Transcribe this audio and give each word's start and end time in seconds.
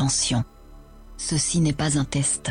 attention. 0.00 0.44
Ceci 1.18 1.60
n'est 1.60 1.74
pas 1.74 1.98
un 1.98 2.04
test. 2.04 2.50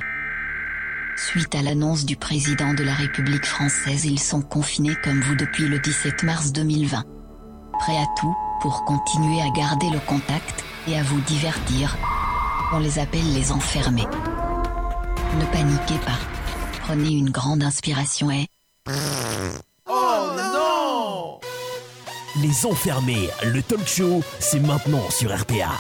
Suite 1.18 1.56
à 1.56 1.64
l'annonce 1.64 2.06
du 2.06 2.16
président 2.16 2.76
de 2.76 2.84
la 2.84 2.94
République 2.94 3.46
française, 3.46 4.06
ils 4.06 4.20
sont 4.20 4.42
confinés 4.42 4.96
comme 5.04 5.20
vous 5.22 5.34
depuis 5.34 5.68
le 5.68 5.80
17 5.80 6.22
mars 6.24 6.52
2020. 6.52 7.04
Prêts 7.80 7.98
à 7.98 8.06
tout 8.20 8.36
pour 8.62 8.86
continuer 8.86 9.42
à 9.42 9.50
garder 9.50 9.90
le 9.90 10.00
contact 10.00 10.64
et 10.88 10.96
à 10.96 11.02
vous 11.02 11.20
divertir. 11.22 11.98
On 12.72 12.78
les 12.78 13.00
appelle 13.00 13.34
les 13.34 13.52
enfermés. 13.52 14.06
Ne 15.40 15.46
paniquez 15.52 15.98
pas. 16.06 16.20
Prenez 16.82 17.10
une 17.10 17.32
grande 17.32 17.64
inspiration 17.64 18.30
et... 18.30 18.46
Oh 19.88 20.36
non 20.38 21.40
Les 22.44 22.66
enfermés, 22.68 23.28
le 23.44 23.64
talk 23.64 23.88
show, 23.88 24.22
c'est 24.40 24.60
maintenant 24.60 25.10
sur 25.10 25.36
RPA. 25.36 25.72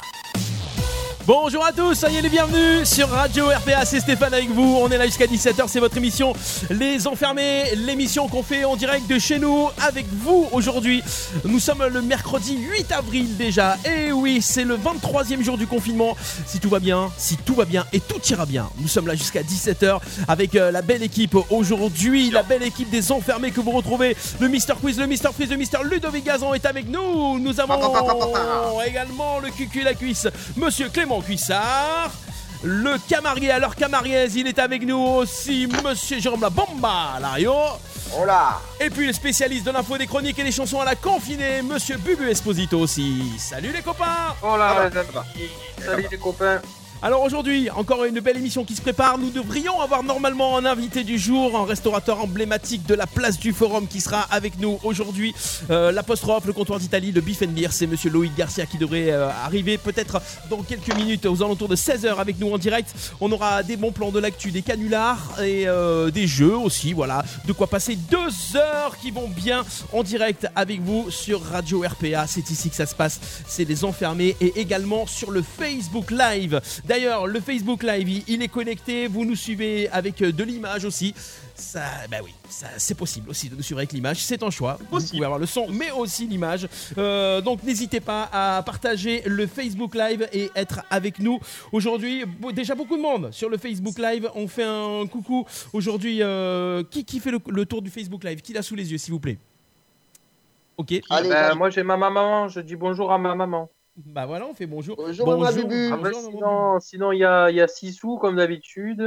Bonjour 1.29 1.63
à 1.63 1.71
tous, 1.71 1.93
soyez 1.93 2.23
les 2.23 2.29
bienvenus 2.29 2.89
sur 2.89 3.07
Radio 3.07 3.49
RPA, 3.49 3.85
c'est 3.85 3.99
Stéphane 3.99 4.33
avec 4.33 4.49
vous. 4.49 4.79
On 4.81 4.89
est 4.89 4.97
là 4.97 5.05
jusqu'à 5.05 5.27
17h, 5.27 5.65
c'est 5.67 5.79
votre 5.79 5.95
émission 5.95 6.33
Les 6.71 7.05
Enfermés, 7.05 7.65
l'émission 7.75 8.27
qu'on 8.27 8.41
fait 8.41 8.65
en 8.65 8.75
direct 8.75 9.07
de 9.07 9.19
chez 9.19 9.37
nous 9.37 9.67
avec 9.87 10.07
vous 10.11 10.47
aujourd'hui. 10.51 11.03
Nous 11.45 11.59
sommes 11.59 11.85
le 11.85 12.01
mercredi 12.01 12.57
8 12.57 12.91
avril 12.93 13.37
déjà. 13.37 13.77
Et 13.85 14.11
oui, 14.11 14.41
c'est 14.41 14.63
le 14.63 14.75
23e 14.75 15.43
jour 15.43 15.59
du 15.59 15.67
confinement. 15.67 16.17
Si 16.47 16.59
tout 16.59 16.69
va 16.69 16.79
bien, 16.79 17.11
si 17.15 17.37
tout 17.37 17.53
va 17.53 17.65
bien 17.65 17.85
et 17.93 17.99
tout 17.99 18.19
ira 18.27 18.47
bien, 18.47 18.67
nous 18.79 18.87
sommes 18.87 19.05
là 19.05 19.13
jusqu'à 19.13 19.43
17h 19.43 19.99
avec 20.27 20.55
euh, 20.55 20.71
la 20.71 20.81
belle 20.81 21.03
équipe 21.03 21.37
aujourd'hui, 21.51 22.31
la 22.31 22.41
belle 22.41 22.63
équipe 22.63 22.89
des 22.89 23.11
Enfermés 23.11 23.51
que 23.51 23.61
vous 23.61 23.69
retrouvez. 23.69 24.17
Le 24.39 24.47
Mister 24.47 24.73
Quiz, 24.81 24.97
le 24.97 25.05
Mister 25.05 25.29
Freeze, 25.31 25.51
le 25.51 25.57
Mister 25.57 25.77
Ludovic 25.83 26.25
Gazan 26.25 26.55
est 26.55 26.65
avec 26.65 26.89
nous. 26.89 27.37
Nous 27.37 27.59
avons 27.59 28.81
également 28.81 29.37
le 29.37 29.51
cucu 29.51 29.83
la 29.83 29.93
cuisse, 29.93 30.27
Monsieur 30.57 30.89
Clément 30.89 31.18
Cuissard. 31.21 32.11
Le 32.63 32.97
camarier, 33.07 33.51
alors 33.51 33.75
camariez, 33.75 34.25
il 34.35 34.47
est 34.47 34.59
avec 34.59 34.85
nous 34.85 34.97
aussi, 34.97 35.67
Monsieur 35.83 36.19
Jérôme 36.19 36.41
La 36.41 36.49
Bomba, 36.49 37.17
Lario. 37.21 37.53
Hola 38.17 38.59
Et 38.81 38.89
puis 38.89 39.07
le 39.07 39.13
spécialiste 39.13 39.65
de 39.65 39.71
l'info 39.71 39.97
des 39.97 40.07
chroniques 40.07 40.39
et 40.39 40.43
des 40.43 40.51
chansons 40.51 40.81
à 40.81 40.85
la 40.85 40.95
confinée, 40.95 41.61
Monsieur 41.61 41.97
Bubu 41.97 42.29
Esposito 42.29 42.79
aussi. 42.79 43.31
Salut 43.37 43.71
les 43.71 43.81
copains 43.81 44.35
Hola 44.41 44.89
Salut 45.85 46.07
les 46.11 46.17
copains. 46.17 46.59
Alors 47.01 47.21
aujourd'hui, 47.23 47.69
encore 47.69 48.03
une 48.03 48.19
belle 48.19 48.35
émission 48.35 48.65
qui 48.65 48.75
se 48.75 48.81
prépare. 48.81 49.17
Nous 49.17 49.29
devrions 49.29 49.79
avoir 49.79 50.03
normalement 50.03 50.57
un 50.57 50.65
invité 50.65 51.05
du 51.05 51.17
jour, 51.17 51.57
un 51.57 51.65
restaurateur 51.65 52.19
emblématique 52.19 52.85
de 52.87 52.93
la 52.93 53.07
place 53.07 53.39
du 53.39 53.53
Forum 53.53 53.87
qui 53.87 54.01
sera 54.01 54.19
avec 54.23 54.59
nous 54.59 54.79
aujourd'hui. 54.83 55.33
Euh, 55.69 55.93
L'apostrophe, 55.93 56.45
le 56.45 56.51
comptoir 56.51 56.77
d'Italie, 56.77 57.13
le 57.13 57.21
Beef 57.21 57.41
and 57.41 57.51
Beer, 57.51 57.69
c'est 57.71 57.87
Monsieur 57.87 58.09
Loïc 58.09 58.35
Garcia 58.35 58.65
qui 58.65 58.77
devrait 58.77 59.11
euh, 59.11 59.29
arriver 59.29 59.77
peut-être 59.77 60.21
dans 60.49 60.61
quelques 60.61 60.93
minutes 60.93 61.25
aux 61.25 61.41
alentours 61.41 61.69
de 61.69 61.77
16h 61.77 62.17
avec 62.17 62.37
nous 62.37 62.51
en 62.51 62.57
direct. 62.57 62.93
On 63.21 63.31
aura 63.31 63.63
des 63.63 63.77
bons 63.77 63.93
plans 63.93 64.11
de 64.11 64.19
l'actu, 64.19 64.51
des 64.51 64.61
canulars 64.61 65.41
et 65.41 65.69
euh, 65.69 66.11
des 66.11 66.27
jeux 66.27 66.57
aussi. 66.57 66.91
Voilà, 66.91 67.23
de 67.45 67.53
quoi 67.53 67.67
passer 67.67 67.95
deux 67.95 68.57
heures 68.57 68.97
qui 68.97 69.11
vont 69.11 69.29
bien 69.29 69.63
en 69.93 70.03
direct 70.03 70.47
avec 70.53 70.81
vous 70.81 71.09
sur 71.11 71.41
Radio 71.43 71.81
RPA. 71.81 72.27
C'est 72.27 72.49
ici 72.49 72.69
que 72.69 72.75
ça 72.75 72.85
se 72.85 72.95
passe. 72.95 73.21
C'est 73.47 73.63
les 73.63 73.85
enfermés 73.85 74.35
et 74.41 74.59
également 74.59 75.07
sur 75.07 75.31
le 75.31 75.41
Facebook 75.41 76.11
Live. 76.11 76.59
D'ailleurs, 76.89 77.27
le 77.27 77.39
Facebook 77.39 77.83
Live, 77.83 78.23
il- 78.27 78.41
est 78.41 78.47
connecté. 78.47 79.05
Vous 79.05 79.23
nous 79.23 79.35
suivez 79.35 79.87
avec 79.89 80.23
euh, 80.23 80.31
de 80.31 80.43
l'image 80.43 80.85
aussi. 80.85 81.13
Ça, 81.53 81.81
bah 82.09 82.17
oui, 82.23 82.33
ça, 82.49 82.65
c'est 82.77 82.95
possible 82.95 83.29
aussi 83.29 83.47
de 83.47 83.55
nous 83.55 83.61
suivre 83.61 83.79
avec 83.79 83.91
l'image. 83.93 84.23
C'est 84.23 84.41
un 84.41 84.49
choix. 84.49 84.79
Vous 84.89 84.99
pouvez 84.99 85.23
avoir 85.23 85.37
le 85.37 85.45
son, 85.45 85.67
mais 85.69 85.91
aussi 85.91 86.25
l'image. 86.25 86.67
Euh, 86.97 87.41
donc 87.41 87.61
n'hésitez 87.63 87.99
pas 87.99 88.27
à 88.33 88.63
partager 88.63 89.21
le 89.27 89.45
Facebook 89.45 89.93
Live 89.93 90.27
et 90.33 90.49
être 90.55 90.81
avec 90.89 91.19
nous 91.19 91.39
aujourd'hui. 91.71 92.23
Déjà 92.55 92.73
beaucoup 92.73 92.97
de 92.97 93.03
monde 93.03 93.29
sur 93.31 93.49
le 93.49 93.57
Facebook 93.59 93.99
Live. 93.99 94.27
On 94.33 94.47
fait 94.47 94.63
un 94.63 95.05
coucou 95.05 95.45
aujourd'hui. 95.73 96.23
euh, 96.23 96.81
qui, 96.89 97.05
qui 97.05 97.19
fait 97.19 97.29
le, 97.31 97.39
le 97.49 97.65
tour 97.67 97.83
du 97.83 97.91
Facebook 97.91 98.23
Live? 98.23 98.41
Qui 98.41 98.53
l'a 98.53 98.63
sous 98.63 98.73
les 98.75 98.91
yeux, 98.91 98.97
s'il 98.97 99.13
vous 99.13 99.19
plaît? 99.19 99.37
Ok. 100.77 100.93
Allez, 101.11 101.29
vas-y. 101.29 101.55
moi 101.55 101.69
j'ai 101.69 101.83
ma 101.83 101.97
maman, 101.97 102.47
je 102.47 102.61
dis 102.61 102.75
bonjour 102.75 103.11
à 103.11 103.17
ma 103.19 103.35
maman. 103.35 103.69
Bah 104.05 104.25
voilà, 104.25 104.45
on 104.47 104.53
fait 104.53 104.65
bonjour. 104.65 104.95
Bonjour. 104.95 105.27
Ah 105.29 105.35
bonjour, 105.35 105.67
maman 105.67 106.11
sinon, 106.11 106.79
sinon 106.79 107.11
il 107.11 107.19
y 107.19 107.25
a, 107.25 107.49
il 107.49 107.55
y 107.57 107.61
a 107.61 107.67
Sissou 107.67 108.17
comme 108.17 108.37
d'habitude, 108.37 109.03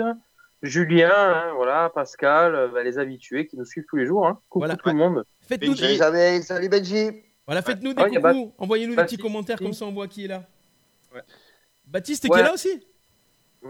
Julien, 0.63 1.11
hein, 1.15 1.53
voilà, 1.57 1.91
Pascal, 1.95 2.55
euh, 2.55 2.69
ben, 2.69 2.85
les 2.85 2.99
habitués 2.99 3.47
qui 3.47 3.57
nous 3.57 3.65
suivent 3.65 3.87
tous 3.89 3.97
les 3.97 4.05
jours. 4.07 4.27
Hein. 4.27 4.39
Coucou 4.51 4.61
Voilà. 4.61 4.77
tout 4.77 4.89
le 4.91 4.95
monde. 4.95 5.25
Faites-nous 5.49 5.77
Salut, 5.77 5.97
salut, 5.97 6.43
salut 6.43 6.69
Benji. 6.69 7.11
Voilà, 7.47 7.63
faites-nous 7.63 7.95
Ah, 7.97 8.09
des 8.09 8.17
a 8.19 8.21
coucous, 8.33 8.53
envoyez-nous 8.59 8.95
des 8.95 9.03
petits 9.03 9.17
commentaires 9.17 9.59
comme 9.59 9.73
ça 9.73 9.87
on 9.87 9.93
voit 9.93 10.09
qui 10.09 10.27
est 10.27 10.29
là. 10.29 10.43
Ouais. 11.15 11.23
Baptiste 11.87 12.25
qui 12.25 12.31
Ouais. 12.31 12.41
est 12.41 12.45
là 12.45 12.53
aussi 12.53 12.87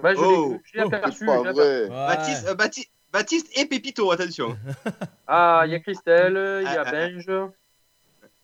Ben, 0.03 0.15
je 0.15 0.19
Oh. 0.21 0.59
l'ai- 0.75 0.83
Oh. 0.83 0.87
aperçu. 0.93 1.29
Euh, 1.29 2.55
Baptiste 3.13 3.49
et 3.59 3.67
Pépito, 3.67 4.11
attention. 4.11 4.57
Ah, 5.29 5.63
il 5.67 5.73
y 5.73 5.75
a 5.75 5.81
Christelle, 5.81 6.63
il 6.63 6.65
y 6.65 6.77
a 6.77 6.83
Ah, 6.83 6.85
ah, 6.87 6.91
Benj, 6.91 7.27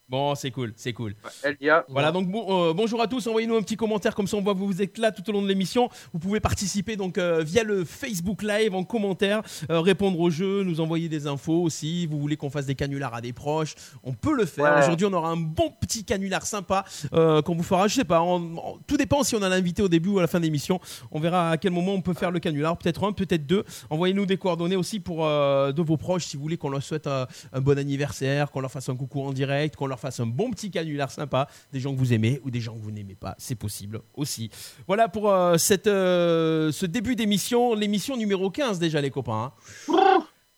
Bon, 0.08 0.34
c'est 0.34 0.50
cool, 0.50 0.72
c'est 0.74 0.94
cool. 0.94 1.14
Elia. 1.44 1.84
Voilà, 1.90 2.12
donc 2.12 2.28
bon, 2.28 2.46
euh, 2.48 2.72
bonjour 2.72 3.02
à 3.02 3.06
tous, 3.06 3.26
envoyez-nous 3.26 3.56
un 3.56 3.60
petit 3.60 3.76
commentaire 3.76 4.14
comme 4.14 4.26
ça 4.26 4.38
on 4.38 4.40
voit 4.40 4.54
que 4.54 4.60
vous 4.60 4.80
êtes 4.80 4.96
là 4.96 5.12
tout 5.12 5.28
au 5.28 5.34
long 5.34 5.42
de 5.42 5.48
l'émission. 5.48 5.90
Vous 6.14 6.18
pouvez 6.18 6.40
participer 6.40 6.96
donc 6.96 7.18
euh, 7.18 7.42
via 7.44 7.62
le 7.62 7.84
Facebook 7.84 8.42
Live 8.42 8.74
en 8.74 8.84
commentaire, 8.84 9.42
euh, 9.70 9.82
répondre 9.82 10.18
au 10.18 10.30
jeu, 10.30 10.62
nous 10.62 10.80
envoyer 10.80 11.10
des 11.10 11.26
infos 11.26 11.60
aussi. 11.60 12.06
Vous 12.06 12.18
voulez 12.18 12.38
qu'on 12.38 12.48
fasse 12.48 12.64
des 12.64 12.74
canulars 12.74 13.12
à 13.12 13.20
des 13.20 13.34
proches, 13.34 13.74
on 14.02 14.14
peut 14.14 14.34
le 14.34 14.46
faire. 14.46 14.76
Ouais. 14.76 14.82
Aujourd'hui, 14.82 15.04
on 15.04 15.12
aura 15.12 15.28
un 15.28 15.36
bon 15.36 15.74
petit 15.78 16.04
canular 16.04 16.46
sympa 16.46 16.86
qu'on 17.12 17.54
vous 17.54 17.62
fera. 17.62 17.86
Je 17.86 17.96
sais 17.96 18.04
pas, 18.04 18.24
tout 18.86 18.96
dépend 18.96 19.22
si 19.24 19.36
on 19.36 19.42
a 19.42 19.50
l'invité 19.50 19.82
au 19.82 19.88
début 19.88 20.08
ou 20.08 20.18
à 20.20 20.22
la 20.22 20.26
fin 20.26 20.38
de 20.38 20.44
l'émission. 20.44 20.80
On 21.10 21.20
verra 21.20 21.50
à 21.50 21.58
quel 21.58 21.72
moment 21.72 21.92
on 21.92 22.00
peut 22.00 22.14
faire 22.14 22.30
le 22.30 22.40
canular, 22.40 22.78
peut-être 22.78 23.04
un, 23.04 23.12
peut-être 23.12 23.46
deux. 23.46 23.62
Envoyez-nous 23.90 24.24
des 24.24 24.38
coordonnées 24.38 24.76
aussi 24.76 25.00
pour 25.00 25.26
de 25.26 25.82
vos 25.82 25.98
proches 25.98 26.24
si 26.24 26.38
vous 26.38 26.42
voulez 26.44 26.56
qu'on 26.56 26.70
leur 26.70 26.82
souhaite 26.82 27.06
un 27.06 27.26
bon 27.60 27.78
anniversaire, 27.78 28.50
qu'on 28.50 28.60
leur 28.60 28.70
fasse 28.70 28.88
un 28.88 28.96
coucou 28.96 29.20
en 29.20 29.34
direct, 29.34 29.76
qu'on 29.76 29.86
leur 29.86 29.97
fasse 29.98 30.20
un 30.20 30.26
bon 30.26 30.50
petit 30.50 30.70
canular 30.70 31.10
sympa, 31.10 31.48
des 31.72 31.80
gens 31.80 31.92
que 31.92 31.98
vous 31.98 32.12
aimez 32.12 32.40
ou 32.44 32.50
des 32.50 32.60
gens 32.60 32.74
que 32.74 32.82
vous 32.82 32.90
n'aimez 32.90 33.14
pas, 33.14 33.34
c'est 33.38 33.54
possible 33.54 34.00
aussi. 34.14 34.50
Voilà 34.86 35.08
pour 35.08 35.30
euh, 35.30 35.56
euh, 35.86 36.72
ce 36.72 36.86
début 36.86 37.16
d'émission, 37.16 37.74
l'émission 37.74 38.16
numéro 38.16 38.50
15 38.50 38.78
déjà 38.78 39.00
les 39.00 39.10
copains. 39.10 39.52
hein. 39.88 40.07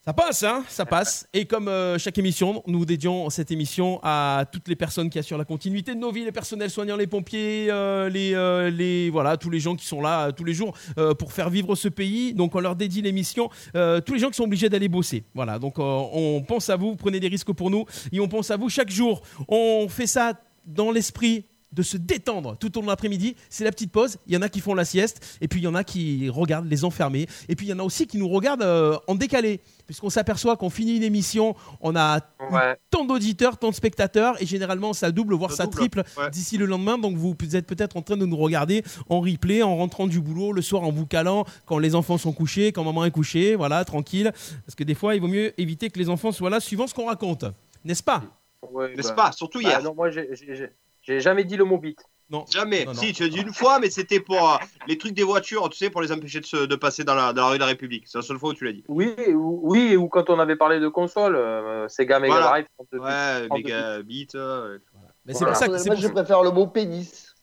Ça 0.03 0.15
passe, 0.15 0.43
hein? 0.44 0.65
Ça 0.71 0.87
passe. 0.87 1.28
Et 1.34 1.44
comme 1.44 1.69
euh, 1.69 1.99
chaque 1.99 2.16
émission, 2.16 2.62
nous 2.66 2.87
dédions 2.87 3.28
cette 3.28 3.50
émission 3.50 4.00
à 4.03 4.47
toutes 4.50 4.66
les 4.66 4.75
personnes 4.75 5.11
qui 5.11 5.19
assurent 5.19 5.37
la 5.37 5.44
continuité 5.44 5.94
de 5.94 6.00
nos 6.00 6.11
vies, 6.11 6.25
les 6.25 6.33
personnels 6.33 6.71
soignants, 6.71 6.97
les 6.97 7.06
pompiers, 7.06 7.66
euh, 7.69 8.09
les, 8.09 8.33
euh, 8.33 8.71
les 8.71 9.11
voilà, 9.11 9.37
tous 9.37 9.50
les 9.50 9.61
gens 9.61 9.77
qui 9.77 9.84
sont 9.84 10.00
là 10.00 10.33
tous 10.33 10.44
les 10.44 10.55
jours 10.55 10.75
pour 11.19 11.34
faire 11.34 11.50
vivre 11.50 11.75
ce 11.75 11.88
pays. 11.88 12.33
Donc 12.33 12.55
on 12.55 12.61
leur 12.61 12.77
dédie 12.77 13.03
l'émission. 13.03 13.50
Tous 13.75 14.15
les 14.15 14.19
gens 14.19 14.31
qui 14.31 14.37
sont 14.37 14.44
obligés 14.44 14.71
d'aller 14.71 14.88
bosser. 14.88 15.25
Voilà. 15.34 15.59
Donc 15.59 15.75
on 15.78 16.43
pense 16.49 16.71
à 16.71 16.77
vous, 16.77 16.97
prenez 16.97 17.21
des 17.21 17.28
risques 17.28 17.53
pour 17.53 17.71
nous 17.71 17.84
et 18.11 18.21
on 18.21 18.28
pense 18.28 18.50
à 18.50 18.56
vous 18.56 18.71
chaque 18.71 18.91
jour. 18.91 19.21
On 19.49 19.87
fait 19.91 20.06
ça 20.06 20.32
dans 20.65 20.91
l'esprit 20.91 21.44
de 21.72 21.82
se 21.82 21.97
détendre 21.97 22.56
tout 22.59 22.77
au 22.77 22.81
long 22.81 22.87
de 22.87 22.91
l'après-midi. 22.91 23.37
C'est 23.49 23.65
la 23.65 23.71
petite 23.71 23.93
pause. 23.93 24.17
Il 24.27 24.34
y 24.34 24.37
en 24.37 24.43
a 24.43 24.49
qui 24.49 24.61
font 24.61 24.75
la 24.75 24.84
sieste 24.84 25.38
et 25.41 25.47
puis 25.47 25.61
il 25.61 25.65
y 25.65 25.69
en 25.69 25.75
a 25.75 25.84
qui 25.84 26.28
regardent 26.28 26.69
les 26.69 26.84
enfermés. 26.84 27.28
Et 27.49 27.55
puis 27.55 27.67
il 27.67 27.71
y 27.71 27.72
en 27.72 27.78
a 27.78 27.84
aussi 27.84 28.06
qui 28.06 28.19
nous 28.19 28.28
regardent 28.28 29.00
en 29.06 29.15
décalé. 29.15 29.61
Puisqu'on 29.90 30.08
s'aperçoit 30.08 30.56
qu'on 30.56 30.70
finit 30.70 30.98
une 30.98 31.02
émission, 31.02 31.56
on 31.80 31.96
a 31.96 32.20
Ouais. 32.52 32.76
tant 32.92 33.04
d'auditeurs, 33.04 33.58
tant 33.58 33.70
de 33.70 33.74
spectateurs 33.74 34.40
et 34.40 34.46
généralement 34.46 34.92
ça 34.92 35.10
double, 35.10 35.34
voire 35.34 35.50
Ça 35.50 35.56
ça 35.56 35.64
double, 35.64 35.76
triple 35.78 36.04
ouais. 36.16 36.30
d'ici 36.30 36.56
le 36.58 36.66
lendemain. 36.66 36.96
Donc 36.96 37.16
vous 37.16 37.34
êtes 37.56 37.66
peut-être 37.66 37.96
en 37.96 38.02
train 38.02 38.16
de 38.16 38.24
nous 38.24 38.36
regarder 38.36 38.84
en 39.08 39.18
replay, 39.20 39.64
en 39.64 39.76
rentrant 39.76 40.06
du 40.06 40.20
boulot, 40.20 40.52
le 40.52 40.62
soir 40.62 40.84
en 40.84 40.92
vous 40.92 41.06
calant, 41.06 41.44
quand 41.66 41.78
les 41.78 41.96
enfants 41.96 42.18
sont 42.18 42.30
couchés, 42.32 42.70
quand 42.70 42.84
maman 42.84 43.04
est 43.04 43.10
couchée, 43.10 43.56
voilà, 43.56 43.84
tranquille. 43.84 44.30
Parce 44.64 44.76
que 44.76 44.84
des 44.84 44.94
fois, 44.94 45.16
il 45.16 45.20
vaut 45.22 45.26
mieux 45.26 45.60
éviter 45.60 45.90
que 45.90 45.98
les 45.98 46.08
enfants 46.08 46.30
soient 46.30 46.50
là 46.50 46.60
suivant 46.60 46.86
ce 46.86 46.94
qu'on 46.94 47.06
raconte. 47.06 47.44
N'est-ce 47.84 48.04
pas? 48.04 48.22
Ouais, 48.70 48.94
N'est-ce 48.94 49.08
bah, 49.08 49.14
pas? 49.24 49.32
Surtout 49.32 49.60
bah, 49.60 49.70
hier. 49.70 49.82
non, 49.82 49.92
moi 49.96 50.08
j'ai 50.10 51.20
jamais 51.20 51.42
dit 51.42 51.56
le 51.56 51.64
mot 51.64 51.78
bite. 51.78 52.04
Non. 52.30 52.44
Jamais. 52.50 52.84
Non, 52.84 52.92
non. 52.92 53.00
Si, 53.00 53.12
tu 53.12 53.24
as 53.24 53.28
dit 53.28 53.41
une 53.41 53.52
fois, 53.52 53.80
mais 53.80 53.91
c'était 53.91 54.20
pour 54.20 54.52
euh, 54.52 54.56
les 54.87 54.96
trucs 54.96 55.14
des 55.14 55.25
voitures, 55.25 55.69
tu 55.69 55.76
sais, 55.78 55.90
pour 55.90 56.00
les 56.00 56.12
empêcher 56.12 56.38
de, 56.40 56.46
se- 56.46 56.66
de 56.66 56.76
passer 56.76 57.02
dans 57.02 57.14
la, 57.16 57.32
dans 57.32 57.43
la 57.43 57.49
rue 57.49 57.55
de 57.56 57.60
la 57.60 57.66
République. 57.66 58.05
C'est 58.06 58.19
la 58.19 58.22
seule 58.22 58.38
fois 58.38 58.50
où 58.50 58.55
tu 58.55 58.64
l'as 58.64 58.72
dit. 58.72 58.84
Oui, 58.88 59.14
ou, 59.28 59.60
oui, 59.64 59.96
ou 59.96 60.06
quand 60.08 60.31
on 60.31 60.38
avait 60.38 60.55
parlé 60.56 60.78
de 60.78 60.87
console, 60.88 61.34
euh, 61.34 61.88
Sega 61.88 62.20
Mega 62.20 62.32
Voilà. 62.34 62.46
Drive. 62.49 62.66
32 62.78 62.99
bits. 62.99 63.05
Ouais, 63.05 63.46
en 63.50 63.56
méga 63.56 64.02
beat. 64.02 64.34
euh, 64.37 64.78
Mais 65.26 65.34
c'est 65.34 65.44
pour 65.44 65.56
ça 65.56 65.66
que 65.66 65.76
je 65.96 66.08
préfère 66.08 66.43
le 66.44 66.50
mot 66.52 66.66
pénis. 66.69 67.34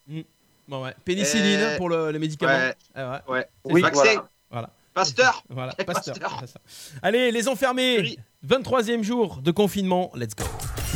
Bon, 0.70 0.84
ouais. 0.84 0.94
Pénicilline 1.06 1.60
Euh, 1.62 1.78
pour 1.78 1.90
le- 1.90 2.12
les 2.12 2.20
médicaments. 2.20 2.54
ouais. 2.54 2.74
Ah 2.96 3.22
ouais. 3.28 3.34
Ouais. 3.34 3.48
Oui. 3.66 3.82
Vaccin. 3.82 4.02
voilà. 4.04 4.24
Voilà. 4.50 4.70
Pasteur. 4.94 5.44
Voilà, 5.50 5.74
Pasteur, 5.86 6.18
Pasteur. 6.40 6.62
Allez, 7.04 7.32
les 7.32 7.48
enfermés, 7.48 8.00
Oui. 8.00 8.20
23e 8.48 9.04
jour 9.04 9.42
de 9.44 9.52
confinement, 9.52 10.10
let's 10.16 10.34
go. 10.34 10.46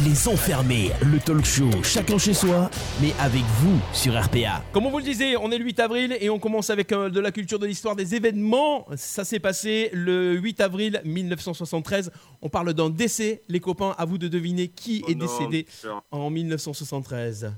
Les 0.06 0.30
enfermés, 0.30 0.90
le 1.02 1.20
talk 1.20 1.44
show, 1.44 1.70
chacun 1.84 2.18
chez 2.18 2.34
soi, 2.34 2.70
mais 3.02 3.12
avec 3.20 3.44
vous 3.60 3.78
sur 3.92 4.14
RPA. 4.18 4.64
Comme 4.72 4.86
on 4.86 4.90
vous 4.90 5.00
le 5.00 5.04
disait, 5.04 5.36
on 5.36 5.52
est 5.52 5.58
le 5.58 5.66
8 5.66 5.80
avril 5.82 6.18
et 6.22 6.30
on 6.30 6.40
commence 6.40 6.70
avec 6.70 6.94
euh, 6.94 7.10
de 7.10 7.20
la 7.20 7.32
culture 7.34 7.60
de 7.60 7.66
l'histoire 7.66 7.98
des 7.98 8.16
événements. 8.16 8.88
Ça 8.96 9.26
s'est 9.26 9.40
passé 9.40 9.90
le 9.92 10.36
8 10.38 10.62
avril 10.62 11.02
1973. 11.04 12.12
On 12.42 12.48
parle 12.48 12.74
d'un 12.74 12.90
décès. 12.90 13.42
Les 13.50 13.60
copains, 13.60 13.94
à 13.98 14.06
vous 14.06 14.18
de 14.18 14.30
deviner 14.30 14.70
qui 14.70 15.04
Oh 15.06 15.12
est 15.12 15.16
non, 15.16 15.26
décédé 15.26 15.66
en 16.12 16.30
1973. 16.30 17.52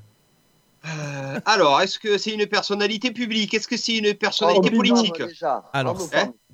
Euh, 0.86 1.40
alors, 1.46 1.80
est-ce 1.82 1.98
que 1.98 2.18
c'est 2.18 2.32
une 2.32 2.46
personnalité 2.48 3.12
publique? 3.12 3.54
Est-ce 3.54 3.68
que 3.68 3.78
c'est 3.78 3.98
une 3.98 4.14
personnalité 4.16 4.70
ou 4.74 4.78
politique? 4.78 5.22
déjà. 5.22 5.64
Alors, 5.72 5.98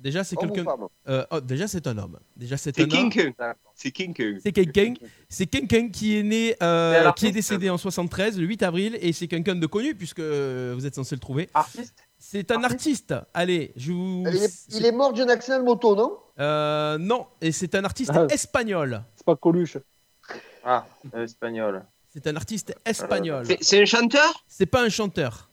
Déjà, 0.00 0.24
c'est 0.24 0.36
quelqu'un. 0.36 0.64
euh, 1.08 1.24
oh, 1.30 1.40
déjà, 1.40 1.68
c'est 1.68 1.86
un 1.86 1.98
homme. 1.98 2.18
Déjà, 2.36 2.56
c'est 2.56 2.78
un 2.80 2.84
homme. 2.84 3.10
King. 3.10 3.32
C'est 3.74 3.90
King 3.90 4.14
Kong. 4.16 4.38
C'est 4.42 4.52
quelqu'un. 4.52 4.94
C'est 5.28 5.46
qui 5.90 6.16
est 6.16 6.22
né, 6.22 6.56
euh, 6.62 7.12
qui 7.12 7.26
est 7.26 7.32
décédé 7.32 7.68
en 7.70 7.76
73, 7.78 8.38
le 8.38 8.46
8 8.46 8.62
avril, 8.62 8.98
et 9.00 9.12
c'est 9.12 9.28
quelqu'un 9.28 9.54
de 9.54 9.66
connu 9.66 9.94
puisque 9.94 10.20
euh, 10.20 10.72
vous 10.76 10.86
êtes 10.86 10.94
censé 10.94 11.14
le 11.14 11.20
trouver. 11.20 11.48
Artiste 11.54 11.94
C'est 12.18 12.50
un 12.50 12.62
artiste. 12.64 13.14
Allez, 13.34 13.72
je 13.76 13.92
vous. 13.92 14.24
il 14.26 14.36
est, 14.42 14.52
il 14.70 14.86
est 14.86 14.92
mort 14.92 15.12
d'un 15.12 15.28
accident 15.28 15.58
de 15.58 15.64
moto, 15.64 15.94
non? 15.94 16.16
Euh, 16.38 16.96
non, 16.98 17.26
et 17.40 17.52
c'est 17.52 17.74
un 17.74 17.84
artiste 17.84 18.10
Ah. 18.14 18.26
espagnol. 18.30 19.02
C'est 19.16 19.26
pas 19.26 19.36
Coluche. 19.36 19.76
Ah, 20.64 20.86
espagnol. 21.14 21.84
C'est 22.12 22.26
un 22.26 22.36
artiste 22.36 22.74
espagnol. 22.84 23.44
C'est- 23.46 23.58
C'est 23.62 23.82
un 23.82 23.84
chanteur? 23.84 24.44
C'est 24.48 24.66
pas 24.66 24.82
un 24.82 24.88
chanteur. 24.88 25.48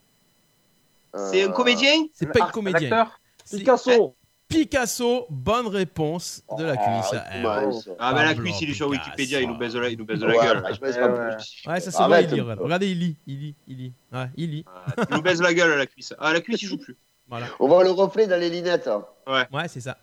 C'est 1.31 1.43
un 1.43 1.51
comédien? 1.51 2.05
C'est 2.13 2.31
pas 2.31 2.45
un 2.45 2.49
comédien. 2.51 2.91
acteur? 2.91 3.19
Picasso. 3.49 4.15
Picasso, 4.47 5.25
bonne 5.29 5.67
réponse 5.67 6.41
de 6.57 6.63
la 6.63 6.77
cuisse. 6.77 7.11
Ah, 7.13 7.23
Eh, 7.35 7.45
ouais, 7.45 7.65
ouais. 7.65 7.73
ça. 7.81 7.91
Ah, 7.99 8.13
bah 8.13 8.23
la 8.23 8.33
cuisse, 8.33 8.61
il 8.61 8.69
est 8.69 8.73
sur. 8.73 8.87
Wikipédia, 8.87 9.41
il 9.41 9.47
nous 9.49 9.57
baise 9.57 9.75
la, 9.75 9.89
il 9.89 9.97
nous 9.97 10.05
baise 10.05 10.21
la 10.21 10.27
Ouais, 10.27 10.37
gueule. 10.45 10.63
je 10.73 10.79
baisse 10.79 10.95
pas 10.95 11.07
ouais. 11.09 11.35
Ouais, 11.67 11.79
ça 11.81 11.91
se 11.91 12.01
voit, 12.01 12.21
il 12.21 12.29
lit. 12.29 12.39
Regardez, 12.41 12.63
Regardez, 12.63 12.87
il 12.91 12.99
lit, 12.99 13.15
il 13.27 13.39
lit, 13.39 13.55
il 13.67 13.77
lit. 13.77 13.93
Ouais, 14.13 14.29
il 14.37 14.51
lit. 14.51 14.65
Il 15.09 15.15
nous 15.15 15.21
baise 15.21 15.41
la 15.41 15.53
gueule, 15.53 15.77
la 15.77 15.85
cuisse. 15.85 16.13
Ah, 16.19 16.31
la 16.31 16.39
cuisse, 16.39 16.61
il 16.61 16.67
joue 16.69 16.77
plus. 16.77 16.95
Voilà. 17.27 17.47
On 17.59 17.67
voit 17.67 17.83
le 17.83 17.91
reflet 17.91 18.25
dans 18.27 18.39
les 18.39 18.49
lunettes. 18.49 18.87
hein. 18.87 19.05
Ouais, 19.27 19.67
c'est 19.67 19.81
ça. 19.81 19.97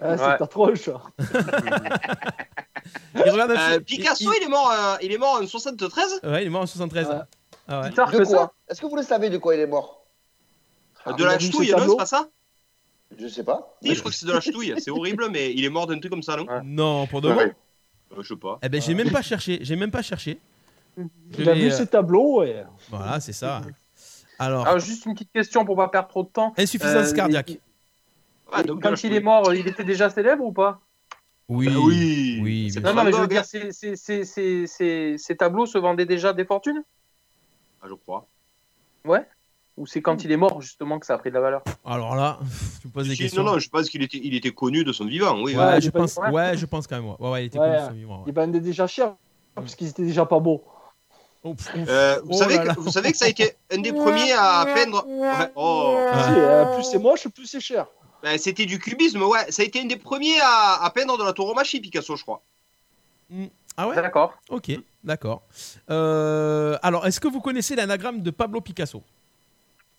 Ah, 0.00 0.16
c'est 0.18 0.24
Ouais. 0.24 0.36
Il 3.24 3.30
regarde 3.30 3.50
un 3.52 3.72
Euh, 3.74 3.80
Picasso, 3.80 4.32
il- 4.32 4.38
il 4.42 4.46
est 4.46 4.48
mort, 4.48 4.70
euh, 4.70 4.96
il 5.02 5.12
est 5.12 5.18
mort 5.18 5.40
en 5.42 5.46
73 5.46 6.20
il- 6.22 6.28
Ouais, 6.28 6.42
il 6.42 6.46
est 6.46 6.50
mort 6.50 6.62
en 6.62 6.66
73. 6.66 7.08
Ouais. 7.08 7.14
Ah 7.68 7.80
ouais. 7.80 7.86
Plus 7.86 7.94
tard 7.94 8.10
De 8.10 8.18
que 8.18 8.22
quoi 8.24 8.26
ça 8.38 8.52
Est-ce 8.68 8.80
que 8.80 8.86
vous 8.86 8.96
le 8.96 9.02
savez 9.02 9.30
de 9.30 9.38
quoi 9.38 9.54
il 9.54 9.60
est 9.60 9.66
mort? 9.66 10.04
De 11.16 11.24
la 11.24 11.36
vu 11.36 11.46
ch'touille, 11.48 11.70
non 11.72 11.88
C'est 11.90 11.96
pas 11.96 12.06
ça? 12.06 12.28
Je 13.18 13.28
sais 13.28 13.44
pas. 13.44 13.76
Si, 13.82 13.94
je 13.94 14.00
crois 14.00 14.10
que 14.10 14.16
c'est 14.16 14.26
de 14.26 14.32
la 14.32 14.40
ch'touille. 14.40 14.74
C'est 14.78 14.90
horrible, 14.90 15.28
mais 15.30 15.52
il 15.52 15.64
est 15.64 15.68
mort 15.70 15.86
d'un 15.86 15.98
truc 15.98 16.10
comme 16.10 16.22
ça, 16.22 16.36
non 16.36 16.46
Ouais. 16.46 16.60
Non, 16.64 17.06
pour 17.06 17.20
de 17.20 17.28
Ouais. 17.30 17.46
bon. 18.10 18.18
Euh, 18.18 18.22
Je 18.22 18.28
sais 18.28 18.36
pas. 18.36 18.58
Eh 18.62 18.68
ben, 18.68 18.80
j'ai 18.80 18.94
même 18.94 19.10
pas 19.10 19.22
cherché. 19.22 19.58
J'ai 19.62 19.76
même 19.76 19.90
pas 19.90 20.02
cherché. 20.02 20.38
L'ai, 21.38 21.54
vu 21.54 21.66
euh, 21.68 21.70
ses 21.70 21.86
tableaux 21.86 22.42
et. 22.42 22.62
Voilà, 22.90 23.20
c'est 23.20 23.32
ça. 23.32 23.62
Alors, 24.38 24.66
Alors, 24.66 24.78
juste 24.80 25.06
une 25.06 25.14
petite 25.14 25.32
question 25.32 25.64
pour 25.64 25.76
pas 25.76 25.88
perdre 25.88 26.08
trop 26.08 26.22
de 26.24 26.28
temps. 26.28 26.52
insuffisance 26.58 27.12
Euh, 27.12 27.14
cardiaque. 27.14 27.48
Ouais, 27.50 27.60
Ah, 28.52 28.62
donc 28.62 28.82
Quand 28.82 29.02
il 29.04 29.12
est 29.14 29.20
mort, 29.20 29.54
il 29.54 29.66
était 29.66 29.84
déjà 29.84 30.10
célèbre 30.10 30.44
ou 30.44 30.52
pas? 30.52 30.80
Oui. 31.48 31.66
Bah 31.66 31.72
oui. 31.78 32.38
Oui, 32.42 32.70
bien 32.72 32.80
Non, 32.82 32.94
non, 32.94 33.04
mais 33.04 33.12
je 33.12 33.16
veux 33.18 33.26
dire, 33.28 33.44
ces, 33.44 33.72
ces, 33.72 33.96
ces, 33.96 34.24
ces, 34.24 34.66
ces- 34.66 35.16
ces 35.18 35.36
tableaux 35.36 35.66
se 35.66 35.78
vendaient 35.78 36.06
déjà 36.06 36.32
des 36.32 36.44
fortunes? 36.44 36.82
Ah, 37.82 37.86
je 37.88 37.94
crois. 37.94 38.26
Ou 39.78 39.86
c'est 39.86 40.02
quand 40.02 40.22
il 40.24 40.30
est 40.30 40.36
mort, 40.36 40.60
justement, 40.60 40.98
que 40.98 41.06
ça 41.06 41.14
a 41.14 41.18
pris 41.18 41.30
de 41.30 41.34
la 41.34 41.40
valeur 41.40 41.62
Alors 41.84 42.14
là, 42.14 42.38
tu 42.82 42.88
me 42.88 42.92
poses 42.92 43.08
des 43.08 43.14
Si, 43.14 43.22
questions. 43.22 43.42
non, 43.42 43.52
non, 43.52 43.58
je 43.58 43.68
pense 43.70 43.88
qu'il 43.88 44.02
était, 44.02 44.20
il 44.22 44.34
était 44.34 44.50
connu 44.50 44.84
de 44.84 44.92
son 44.92 45.06
vivant, 45.06 45.40
oui. 45.42 45.56
Ouais, 45.56 45.64
Ouais, 45.64 45.80
je 45.80 45.90
pense. 45.90 46.16
ouais. 46.18 46.30
Ouais, 46.30 46.56
je 46.56 46.66
pense 46.66 46.86
quand 46.86 46.96
même. 46.96 47.06
Ouais, 47.08 47.16
ouais, 47.18 47.30
ouais, 47.30 47.42
il 47.44 47.46
était 47.46 47.58
Ouais. 47.58 47.66
connu 47.68 47.80
de 47.80 47.86
son 47.86 47.92
vivant, 47.94 48.16
ouais. 48.18 48.24
Il 48.26 48.34
vendait 48.34 48.60
déjà 48.60 48.86
cher 48.86 49.14
parce 49.54 49.74
qu'ils 49.74 49.88
étaient 49.88 50.04
déjà 50.04 50.26
pas 50.26 50.38
beaux. 50.40 50.62
Oh. 51.44 51.54
Euh, 51.76 52.20
vous, 52.24 52.30
Oh 52.34 52.36
savez 52.36 52.56
là 52.58 52.64
là. 52.66 52.74
que, 52.74 52.80
vous 52.80 52.92
savez 52.92 53.10
que 53.10 53.18
ça 53.18 53.24
a 53.24 53.28
été 53.28 53.56
un 53.72 53.78
des 53.78 53.92
premiers 53.92 54.32
à 54.32 54.64
peindre. 54.74 55.04
Ouais, 55.08 55.50
oh. 55.56 55.96
Si, 56.12 56.30
euh, 56.36 56.74
plus 56.76 56.84
c'est 56.84 56.98
moche, 57.00 57.26
plus 57.28 57.46
c'est 57.46 57.58
cher. 57.60 57.86
Ben, 58.22 58.38
C'était 58.38 58.66
du 58.66 58.78
cubisme, 58.78 59.22
ouais. 59.22 59.50
Ça 59.50 59.62
a 59.62 59.64
été 59.64 59.80
un 59.80 59.86
des 59.86 59.96
premiers 59.96 60.38
à, 60.40 60.84
à 60.84 60.90
peindre 60.90 61.18
de 61.18 61.24
la 61.24 61.32
tauromachie, 61.32 61.80
Picasso, 61.80 62.14
je 62.14 62.22
crois. 62.22 62.42
Ah 63.76 63.88
ouais? 63.88 63.96
D'accord. 63.96 64.34
Ok, 64.50 64.70
d'accord. 65.02 65.42
Euh, 65.90 66.78
alors, 66.82 67.06
est-ce 67.06 67.18
que 67.18 67.26
vous 67.28 67.40
connaissez 67.40 67.74
l'anagramme 67.74 68.20
de 68.20 68.30
Pablo 68.30 68.60
Picasso? 68.60 69.02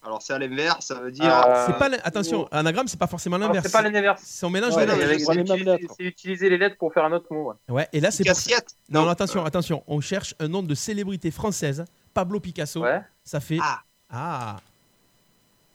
Alors, 0.06 0.22
c'est 0.22 0.34
à 0.34 0.40
l'inverse, 0.40 0.86
ça 0.88 0.96
veut 0.96 1.12
dire. 1.12 1.24
Euh, 1.26 1.66
C'est 1.68 1.78
pas 1.78 1.88
l'an- 1.88 1.98
attention, 2.04 2.48
anagramme, 2.52 2.88
c'est 2.88 3.00
pas 3.00 3.08
forcément 3.08 3.38
l'inverse. 3.38 3.66
C'est 3.66 3.72
pas 3.72 3.82
l'inverse. 3.82 4.22
C'est 4.26 4.46
on 4.46 4.50
mélange 4.50 4.76
Ouais, 4.76 4.86
les 4.86 5.20
C'est 5.20 6.04
utiliser, 6.04 6.50
les 6.50 6.58
lettres 6.58 6.78
pour 6.78 6.94
faire 6.94 7.06
un 7.06 7.14
autre 7.14 7.32
mot. 7.34 7.52
ouais. 7.70 7.74
Ouais, 7.74 7.88
et 7.94 8.00
là 8.02 8.12
c'est 8.12 8.24
pour... 8.24 8.34
Cassiette. 8.34 8.76
Non, 8.90 9.04
non, 9.04 9.10
attention, 9.10 9.46
attention. 9.46 9.84
On 9.88 10.02
cherche 10.02 10.36
un 10.40 10.48
nom 10.50 10.62
de 10.62 10.76
célébrité 10.76 11.32
française. 11.32 11.86
Pablo 12.14 12.40
Picasso. 12.40 12.82
Ouais. 12.82 13.02
Ça 13.24 13.40
fait 13.40 13.60
Ah. 13.62 13.80
ah 14.10 14.58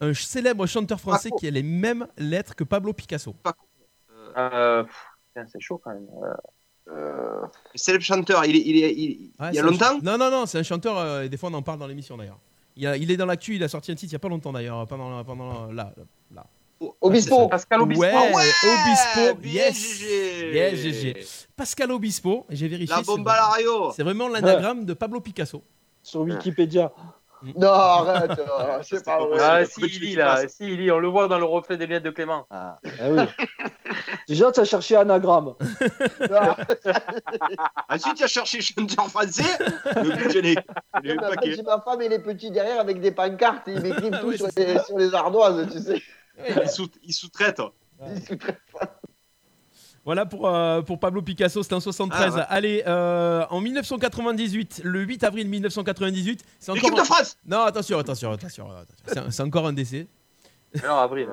un 0.01 0.15
célèbre 0.15 0.65
chanteur 0.67 1.01
français 1.01 1.31
Paco. 1.31 1.39
qui 1.41 1.49
a 1.49 1.51
les 1.51 1.63
mêmes 1.65 2.07
lettres 2.19 2.55
que 2.55 2.65
Pablo 2.65 2.93
Picasso. 2.93 3.35
Euh, 3.47 3.53
Euh, 4.37 4.85
putain, 5.35 5.47
c'est 5.51 5.61
chaud 5.61 5.81
quand 5.83 5.91
même. 5.91 6.07
Euh, 6.23 6.35
Euh, 6.91 7.47
célèbre 7.75 8.03
chanteur, 8.05 8.45
il, 8.47 8.57
est, 8.57 8.61
il, 8.65 8.83
est, 8.83 8.95
il, 8.95 9.31
Ouais, 9.41 9.49
il 9.51 9.55
y 9.57 9.59
a 9.59 9.63
longtemps 9.63 9.91
ch- 9.91 10.03
Non, 10.03 10.17
non, 10.17 10.31
non, 10.31 10.47
c'est 10.47 10.59
un 10.59 10.63
chanteur. 10.63 10.97
euh, 10.97 11.23
et 11.25 11.29
des 11.29 11.37
fois, 11.37 11.51
on 11.51 11.55
en 11.55 11.61
parle 11.63 11.79
dans 11.79 11.87
l'émission 11.87 12.17
d'ailleurs. 12.17 12.39
Il, 12.79 12.87
a- 12.87 12.97
il 12.97 13.11
est 13.11 13.17
dans 13.17 13.27
l'actu. 13.27 13.57
Il 13.57 13.63
a 13.65 13.69
sorti 13.69 13.91
un 13.93 13.95
titre 13.95 14.11
il 14.11 14.15
y 14.15 14.17
a 14.17 14.21
pas 14.21 14.29
longtemps 14.29 14.53
d'ailleurs. 14.53 14.87
Pendant, 14.87 15.23
pendant 15.25 15.71
là. 15.73 15.93
là. 16.35 16.47
Obispo. 17.01 17.49
Pascal 17.49 17.83
Obispo. 17.83 18.03
Ouais, 18.03 18.13
Ah 18.15 18.37
ouais 18.37 18.45
Obispo. 19.27 19.41
Yes. 19.49 19.99
GG. 19.99 20.55
Yes, 20.55 20.75
GG. 20.81 21.17
Pascal 21.57 21.91
Obispo. 21.91 22.47
et 22.49 22.55
J'ai 22.57 22.69
vérifié. 22.69 22.95
La 22.95 23.33
à 23.33 23.37
l'ario. 23.37 23.91
C'est 23.97 24.05
vraiment 24.05 24.29
l'anagramme 24.29 24.85
de 24.85 24.95
Pablo 24.95 25.21
Picasso. 25.21 25.63
Sur 26.03 26.21
Wikipédia. 26.21 26.93
Non, 27.57 27.69
arrête. 27.73 28.39
euh, 28.39 28.79
c'est 28.83 29.05
pas 29.05 29.19
vrai. 29.19 29.39
Ah, 29.41 29.65
si, 29.65 29.81
il 29.83 29.87
lit 29.87 29.99
qui 30.11 30.15
là. 30.17 30.47
Si, 30.49 30.57
il 30.61 30.77
lit. 30.81 30.91
On 30.91 30.99
le 30.99 31.09
voit 31.09 31.29
dans 31.29 31.39
le 31.39 31.45
reflet 31.45 31.77
des 31.77 31.87
lunettes 31.87 32.03
de 32.05 32.11
Clément. 32.11 32.47
Ah. 32.51 32.79
Ah 32.85 32.89
oui. 33.11 33.23
Déjà, 34.29 34.53
tu 34.53 34.61
as 34.61 34.65
cherché 34.65 34.97
anagramme. 34.97 35.55
Ensuite, 37.89 38.17
tu 38.17 38.25
as 38.25 38.27
cherché 38.29 38.61
chanteur 38.61 39.09
français. 39.09 39.43
Le 39.95 41.13
après, 41.13 41.29
paquet. 41.37 41.55
si 41.55 41.63
ma 41.63 41.81
femme 41.81 42.03
et 42.03 42.09
les 42.09 42.19
petits 42.19 42.51
derrière 42.51 42.81
avec 42.81 43.01
des 43.01 43.13
pancartes, 43.13 43.63
ils 43.67 43.81
m'écrivent 43.81 44.13
Ah 44.15 44.19
tout 44.21 44.29
oui, 44.29 44.37
sur, 44.37 44.49
les, 44.57 44.79
sur 44.81 44.99
les 44.99 45.15
ardoises, 45.15 45.67
tu 45.73 45.79
sais. 45.81 46.03
Il 46.63 46.69
sous- 46.69 46.91
Il 47.03 47.13
sous-traite. 47.15 47.61
Voilà 50.09 50.25
pour, 50.25 50.49
euh, 50.49 50.81
pour 50.81 50.99
Pablo 50.99 51.21
Picasso, 51.21 51.63
c'était 51.63 51.75
en 51.75 51.81
73. 51.81 52.33
Ah, 52.33 52.39
ouais. 52.39 52.45
Allez, 52.49 52.83
euh, 52.87 53.45
en 53.51 53.61
1998, 53.61 54.81
le 54.83 55.01
8 55.03 55.23
avril 55.23 55.47
1998, 55.51 56.43
c'est 56.59 56.71
encore. 56.71 56.83
L'équipe 56.83 56.97
de 56.99 57.05
France. 57.05 57.37
Non, 57.47 57.61
attention, 57.61 57.99
attention, 57.99 58.33
attention. 58.33 58.69
attention. 58.71 59.31
C'est 59.31 59.43
encore 59.43 59.67
un 59.67 59.75
décès. 59.75 60.07
Alors, 60.83 61.01
avril. 61.01 61.29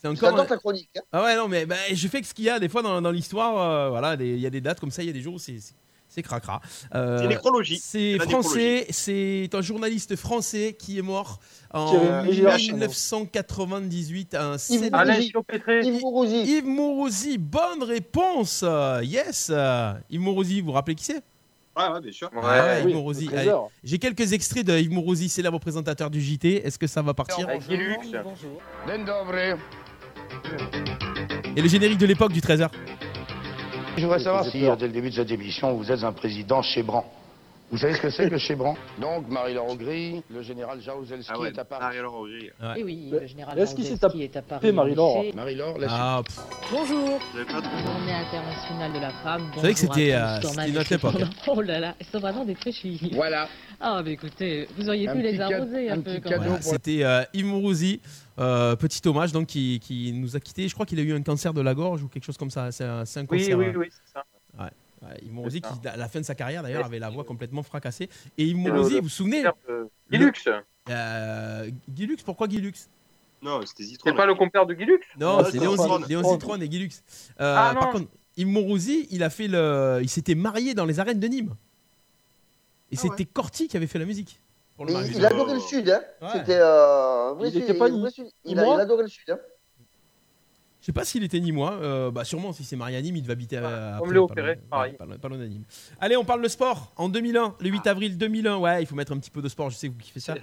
C'est 0.00 0.06
encore. 0.06 0.30
J'adore 0.30 0.44
un- 0.44 0.46
ta 0.46 0.56
chronique. 0.58 0.90
hein. 0.96 1.00
Ah 1.10 1.24
ouais, 1.24 1.34
non, 1.34 1.48
mais 1.48 1.66
bah, 1.66 1.74
je 1.92 2.06
fais 2.06 2.20
que 2.20 2.26
ce 2.28 2.32
qu'il 2.32 2.44
y 2.44 2.50
a 2.50 2.60
des 2.60 2.68
fois 2.68 2.82
dans, 2.82 3.02
dans 3.02 3.10
l'histoire. 3.10 3.58
euh, 3.58 3.88
voilà, 3.90 4.14
il 4.14 4.38
y 4.38 4.46
a 4.46 4.50
des 4.50 4.60
dates 4.60 4.78
comme 4.78 4.92
ça, 4.92 5.02
il 5.02 5.06
y 5.06 5.10
a 5.10 5.12
des 5.12 5.22
jours 5.22 5.34
où 5.34 5.38
c'est 5.40 5.56
c'est- 6.10 6.22
cracra. 6.22 6.60
Euh, 6.94 7.18
C'est 7.20 7.28
nécrologie. 7.28 7.78
c'est 7.82 8.18
français, 8.18 8.86
c'est 8.90 9.48
un 9.54 9.62
journaliste 9.62 10.16
français 10.16 10.76
qui 10.78 10.98
est 10.98 11.02
mort 11.02 11.38
en 11.72 11.90
Thierry 11.90 12.32
Gilard. 12.34 12.56
1998. 12.58 14.34
Un 14.34 14.56
Yves 14.68 14.90
Mourouzi. 14.92 15.32
Yves 15.84 16.00
Mourouzi. 16.02 16.42
Yves 16.42 16.66
Mourouzi, 16.66 17.38
bonne 17.38 17.82
réponse. 17.82 18.64
Yes. 19.02 19.50
Yves 20.10 20.20
Mourouzi, 20.20 20.60
vous 20.60 20.66
vous 20.66 20.72
rappelez 20.72 20.94
qui 20.94 21.04
c'est? 21.04 21.22
Ouais, 21.76 21.88
ouais, 21.88 22.00
bien 22.00 22.12
sûr. 22.12 22.28
Ouais. 22.34 22.40
Ah 22.42 22.64
ouais, 22.64 22.82
Oui, 22.84 22.94
Mourouzi. 22.94 23.30
J'ai 23.84 23.98
quelques 23.98 24.32
extraits 24.32 24.66
de 24.66 24.76
Yves 24.78 24.90
Mourouzi, 24.90 25.28
célèbre 25.28 25.58
présentateur 25.60 26.10
du 26.10 26.20
JT. 26.20 26.66
Est-ce 26.66 26.78
que 26.78 26.86
ça 26.88 27.00
va 27.00 27.14
partir? 27.14 27.46
Dobry. 29.06 29.54
Et 31.56 31.62
le 31.62 31.68
générique 31.68 31.98
de 31.98 32.06
l'époque 32.06 32.32
du 32.32 32.40
13h. 32.40 32.68
Je 34.00 34.06
voudrais 34.06 34.20
savoir 34.20 34.46
si, 34.46 34.64
euh, 34.64 34.76
dès 34.76 34.86
le 34.86 34.92
début 34.94 35.10
de 35.10 35.14
cette 35.16 35.30
émission, 35.30 35.74
vous 35.74 35.92
êtes 35.92 36.02
un 36.04 36.12
président 36.12 36.62
chébran. 36.62 37.04
Vous 37.70 37.78
savez 37.78 37.94
ce 37.94 38.00
que 38.00 38.10
c'est 38.10 38.28
que 38.28 38.36
chébran 38.36 38.76
Donc, 39.00 39.28
Marie-Laure 39.28 39.68
Augry, 39.70 40.22
le 40.28 40.42
général 40.42 40.80
Jaruzelski 40.80 41.30
Ah 41.32 41.38
ouais, 41.38 41.50
est 41.50 41.58
à 41.58 41.64
Paris. 41.64 41.84
Ariel 41.84 42.06
Roger. 42.06 42.52
Eh 42.76 42.82
oui, 42.82 43.08
Mais 43.12 43.20
le 43.20 43.26
général 43.26 43.56
Jaruzelski 43.56 44.22
est 44.22 44.36
à 44.36 44.42
Paris. 44.42 44.72
Marie-Laure. 44.72 45.24
Marie-Laure, 45.34 45.78
la 45.78 45.86
Ah, 45.88 46.22
Bonjour. 46.70 47.18
Vous 47.32 47.38
Journée 47.48 48.12
internationale 48.12 48.92
de 48.92 48.98
la 48.98 49.10
femme. 49.10 49.50
savez 49.56 49.72
que 49.74 49.78
c'était, 49.78 50.12
euh, 50.14 50.72
notre 50.72 50.92
époque. 50.92 51.14
Oh 51.46 51.60
là 51.62 51.78
là, 51.80 51.94
elles 51.98 52.06
sont 52.06 52.18
vraiment 52.18 52.44
des 52.44 52.54
fraîchis. 52.54 53.10
Voilà. 53.14 53.48
Ah, 53.80 54.02
mais 54.04 54.12
écoutez, 54.12 54.66
vous 54.76 54.88
auriez 54.88 55.08
Un 55.08 55.14
pu 55.14 55.22
les 55.22 55.40
arroser 55.40 55.90
un, 55.90 55.98
un 55.98 56.00
peu 56.00 56.18
voilà, 56.24 56.60
c'était 56.60 57.02
euh, 57.04 57.22
Yves 57.32 57.46
Mourouzi. 57.46 58.00
euh, 58.38 58.76
petit 58.76 59.00
hommage 59.08 59.32
donc 59.32 59.46
qui, 59.46 59.80
qui 59.80 60.12
nous 60.12 60.36
a 60.36 60.40
quitté. 60.40 60.68
Je 60.68 60.74
crois 60.74 60.86
qu'il 60.86 60.98
a 60.98 61.02
eu 61.02 61.14
un 61.14 61.22
cancer 61.22 61.54
de 61.54 61.60
la 61.60 61.74
gorge 61.74 62.02
ou 62.02 62.08
quelque 62.08 62.24
chose 62.24 62.36
comme 62.36 62.50
ça. 62.50 62.70
C'est 62.72 62.84
un, 62.84 63.00
un 63.02 63.26
Oui, 63.30 63.38
cancer. 63.38 63.56
oui, 63.58 63.66
euh, 63.66 63.72
oui, 63.76 63.86
c'est 63.90 64.12
ça. 64.12 64.24
Ouais, 65.02 65.18
Yves 65.22 65.32
Mourouzi 65.32 65.60
C'est 65.62 65.68
qui, 65.72 65.80
ça. 65.84 65.90
à 65.92 65.96
la 65.96 66.08
fin 66.08 66.20
de 66.20 66.24
sa 66.24 66.34
carrière 66.34 66.62
d'ailleurs, 66.62 66.84
avait 66.86 66.98
la 66.98 67.10
voix 67.10 67.24
complètement 67.24 67.62
fracassée. 67.62 68.08
Et 68.38 68.46
le- 68.52 68.70
vous 68.80 69.00
vous 69.02 69.08
souvenez 69.08 69.44
Euh, 69.68 69.84
Guy 70.10 70.18
Lux. 70.18 70.48
euh, 70.88 71.70
Guy 71.88 72.06
Lux, 72.06 72.22
pourquoi 72.22 72.48
Guy 72.48 72.58
Lux 72.60 72.88
Non, 73.42 73.60
c'était 73.64 73.84
Zitron. 73.84 74.10
C'est 74.10 74.16
pas 74.16 74.26
le 74.26 74.34
compère 74.34 74.66
de 74.66 74.74
Guy 74.74 74.84
Lux 74.84 75.06
Non, 75.18 75.38
Ouais, 75.38 75.44
c'est 75.50 75.58
Léon, 75.58 75.72
Zitron. 75.72 76.56
Et 76.60 76.68
Guy 76.68 76.78
Lux. 76.78 77.02
Euh, 77.40 77.54
Ah, 77.58 77.74
par 77.78 77.90
contre, 77.90 78.10
Yves 78.36 78.46
Mourouzi, 78.48 79.06
il 79.10 79.22
a 79.22 79.30
fait 79.30 79.48
le, 79.48 80.00
il 80.02 80.08
s'était 80.08 80.34
marié 80.34 80.74
dans 80.74 80.84
les 80.86 81.00
arènes 81.00 81.20
de 81.20 81.26
Nîmes. 81.28 81.54
Et 82.92 82.96
Ah 82.96 83.00
c'était 83.02 83.24
Corty 83.24 83.68
qui 83.68 83.76
avait 83.76 83.86
fait 83.86 83.98
la 83.98 84.04
musique. 84.04 84.40
Pour 84.76 84.84
le 84.86 84.92
Il, 84.92 85.16
il 85.16 85.24
adorait 85.26 85.54
le 85.54 85.60
sud, 85.60 85.88
hein. 85.90 86.00
Ouais. 86.22 86.28
C'était 86.32 86.58
euh, 86.58 87.34
il 88.44 88.58
adorait 88.58 89.02
le 89.02 89.08
sud, 89.08 89.30
hein. 89.30 89.38
Je 90.90 90.92
sais 90.92 91.00
pas 91.00 91.04
s'il 91.04 91.22
était 91.22 91.38
Nîmois. 91.38 91.74
Euh, 91.74 92.10
bah 92.10 92.24
sûrement 92.24 92.52
si 92.52 92.64
c'est 92.64 92.74
Marianime, 92.74 93.14
il 93.14 93.22
devait 93.22 93.34
habiter 93.34 93.58
à, 93.58 93.98
Comme 94.00 94.12
loin- 94.12 94.26
pareil. 94.26 94.56
pas. 94.98 95.06
Allez, 96.00 96.16
on 96.16 96.24
parle 96.24 96.42
de 96.42 96.48
sport. 96.48 96.92
En 96.96 97.08
2001, 97.08 97.54
le 97.60 97.68
8 97.68 97.86
avril 97.86 98.18
2001. 98.18 98.56
Ouais, 98.58 98.82
il 98.82 98.86
faut 98.86 98.96
mettre 98.96 99.12
un 99.12 99.18
petit 99.18 99.30
peu 99.30 99.40
de 99.40 99.48
sport. 99.48 99.70
Je 99.70 99.76
sais 99.76 99.86
que 99.88 99.92
vous 99.92 100.00
kiffez 100.00 100.18
ça. 100.18 100.34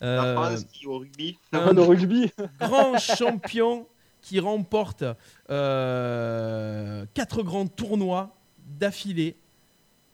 La 0.00 0.08
Euh, 0.08 0.34
France 0.34 0.64
qui, 0.72 0.88
au 0.88 0.98
rugby. 0.98 1.38
un 1.52 1.72
Le 1.72 1.82
rugby. 1.82 2.32
grand 2.58 2.98
champion 2.98 3.86
qui 4.22 4.40
remporte 4.40 5.04
euh, 5.50 7.04
quatre 7.14 7.44
grands 7.44 7.68
tournois 7.68 8.34
d'affilée. 8.66 9.36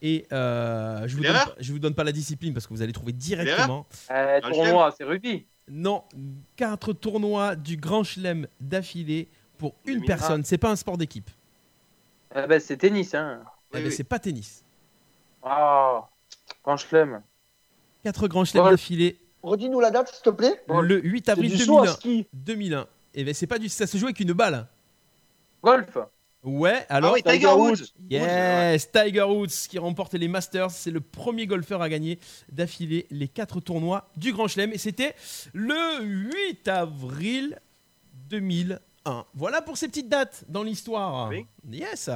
Et 0.02 0.26
euh, 0.32 1.08
je 1.08 1.16
vous 1.16 1.22
donne, 1.22 1.36
je 1.60 1.72
vous 1.72 1.78
donne 1.78 1.94
pas 1.94 2.04
la 2.04 2.12
discipline 2.12 2.52
parce 2.52 2.66
que 2.66 2.74
vous 2.74 2.82
allez 2.82 2.92
trouver 2.92 3.12
directement. 3.12 3.86
Euh, 4.10 4.38
Grand 4.40 4.50
tournoi, 4.52 4.94
c'est 4.98 5.04
rugby. 5.04 5.46
Non, 5.70 6.04
quatre 6.56 6.92
tournois 6.92 7.56
du 7.56 7.76
Grand 7.78 8.04
Chelem 8.04 8.46
d'affilée 8.60 9.28
pour 9.58 9.74
une 9.84 10.00
2001. 10.00 10.06
personne. 10.06 10.44
C'est 10.44 10.58
pas 10.58 10.70
un 10.70 10.76
sport 10.76 10.96
d'équipe. 10.96 11.30
Eh 12.34 12.46
ben, 12.46 12.60
c'est 12.60 12.76
tennis, 12.76 13.14
hein. 13.14 13.42
Eh 13.74 13.80
ben, 13.82 13.90
c'est 13.90 14.04
pas 14.04 14.18
tennis. 14.18 14.62
Ah, 15.42 16.08
grand 16.64 16.76
chelem. 16.76 17.22
Quatre 18.02 18.28
grands 18.28 18.44
chelems 18.44 18.64
Ouais. 18.64 18.70
d'affilée 18.72 19.18
Redis-nous 19.42 19.80
la 19.80 19.90
date, 19.90 20.08
s'il 20.12 20.22
te 20.22 20.30
plaît. 20.30 20.62
le 20.68 21.00
8 21.00 21.24
C'est 21.26 21.30
avril 21.32 21.50
du 21.56 21.58
saut 21.64 21.78
à 21.78 21.82
2001. 21.82 21.94
ski. 21.94 22.26
2001. 22.32 22.86
Et 23.14 23.24
ben 23.24 23.32
c'est 23.34 23.46
pas 23.46 23.58
du 23.58 23.68
ça 23.68 23.86
se 23.86 23.96
joue 23.96 24.06
avec 24.06 24.20
une 24.20 24.32
balle. 24.32 24.66
Golf. 25.62 25.96
Ouais, 26.44 26.86
Ah 26.88 26.96
alors 26.96 27.14
oui, 27.14 27.22
Tiger 27.22 27.38
Tiger 27.38 27.52
Woods. 27.52 27.70
Woods. 27.70 27.86
Yes, 28.10 28.90
Tiger 28.92 29.22
Woods 29.24 29.48
qui 29.68 29.78
remporte 29.78 30.14
les 30.14 30.28
Masters, 30.28 30.70
c'est 30.70 30.90
le 30.92 31.00
premier 31.00 31.46
golfeur 31.46 31.82
à 31.82 31.88
gagner 31.88 32.18
d'affilée 32.50 33.06
les 33.10 33.26
quatre 33.28 33.60
tournois 33.60 34.08
du 34.16 34.32
Grand 34.32 34.46
Chelem 34.48 34.72
et 34.72 34.78
c'était 34.78 35.14
le 35.52 36.02
8 36.04 36.68
avril 36.68 37.58
2001. 39.04 39.24
Voilà 39.34 39.62
pour 39.62 39.76
ces 39.76 39.88
petites 39.88 40.08
dates 40.08 40.44
dans 40.48 40.62
l'histoire. 40.62 41.28
Oui. 41.30 41.46
Yes. 41.70 42.10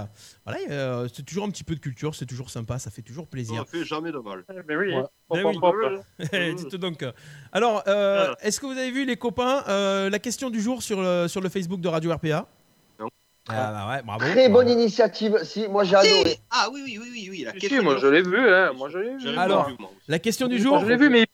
Voilà, 0.45 0.61
euh, 0.71 1.09
c'est 1.13 1.25
toujours 1.25 1.45
un 1.45 1.51
petit 1.51 1.65
peu 1.65 1.75
de 1.75 1.81
culture, 1.81 2.15
c'est 2.15 2.27
toujours 2.27 2.51
sympa, 2.51 2.79
ça 2.79 2.91
fait 2.91 3.03
toujours 3.03 3.25
Ça 3.25 3.31
plaisir. 3.31 3.65
fait 3.69 3.85
jamais 3.85 4.13
de 4.13 4.19
mal. 4.19 4.45
Mais 4.69 4.77
oui. 4.77 4.95
Ouais. 4.95 5.03
Ben 5.31 5.45
hop, 5.47 5.75
oui. 5.81 5.97
hop. 6.21 6.57
Dites 6.57 6.77
donc. 6.77 7.05
Alors, 7.53 7.83
euh, 7.87 8.17
Voilà. 8.25 8.37
est-ce 8.43 8.61
que 8.61 8.67
vous 8.67 8.73
avez 8.79 8.91
vu 8.91 9.05
les 9.05 9.17
copains 9.17 9.65
euh, 9.69 10.11
la 10.11 10.19
question 10.19 10.51
du 10.51 10.61
jour 10.61 10.83
sur 10.83 11.01
le, 11.03 11.29
sur 11.29 11.41
le 11.41 11.49
Facebook 11.49 11.81
de 11.81 11.89
Radio 11.89 12.13
RPA 12.15 12.47
Non. 13.01 13.09
Ah 13.49 13.73
bah 13.73 13.89
ouais, 13.97 14.03
bravo. 14.03 14.25
Très 14.25 14.49
bonne 14.49 14.69
initiative. 14.69 15.39
Si, 15.43 15.67
moi 15.69 15.85
j'ai 15.85 15.97
adoré. 15.97 16.39
Ah 16.51 16.69
oui, 16.73 16.83
oui, 16.85 16.99
oui, 17.01 17.09
oui, 17.13 17.29
oui. 17.31 17.43
La 17.45 17.53
Si, 17.53 17.59
question 17.59 17.79
si, 17.79 17.85
moi 17.85 17.99
je 17.99 18.07
l'ai 18.07 18.23
vu, 18.23 18.39
hein. 18.39 18.73
Moi 18.77 18.89
je 18.91 18.99
l'ai 18.99 19.17
vu. 19.17 19.37
Alors, 19.37 19.69
vu. 19.69 19.75
La 20.09 20.19
question 20.19 20.47
du 20.47 20.57
Moi, 20.57 20.63
jour. 20.63 20.81
je 20.81 20.87
l'ai 20.87 20.97
vu, 20.97 21.09
mais, 21.11 21.27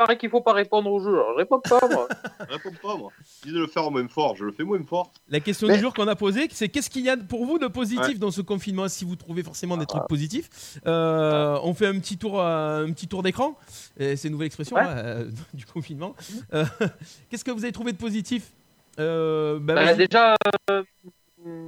paraît 0.00 0.16
qu'il 0.16 0.30
faut 0.30 0.40
pas 0.40 0.52
répondre 0.54 0.90
au 0.90 0.98
jeu. 0.98 1.12
Alors, 1.12 1.32
je 1.32 1.36
réponds 1.36 1.60
pas, 1.60 1.80
moi. 1.88 2.08
Je 2.40 2.44
réponds 2.54 2.72
pas, 2.82 2.96
moi. 2.96 3.10
Dis 3.44 3.52
de 3.52 3.58
le 3.60 3.66
faire 3.66 3.90
moins 3.90 4.08
fort, 4.08 4.34
je 4.36 4.44
le 4.46 4.52
fais 4.52 4.64
moins 4.64 4.82
fort. 4.82 5.12
La 5.28 5.40
question 5.40 5.68
Mais- 5.68 5.74
du 5.76 5.80
jour 5.80 5.92
qu'on 5.92 6.08
a 6.08 6.16
posée, 6.16 6.48
c'est 6.50 6.68
qu'est-ce 6.70 6.88
qu'il 6.88 7.04
y 7.04 7.10
a 7.10 7.16
pour 7.18 7.44
vous 7.44 7.58
de 7.58 7.66
positif 7.66 8.18
dans 8.18 8.30
ce 8.30 8.40
confinement 8.40 8.88
Si 8.88 9.04
vous 9.04 9.16
trouvez 9.16 9.42
forcément 9.42 9.76
des 9.76 9.86
trucs 9.86 10.06
positifs, 10.08 10.48
Euh, 10.86 11.58
on 11.62 11.74
fait 11.74 11.86
un 11.86 11.98
petit 12.00 12.16
tour, 12.16 12.40
euh, 12.40 12.86
un 12.86 12.92
petit 12.92 13.06
tour 13.08 13.22
d'écran. 13.22 13.56
C'est 13.98 14.24
une 14.24 14.32
nouvelle 14.32 14.46
expression 14.46 14.76
Ouais. 14.76 14.82
hein, 14.82 14.96
euh, 14.96 15.30
du 15.54 15.66
confinement. 15.66 16.14
Euh, 16.54 16.64
qu'est-ce 17.30 17.44
que 17.44 17.50
vous 17.50 17.64
avez 17.64 17.72
trouvé 17.72 17.92
de 17.92 17.98
positif 17.98 18.52
Euh, 18.98 19.58
bah, 19.60 19.94
déjà, 19.94 20.34
euh, 20.70 20.82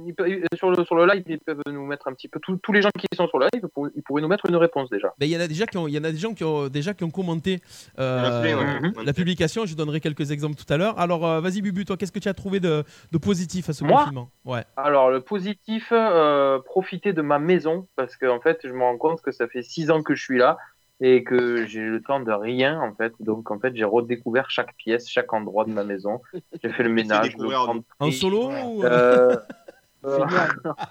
ils 0.05 0.13
peuvent- 0.15 0.29
sur, 0.55 0.69
le, 0.71 0.83
sur 0.85 0.95
le 0.95 1.05
live, 1.05 1.23
ils 1.27 1.39
peuvent 1.39 1.61
nous 1.67 1.85
mettre 1.85 2.07
un 2.07 2.13
petit 2.13 2.27
peu. 2.27 2.39
Tous, 2.41 2.57
tous 2.57 2.71
les 2.73 2.81
gens 2.81 2.89
qui 2.99 3.07
sont 3.15 3.27
sur 3.27 3.39
le 3.39 3.47
live, 3.53 3.67
pour- 3.73 3.87
ils 3.95 4.03
pourraient 4.03 4.21
nous 4.21 4.27
mettre 4.27 4.45
une 4.47 4.55
réponse 4.55 4.89
déjà. 4.89 5.13
Ben, 5.17 5.25
Il 5.25 5.31
y 5.31 5.37
en 5.37 5.39
a 5.39 5.47
déjà 5.47 5.65
qui 5.65 5.77
ont, 5.77 5.87
il 5.87 5.93
y 5.93 5.97
en 5.99 6.03
a 6.03 6.11
des 6.11 6.17
gens 6.17 6.33
qui 6.33 6.43
ont 6.43 6.67
déjà 6.67 6.93
qui 6.93 7.03
ont 7.03 7.09
commenté 7.11 7.61
euh, 7.99 8.53
en. 8.55 8.81
Mhm. 8.81 8.93
la 9.05 9.13
publication. 9.13 9.65
Je 9.65 9.75
donnerai 9.75 9.99
quelques 9.99 10.31
exemples 10.31 10.55
tout 10.55 10.71
à 10.71 10.77
l'heure. 10.77 10.99
Alors 10.99 11.25
euh, 11.25 11.39
vas-y 11.41 11.61
Bubu, 11.61 11.85
toi, 11.85 11.97
qu'est-ce 11.97 12.11
que 12.11 12.19
tu 12.19 12.29
as 12.29 12.33
trouvé 12.33 12.59
de, 12.59 12.83
de 13.11 13.17
positif 13.17 13.69
à 13.69 13.73
ce 13.73 13.83
Moi 13.83 13.99
confinement? 13.99 14.29
Ouais. 14.45 14.63
Alors, 14.77 15.09
le 15.09 15.21
positif, 15.21 15.89
euh, 15.91 16.59
profiter 16.59 17.13
de 17.13 17.21
ma 17.21 17.39
maison, 17.39 17.87
parce 17.95 18.15
qu'en 18.17 18.39
fait, 18.41 18.59
je 18.63 18.69
me 18.73 18.81
rends 18.81 18.97
compte 18.97 19.21
que 19.21 19.31
ça 19.31 19.47
fait 19.47 19.61
six 19.63 19.89
ans 19.91 20.03
que 20.03 20.15
je 20.15 20.23
suis 20.23 20.37
là 20.37 20.57
et 21.01 21.23
que 21.23 21.65
j'ai 21.65 21.81
le 21.81 22.01
temps 22.01 22.19
de 22.19 22.31
rien, 22.31 22.79
en 22.79 22.93
fait. 22.93 23.13
Donc, 23.19 23.51
en 23.51 23.59
fait, 23.59 23.75
j'ai 23.75 23.83
redécouvert 23.83 24.49
chaque 24.49 24.73
pièce, 24.75 25.09
chaque 25.09 25.33
endroit 25.33 25.65
de 25.65 25.71
ma 25.71 25.83
maison. 25.83 26.21
J'ai 26.63 26.69
fait 26.69 26.83
le 26.83 26.89
ménage, 26.89 27.35
le 27.37 27.55
en- 27.55 27.83
En 27.99 28.11
solo 28.11 28.51
Euh, 28.51 28.83
euh. 28.83 29.35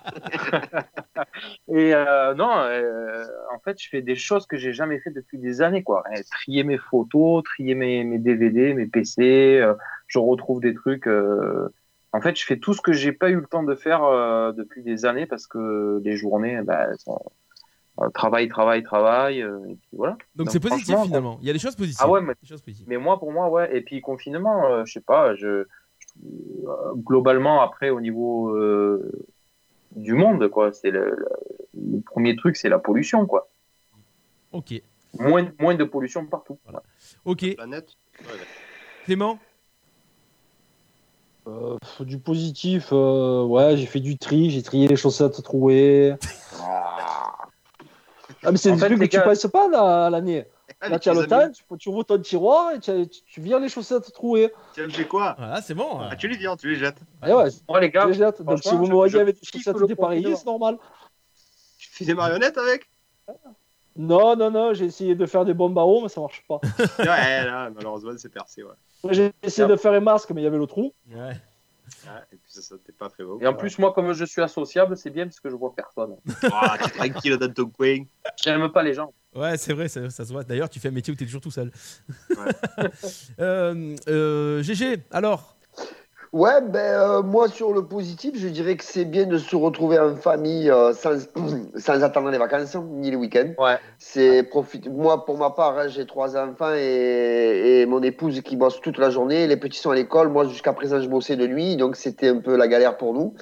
et 1.68 1.94
euh, 1.94 2.34
non, 2.34 2.50
euh, 2.58 3.24
en 3.54 3.58
fait, 3.60 3.80
je 3.80 3.88
fais 3.88 4.02
des 4.02 4.16
choses 4.16 4.46
que 4.46 4.56
j'ai 4.56 4.72
jamais 4.72 5.00
fait 5.00 5.10
depuis 5.10 5.38
des 5.38 5.62
années, 5.62 5.82
quoi. 5.82 6.02
Et 6.16 6.22
trier 6.24 6.64
mes 6.64 6.78
photos, 6.78 7.42
trier 7.44 7.74
mes, 7.74 8.04
mes 8.04 8.18
DVD, 8.18 8.74
mes 8.74 8.86
PC. 8.86 9.58
euh, 9.60 9.74
je 10.06 10.18
retrouve 10.18 10.60
des 10.60 10.74
trucs. 10.74 11.06
euh, 11.06 11.68
en 12.12 12.20
fait, 12.20 12.38
je 12.38 12.44
fais 12.44 12.58
tout 12.58 12.74
ce 12.74 12.82
que 12.82 12.92
j'ai 12.92 13.12
pas 13.12 13.30
eu 13.30 13.36
le 13.36 13.46
temps 13.46 13.62
de 13.62 13.74
faire 13.74 14.04
euh, 14.04 14.52
depuis 14.52 14.82
des 14.82 15.04
années 15.06 15.26
parce 15.26 15.46
que 15.46 16.00
les 16.04 16.16
journées, 16.16 16.60
bah, 16.62 16.86
elles 16.90 16.98
sont 16.98 17.18
euh, 18.00 18.08
travail, 18.10 18.48
travail, 18.48 18.82
travail. 18.82 19.42
euh, 19.42 19.58
et 19.68 19.76
puis 19.76 19.96
voilà. 19.96 20.16
Donc 20.34 20.50
c'est 20.50 20.60
positif 20.60 20.96
finalement. 21.04 21.38
Il 21.40 21.46
y 21.46 21.50
a 21.50 21.52
des 21.54 21.58
choses 21.58 21.76
positives. 21.76 22.00
Ah 22.02 22.10
ouais, 22.10 22.20
mais, 22.20 22.34
Des 22.42 22.48
choses 22.48 22.62
positives. 22.62 22.86
mais 22.88 22.98
moi, 22.98 23.18
pour 23.18 23.32
moi, 23.32 23.48
ouais. 23.48 23.74
Et 23.76 23.80
puis 23.82 24.00
confinement, 24.00 24.66
euh, 24.66 24.84
je 24.84 24.92
sais 24.92 25.00
pas. 25.00 25.34
Je, 25.36 25.46
euh, 25.46 25.68
globalement, 26.96 27.62
après, 27.62 27.90
au 27.90 28.00
niveau 28.00 28.50
euh, 28.56 29.10
du 29.96 30.14
monde, 30.14 30.48
quoi, 30.48 30.72
c'est 30.72 30.90
le, 30.90 31.10
le- 31.10 31.28
le 31.74 32.00
premier 32.00 32.36
truc, 32.36 32.56
c'est 32.56 32.68
la 32.68 32.78
pollution, 32.78 33.26
quoi. 33.26 33.48
Ok. 34.52 34.74
Moins, 35.18 35.50
moins 35.58 35.74
de 35.74 35.84
pollution 35.84 36.26
partout. 36.26 36.58
Voilà. 36.64 36.82
Ok. 37.24 37.54
Planète. 37.56 37.88
Ouais, 38.20 38.26
Clément? 39.04 39.38
Euh, 41.48 41.76
du 42.00 42.18
positif, 42.18 42.90
euh, 42.92 43.44
ouais, 43.44 43.76
j'ai 43.76 43.86
fait 43.86 44.00
du 44.00 44.16
tri, 44.16 44.50
j'ai 44.50 44.62
trié 44.62 44.86
les 44.86 44.96
chaussettes 44.96 45.42
trouées. 45.42 46.14
Ah, 48.44 48.50
mais 48.50 48.56
c'est 48.56 48.72
des 48.72 48.78
fait, 48.78 48.86
trucs 48.86 49.00
que 49.00 49.16
tu 49.16 49.20
passes 49.20 49.46
pas 49.46 50.08
l'année. 50.10 50.46
Ah, 50.84 50.88
Là, 50.88 50.98
tu 50.98 51.08
as 51.10 51.14
le 51.14 51.28
temps, 51.28 51.48
tu, 51.48 51.62
tu 51.78 51.88
ouvres 51.90 52.02
ton 52.02 52.18
tiroir 52.18 52.72
et 52.72 52.80
tu, 52.80 53.08
tu, 53.08 53.40
vires 53.40 53.60
les 53.60 53.68
chaussettes 53.68 54.12
trouées. 54.12 54.52
Tu 54.74 54.90
sais 54.90 55.06
quoi? 55.06 55.36
Voilà, 55.38 55.62
c'est 55.62 55.74
bon. 55.74 56.00
Ah, 56.00 56.16
tu 56.16 56.26
les 56.26 56.36
viens, 56.36 56.56
tu 56.56 56.68
les 56.70 56.74
jettes. 56.74 56.98
Et 57.24 57.32
ouais, 57.32 57.50
Moi, 57.68 57.80
les 57.80 57.90
gars, 57.90 58.06
les. 58.06 58.16
Donc 58.16 58.64
si 58.64 58.74
vous 58.74 58.86
me 58.86 58.92
voyez 58.92 59.20
avec 59.20 59.40
des 59.40 59.46
chaussettes 59.46 59.80
dépareillées, 59.86 60.34
c'est 60.34 60.46
normal. 60.46 60.78
Tu 61.78 61.88
fais 61.88 62.04
des 62.04 62.14
marionnettes 62.14 62.58
avec? 62.58 62.90
Non, 63.94 64.34
non, 64.34 64.50
non, 64.50 64.74
j'ai 64.74 64.86
essayé 64.86 65.14
de 65.14 65.26
faire 65.26 65.44
des 65.44 65.54
bombes 65.54 65.78
à 65.78 65.82
eau, 65.82 66.00
mais 66.02 66.08
ça 66.08 66.20
marche 66.20 66.42
pas. 66.48 66.60
Ouais, 66.98 67.44
là, 67.44 67.70
malheureusement, 67.70 68.12
c'est 68.16 68.32
percé, 68.32 68.64
ouais. 68.64 68.72
J'ai 69.10 69.32
essayé 69.42 69.68
de 69.68 69.76
faire 69.76 69.92
un 69.92 70.00
masque, 70.00 70.30
mais 70.30 70.40
il 70.40 70.44
y 70.44 70.46
avait 70.48 70.58
le 70.58 70.66
trou. 70.66 70.92
Ouais. 71.10 71.36
Et 72.32 72.36
puis 72.36 72.52
ça, 72.52 72.62
ça 72.62 72.76
pas 72.98 73.08
très 73.08 73.24
beau. 73.24 73.38
Et 73.40 73.46
en 73.46 73.54
plus, 73.54 73.78
moi, 73.78 73.92
comme 73.92 74.12
je 74.12 74.24
suis 74.24 74.42
associable, 74.42 74.96
c'est 74.96 75.10
bien 75.10 75.24
parce 75.24 75.40
que 75.40 75.50
je 75.50 75.56
vois 75.56 75.74
personne. 75.74 76.16
Tu 76.24 76.46
es 76.46 76.90
tranquille 76.90 77.36
dans 77.36 77.52
ton 77.52 77.66
coin. 77.66 78.04
J'aime 78.42 78.70
pas 78.70 78.82
les 78.82 78.94
gens. 78.94 79.12
Ouais, 79.34 79.56
c'est 79.56 79.72
vrai, 79.72 79.88
ça, 79.88 80.10
ça 80.10 80.24
se 80.24 80.32
voit. 80.32 80.44
D'ailleurs, 80.44 80.68
tu 80.68 80.78
fais 80.78 80.88
un 80.88 80.92
métier 80.92 81.12
où 81.12 81.16
tu 81.16 81.24
es 81.24 81.26
toujours 81.26 81.40
tout 81.40 81.50
seul. 81.50 81.70
Ouais. 82.30 82.36
euh, 83.40 83.96
euh, 84.08 84.62
GG, 84.62 85.04
alors 85.10 85.56
Ouais, 86.32 86.62
ben 86.62 86.78
euh, 86.78 87.22
moi 87.22 87.48
sur 87.48 87.74
le 87.74 87.84
positif, 87.84 88.38
je 88.38 88.48
dirais 88.48 88.76
que 88.76 88.84
c'est 88.84 89.04
bien 89.04 89.26
de 89.26 89.36
se 89.36 89.54
retrouver 89.54 89.98
en 89.98 90.16
famille 90.16 90.70
euh, 90.70 90.94
sans, 90.94 91.18
sans 91.76 92.02
attendre 92.02 92.30
les 92.30 92.38
vacances 92.38 92.74
ni 92.74 93.10
les 93.10 93.16
week-ends. 93.16 93.52
Ouais. 93.58 93.76
C'est 93.98 94.42
profite. 94.42 94.88
Moi, 94.88 95.26
pour 95.26 95.36
ma 95.36 95.50
part, 95.50 95.78
hein, 95.78 95.88
j'ai 95.88 96.06
trois 96.06 96.38
enfants 96.38 96.72
et, 96.74 97.82
et 97.82 97.86
mon 97.86 98.02
épouse 98.02 98.40
qui 98.40 98.56
bosse 98.56 98.80
toute 98.80 98.96
la 98.96 99.10
journée. 99.10 99.46
Les 99.46 99.58
petits 99.58 99.78
sont 99.78 99.90
à 99.90 99.94
l'école. 99.94 100.28
Moi, 100.28 100.46
jusqu'à 100.48 100.72
présent, 100.72 101.02
je 101.02 101.08
bossais 101.08 101.36
de 101.36 101.46
nuit, 101.46 101.76
donc 101.76 101.96
c'était 101.96 102.28
un 102.28 102.38
peu 102.38 102.56
la 102.56 102.66
galère 102.66 102.96
pour 102.96 103.12
nous. 103.12 103.34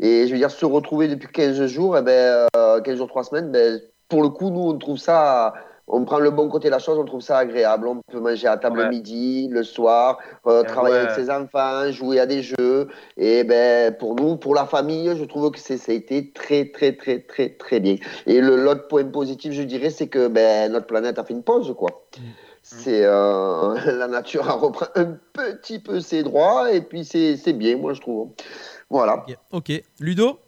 Et 0.00 0.26
je 0.26 0.32
veux 0.32 0.38
dire, 0.38 0.50
se 0.50 0.66
retrouver 0.66 1.06
depuis 1.06 1.28
15 1.28 1.66
jours, 1.66 1.96
eh 1.96 2.02
ben, 2.02 2.48
euh, 2.56 2.80
15 2.80 2.96
jours, 2.96 3.06
3 3.06 3.22
semaines, 3.22 3.52
ben, 3.52 3.80
pour 4.08 4.20
le 4.20 4.30
coup, 4.30 4.50
nous, 4.50 4.62
on 4.62 4.76
trouve 4.76 4.98
ça, 4.98 5.54
on 5.88 6.04
prend 6.04 6.18
le 6.18 6.30
bon 6.30 6.48
côté 6.48 6.68
de 6.68 6.70
la 6.72 6.78
chose, 6.78 6.98
on 6.98 7.04
trouve 7.04 7.20
ça 7.20 7.38
agréable. 7.38 7.86
On 7.88 8.00
peut 8.10 8.20
manger 8.20 8.46
à 8.46 8.56
table 8.56 8.78
Ouais. 8.78 8.84
le 8.84 8.90
midi, 8.90 9.48
le 9.50 9.62
soir, 9.64 10.18
euh, 10.46 10.62
travailler 10.62 10.94
ouais. 10.96 11.02
avec 11.02 11.14
ses 11.14 11.30
enfants, 11.30 11.90
jouer 11.90 12.20
à 12.20 12.26
des 12.26 12.42
jeux. 12.42 12.88
Et 13.16 13.44
ben, 13.44 13.94
pour 13.96 14.14
nous, 14.14 14.36
pour 14.36 14.54
la 14.54 14.64
famille, 14.64 15.12
je 15.16 15.24
trouve 15.24 15.50
que 15.50 15.58
c'est, 15.58 15.76
ça 15.76 15.92
a 15.92 15.94
été 15.94 16.30
très, 16.30 16.70
très, 16.70 16.92
très, 16.92 17.20
très, 17.20 17.50
très 17.50 17.80
bien. 17.80 17.96
Et 18.26 18.40
le, 18.40 18.56
l'autre 18.56 18.86
point 18.88 19.04
positif, 19.04 19.52
je 19.52 19.62
dirais, 19.62 19.90
c'est 19.90 20.08
que 20.08 20.28
ben, 20.28 20.70
notre 20.72 20.86
planète 20.86 21.18
a 21.18 21.24
fait 21.24 21.34
une 21.34 21.42
pause, 21.42 21.74
quoi. 21.76 21.90
C'est 22.62 23.04
euh, 23.04 23.74
la 23.98 24.06
nature 24.06 24.48
a 24.48 24.52
repris 24.52 24.86
un 24.94 25.16
petit 25.32 25.80
peu 25.80 25.98
ses 26.00 26.22
droits 26.22 26.70
et 26.72 26.80
puis 26.80 27.04
c'est, 27.04 27.36
c'est 27.36 27.52
bien, 27.54 27.76
moi 27.76 27.92
je 27.92 28.00
trouve. 28.00 28.28
Voilà. 28.88 29.24
Ok. 29.28 29.36
Ok. 29.50 29.82
Ludo? 29.98 30.38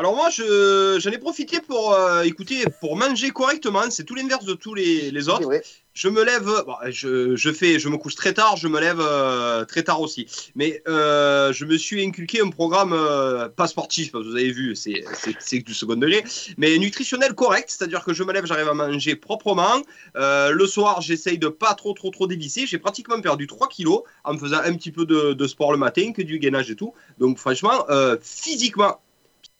Alors 0.00 0.16
moi, 0.16 0.30
je, 0.30 0.98
j'en 0.98 1.10
ai 1.10 1.18
profité 1.18 1.60
pour, 1.60 1.92
euh, 1.92 2.22
écouter, 2.22 2.64
pour 2.80 2.96
manger 2.96 3.32
correctement. 3.32 3.82
C'est 3.90 4.04
tout 4.04 4.14
l'inverse 4.14 4.46
de 4.46 4.54
tous 4.54 4.72
les, 4.72 5.10
les 5.10 5.28
autres. 5.28 5.46
Je 5.92 6.08
me 6.08 6.24
lève, 6.24 6.50
bon, 6.64 6.74
je, 6.88 7.36
je 7.36 7.52
fais, 7.52 7.78
je 7.78 7.86
me 7.90 7.98
couche 7.98 8.14
très 8.14 8.32
tard, 8.32 8.56
je 8.56 8.66
me 8.66 8.80
lève 8.80 8.98
euh, 8.98 9.66
très 9.66 9.82
tard 9.82 10.00
aussi. 10.00 10.26
Mais 10.54 10.82
euh, 10.88 11.52
je 11.52 11.66
me 11.66 11.76
suis 11.76 12.02
inculqué 12.02 12.40
un 12.40 12.48
programme 12.48 12.94
euh, 12.94 13.50
pas 13.50 13.66
sportif, 13.66 14.10
parce 14.10 14.24
que 14.24 14.30
vous 14.30 14.36
avez 14.36 14.52
vu, 14.52 14.74
c'est, 14.74 15.04
c'est, 15.12 15.36
c'est 15.38 15.58
du 15.58 15.74
second 15.74 15.96
degré, 15.96 16.24
mais 16.56 16.78
nutritionnel 16.78 17.34
correct. 17.34 17.68
C'est-à-dire 17.68 18.02
que 18.02 18.14
je 18.14 18.22
me 18.22 18.32
lève, 18.32 18.46
j'arrive 18.46 18.68
à 18.68 18.72
manger 18.72 19.16
proprement. 19.16 19.82
Le 20.14 20.66
soir, 20.66 21.02
j'essaye 21.02 21.36
de 21.36 21.48
pas 21.48 21.74
trop, 21.74 21.92
trop, 21.92 22.08
trop 22.08 22.26
dévisser. 22.26 22.66
J'ai 22.66 22.78
pratiquement 22.78 23.20
perdu 23.20 23.46
3 23.46 23.68
kilos 23.68 24.04
en 24.24 24.38
faisant 24.38 24.60
un 24.64 24.74
petit 24.76 24.92
peu 24.92 25.04
de, 25.04 25.34
de 25.34 25.46
sport 25.46 25.72
le 25.72 25.78
matin, 25.78 26.12
que 26.12 26.22
du 26.22 26.38
gainage 26.38 26.70
et 26.70 26.76
tout. 26.76 26.94
Donc 27.18 27.36
franchement, 27.36 27.84
physiquement, 28.22 28.98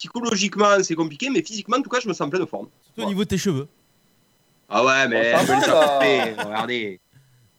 psychologiquement, 0.00 0.82
c'est 0.82 0.94
compliqué, 0.96 1.28
mais 1.30 1.42
physiquement, 1.42 1.76
en 1.76 1.82
tout 1.82 1.90
cas, 1.90 2.00
je 2.00 2.08
me 2.08 2.14
sens 2.14 2.26
en 2.26 2.30
pleine 2.30 2.46
forme. 2.46 2.68
Surtout 2.86 3.02
au 3.02 3.06
niveau 3.06 3.22
de 3.22 3.28
tes 3.28 3.38
cheveux. 3.38 3.68
Ah 4.68 4.84
ouais, 4.84 5.08
mais 5.08 5.32
Oh, 5.36 5.40
je 5.46 5.52
les 5.52 6.32
regardez. 6.42 7.00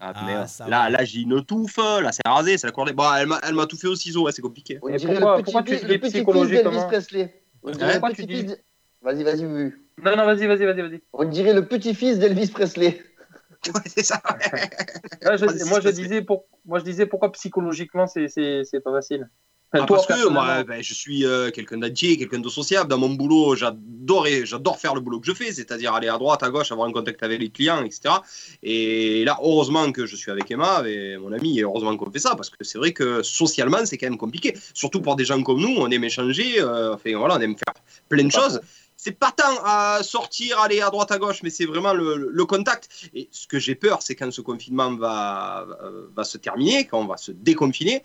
Ah, 0.04 0.14
Ah, 0.16 0.48
ça 0.48 0.68
là, 0.68 0.84
va. 0.84 0.90
là 0.90 1.04
j'ai 1.06 1.20
une 1.22 1.46
touffe, 1.46 1.78
là, 1.78 2.12
c'est 2.12 2.28
rasé, 2.28 2.58
c'est 2.58 2.66
la 2.66 2.74
cordée. 2.74 2.92
Bon, 2.94 3.04
elle 3.14 3.28
m'a, 3.28 3.40
elle 3.44 3.54
m'a 3.54 3.68
tout 3.68 3.78
fait 3.78 3.88
au 3.88 3.96
ciseau, 3.96 4.24
ouais, 4.24 4.32
c'est 4.32 4.42
compliqué. 4.42 4.80
Pourquoi- 4.80 4.98
le 5.38 5.44
pourquoi 5.44 5.62
petit, 5.64 5.80
tu 5.80 5.86
le 5.86 6.00
petit 6.00 6.12
d'Elvis 6.14 6.86
Presley. 6.88 7.42
On 7.64 7.70
Hein 7.70 7.72
dirait 7.74 7.94
le 8.00 8.02
petit 8.16 8.26
dis- 8.26 8.38
fils 8.42 8.58
Vas-y, 9.04 9.24
vas-y. 9.24 9.44
Non, 9.44 10.16
non, 10.18 10.26
vas-y, 10.26 10.48
vas-y, 10.48 10.66
vas-y, 10.66 10.82
vas-y. 10.82 11.02
On 11.14 11.24
dirait 11.26 11.54
le 11.54 11.66
petit-fils 11.68 12.18
d'Elvis 12.18 12.48
Presley. 12.50 13.04
c'est 13.86 14.04
ça. 14.04 14.20
Je- 15.22 15.70
moi, 15.70 15.80
je 15.82 15.90
disais 15.90 16.24
pour, 16.24 16.46
moi, 16.66 16.80
je 16.80 16.84
disais 16.84 17.06
pourquoi 17.06 17.32
psychologiquement 17.34 18.08
c'est, 18.08 18.28
c'est, 18.28 18.64
c'est 18.64 18.80
pas 18.80 18.92
facile. 18.92 19.30
Ah, 19.74 19.86
parce 19.86 20.06
que 20.06 20.28
moi, 20.28 20.64
ben, 20.64 20.84
je 20.84 20.94
suis 20.94 21.26
euh, 21.26 21.50
quelqu'un 21.50 21.78
d'entier, 21.78 22.18
quelqu'un 22.18 22.40
de 22.40 22.50
sociable. 22.50 22.90
Dans 22.90 22.98
mon 22.98 23.12
boulot, 23.12 23.56
j'adore, 23.56 24.78
faire 24.78 24.94
le 24.96 25.00
boulot 25.00 25.22
que 25.22 25.28
je 25.28 25.34
fais, 25.34 25.54
c'est-à-dire 25.54 25.94
aller 25.94 26.10
à 26.10 26.18
droite, 26.18 26.44
à 26.44 26.50
gauche, 26.50 26.74
avoir 26.74 26.90
un 26.90 26.92
contact 26.92 27.24
avec 27.24 27.40
les 27.40 27.50
clients, 27.50 27.82
etc. 27.82 28.16
Et 28.64 29.24
là, 29.24 29.38
heureusement 29.42 29.90
que 29.94 30.06
je 30.06 30.18
suis 30.18 30.30
avec 30.30 30.52
Emma, 30.52 30.74
avec 30.74 31.18
mon 31.20 31.32
ami, 31.32 31.60
et 31.60 31.64
heureusement 31.64 31.96
qu'on 31.96 32.12
fait 32.12 32.20
ça, 32.20 32.36
parce 32.36 32.50
que 32.50 32.64
c'est 32.64 32.78
vrai 32.78 32.92
que 32.92 33.24
socialement, 33.24 33.86
c'est 33.86 33.98
quand 33.98 34.08
même 34.08 34.18
compliqué. 34.18 34.58
Surtout 34.74 35.00
pour 35.00 35.16
des 35.16 35.24
gens 35.24 35.42
comme 35.42 35.62
nous, 35.62 35.76
on 35.78 35.90
aime 35.90 36.04
échanger, 36.04 36.60
euh, 36.60 36.96
enfin 36.96 37.16
voilà, 37.16 37.38
on 37.38 37.42
aime 37.42 37.56
faire 37.56 37.74
plein 38.10 38.26
de 38.26 38.32
choses. 38.32 38.60
C'est 38.98 39.18
pas 39.18 39.32
tant 39.32 39.64
à 39.64 40.04
sortir, 40.04 40.60
aller 40.60 40.82
à 40.82 40.90
droite, 40.90 41.12
à 41.12 41.18
gauche, 41.18 41.42
mais 41.42 41.50
c'est 41.50 41.66
vraiment 41.66 41.94
le, 41.94 42.30
le 42.32 42.46
contact. 42.46 42.90
Et 43.16 43.30
ce 43.32 43.48
que 43.48 43.58
j'ai 43.58 43.74
peur, 43.74 44.04
c'est 44.04 44.16
quand 44.16 44.32
ce 44.32 44.42
confinement 44.42 44.94
va, 44.96 45.66
va, 45.68 45.78
va 46.16 46.24
se 46.24 46.38
terminer, 46.38 46.86
quand 46.86 47.00
on 47.00 47.08
va 47.08 47.18
se 47.18 47.32
déconfiner, 47.32 48.04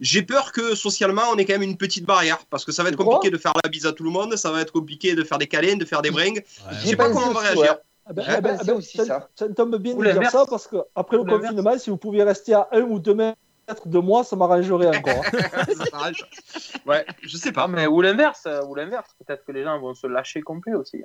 j'ai 0.00 0.22
peur 0.22 0.52
que 0.52 0.74
socialement, 0.74 1.22
on 1.32 1.36
ait 1.36 1.44
quand 1.44 1.54
même 1.54 1.62
une 1.62 1.76
petite 1.76 2.04
barrière, 2.04 2.38
parce 2.50 2.64
que 2.64 2.72
ça 2.72 2.82
va 2.82 2.90
être 2.90 2.96
compliqué 2.96 3.30
de 3.30 3.38
faire 3.38 3.52
la 3.62 3.68
bise 3.68 3.86
à 3.86 3.92
tout 3.92 4.04
le 4.04 4.10
monde, 4.10 4.36
ça 4.36 4.50
va 4.50 4.60
être 4.60 4.72
compliqué 4.72 5.14
de 5.14 5.24
faire 5.24 5.38
des 5.38 5.46
câlins, 5.46 5.76
de 5.76 5.84
faire 5.84 6.02
des 6.02 6.10
bringues. 6.10 6.44
Je 6.82 6.88
sais 6.88 6.96
pas 6.96 7.08
comment 7.10 7.28
on 7.28 7.32
va 7.32 7.40
réagir. 7.40 7.76
Ah 8.08 8.12
ben, 8.12 8.24
ah 8.28 8.40
ben, 8.40 8.56
ah 8.60 8.64
ben, 8.64 8.74
aussi 8.74 8.96
ça, 8.98 9.04
ça. 9.04 9.28
ça 9.34 9.48
me 9.48 9.54
tombe 9.54 9.76
bien 9.78 9.94
de 9.94 10.12
dire 10.12 10.30
ça 10.30 10.46
parce 10.48 10.68
que 10.68 10.76
après 10.94 11.16
le 11.16 11.24
confinement, 11.24 11.76
si 11.76 11.90
vous 11.90 11.96
pouviez 11.96 12.22
rester 12.22 12.54
à 12.54 12.68
1 12.70 12.82
ou 12.82 13.00
2 13.00 13.14
mètres 13.14 13.36
de 13.84 13.98
moi, 13.98 14.22
ça 14.22 14.36
m'arrangerait 14.36 14.96
encore. 14.96 15.24
hein. 15.24 16.12
Ouais, 16.86 17.04
je 17.22 17.36
sais 17.36 17.50
pas. 17.50 17.66
mais 17.66 17.88
ou 17.88 18.00
l'inverse, 18.00 18.44
euh, 18.46 18.62
ou 18.64 18.76
l'inverse. 18.76 19.10
Peut-être 19.26 19.44
que 19.44 19.50
les 19.50 19.64
gens 19.64 19.80
vont 19.80 19.92
se 19.92 20.06
lâcher 20.06 20.40
complet 20.40 20.74
aussi. 20.74 21.02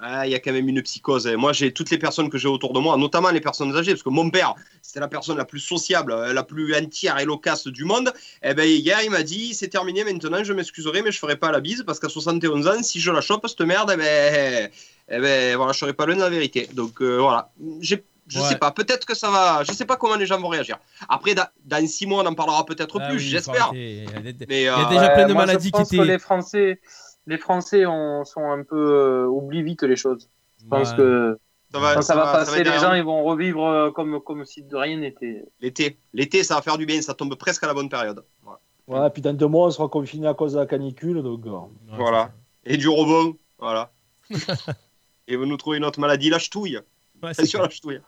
Ah, 0.00 0.26
Il 0.26 0.32
y 0.32 0.34
a 0.34 0.40
quand 0.40 0.52
même 0.52 0.68
une 0.68 0.82
psychose. 0.82 1.26
Moi, 1.36 1.52
j'ai 1.52 1.72
toutes 1.72 1.90
les 1.90 1.98
personnes 1.98 2.28
que 2.28 2.36
j'ai 2.36 2.48
autour 2.48 2.72
de 2.72 2.80
moi, 2.80 2.96
notamment 2.96 3.30
les 3.30 3.40
personnes 3.40 3.74
âgées, 3.76 3.92
parce 3.92 4.02
que 4.02 4.08
mon 4.10 4.28
père, 4.30 4.54
c'était 4.82 5.00
la 5.00 5.08
personne 5.08 5.36
la 5.36 5.44
plus 5.44 5.60
sociable, 5.60 6.12
euh, 6.12 6.32
la 6.32 6.42
plus 6.42 6.74
entière 6.74 7.18
et 7.18 7.24
loquace 7.24 7.66
du 7.68 7.84
monde. 7.84 8.12
Et 8.42 8.54
ben 8.54 8.64
hier, 8.68 8.98
il 9.04 9.10
m'a 9.10 9.22
dit 9.22 9.54
c'est 9.54 9.68
terminé 9.68 10.02
maintenant, 10.04 10.42
je 10.42 10.52
m'excuserai, 10.52 11.02
mais 11.02 11.12
je 11.12 11.18
ferai 11.18 11.36
pas 11.36 11.52
la 11.52 11.60
bise 11.60 11.84
parce 11.86 12.00
qu'à 12.00 12.08
71 12.08 12.66
ans, 12.66 12.82
si 12.82 13.00
je 13.00 13.10
la 13.12 13.20
chope, 13.20 13.46
cette 13.46 13.60
merde, 13.60 13.90
eh 13.94 13.96
ben, 13.96 14.70
eh 15.10 15.18
ben 15.20 15.56
voilà, 15.56 15.72
je 15.72 15.78
serai 15.78 15.92
pas 15.92 16.06
loin 16.06 16.16
de 16.16 16.20
la 16.22 16.30
vérité. 16.30 16.68
Donc 16.72 17.00
euh, 17.00 17.18
voilà, 17.18 17.50
j'ai 17.80 18.04
je 18.26 18.40
Ouais. 18.40 18.48
sais 18.48 18.56
pas, 18.56 18.70
peut-être 18.70 19.04
que 19.06 19.14
ça 19.14 19.30
va. 19.30 19.62
Je 19.68 19.72
sais 19.74 19.84
pas 19.84 19.96
comment 19.96 20.16
les 20.16 20.24
gens 20.24 20.40
vont 20.40 20.48
réagir. 20.48 20.78
Après, 21.10 21.34
da- 21.34 21.52
dans 21.66 21.86
six 21.86 22.06
mois, 22.06 22.22
on 22.22 22.26
en 22.26 22.34
parlera 22.34 22.64
peut-être 22.64 22.98
Ah 22.98 23.08
plus, 23.10 23.18
oui, 23.18 23.22
j'espère. 23.22 23.70
Il 23.74 24.04
y 24.04 24.06
a 24.16 24.32
des- 24.32 24.46
Mais 24.48 24.60
il 24.62 24.64
y 24.64 24.68
a 24.68 24.78
euh, 24.86 24.88
déjà 24.88 25.10
plein 25.10 25.26
de 25.28 25.34
maladies 25.34 25.66
je 25.66 25.72
qui 25.72 25.78
pense 25.78 25.90
que 25.90 25.96
étaient. 25.96 26.04
les 26.06 26.18
Français, 26.18 26.80
les 27.26 27.38
Français 27.38 27.86
ont- 27.86 28.24
sont 28.24 28.50
un 28.50 28.62
peu 28.62 28.76
euh, 28.76 29.26
oublient 29.26 29.62
vite 29.62 29.82
les 29.82 29.96
choses. 29.96 30.28
Je 30.62 30.66
pense 30.68 30.90
Ouais. 30.90 30.96
que 30.96 31.38
ça 31.72 31.78
va, 31.80 31.94
quand 31.94 32.02
ça, 32.02 32.14
va 32.14 32.32
passer, 32.32 32.58
les 32.58 32.64
derrière 32.64 32.80
gens 32.82 32.94
ils 32.94 33.02
vont 33.02 33.24
revivre 33.24 33.66
euh, 33.66 33.90
comme 33.90 34.20
comme 34.20 34.44
si 34.44 34.62
de 34.62 34.76
rien 34.76 34.96
n'était. 34.98 35.44
L'été, 35.60 35.98
l'été, 36.12 36.42
ça 36.44 36.54
va 36.56 36.62
faire 36.62 36.78
du 36.78 36.86
bien. 36.86 37.00
Ça 37.02 37.14
tombe 37.14 37.34
presque 37.34 37.64
à 37.64 37.66
la 37.66 37.74
bonne 37.74 37.88
période. 37.88 38.24
Voilà. 38.42 39.04
Ouais, 39.04 39.10
puis 39.10 39.22
dans 39.22 39.32
deux 39.32 39.46
mois, 39.46 39.66
on 39.66 39.70
sera 39.70 39.88
confiné 39.88 40.26
à 40.28 40.34
cause 40.34 40.52
de 40.52 40.58
la 40.58 40.66
canicule. 40.66 41.22
Donc, 41.22 41.46
euh, 41.46 41.50
Ouais, 41.50 41.68
Voilà. 41.96 42.32
Et 42.64 42.76
du 42.76 42.88
rebond. 42.88 43.36
Voilà. 43.58 43.90
Et 45.28 45.36
vous 45.36 45.46
nous 45.46 45.56
trouvez 45.56 45.78
une 45.78 45.84
autre 45.84 46.00
maladie, 46.00 46.28
la 46.30 46.38
ch'touille. 46.38 46.78
Ouais, 47.22 47.32
c'est 47.34 47.46
ça. 47.46 47.62
la 47.62 47.68
ch'touille. 47.70 48.00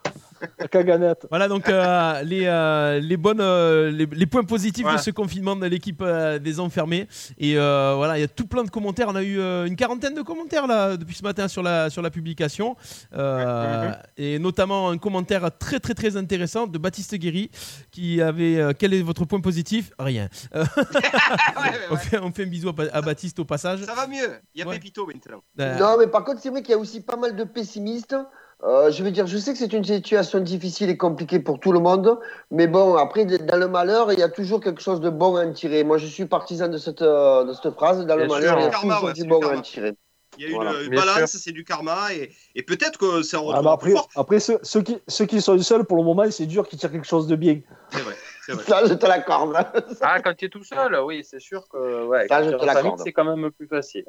La 0.58 0.68
caganette. 0.68 1.26
Voilà 1.30 1.48
donc 1.48 1.68
euh, 1.68 2.22
les, 2.22 2.46
euh, 2.46 2.98
les 3.00 3.16
bonnes 3.16 3.40
euh, 3.40 3.90
les, 3.90 4.06
les 4.06 4.26
points 4.26 4.44
positifs 4.44 4.86
de 4.90 4.96
ce 4.98 5.10
confinement 5.10 5.56
de 5.56 5.66
l'équipe 5.66 6.02
euh, 6.02 6.38
des 6.38 6.60
enfermés 6.60 7.08
et 7.38 7.56
euh, 7.58 7.94
voilà 7.96 8.18
il 8.18 8.20
y 8.20 8.24
a 8.24 8.28
tout 8.28 8.46
plein 8.46 8.64
de 8.64 8.70
commentaires 8.70 9.08
on 9.08 9.16
a 9.16 9.22
eu 9.22 9.38
euh, 9.38 9.66
une 9.66 9.76
quarantaine 9.76 10.14
de 10.14 10.22
commentaires 10.22 10.66
là 10.66 10.96
depuis 10.96 11.14
ce 11.16 11.22
matin 11.22 11.48
sur 11.48 11.62
la 11.62 11.90
sur 11.90 12.02
la 12.02 12.10
publication 12.10 12.76
Euh, 13.12 13.92
et 14.16 14.38
notamment 14.38 14.90
un 14.90 14.98
commentaire 14.98 15.50
très 15.58 15.80
très 15.80 15.94
très 15.94 16.16
intéressant 16.16 16.66
de 16.66 16.78
Baptiste 16.78 17.14
Guéry 17.14 17.50
qui 17.90 18.20
avait 18.20 18.58
euh, 18.58 18.72
quel 18.78 18.92
est 18.94 19.02
votre 19.02 19.24
point 19.24 19.40
positif? 19.40 19.90
Rien 19.98 20.28
Ouais, 20.54 20.60
ouais, 20.60 21.78
on, 21.90 21.96
fait, 21.96 22.18
on 22.18 22.32
fait 22.32 22.44
un 22.44 22.46
bisou 22.46 22.68
à, 22.70 22.74
à 22.96 23.00
Baptiste 23.00 23.38
au 23.38 23.44
passage 23.44 23.80
Ça 23.84 23.94
va 23.94 24.06
mieux. 24.06 24.30
Il 24.54 24.60
y 24.60 24.62
a 24.62 24.66
Ouais. 24.66 24.74
Pépito 24.74 25.06
maintenant. 25.06 25.42
Euh, 25.60 25.78
Non, 25.78 25.96
mais 25.98 26.08
par 26.08 26.24
contre, 26.24 26.40
c'est 26.42 26.48
vrai 26.50 26.60
qu'il 26.62 26.72
y 26.72 26.74
a 26.74 26.78
aussi 26.78 27.00
pas 27.00 27.16
mal 27.16 27.36
de 27.36 27.44
pessimistes. 27.44 28.16
Euh, 28.64 28.90
je 28.90 29.02
veux 29.02 29.10
dire, 29.10 29.26
je 29.26 29.36
sais 29.36 29.52
que 29.52 29.58
c'est 29.58 29.72
une 29.74 29.84
situation 29.84 30.40
difficile 30.40 30.88
et 30.88 30.96
compliquée 30.96 31.40
pour 31.40 31.60
tout 31.60 31.72
le 31.72 31.78
monde, 31.78 32.18
mais 32.50 32.66
bon, 32.66 32.96
après, 32.96 33.24
dans 33.26 33.56
le 33.58 33.68
malheur, 33.68 34.12
il 34.12 34.18
y 34.18 34.22
a 34.22 34.30
toujours 34.30 34.60
quelque 34.60 34.80
chose 34.80 35.00
de 35.00 35.10
bon 35.10 35.36
à 35.36 35.44
en 35.44 35.52
tirer. 35.52 35.84
Moi, 35.84 35.98
je 35.98 36.06
suis 36.06 36.24
partisan 36.24 36.68
de 36.68 36.78
cette, 36.78 37.02
de 37.02 37.52
cette 37.52 37.74
phrase. 37.74 38.04
Dans 38.06 38.16
le 38.16 38.26
malheur, 38.26 38.58
il 38.58 38.62
y 38.62 38.66
a 38.66 38.70
karma, 38.70 38.94
toujours 38.94 39.08
ouais, 39.08 39.12
du 39.12 39.20
c'est 39.20 39.26
bon 39.26 39.42
à 39.46 39.56
en 39.56 39.60
tirer. 39.60 39.92
Il 40.38 40.42
y 40.42 40.46
a 40.46 40.48
une, 40.48 40.54
Voilà, 40.54 40.82
une 40.82 40.94
balance, 40.94 41.36
c'est 41.36 41.52
du 41.52 41.64
karma. 41.64 42.12
Et, 42.14 42.30
et 42.54 42.62
peut-être 42.62 42.98
que 42.98 43.22
ça 43.22 43.36
Ah, 43.38 43.40
retourne 43.40 43.64
bah 43.64 43.72
après, 43.72 43.90
plus 43.90 43.96
fort. 43.96 44.08
après 44.16 44.40
ceux, 44.40 44.58
ceux 44.62 44.82
qui, 44.82 44.98
ceux 45.06 45.26
qui 45.26 45.40
sont 45.42 45.58
seuls, 45.58 45.84
pour 45.84 45.98
le 45.98 46.02
moment, 46.04 46.24
c'est 46.30 46.46
dur 46.46 46.66
qu'ils 46.66 46.78
tirent 46.78 46.92
quelque 46.92 47.06
chose 47.06 47.26
de 47.26 47.36
bien. 47.36 47.60
C'est 47.90 48.00
vrai. 48.00 48.14
C'est 48.46 48.52
vrai. 48.52 48.64
Ça, 48.64 48.86
je 48.86 48.94
te 48.94 49.06
l'accorde. 49.06 49.54
Ah, 50.00 50.20
quand 50.20 50.34
tu 50.34 50.46
es 50.46 50.48
tout 50.48 50.64
seul, 50.64 50.98
oui, 51.04 51.22
c'est 51.28 51.40
sûr 51.40 51.68
que 51.68 52.04
ouais, 52.06 52.26
Ça, 52.28 52.40
quand 52.40 52.50
je 52.50 52.56
te 52.56 52.64
l'accorde. 52.64 53.00
c'est 53.04 53.12
quand 53.12 53.24
même 53.24 53.50
plus 53.50 53.66
facile. 53.68 54.06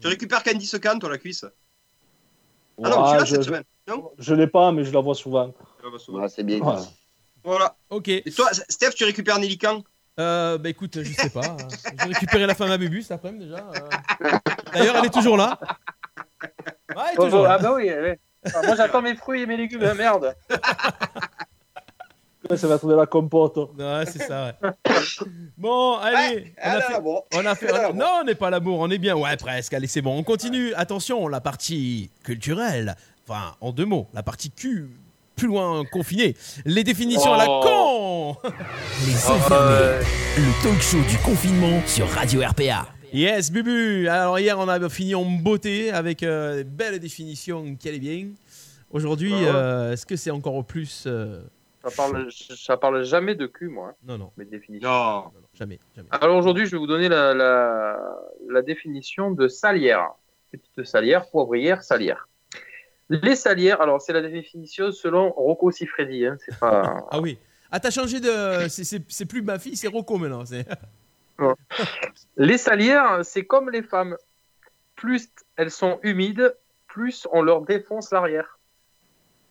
Tu 0.00 0.06
récupères 0.06 0.44
Candy 0.44 0.66
Secant, 0.66 0.98
toi, 1.00 1.10
la 1.10 1.18
cuisse? 1.18 1.44
Ah 2.82 2.90
non, 2.90 3.10
tu 3.10 3.16
l'as 3.16 3.24
je, 3.24 3.30
cette 3.34 3.42
je, 3.42 3.46
semaine. 3.46 3.64
Non 3.88 4.10
je 4.18 4.34
l'ai 4.34 4.46
pas, 4.46 4.70
mais 4.72 4.84
je 4.84 4.92
la 4.92 5.00
vois 5.00 5.14
souvent. 5.14 5.52
Ah, 5.82 5.86
bah, 5.90 6.28
c'est 6.28 6.44
bien. 6.44 6.60
Voilà. 7.42 7.76
ok 7.90 8.08
Et 8.08 8.22
toi, 8.34 8.48
Steph, 8.52 8.90
tu 8.90 9.04
récupères 9.04 9.38
Nelly 9.38 9.56
quand? 9.58 9.82
Euh, 10.20 10.58
bah 10.58 10.68
écoute, 10.68 11.00
je 11.02 11.12
sais 11.12 11.30
pas. 11.30 11.46
hein. 11.46 11.56
J'ai 12.00 12.08
récupéré 12.08 12.46
la 12.46 12.54
femme 12.54 12.70
à 12.72 12.76
Bébus 12.76 13.02
cet 13.02 13.12
après-midi 13.12 13.46
déjà. 13.46 13.58
euh. 13.70 14.30
D'ailleurs, 14.74 14.96
elle 14.96 15.06
est 15.06 15.10
toujours 15.14 15.36
là. 15.36 15.58
Ouais, 16.96 17.02
elle 17.06 17.12
est 17.12 17.24
toujours 17.24 17.40
oh, 17.40 17.44
là. 17.44 17.56
ah 17.58 17.58
bah 17.62 17.72
oui, 17.76 17.84
ouais. 17.84 18.18
Ah, 18.52 18.62
moi 18.66 18.74
j'attends 18.76 19.00
mes 19.02 19.14
fruits 19.14 19.42
et 19.42 19.46
mes 19.46 19.56
légumes, 19.56 19.84
hein, 19.84 19.94
merde. 19.94 20.34
Ouais, 22.50 22.56
Ça 22.56 22.66
va 22.66 22.76
être 22.76 22.86
de 22.86 22.94
la 22.94 23.06
compote. 23.06 23.56
Ouais, 23.78 24.04
c'est 24.06 24.22
ça, 24.22 24.54
ouais. 24.62 24.70
Bon, 25.56 25.96
allez. 25.98 26.54
on, 26.64 26.68
a 26.68 26.80
fait, 26.80 26.94
on 27.34 27.46
a 27.46 27.54
fait- 27.54 27.72
bon. 27.92 27.94
Non, 27.94 28.20
on 28.20 28.24
n'est 28.24 28.34
pas 28.34 28.46
à 28.48 28.50
la 28.50 28.60
bourre, 28.60 28.80
on 28.80 28.90
est 28.90 28.98
bien. 28.98 29.16
Ouais, 29.16 29.36
presque. 29.36 29.74
Allez, 29.74 29.86
c'est 29.86 30.02
bon. 30.02 30.16
On 30.16 30.22
continue. 30.22 30.72
Attention, 30.74 31.28
la 31.28 31.40
partie 31.40 32.10
culturelle. 32.24 32.96
Enfin, 33.28 33.54
en 33.60 33.72
deux 33.72 33.84
mots, 33.84 34.06
la 34.14 34.22
partie 34.22 34.50
Q. 34.50 34.88
Plus 35.36 35.48
loin 35.48 35.84
confiné. 35.84 36.34
Les 36.64 36.82
définitions 36.82 37.32
à 37.34 37.36
la 37.36 37.44
Oh. 37.48 38.34
con 38.42 38.48
Les 39.06 39.26
enfermés, 39.30 40.02
le 40.38 40.62
talk 40.62 40.80
show 40.80 40.96
du 41.08 41.16
confinement 41.18 41.80
sur 41.86 42.08
Radio 42.08 42.40
RPA. 42.40 42.88
Yes, 43.12 43.52
Bubu 43.52 44.08
Alors 44.08 44.38
hier, 44.38 44.58
on 44.58 44.66
a 44.66 44.88
fini 44.88 45.14
en 45.14 45.24
beauté 45.26 45.90
avec 45.92 46.22
euh, 46.22 46.64
belle 46.66 46.98
définition 46.98 47.76
qui 47.76 47.88
allait 47.88 47.98
bien. 47.98 48.28
Aujourd'hui, 48.90 49.32
Ouais. 49.34 49.46
euh, 49.46 49.92
est-ce 49.92 50.06
que 50.06 50.16
c'est 50.16 50.30
encore 50.30 50.64
plus... 50.64 51.04
euh, 51.06 51.42
Ça 51.84 51.90
parle, 51.94 52.28
ça 52.32 52.76
parle 52.78 53.04
jamais 53.04 53.34
de 53.34 53.46
cul, 53.46 53.68
moi, 53.68 53.90
hein, 53.90 53.94
Non, 54.06 54.16
non, 54.18 54.30
mes 54.38 54.44
définitions. 54.46 54.88
Non. 54.88 55.14
non, 55.16 55.22
non, 55.24 55.48
jamais, 55.54 55.78
jamais. 55.94 56.08
Alors 56.10 56.36
aujourd'hui, 56.36 56.64
je 56.66 56.70
vais 56.72 56.78
vous 56.78 56.86
donner 56.86 57.08
la, 57.10 57.34
la, 57.34 57.96
la 58.50 58.62
définition 58.62 59.30
de 59.30 59.46
salière. 59.48 60.08
Petite 60.50 60.84
salière, 60.88 61.28
poivrière, 61.30 61.82
salière. 61.82 62.26
Les 63.10 63.36
salières, 63.36 63.80
alors 63.80 64.00
c'est 64.02 64.12
la 64.12 64.20
définition 64.22 64.92
selon 64.92 65.30
Rocco 65.30 65.70
Siffredi. 65.70 66.26
Hein, 66.26 66.36
c'est 66.44 66.58
pas... 66.58 67.06
Ah 67.10 67.20
oui. 67.20 67.38
Ah, 67.70 67.80
t'as 67.80 67.90
changé 67.90 68.20
de... 68.20 68.68
c'est- 68.68 69.24
plus 69.26 69.42
ma 69.42 69.58
fille, 69.58 69.76
c'est 69.76 69.88
Rocco 69.88 70.18
maintenant. 70.18 70.44
c'est- 70.44 70.66
Les 72.36 72.58
salières, 72.58 73.20
c'est 73.24 73.44
comme 73.44 73.70
les 73.70 73.82
femmes. 73.82 74.16
Plus 74.96 75.28
elles 75.56 75.70
sont 75.70 76.00
humides, 76.02 76.54
plus 76.88 77.26
on 77.32 77.42
leur 77.42 77.62
défonce 77.62 78.10
l'arrière. 78.10 78.58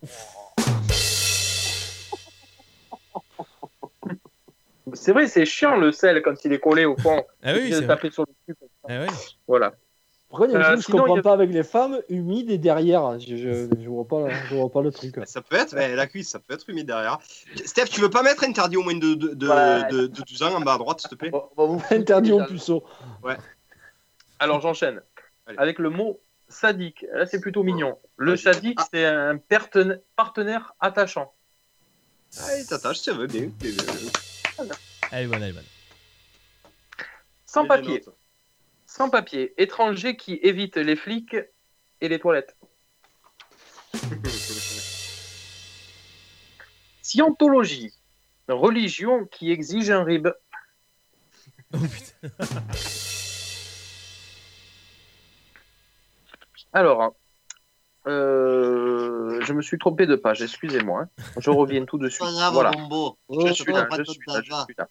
C'est 4.93 5.11
vrai, 5.11 5.27
c'est 5.27 5.45
chiant 5.45 5.75
le 5.77 5.91
sel 5.91 6.21
quand 6.21 6.45
il 6.45 6.53
est 6.53 6.59
collé 6.59 6.85
au 6.85 6.95
fond. 6.97 7.25
Ah 7.43 7.53
oui, 7.53 7.71
vrai. 7.71 7.87
tapé 7.87 8.09
sur 8.09 8.23
le 8.23 8.33
cul. 8.53 8.57
Ah 8.87 9.01
oui. 9.01 9.07
Voilà. 9.47 9.73
Pourquoi 10.29 10.47
il 10.47 10.51
y 10.51 10.55
a 10.55 10.59
Euh, 10.59 10.63
truc 10.63 10.75
que 10.75 10.81
je 10.81 10.85
sinon, 10.87 10.97
comprends 10.99 11.15
il 11.15 11.19
a- 11.19 11.23
pas 11.23 11.31
avec 11.33 11.49
les 11.51 11.63
femmes 11.63 12.01
humides 12.09 12.49
et 12.51 12.57
derrière 12.57 13.17
Je, 13.19 13.37
je, 13.37 13.67
je 13.81 13.87
vois, 13.89 14.05
pas, 14.05 14.27
je 14.49 14.55
vois 14.55 14.69
pas 14.69 14.81
le 14.81 14.91
truc. 14.91 15.15
Ça 15.25 15.41
peut 15.41 15.55
être, 15.55 15.73
ouais, 15.73 15.95
la 15.95 16.05
cuisse, 16.07 16.29
ça 16.29 16.39
peut 16.39 16.53
être 16.53 16.69
humide 16.69 16.85
derrière. 16.87 17.19
Steph, 17.65 17.85
tu 17.85 18.01
veux 18.01 18.09
pas 18.09 18.23
mettre 18.23 18.43
interdit 18.43 18.75
au 18.75 18.83
moins 18.83 18.95
de, 18.95 19.13
de, 19.13 19.33
de, 19.33 19.47
Ouais. 19.47 19.87
de- 19.89 20.07
de 20.07 20.21
12 20.21 20.43
ans 20.43 20.53
en 20.55 20.59
bas 20.61 20.73
à 20.73 20.77
droite, 20.77 20.99
s'il 20.99 21.09
te 21.09 21.15
plaît? 21.15 21.31
On 21.33 21.49
va 21.55 21.65
vous 21.65 21.79
foutre 21.79 21.93
Interdit 21.93 22.33
au 22.33 22.37
déjà. 22.39 22.47
puceau. 22.49 22.83
Alors 24.39 24.59
j'enchaîne. 24.61 25.01
Allez. 25.45 25.57
Avec 25.59 25.79
le 25.79 25.89
mot 25.89 26.19
sadique. 26.49 27.05
Là, 27.13 27.25
c'est 27.25 27.39
plutôt 27.39 27.63
mignon. 27.63 27.97
Le 28.17 28.35
sadique, 28.35 28.79
Ah. 28.81 28.87
c'est 28.93 29.05
un 29.05 29.37
partena- 29.37 29.97
partenaire 30.17 30.73
attachant. 30.81 31.33
Allez, 32.49 32.65
t'attaches, 32.65 32.99
ça 32.99 33.13
veut 33.13 33.27
bien. 33.27 33.49
bonne, 34.57 34.69
elle 35.11 35.23
est 35.49 35.53
bonne. 35.53 35.63
Sans 37.45 37.61
des 37.63 37.67
papier. 37.69 38.03
Sans 38.97 39.09
papier. 39.11 39.53
Étranger 39.61 40.17
qui 40.17 40.39
évite 40.41 40.75
les 40.77 40.95
flics 40.95 41.35
et 42.01 42.09
les 42.09 42.17
toilettes. 42.17 42.57
Scientologie. 47.03 47.93
Religion 48.47 49.25
qui 49.25 49.51
exige 49.51 49.91
un 49.91 50.03
rib. 50.03 50.29
Oh, 51.73 51.77
putain. 51.77 52.29
Alors, 56.73 57.13
euh, 58.07 59.39
je 59.41 59.53
me 59.53 59.61
suis 59.61 59.77
trompé 59.77 60.05
de 60.07 60.15
page, 60.15 60.41
excusez-moi. 60.41 61.03
hein. 61.03 61.09
Je 61.37 61.49
reviens 61.51 61.85
tout 61.85 61.97
de 61.99 62.09
suite. 62.13 62.27
Voilà. 62.51 62.71
Je 63.29 63.53
suis 63.53 63.71
là, 63.73 63.87
je 63.91 63.97
pas 63.97 64.03
suis 64.05 64.19
là, 64.27 64.41
je 64.43 64.53
suis 64.53 64.75
là. 64.75 64.87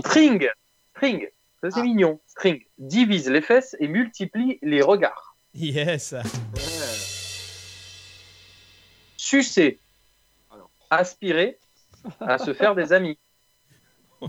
String. 0.00 0.48
String. 0.96 1.28
Ça, 1.64 1.70
c'est 1.70 1.80
Ah. 1.80 1.84
mignon. 1.84 2.20
String. 2.26 2.62
Divise 2.76 3.30
les 3.30 3.40
fesses 3.40 3.74
et 3.80 3.88
multiplie 3.88 4.58
les 4.60 4.82
regards. 4.82 5.34
Yes. 5.54 6.12
Ouais. 6.12 6.22
Sucer. 9.16 9.80
Aspirer 10.90 11.58
à 12.20 12.36
se 12.38 12.52
faire 12.52 12.74
des 12.74 12.92
amis. 12.92 13.18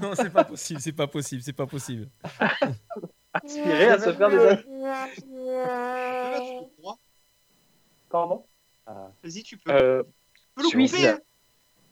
Non, 0.00 0.12
c'est 0.16 0.30
pas 0.32 0.42
possible, 0.42 0.80
c'est 0.80 0.92
pas 0.92 1.06
possible, 1.06 1.40
c'est 1.40 1.52
pas 1.52 1.66
possible. 1.68 2.08
Aspirer 3.32 3.86
à 3.90 3.98
se 4.00 4.12
faire 4.12 4.28
des 4.28 4.38
amis. 4.38 4.64
Pardon? 8.08 8.44
Vas-y, 8.86 9.42
tu 9.44 9.56
peux. 9.56 9.70
euh, 9.70 10.02
Tu 10.02 10.08
peux 10.56 10.62
le 10.62 10.68
Suisse. 10.68 11.04
hein. 11.04 11.18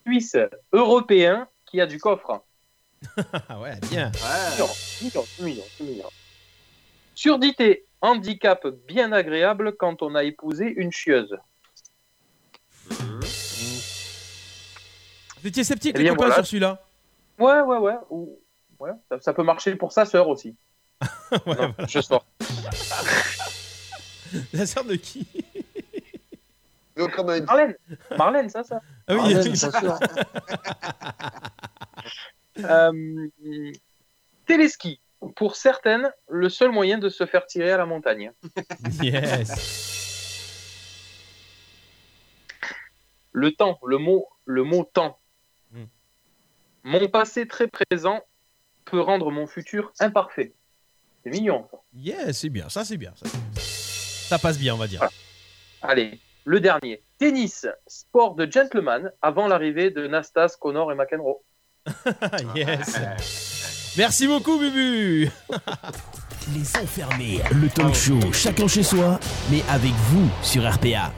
Suisse. 0.07 0.37
Européen 0.73 1.49
qui 1.67 1.81
a 1.81 1.87
du 1.87 1.99
coffre. 2.01 2.45
Ah 3.49 3.61
ouais, 3.61 3.75
bien. 3.91 4.11
Ouais. 4.13 4.67
Mignon, 5.03 5.03
mignon, 5.03 5.25
mignon, 5.41 5.65
mignon. 5.81 6.11
Surdité. 7.15 7.85
Handicap 8.01 8.67
bien 8.87 9.13
agréable 9.13 9.77
quand 9.79 10.03
on 10.03 10.15
a 10.15 10.25
épousé 10.25 10.67
une 10.77 10.93
chieuse. 10.93 11.35
Vous 15.41 15.49
étiez 15.49 15.65
sceptique, 15.65 15.93
Eh 15.95 15.99
les 15.99 16.05
bien, 16.05 16.13
copains, 16.15 16.27
voilà. 16.29 16.43
sur 16.43 16.47
celui-là 16.47 16.83
Ouais, 17.39 17.61
ouais, 17.63 17.79
ouais. 17.79 17.95
Ou- 18.11 18.39
ouais 18.79 18.91
ça, 19.09 19.19
ça 19.21 19.33
peut 19.33 19.43
marcher 19.43 19.75
pour 19.77 19.93
sa 19.93 20.05
sœur 20.05 20.29
aussi. 20.29 20.55
Ouais, 21.47 21.55
Non, 21.57 21.75
je 21.89 22.01
sors. 22.01 22.25
La 24.53 24.67
sœur 24.67 24.85
de 24.85 24.97
qui 24.97 25.27
Marlène, 26.97 27.75
Marlène, 28.17 28.49
ça, 28.51 28.63
ça. 28.65 28.81
Ah 29.09 29.15
oui, 29.17 29.35
Ah, 29.35 29.41
ouais, 29.41 29.51
Euh, 32.59 33.27
téléski. 34.47 35.01
Pour 35.37 35.57
certaines, 35.57 36.13
le 36.29 36.49
seul 36.49 36.71
moyen 36.71 36.99
de 36.99 37.09
se 37.09 37.25
faire 37.25 37.47
tirer 37.47 37.73
à 37.73 37.79
la 37.79 37.87
montagne. 37.87 38.33
yes. 39.03 40.31
Le 43.33 43.53
temps, 43.53 43.79
le 43.85 43.99
mot, 43.99 44.29
le 44.45 44.63
mot 44.63 44.85
temps. 44.85 45.19
Hmm. 45.73 45.85
Mon 46.85 47.09
passé 47.09 47.49
très 47.49 47.67
présent 47.67 48.23
peut 48.85 49.01
rendre 49.01 49.31
mon 49.31 49.47
futur 49.47 49.93
imparfait. 49.99 50.53
C'est 51.23 51.31
mignon. 51.31 51.67
ça. 51.71 51.79
Yes, 51.95 52.39
c'est 52.39 52.51
bien, 52.51 52.69
ça 52.69 52.85
c'est 52.85 52.99
bien. 52.99 53.13
Ça, 53.17 53.29
ça 53.57 54.39
passe 54.39 54.59
bien, 54.59 54.75
on 54.75 54.79
va 54.79 54.87
dire. 54.87 55.09
Allez, 55.83 56.21
le 56.45 56.61
dernier. 56.61 57.03
Tennis, 57.19 57.67
sport 57.87 58.35
de 58.35 58.51
gentleman 58.51 59.11
avant 59.23 59.49
l'arrivée 59.49 59.91
de 59.91 60.07
Nastas, 60.07 60.57
Connor 60.61 60.93
et 60.93 60.95
McEnroe. 60.95 61.43
yes. 62.57 63.95
Merci 63.97 64.27
beaucoup, 64.27 64.59
Bubu. 64.59 65.31
Les 66.55 66.77
enfermés, 66.83 67.41
le 67.53 67.69
talk 67.69 67.95
show, 67.95 68.19
chacun 68.33 68.69
chez 68.69 68.83
soi, 68.83 69.19
mais 69.51 69.63
avec 69.71 69.93
vous 70.11 70.29
sur 70.43 70.71
RPA. 70.71 71.13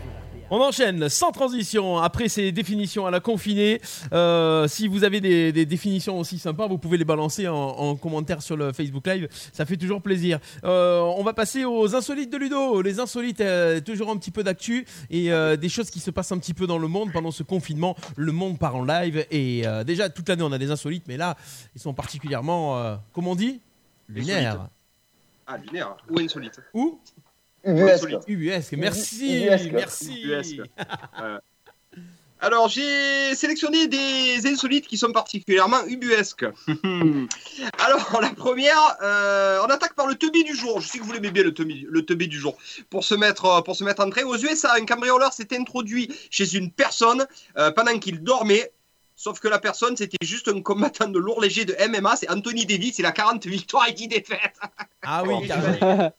On 0.48 0.61
enchaîne 0.61 1.09
sans 1.09 1.32
transition 1.32 1.98
après 1.98 2.28
ces 2.28 2.52
définitions 2.52 3.04
à 3.04 3.11
la 3.11 3.18
confinée. 3.18 3.80
Euh, 4.12 4.68
si 4.68 4.87
vous 4.87 5.02
avez 5.02 5.20
des, 5.20 5.50
des 5.50 5.66
définitions 5.66 6.20
aussi 6.20 6.38
sympas, 6.38 6.68
vous 6.68 6.78
pouvez 6.78 6.98
les 6.98 7.04
balancer 7.04 7.48
en, 7.48 7.54
en 7.54 7.96
commentaire 7.96 8.42
sur 8.42 8.56
le 8.56 8.72
Facebook 8.72 9.06
Live. 9.09 9.28
Ça 9.52 9.66
fait 9.66 9.76
toujours 9.76 10.00
plaisir. 10.00 10.38
Euh, 10.62 11.00
on 11.00 11.24
va 11.24 11.32
passer 11.32 11.64
aux 11.64 11.96
insolites 11.96 12.30
de 12.30 12.37
Ludo. 12.37 12.80
Les 12.80 13.00
insolites, 13.00 13.40
euh, 13.40 13.80
toujours 13.80 14.09
un 14.11 14.16
petit 14.16 14.30
peu 14.30 14.44
d'actu 14.44 14.87
et 15.11 15.30
des 15.59 15.68
choses 15.68 15.90
qui 15.90 15.98
se 16.00 16.11
passent 16.12 16.30
un 16.32 16.38
petit 16.38 16.54
peu 16.54 16.66
dans 16.66 16.78
le 16.78 16.87
monde 16.87 17.12
pendant 17.12 17.32
ce 17.32 17.42
confinement. 17.42 17.96
Le 18.16 18.30
monde 18.30 18.59
part 18.59 18.76
en 18.76 18.85
live 18.85 19.26
et 19.30 19.64
déjà 19.85 20.09
toute 20.09 20.28
l'année 20.28 20.42
on 20.42 20.52
a 20.52 20.59
des 20.59 20.70
insolites, 20.70 21.04
mais 21.09 21.16
là 21.16 21.37
ils 21.74 21.80
sont 21.80 21.94
particulièrement, 21.94 22.98
comment 23.12 23.32
on 23.32 23.37
dit, 23.37 23.61
lunaires. 24.09 24.68
Ah, 25.46 25.56
lunaire. 25.59 25.96
Ou 26.11 26.20
insolite. 26.20 26.61
Ou? 26.74 26.98
Ubuesque. 27.66 28.16
ubuesque. 28.29 28.72
Merci, 28.72 29.37
Ubuesque. 29.37 29.72
merci. 29.72 30.22
Ubuesque. 30.22 30.61
Alors, 32.38 32.68
j'ai 32.68 33.35
sélectionné 33.35 33.88
des 33.88 34.46
insolites 34.46 34.87
qui 34.87 34.98
sont 34.98 35.11
particulièrement 35.11 35.83
ubuesques. 35.87 36.44
Alors, 37.79 38.20
la 38.20 38.31
première, 38.31 38.96
euh, 39.02 39.61
on 39.64 39.70
attaque 39.70 39.94
par 39.94 40.07
le 40.07 40.16
teubé 40.16 40.42
du 40.42 40.55
jour. 40.55 40.81
Je 40.81 40.87
sais 40.87 40.98
que 40.98 41.05
vous 41.05 41.12
l'aimez 41.12 41.31
bien, 41.31 41.42
le 41.42 41.55
teubé, 41.55 41.87
le 41.88 42.05
teubé 42.05 42.26
du 42.26 42.38
jour. 42.38 42.59
Pour 42.90 43.05
se, 43.05 43.14
mettre, 43.14 43.46
euh, 43.46 43.62
pour 43.62 43.74
se 43.74 43.85
mettre 43.85 44.05
en 44.05 44.11
train, 44.11 44.24
aux 44.24 44.37
USA, 44.37 44.74
un 44.74 44.85
cambrioleur 44.85 45.33
s'est 45.33 45.57
introduit 45.57 46.14
chez 46.31 46.57
une 46.57 46.70
personne 46.70 47.26
euh, 47.57 47.70
pendant 47.70 47.98
qu'il 47.98 48.22
dormait. 48.22 48.70
Sauf 49.16 49.40
que 49.40 49.48
la 49.48 49.59
personne, 49.59 49.96
c'était 49.96 50.24
juste 50.24 50.48
un 50.48 50.61
combattant 50.61 51.09
de 51.09 51.18
lourd 51.18 51.40
léger 51.40 51.64
de 51.64 51.74
MMA. 51.88 52.16
C'est 52.16 52.31
Anthony 52.31 52.66
Davis. 52.66 52.98
Il 52.98 53.07
a 53.07 53.12
40 53.12 53.46
victoires 53.46 53.88
et 53.88 53.92
10 53.92 54.09
défaites. 54.09 54.61
Ah 55.02 55.22
oui, 55.24 55.48
carrément. 55.48 56.12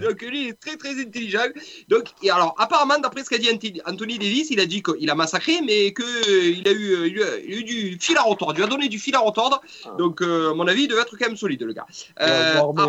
Donc 0.00 0.22
lui, 0.22 0.42
il 0.42 0.48
est 0.48 0.60
très 0.60 0.76
très 0.76 1.00
intelligent. 1.00 1.46
Donc, 1.88 2.08
et 2.22 2.30
alors, 2.30 2.54
apparemment, 2.58 2.98
d'après 2.98 3.24
ce 3.24 3.30
qu'a 3.30 3.38
dit 3.38 3.48
Anthony 3.86 4.18
Davis, 4.18 4.50
il 4.50 4.60
a 4.60 4.66
dit 4.66 4.82
qu'il 4.82 5.08
a 5.10 5.14
massacré, 5.14 5.60
mais 5.64 5.92
qu'il 5.92 6.66
a, 6.66 6.72
eu, 6.72 6.92
euh, 6.92 7.08
il 7.08 7.22
a, 7.22 7.38
il 7.38 7.54
a 7.54 7.56
eu 7.58 7.64
du 7.64 7.98
fil 8.00 8.16
à 8.16 8.22
retordre. 8.22 8.54
Il 8.54 8.58
lui 8.58 8.64
a 8.64 8.68
donné 8.68 8.88
du 8.88 8.98
fil 8.98 9.14
à 9.14 9.20
retordre. 9.20 9.60
Donc, 9.96 10.22
euh, 10.22 10.50
à 10.50 10.54
mon 10.54 10.66
avis, 10.66 10.82
il 10.84 10.88
devait 10.88 11.02
être 11.02 11.16
quand 11.16 11.26
même 11.26 11.36
solide, 11.36 11.62
le 11.62 11.72
gars. 11.72 11.86
Euh, 12.20 12.60
ah, 12.76 12.86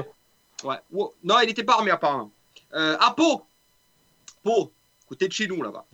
ouais. 0.68 0.78
Wow. 0.92 1.14
Non, 1.24 1.40
il 1.42 1.48
n'était 1.48 1.64
pas 1.64 1.74
armé, 1.74 1.92
apparemment. 1.92 2.32
Euh, 2.74 2.98
à 3.00 3.12
Pau. 3.12 3.46
Pau, 4.44 4.72
côté 5.08 5.28
de 5.28 5.34
chez 5.34 5.48
nous, 5.48 5.62
là-bas. 5.62 5.86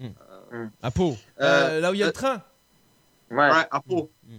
À 0.81 0.91
Pau. 0.91 1.15
Euh, 1.39 1.77
Euh, 1.77 1.79
là 1.81 1.91
où 1.91 1.93
il 1.93 1.99
y 1.99 2.03
a 2.03 2.05
euh, 2.05 2.09
le 2.09 2.13
train. 2.13 2.41
Ouais. 3.31 3.49
Ouais, 3.49 3.67
à 3.71 3.79
Pau. 3.81 4.11
Mm. 4.27 4.37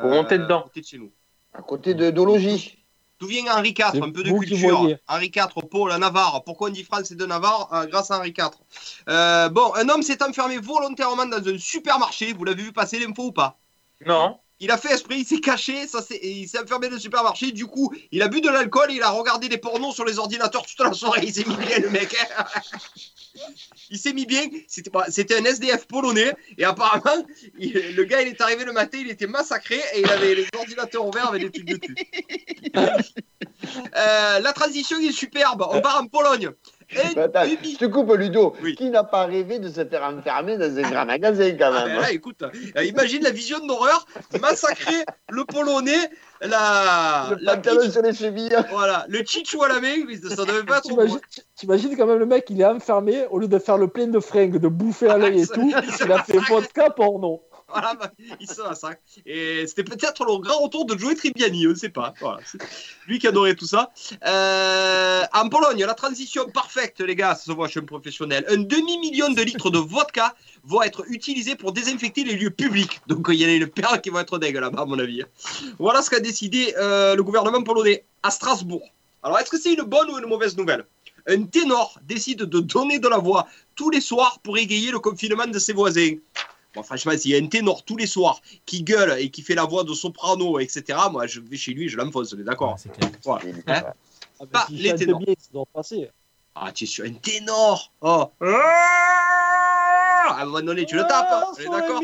Faut 0.00 0.08
monter 0.08 0.38
dedans. 0.38 0.62
Côté 0.62 0.80
de 0.80 0.86
chez 0.86 0.98
nous. 0.98 1.10
Ah, 1.52 1.58
À 1.58 1.62
côté 1.62 1.94
de 1.94 2.10
Dologie. 2.10 2.78
D'où 3.22 3.28
vient 3.28 3.44
Henri 3.56 3.68
IV 3.68 3.86
C'est 3.92 4.02
Un 4.02 4.10
peu 4.10 4.24
de 4.24 4.32
culture. 4.36 4.88
Henri 5.06 5.26
IV, 5.26 5.46
Pau, 5.70 5.86
la 5.86 5.98
Navarre. 5.98 6.42
Pourquoi 6.44 6.70
on 6.70 6.72
dit 6.72 6.82
France 6.82 7.12
et 7.12 7.14
de 7.14 7.24
Navarre 7.24 7.68
Euh, 7.72 7.86
Grâce 7.86 8.10
à 8.10 8.18
Henri 8.18 8.34
IV. 8.36 8.50
Euh, 9.08 9.48
bon, 9.48 9.72
un 9.76 9.88
homme 9.88 10.02
s'est 10.02 10.20
enfermé 10.24 10.58
volontairement 10.58 11.26
dans 11.26 11.48
un 11.48 11.56
supermarché. 11.56 12.32
Vous 12.32 12.42
l'avez 12.42 12.64
vu 12.64 12.72
passer 12.72 12.98
l'info 12.98 13.26
ou 13.26 13.32
pas? 13.32 13.60
Non. 14.04 14.40
Il 14.64 14.70
a 14.70 14.78
fait 14.78 14.92
esprit, 14.92 15.18
il 15.18 15.26
s'est 15.26 15.40
caché, 15.40 15.86
il 16.22 16.48
s'est 16.48 16.60
enfermé 16.60 16.86
dans 16.88 16.94
le 16.94 17.00
supermarché. 17.00 17.50
Du 17.50 17.66
coup, 17.66 17.92
il 18.12 18.22
a 18.22 18.28
bu 18.28 18.40
de 18.40 18.48
l'alcool, 18.48 18.92
il 18.92 19.02
a 19.02 19.10
regardé 19.10 19.48
des 19.48 19.58
pornos 19.58 19.92
sur 19.92 20.04
les 20.04 20.20
ordinateurs 20.20 20.64
toute 20.64 20.78
la 20.78 20.92
soirée. 20.92 21.22
Il 21.24 21.34
s'est 21.34 21.44
mis 21.44 21.56
bien, 21.56 21.80
le 21.80 21.90
mec. 21.90 22.16
hein. 22.38 22.44
il 23.90 23.98
s'est 23.98 24.12
mis 24.12 24.24
bien. 24.24 24.42
C'était 24.68 25.36
un 25.36 25.44
SDF 25.44 25.88
polonais. 25.88 26.32
Et 26.58 26.64
apparemment, 26.64 27.26
le 27.58 28.02
gars, 28.04 28.22
il 28.22 28.28
est 28.28 28.40
arrivé 28.40 28.64
le 28.64 28.72
matin, 28.72 28.98
il 29.00 29.10
était 29.10 29.26
massacré 29.26 29.80
et 29.94 30.00
il 30.02 30.08
avait 30.08 30.36
les 30.36 30.46
ordinateurs 30.56 31.06
ouverts 31.06 31.26
avec 31.30 31.42
des 31.42 31.50
trucs 31.50 31.68
de 31.68 31.76
cul. 31.78 31.96
Euh, 33.96 34.40
la 34.40 34.52
transition 34.52 34.98
est 34.98 35.12
superbe. 35.12 35.64
On 35.70 35.80
part 35.80 36.00
en 36.00 36.06
Pologne. 36.06 36.50
Attends, 37.16 37.44
je 37.44 37.76
te 37.76 37.84
coupe, 37.86 38.12
Ludo. 38.16 38.54
Oui. 38.62 38.74
Qui 38.74 38.90
n'a 38.90 39.04
pas 39.04 39.24
rêvé 39.26 39.58
de 39.58 39.68
se 39.68 39.84
faire 39.84 40.02
enfermer 40.02 40.56
dans 40.56 40.76
un 40.76 40.82
grand 40.90 41.04
magasin, 41.06 41.50
quand 41.58 41.70
Ah, 41.74 41.86
même 41.86 41.96
ben 41.96 42.00
là, 42.02 42.12
écoute, 42.12 42.42
euh, 42.42 42.84
imagine 42.84 43.22
la 43.22 43.30
vision 43.30 43.64
d'horreur, 43.66 44.06
massacrer 44.40 45.04
le 45.30 45.44
Polonais, 45.44 46.10
la, 46.40 47.28
Le 47.30 47.36
la 47.40 47.56
pantalon 47.56 47.90
sur 47.90 48.02
les 48.02 48.12
chevilles. 48.14 48.54
voilà, 48.70 49.04
le 49.08 49.22
chichou 49.24 49.62
à 49.62 49.68
la 49.68 49.80
main, 49.80 50.04
mais 50.06 50.16
ça 50.16 50.44
devait 50.44 50.64
pas 50.64 50.78
être 50.78 51.20
T'imagines 51.54 51.96
quand 51.96 52.06
même 52.06 52.18
le 52.18 52.26
mec, 52.26 52.46
il 52.50 52.60
est 52.60 52.64
enfermé, 52.64 53.24
au 53.30 53.38
lieu 53.38 53.48
de 53.48 53.58
faire 53.58 53.78
le 53.78 53.88
plein 53.88 54.06
de 54.08 54.18
fringues, 54.20 54.58
de 54.58 54.68
bouffer 54.68 55.08
à 55.08 55.16
l'œil 55.18 55.42
et 55.42 55.46
tout, 55.46 55.72
il 56.04 56.12
a 56.12 56.22
fait 56.24 56.38
vodka 56.48 56.90
porno. 56.90 57.42
Voilà, 57.72 57.94
bah, 57.94 58.10
il 58.40 58.48
se 58.48 58.60
massacre. 58.62 59.00
Et 59.26 59.66
c'était 59.66 59.84
peut-être 59.84 60.24
le 60.24 60.38
grand 60.38 60.58
retour 60.58 60.84
de 60.84 60.96
Joey 60.96 61.14
Tribbiani, 61.14 61.66
on 61.66 61.70
ne 61.70 61.74
sait 61.74 61.88
pas. 61.88 62.14
Voilà. 62.20 62.40
Lui 63.06 63.18
qui 63.18 63.26
adorait 63.26 63.54
tout 63.54 63.66
ça. 63.66 63.90
Euh, 64.26 65.22
en 65.32 65.48
Pologne, 65.48 65.84
la 65.84 65.94
transition 65.94 66.48
parfaite, 66.50 67.00
les 67.00 67.16
gars, 67.16 67.34
ça 67.34 67.44
se 67.44 67.52
voit, 67.52 67.66
je 67.66 67.72
suis 67.72 67.80
un 67.80 67.84
professionnel. 67.84 68.44
Un 68.48 68.58
demi-million 68.58 69.30
de 69.30 69.42
litres 69.42 69.70
de 69.70 69.78
vodka 69.78 70.34
vont 70.64 70.82
être 70.82 71.04
utilisés 71.08 71.56
pour 71.56 71.72
désinfecter 71.72 72.24
les 72.24 72.36
lieux 72.36 72.50
publics. 72.50 73.00
Donc 73.06 73.26
il 73.30 73.36
y 73.36 73.44
a 73.44 73.48
les 73.48 73.66
perles 73.66 74.00
qui 74.00 74.10
vont 74.10 74.20
être 74.20 74.38
dégueu 74.38 74.60
là-bas, 74.60 74.82
à 74.82 74.86
mon 74.86 74.98
avis. 74.98 75.22
Voilà 75.78 76.02
ce 76.02 76.10
qu'a 76.10 76.20
décidé 76.20 76.74
euh, 76.78 77.16
le 77.16 77.22
gouvernement 77.22 77.62
polonais 77.62 78.04
à 78.22 78.30
Strasbourg. 78.30 78.88
Alors, 79.22 79.38
est-ce 79.38 79.50
que 79.50 79.58
c'est 79.58 79.72
une 79.72 79.82
bonne 79.82 80.10
ou 80.10 80.18
une 80.18 80.26
mauvaise 80.26 80.56
nouvelle? 80.56 80.84
Un 81.28 81.44
ténor 81.44 82.00
décide 82.02 82.40
de 82.40 82.60
donner 82.60 82.98
de 82.98 83.06
la 83.06 83.18
voix 83.18 83.46
tous 83.76 83.90
les 83.90 84.00
soirs 84.00 84.40
pour 84.42 84.58
égayer 84.58 84.90
le 84.90 84.98
confinement 84.98 85.46
de 85.46 85.58
ses 85.58 85.72
voisins. 85.72 86.16
Bon, 86.74 86.82
franchement, 86.82 87.12
s'il 87.16 87.30
y 87.32 87.34
a 87.34 87.38
un 87.38 87.46
ténor 87.48 87.84
tous 87.84 87.96
les 87.98 88.06
soirs 88.06 88.40
qui 88.64 88.82
gueule 88.82 89.16
et 89.20 89.28
qui 89.30 89.42
fait 89.42 89.54
la 89.54 89.64
voix 89.64 89.84
de 89.84 89.92
soprano, 89.92 90.58
etc., 90.58 90.98
moi, 91.10 91.26
je 91.26 91.40
vais 91.40 91.56
chez 91.58 91.72
lui, 91.74 91.88
je 91.88 91.96
l'enfonce, 91.98 92.32
on 92.34 92.38
est 92.40 92.44
d'accord 92.44 92.76
c'est 92.78 92.90
clair. 92.92 93.10
Voilà. 93.24 93.44
Hein 93.66 93.82
Ah, 93.84 93.92
bah, 94.40 94.46
Pas 94.52 94.66
s'il 94.66 94.82
les 94.82 94.94
ténors. 94.94 95.20
passer. 95.72 96.10
Ah, 96.54 96.72
tu 96.72 96.84
es 96.84 96.86
sur 96.86 97.04
un 97.04 97.12
ténor 97.12 97.92
Oh 98.00 98.30
À 98.40 100.38
un 100.40 100.44
moment 100.46 100.60
donné, 100.62 100.84
tu 100.86 100.96
le 100.96 101.02
tapes, 101.02 101.26
Ah, 101.30 101.44
on 101.52 101.60
est 101.60 101.64
d'accord. 101.68 102.00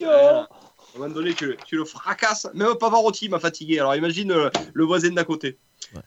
À 0.00 0.46
un 0.94 0.98
moment 0.98 1.14
donné, 1.14 1.34
tu, 1.34 1.46
le- 1.46 1.56
tu 1.66 1.76
le 1.76 1.84
fracasses. 1.84 2.46
Même 2.54 2.74
Pavarotti 2.76 3.28
m'a 3.28 3.38
fatigué. 3.40 3.78
Alors 3.80 3.94
imagine 3.96 4.30
euh, 4.32 4.48
le 4.72 4.84
voisin 4.84 5.10
d'à 5.10 5.24
côté. 5.24 5.58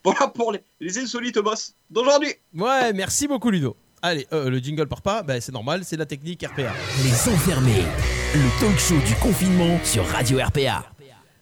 Voilà 0.04 0.28
pour 0.28 0.52
les, 0.54 0.62
les 0.80 0.98
insolites 0.98 1.40
boss 1.40 1.76
d'aujourd'hui. 1.90 2.34
Ouais, 2.54 2.94
merci 2.94 3.28
beaucoup 3.28 3.50
Ludo. 3.50 3.76
Allez, 4.02 4.26
euh, 4.34 4.50
le 4.50 4.58
jingle 4.58 4.88
part 4.88 5.02
pas, 5.02 5.22
bah, 5.22 5.40
c'est 5.40 5.52
normal, 5.52 5.82
c'est 5.84 5.98
la 5.98 6.06
technique 6.08 6.44
RPA. 6.44 6.72
Les 7.04 7.32
enfermés, 7.34 7.84
le 8.34 8.60
talk 8.60 8.80
show 8.80 8.96
du 9.06 9.14
confinement 9.16 9.80
sur 9.84 10.06
Radio 10.08 10.40
RPA. 10.44 10.86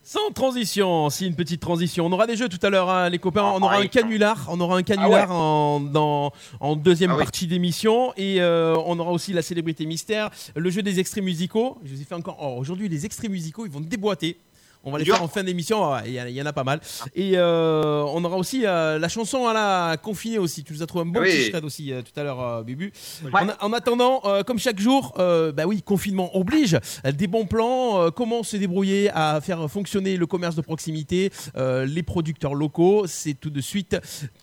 Sans 0.03 0.31
transition, 0.33 1.11
si 1.11 1.27
une 1.27 1.35
petite 1.35 1.61
transition. 1.61 2.07
On 2.07 2.11
aura 2.11 2.25
des 2.25 2.35
jeux 2.35 2.49
tout 2.49 2.57
à 2.65 2.71
l'heure, 2.71 2.89
hein, 2.89 3.09
les 3.09 3.19
copains. 3.19 3.43
On 3.43 3.61
aura 3.61 3.77
un 3.77 3.85
canular, 3.85 4.47
on 4.49 4.59
aura 4.59 4.75
un 4.77 4.81
canular 4.81 5.29
en, 5.31 5.79
dans- 5.79 6.31
en 6.59 6.75
deuxième 6.75 7.11
Ah 7.11 7.15
ouais. 7.17 7.23
partie 7.23 7.45
d'émission 7.45 8.11
et 8.17 8.41
euh, 8.41 8.75
on 8.87 8.97
aura 8.97 9.11
aussi 9.11 9.33
la 9.33 9.43
célébrité 9.43 9.85
mystère, 9.85 10.31
le 10.55 10.69
jeu 10.71 10.81
des 10.81 10.99
extraits 10.99 11.23
musicaux. 11.23 11.77
Je 11.85 11.93
vous 11.93 12.01
ai 12.01 12.05
fait 12.05 12.15
encore. 12.15 12.37
oh, 12.41 12.55
Aujourd'hui, 12.57 12.89
les 12.89 13.05
extraits 13.05 13.29
musicaux, 13.29 13.67
ils 13.67 13.71
vont 13.71 13.81
déboîter. 13.81 14.39
On 14.85 14.91
va 14.91 14.97
les 14.97 15.03
faire 15.05 15.21
en 15.21 15.27
fin 15.27 15.43
d'émission. 15.43 15.91
ouais, 15.91 15.99
Il 16.05 16.13
y, 16.13 16.19
en 16.21 16.23
a- 16.23 16.29
il 16.29 16.35
y 16.35 16.41
en 16.41 16.45
a 16.45 16.53
pas 16.53 16.63
mal. 16.63 16.79
Et 17.13 17.33
euh, 17.35 18.01
on 18.13 18.23
aura 18.23 18.37
aussi 18.37 18.65
euh, 18.65 18.97
la 18.97 19.09
chanson 19.09 19.45
à 19.47 19.53
la 19.53 19.97
confinée 19.97 20.37
aussi. 20.37 20.63
Tu 20.63 20.71
nous 20.73 20.81
as 20.81 20.85
trouvé 20.87 21.03
un 21.03 21.07
bon 21.07 21.19
Oui. 21.19 21.49
petit 21.51 21.65
aussi 21.65 21.91
euh, 21.91 22.01
tout 22.01 22.17
à 22.17 22.23
l'heure, 22.23 22.41
euh, 22.41 22.63
Bubu. 22.63 22.93
En, 23.33 23.47
en 23.59 23.73
attendant, 23.73 24.21
euh, 24.23 24.41
comme 24.43 24.57
chaque 24.57 24.79
jour, 24.79 25.13
euh, 25.19 25.51
bah 25.51 25.65
oui, 25.65 25.81
confinement 25.81 26.33
oblige. 26.35 26.79
Des 27.03 27.27
bons 27.27 27.45
plans, 27.45 28.01
euh, 28.03 28.09
comment 28.09 28.41
se 28.41 28.55
débrouiller 28.55 29.09
à 29.13 29.41
faire 29.41 29.69
fonctionner 29.69 30.15
le 30.15 30.25
commerce 30.25 30.55
de 30.55 30.61
proximité, 30.61 31.29
euh, 31.57 31.85
les 31.85 32.01
producteurs 32.03 32.55
locaux. 32.55 33.05
C'est 33.05 33.33
tout 33.33 33.49
de 33.49 33.61
suite 33.61 33.97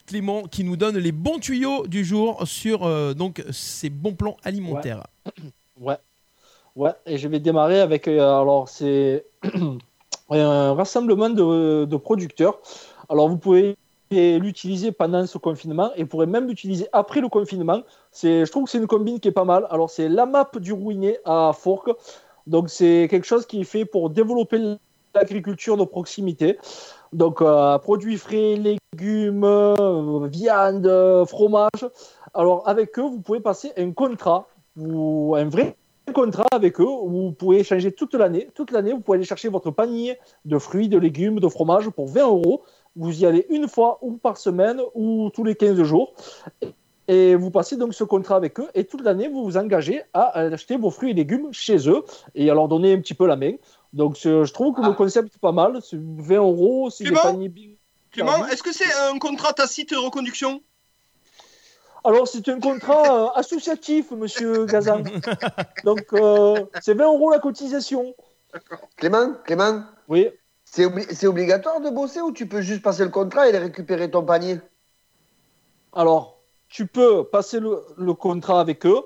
Clément 0.07 0.43
qui 0.43 0.65
nous 0.65 0.77
donne 0.77 0.99
les 0.99 1.13
bons 1.13 1.39
tuyaux 1.39 1.87
du 1.87 2.05
jour 2.05 2.47
sur 2.47 2.85
euh, 2.85 3.15
donc 3.15 3.43
ces 3.53 3.89
bons 3.89 4.13
plans 4.15 4.37
alimentaires. 4.45 5.03
Ouais. 5.81 5.97
Ouais, 6.75 6.93
et 7.07 7.17
je 7.17 7.27
vais 7.27 7.41
démarrer 7.41 7.81
avec. 7.81 8.07
euh, 8.07 8.21
alors, 8.21 8.69
c'est 8.69 9.25
un 10.31 10.75
rassemblement 10.75 11.31
de, 11.31 11.97
producteurs. 11.97 12.59
Alors, 13.09 13.29
vous 13.29 13.39
pouvez 13.39 13.77
l'utiliser 14.11 14.93
pendant 14.93 15.27
ce 15.27 15.39
confinement 15.39 15.91
et 15.97 16.03
vous 16.03 16.09
pourrez 16.09 16.27
même 16.27 16.47
l'utiliser 16.47 16.89
après 16.93 17.21
le 17.21 17.29
confinement. 17.29 17.83
C'est, 18.11 18.45
je 18.45 18.51
trouve 18.51 18.65
que 18.65 18.71
c'est 18.71 18.79
une 18.79 18.87
combine 18.87 19.21
qui 19.21 19.29
est 19.29 19.33
pas 19.33 19.45
mal. 19.45 19.67
Alors, 19.71 19.91
c'est 19.91 20.09
la 20.09 20.27
map 20.27 20.49
du 20.57 20.73
Rouinet 20.73 21.19
à 21.25 21.53
Fourques. 21.53 21.91
Donc, 22.47 22.71
c'est 22.71 23.09
quelque 23.11 23.27
chose 23.27 23.47
qui 23.47 23.61
est 23.61 23.65
fait 23.65 23.85
pour 23.85 24.11
développer 24.11 24.77
l'agriculture 25.15 25.77
de 25.77 25.85
proximité. 25.85 26.59
Donc, 27.13 27.41
euh, 27.41 27.79
produits 27.79 28.19
frais, 28.19 28.57
légumes, 28.57 29.45
euh, 29.45 30.29
viande, 30.29 31.25
fromage. 31.27 31.89
Alors, 32.35 32.69
avec 32.69 32.99
eux, 32.99 33.03
vous 33.03 33.21
pouvez 33.21 33.41
passer 33.41 33.73
un 33.77 33.91
contrat, 33.93 34.47
ou 34.77 35.35
un 35.37 35.49
vrai 35.49 35.77
contrat 36.13 36.47
avec 36.53 36.81
eux, 36.81 36.87
où 36.87 37.09
vous 37.09 37.33
pouvez 37.33 37.59
échanger 37.59 37.93
toute 37.93 38.15
l'année. 38.15 38.49
Toute 38.55 38.71
l'année, 38.71 38.93
vous 38.93 39.01
pouvez 39.01 39.17
aller 39.17 39.25
chercher 39.25 39.49
votre 39.49 39.71
panier 39.71 40.19
de 40.45 40.59
fruits, 40.59 40.89
de 40.89 40.99
légumes, 40.99 41.41
de 41.41 41.49
fromage 41.49 41.89
pour 41.91 42.09
20 42.09 42.23
euros. 42.23 42.63
Vous 42.95 43.23
y 43.23 43.27
allez 43.27 43.47
une 43.51 43.69
fois 43.69 43.99
ou 44.03 44.13
par 44.13 44.39
semaine 44.39 44.81
ou 44.95 45.31
tous 45.35 45.45
les 45.45 45.55
15 45.55 45.83
jours. 45.83 46.15
Et 47.09 47.35
vous 47.37 47.51
passez 47.51 47.77
donc 47.77 47.95
ce 47.95 48.03
contrat 48.03 48.35
avec 48.37 48.59
eux 48.59 48.69
et 48.75 48.85
toute 48.85 49.03
l'année, 49.03 49.29
vous 49.29 49.45
vous 49.45 49.57
engagez 49.57 50.03
à 50.13 50.39
acheter 50.39 50.77
vos 50.77 50.91
fruits 50.91 51.11
et 51.11 51.15
légumes 51.15 51.49
chez 51.53 51.89
eux 51.89 52.03
et 52.35 52.51
à 52.51 52.55
leur 52.55 52.67
donner 52.67 52.93
un 52.95 53.01
petit 53.01 53.15
peu 53.15 53.27
la 53.27 53.37
main. 53.37 53.53
Donc, 53.93 54.17
je 54.21 54.53
trouve 54.53 54.75
que 54.75 54.83
le 54.83 54.93
concept 54.93 55.35
est 55.35 55.41
pas 55.41 55.53
mal. 55.53 55.79
C'est 55.83 55.99
20 56.01 56.37
euros, 56.37 56.91
c'est 56.91 57.05
des 57.05 57.11
Clément 57.11 57.23
paniers. 57.23 57.79
Clément, 58.11 58.47
est-ce 58.49 58.63
que 58.63 58.73
c'est 58.73 58.93
un 59.11 59.19
contrat 59.19 59.53
tacite 59.53 59.91
de 59.91 59.97
reconduction? 59.97 60.61
Alors, 62.07 62.29
c'est 62.29 62.49
un 62.49 62.61
contrat 62.61 63.25
euh, 63.25 63.29
associatif, 63.35 64.13
monsieur 64.13 64.67
Gazan. 64.67 65.03
Donc, 65.83 66.05
euh, 66.13 66.65
c'est 66.81 66.95
20 66.95 67.05
euros 67.07 67.31
la 67.31 67.41
cotisation. 67.41 68.15
Clément, 68.97 69.33
Clément, 69.45 69.83
Oui. 70.09 70.29
c'est 70.65 70.87
obli- 70.87 71.13
c'est 71.13 71.27
obligatoire 71.27 71.81
de 71.81 71.91
bosser 71.91 72.21
ou 72.21 72.31
tu 72.31 72.47
peux 72.47 72.61
juste 72.61 72.83
passer 72.83 73.03
le 73.03 73.11
contrat 73.11 73.49
et 73.49 73.59
récupérer 73.59 74.09
ton 74.09 74.23
panier? 74.23 74.61
Alors, 75.93 76.39
tu 76.69 76.87
peux 76.87 77.25
passer 77.25 77.59
le, 77.59 77.83
le 77.97 78.15
contrat 78.15 78.61
avec 78.61 78.87
eux. 78.87 79.03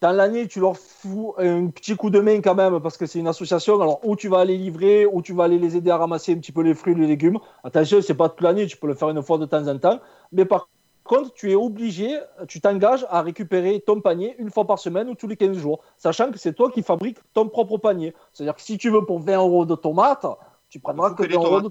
Dans 0.00 0.12
l'année, 0.12 0.48
tu 0.48 0.60
leur 0.60 0.78
fous 0.78 1.34
un 1.36 1.66
petit 1.66 1.94
coup 1.94 2.08
de 2.08 2.20
main 2.20 2.40
quand 2.40 2.54
même 2.54 2.80
parce 2.80 2.96
que 2.96 3.04
c'est 3.04 3.18
une 3.18 3.28
association. 3.28 3.78
Alors, 3.82 4.00
où 4.02 4.16
tu 4.16 4.28
vas 4.28 4.38
aller 4.38 4.56
livrer, 4.56 5.04
ou 5.04 5.20
tu 5.20 5.34
vas 5.34 5.44
aller 5.44 5.58
les 5.58 5.76
aider 5.76 5.90
à 5.90 5.98
ramasser 5.98 6.32
un 6.32 6.38
petit 6.38 6.52
peu 6.52 6.62
les 6.62 6.74
fruits, 6.74 6.94
les 6.94 7.06
légumes. 7.06 7.38
Attention, 7.64 8.00
c'est 8.00 8.14
pas 8.14 8.30
toute 8.30 8.40
l'année, 8.40 8.66
tu 8.66 8.78
peux 8.78 8.86
le 8.86 8.94
faire 8.94 9.10
une 9.10 9.22
fois 9.22 9.36
de 9.36 9.44
temps 9.44 9.66
en 9.68 9.78
temps. 9.78 10.00
Mais 10.32 10.46
par 10.46 10.70
contre, 11.06 11.32
tu 11.32 11.50
es 11.50 11.54
obligé, 11.54 12.18
tu 12.48 12.60
t'engages 12.60 13.06
à 13.10 13.22
récupérer 13.22 13.80
ton 13.80 14.00
panier 14.00 14.34
une 14.38 14.50
fois 14.50 14.66
par 14.66 14.78
semaine 14.78 15.08
ou 15.08 15.14
tous 15.14 15.26
les 15.26 15.36
15 15.36 15.56
jours, 15.56 15.80
sachant 15.98 16.30
que 16.30 16.38
c'est 16.38 16.52
toi 16.52 16.70
qui 16.70 16.82
fabriques 16.82 17.18
ton 17.32 17.48
propre 17.48 17.78
panier. 17.78 18.14
C'est-à-dire 18.32 18.54
que 18.54 18.62
si 18.62 18.78
tu 18.78 18.90
veux 18.90 19.04
pour 19.04 19.20
20 19.20 19.36
euros 19.36 19.66
de 19.66 19.74
tomates, 19.74 20.26
tu 20.68 20.80
prendras 20.80 21.10
que 21.10 21.22
que 21.22 21.28
les 21.28 21.36
20 21.36 21.44
euros 21.44 21.60
de 21.62 21.70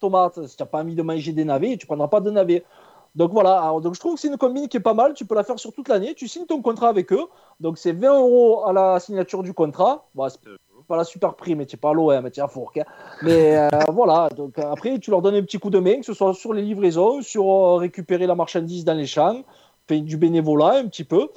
tomates. 0.00 0.46
Si 0.46 0.56
tu 0.56 0.62
n'as 0.62 0.66
pas 0.66 0.82
envie 0.82 0.94
de 0.94 1.02
manger 1.02 1.32
des 1.32 1.44
navets, 1.44 1.76
tu 1.76 1.86
prendras 1.86 2.08
pas 2.08 2.20
de 2.20 2.30
navets. 2.30 2.64
Donc 3.16 3.32
voilà, 3.32 3.58
Alors, 3.58 3.80
donc 3.80 3.94
je 3.94 4.00
trouve 4.00 4.14
que 4.14 4.20
c'est 4.20 4.28
une 4.28 4.36
combine 4.36 4.68
qui 4.68 4.76
est 4.76 4.80
pas 4.80 4.92
mal, 4.92 5.14
tu 5.14 5.24
peux 5.24 5.34
la 5.34 5.42
faire 5.42 5.58
sur 5.58 5.72
toute 5.72 5.88
l'année, 5.88 6.14
tu 6.14 6.28
signes 6.28 6.44
ton 6.44 6.60
contrat 6.60 6.90
avec 6.90 7.12
eux, 7.14 7.24
donc 7.60 7.78
c'est 7.78 7.92
20 7.92 8.18
euros 8.18 8.66
à 8.66 8.74
la 8.74 9.00
signature 9.00 9.42
du 9.42 9.54
contrat, 9.54 10.06
c'est 10.28 10.40
pas 10.86 10.96
la 10.96 11.04
super 11.04 11.34
prime, 11.34 11.58
mais 11.58 11.66
tu 11.66 11.76
es 11.76 11.78
pas 11.78 11.90
à 11.90 11.92
l'OM, 11.92 12.30
tu 12.30 12.40
es 12.40 12.42
à 12.42 12.48
Fourques, 12.48 12.78
hein. 12.78 12.84
mais 13.22 13.56
euh, 13.56 13.68
voilà, 13.92 14.28
donc 14.30 14.58
euh, 14.58 14.70
après 14.70 14.98
tu 14.98 15.10
leur 15.10 15.22
donnes 15.22 15.34
un 15.34 15.42
petit 15.42 15.58
coup 15.58 15.70
de 15.70 15.78
main, 15.78 15.98
que 16.00 16.06
ce 16.06 16.14
soit 16.14 16.32
sur 16.34 16.52
les 16.52 16.62
livraisons, 16.62 17.22
sur 17.22 17.48
euh, 17.48 17.76
récupérer 17.76 18.26
la 18.26 18.34
marchandise 18.34 18.84
dans 18.84 18.94
les 18.94 19.06
champs, 19.06 19.42
payer 19.86 20.00
du 20.02 20.16
bénévolat 20.16 20.76
un 20.78 20.86
petit 20.86 21.04
peu, 21.04 21.28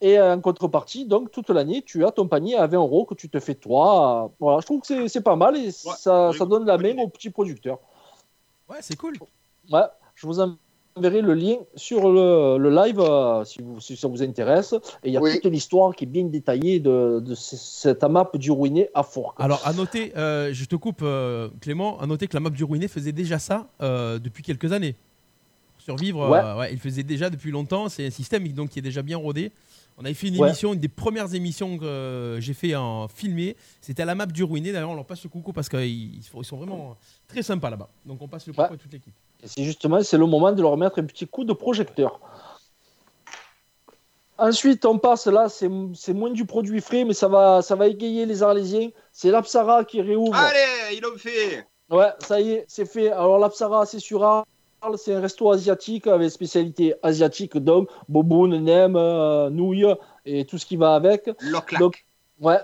et 0.00 0.20
en 0.20 0.40
contrepartie, 0.40 1.06
donc 1.06 1.30
toute 1.30 1.50
l'année, 1.50 1.82
tu 1.82 2.04
as 2.04 2.10
ton 2.10 2.28
panier 2.28 2.56
à 2.56 2.66
20 2.66 2.76
euros 2.78 3.04
que 3.04 3.14
tu 3.14 3.28
te 3.28 3.40
fais 3.40 3.54
toi, 3.54 4.30
voilà, 4.40 4.60
je 4.60 4.66
trouve 4.66 4.80
que 4.80 4.86
c'est- 4.86 5.08
c'est 5.08 5.22
pas 5.22 5.36
mal 5.36 5.56
et 5.56 5.70
ça, 5.70 6.30
ça 6.32 6.44
donne 6.44 6.66
la 6.66 6.76
main 6.78 6.96
aux 6.98 7.08
petits 7.08 7.30
producteurs. 7.30 7.78
Ouais, 8.68 8.78
c'est 8.80 8.96
cool. 8.96 9.14
Ouais, 9.72 9.82
je 10.14 10.26
vous 10.26 10.40
enverrai 10.96 11.22
le 11.22 11.34
lien 11.34 11.56
sur 11.74 12.10
le, 12.12 12.56
le 12.58 12.70
live 12.70 13.00
euh, 13.00 13.44
si, 13.44 13.60
vous, 13.62 13.80
si 13.80 13.96
ça 13.96 14.06
vous 14.08 14.22
intéresse. 14.22 14.74
Et 15.02 15.08
il 15.08 15.12
y 15.12 15.16
a 15.16 15.20
toute 15.20 15.46
l'histoire 15.46 15.94
qui 15.94 16.04
est 16.04 16.06
bien 16.08 16.24
détaillée 16.24 16.78
de, 16.80 17.20
de 17.20 17.34
ce- 17.34 17.56
cette 17.56 18.04
map 18.04 18.30
du 18.34 18.50
ruiné 18.52 18.88
à 18.94 19.02
Fourques. 19.02 19.40
Alors, 19.40 19.60
à 19.66 19.72
noter, 19.72 20.12
euh, 20.16 20.50
je 20.52 20.64
te 20.66 20.76
coupe, 20.76 21.00
euh, 21.02 21.48
Clément, 21.60 21.98
à 22.00 22.06
noter 22.06 22.28
que 22.28 22.34
la 22.34 22.40
map 22.40 22.50
du 22.50 22.62
ruiné 22.64 22.86
faisait 22.88 23.12
déjà 23.12 23.38
ça 23.38 23.66
euh, 23.82 24.18
depuis 24.20 24.42
quelques 24.44 24.70
années. 24.72 24.94
Pour 25.76 25.82
survivre, 25.84 26.28
Ouais. 26.30 26.38
euh, 26.38 26.58
ouais, 26.58 26.72
il 26.72 26.78
faisait 26.78 27.02
déjà 27.02 27.28
depuis 27.28 27.50
longtemps. 27.50 27.88
C'est 27.88 28.06
un 28.06 28.10
système 28.10 28.46
donc, 28.48 28.70
qui 28.70 28.78
est 28.78 28.82
déjà 28.82 29.02
bien 29.02 29.16
rodé. 29.16 29.50
On 29.98 30.04
avait 30.04 30.14
fait 30.14 30.28
une 30.28 30.38
Ouais. 30.38 30.48
émission, 30.48 30.74
une 30.74 30.80
des 30.80 30.88
premières 30.88 31.34
émissions 31.34 31.76
que 31.78 32.38
j'ai 32.40 32.54
fait 32.54 32.74
en 32.76 33.06
filmé. 33.08 33.56
C'était 33.80 34.02
à 34.02 34.06
la 34.06 34.14
map 34.14 34.26
du 34.26 34.42
ruiné. 34.44 34.72
D'ailleurs, 34.72 34.90
on 34.90 34.94
leur 34.96 35.04
passe 35.04 35.22
le 35.24 35.28
coucou 35.30 35.52
parce 35.52 35.68
qu'ils 35.68 36.22
sont- 36.22 36.40
ils 36.40 36.44
sont 36.44 36.56
vraiment 36.56 36.96
très 37.28 37.42
sympas 37.42 37.70
là-bas. 37.70 37.88
Donc, 38.06 38.20
on 38.22 38.28
passe 38.28 38.46
le 38.46 38.52
coucou 38.52 38.62
Ouais. 38.62 38.74
à 38.74 38.76
toute 38.76 38.92
l'équipe. 38.92 39.12
Et 39.44 39.48
c'est 39.48 39.62
justement 39.62 40.02
c'est 40.02 40.18
le 40.18 40.26
moment 40.26 40.52
de 40.52 40.62
leur 40.62 40.76
mettre 40.76 40.98
un 40.98 41.04
petit 41.04 41.26
coup 41.26 41.44
de 41.44 41.52
projecteur. 41.52 42.18
Ensuite, 44.36 44.84
on 44.84 44.98
passe 44.98 45.28
là, 45.28 45.48
c'est 45.48 45.68
moins 45.68 46.30
du 46.30 46.44
produit 46.44 46.80
frais, 46.80 47.04
mais 47.04 47.14
ça 47.14 47.28
va, 47.28 47.62
ça 47.62 47.76
va 47.76 47.86
égayer 47.86 48.26
les 48.26 48.42
Arlésiens. 48.42 48.90
C'est 49.12 49.30
l'Apsara 49.30 49.84
qui 49.84 50.02
réouvre. 50.02 50.34
Allez, 50.34 50.96
ils 50.96 51.00
l'ont 51.00 51.16
fait 51.16 51.64
Ouais, 51.88 52.08
ça 52.18 52.40
y 52.40 52.52
est, 52.52 52.64
c'est 52.66 52.86
fait. 52.86 53.12
Alors 53.12 53.38
l'Apsara, 53.38 53.86
c'est 53.86 54.00
sur 54.00 54.24
Arles, 54.24 54.44
c'est 54.96 55.14
un 55.14 55.20
resto 55.20 55.52
asiatique 55.52 56.08
avec 56.08 56.30
spécialité 56.30 56.94
asiatique, 57.02 57.56
donc 57.58 57.88
boboon, 58.08 58.58
nem, 58.58 58.96
euh, 58.96 59.50
nouilles 59.50 59.94
et 60.24 60.44
tout 60.46 60.58
ce 60.58 60.66
qui 60.66 60.76
va 60.76 60.94
avec. 60.94 61.30
Donc, 61.78 62.04
ouais, 62.40 62.58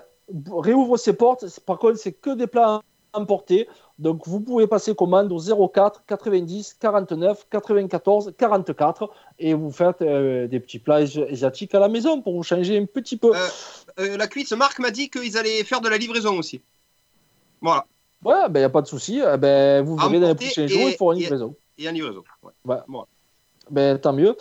réouvre 0.51 0.97
ses 0.97 1.13
portes. 1.13 1.45
Par 1.61 1.77
contre, 1.79 1.97
c'est 1.97 2.11
que 2.11 2.31
des 2.31 2.47
plats 2.47 2.81
emporter. 3.13 3.67
Donc 3.99 4.27
vous 4.27 4.39
pouvez 4.39 4.67
passer 4.67 4.95
commande 4.95 5.31
au 5.31 5.39
04 5.67 6.03
90 6.05 6.75
49 6.79 7.47
94 7.49 8.33
44 8.37 9.09
et 9.39 9.53
vous 9.53 9.71
faites 9.71 10.01
euh, 10.01 10.47
des 10.47 10.59
petits 10.59 10.79
plats 10.79 10.95
asiatiques 11.29 11.75
à 11.75 11.79
la 11.79 11.87
maison 11.89 12.21
pour 12.21 12.35
vous 12.35 12.43
changer 12.43 12.77
un 12.77 12.85
petit 12.85 13.17
peu. 13.17 13.35
Euh, 13.35 13.47
euh, 13.99 14.17
la 14.17 14.27
cuisse, 14.27 14.51
Marc 14.53 14.79
m'a 14.79 14.91
dit 14.91 15.09
qu'ils 15.09 15.37
allaient 15.37 15.63
faire 15.63 15.81
de 15.81 15.89
la 15.89 15.97
livraison 15.97 16.37
aussi. 16.37 16.61
Voilà. 17.61 17.85
Ouais, 18.23 18.49
ben 18.49 18.59
il 18.59 18.61
n'y 18.61 18.65
a 18.65 18.69
pas 18.69 18.81
de 18.81 18.87
souci. 18.87 19.21
Eh 19.21 19.37
Ben, 19.37 19.83
vous 19.83 19.95
verrez 19.97 20.19
dans 20.19 20.27
les 20.29 20.35
prochains 20.35 20.67
jours, 20.67 20.81
et- 20.81 20.91
il 20.91 20.95
faut 20.97 21.11
une 21.11 21.19
et- 21.19 21.21
livraison. 21.21 21.55
Et 21.77 21.89
en 21.89 21.91
livraison. 21.91 22.23
Ouais. 22.43 22.51
Ouais. 22.65 22.77
Bon. 22.87 23.05
Ben, 23.69 23.97
tant 23.97 24.13
mieux. 24.13 24.35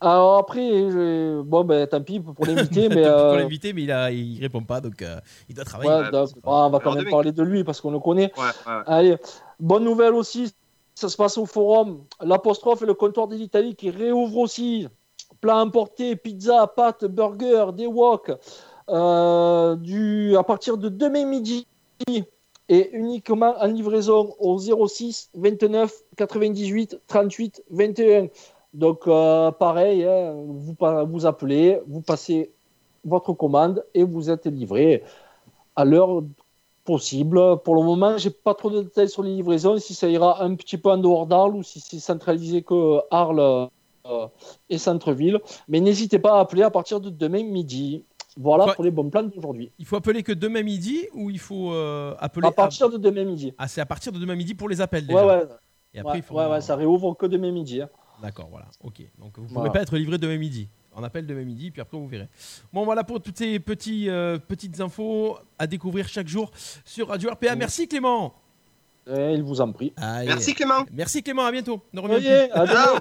Alors 0.00 0.38
après, 0.38 0.60
je- 0.90 1.42
bon, 1.42 1.64
ben, 1.64 1.86
tant 1.86 2.00
pis 2.02 2.20
pour 2.20 2.34
l'invité, 2.46 2.88
mais. 2.88 3.02
Pour 3.02 3.12
euh, 3.12 3.36
l'invité, 3.38 3.72
mais 3.72 3.82
il, 3.82 3.90
a, 3.92 4.10
il 4.12 4.40
répond 4.40 4.62
pas, 4.62 4.80
donc 4.80 5.02
euh, 5.02 5.16
il 5.48 5.54
doit 5.54 5.64
travailler. 5.64 5.90
ouais, 5.90 6.10
donc, 6.10 6.28
c'est 6.28 6.40
bon, 6.42 6.52
on 6.52 6.70
va 6.70 6.78
quand 6.78 6.84
Alors, 6.90 6.94
même 6.94 7.04
demain. 7.04 7.10
parler 7.10 7.32
de 7.32 7.42
lui 7.42 7.64
parce 7.64 7.80
qu'on 7.80 7.90
le 7.90 7.98
connaît. 7.98 8.30
Ouais, 8.36 8.42
ouais, 8.66 8.72
ouais. 8.76 8.82
Allez, 8.86 9.16
bonne 9.58 9.84
nouvelle 9.84 10.14
aussi, 10.14 10.52
ça 10.94 11.08
se 11.08 11.16
passe 11.16 11.36
au 11.38 11.46
forum. 11.46 12.04
L'apostrophe 12.20 12.82
et 12.82 12.86
le 12.86 12.94
comptoir 12.94 13.26
de 13.28 13.34
l'Italie 13.34 13.74
qui 13.74 13.90
réouvre 13.90 14.38
aussi. 14.38 14.86
Plats 15.40 15.58
importés, 15.58 16.16
pizza, 16.16 16.66
pâtes, 16.66 17.04
burgers, 17.04 17.72
des 17.74 17.86
wok. 17.86 18.32
euh, 18.88 19.76
du, 19.76 20.36
à 20.36 20.42
partir 20.42 20.78
de 20.78 20.88
demain 20.88 21.26
midi 21.26 21.66
et 22.70 22.90
uniquement 22.92 23.54
en 23.58 23.66
livraison 23.66 24.34
au 24.38 24.58
06 24.58 25.30
29 25.34 25.92
98 26.16 26.98
38 27.06 27.62
21. 27.70 28.28
Donc 28.74 29.06
euh, 29.06 29.50
pareil, 29.52 30.04
hein, 30.04 30.34
vous, 30.46 30.76
vous 31.06 31.26
appelez, 31.26 31.80
vous 31.86 32.00
passez 32.02 32.52
votre 33.04 33.32
commande 33.32 33.84
et 33.94 34.02
vous 34.04 34.30
êtes 34.30 34.46
livré 34.46 35.02
à 35.76 35.84
l'heure 35.84 36.22
possible. 36.84 37.40
Pour 37.64 37.74
le 37.76 37.82
moment, 37.82 38.16
j'ai 38.18 38.30
pas 38.30 38.54
trop 38.54 38.70
de 38.70 38.82
détails 38.82 39.08
sur 39.08 39.22
les 39.22 39.34
livraisons, 39.34 39.78
si 39.78 39.94
ça 39.94 40.08
ira 40.08 40.42
un 40.42 40.54
petit 40.54 40.78
peu 40.78 40.90
en 40.90 40.98
dehors 40.98 41.26
d'Arles 41.26 41.56
ou 41.56 41.62
si 41.62 41.80
c'est 41.80 41.98
centralisé 41.98 42.62
que 42.62 42.98
Arles 43.10 43.68
euh, 44.06 44.26
et 44.68 44.78
centre-ville. 44.78 45.38
Mais 45.68 45.80
n'hésitez 45.80 46.18
pas 46.18 46.36
à 46.36 46.40
appeler 46.40 46.62
à 46.62 46.70
partir 46.70 47.00
de 47.00 47.10
demain 47.10 47.42
midi. 47.44 48.04
Voilà 48.36 48.72
pour 48.74 48.84
les 48.84 48.90
bons 48.92 49.10
plans 49.10 49.24
d'aujourd'hui. 49.24 49.72
Il 49.78 49.84
faut 49.84 49.96
appeler 49.96 50.22
que 50.22 50.32
demain 50.32 50.62
midi 50.62 51.06
ou 51.12 51.28
il 51.30 51.38
faut 51.40 51.72
euh, 51.72 52.14
appeler 52.20 52.46
À 52.46 52.52
partir 52.52 52.88
de 52.88 52.96
demain 52.96 53.24
midi. 53.24 53.52
Ah, 53.58 53.66
c'est 53.66 53.80
à 53.80 53.86
partir 53.86 54.12
de 54.12 54.18
demain 54.18 54.36
midi 54.36 54.54
pour 54.54 54.68
les 54.68 54.80
appels 54.80 55.06
déjà. 55.06 55.26
Ouais, 55.26 55.32
ouais, 55.42 55.46
Et 55.94 55.98
après, 55.98 56.12
ouais, 56.12 56.18
il 56.18 56.22
faudra- 56.22 56.46
ouais, 56.46 56.52
ouais, 56.54 56.60
ça 56.60 56.76
réouvre 56.76 57.14
que 57.16 57.26
demain 57.26 57.50
midi. 57.50 57.80
hein. 57.82 57.88
D'accord, 58.22 58.48
voilà. 58.50 58.66
Ok. 58.82 59.02
Donc 59.18 59.36
vous 59.38 59.44
ne 59.44 59.48
Voilà. 59.48 59.68
pouvez 59.70 59.78
pas 59.78 59.82
être 59.82 59.96
livré 59.96 60.18
demain 60.18 60.38
midi. 60.38 60.68
On 60.94 61.04
appelle 61.04 61.26
demain 61.26 61.44
midi, 61.44 61.70
puis 61.70 61.80
après 61.80 61.96
vous 61.96 62.08
verrez. 62.08 62.28
Bon, 62.72 62.84
voilà 62.84 63.04
pour 63.04 63.20
toutes 63.22 63.38
ces 63.38 63.60
petits, 63.60 64.08
euh, 64.10 64.38
petites 64.38 64.80
infos 64.80 65.38
à 65.58 65.66
découvrir 65.66 66.08
chaque 66.08 66.26
jour 66.26 66.50
sur 66.84 67.08
Radio 67.08 67.30
RPA. 67.30 67.54
Merci 67.54 67.86
Clément. 67.86 68.34
Et 69.06 69.34
il 69.34 69.42
vous 69.42 69.60
en 69.60 69.72
prie. 69.72 69.92
Allez. 69.96 70.26
Merci 70.26 70.54
Clément. 70.54 70.84
Merci 70.92 71.22
Clément, 71.22 71.44
à 71.46 71.52
bientôt. 71.52 71.80
Ne 71.92 72.00
reviens 72.00 72.18
Voyez, 72.18 72.52
à 72.52 72.66
demain. 72.66 73.00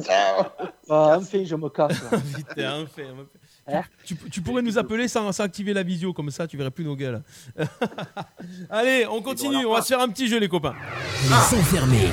Ciao. 0.00 0.02
Ciao. 0.02 0.44
Ah, 0.88 1.16
enfin, 1.18 1.44
je 1.44 1.54
me 1.56 1.68
casse. 1.68 2.00
là. 2.56 2.84
plus. 2.94 3.39
Hein 3.66 3.82
tu, 4.04 4.16
tu 4.16 4.40
pourrais 4.40 4.62
nous 4.62 4.78
appeler 4.78 5.08
sans, 5.08 5.30
sans 5.32 5.44
activer 5.44 5.72
la 5.72 5.82
visio, 5.82 6.12
comme 6.12 6.30
ça 6.30 6.46
tu 6.46 6.56
verrais 6.56 6.70
plus 6.70 6.84
nos 6.84 6.96
gueules. 6.96 7.22
Allez, 8.70 9.06
on 9.10 9.22
continue, 9.22 9.64
on 9.66 9.74
va 9.74 9.82
se 9.82 9.88
faire 9.88 10.00
un 10.00 10.08
petit 10.08 10.28
jeu 10.28 10.38
les 10.38 10.48
copains. 10.48 10.74
Les 11.24 11.58
enfermés. 11.58 12.08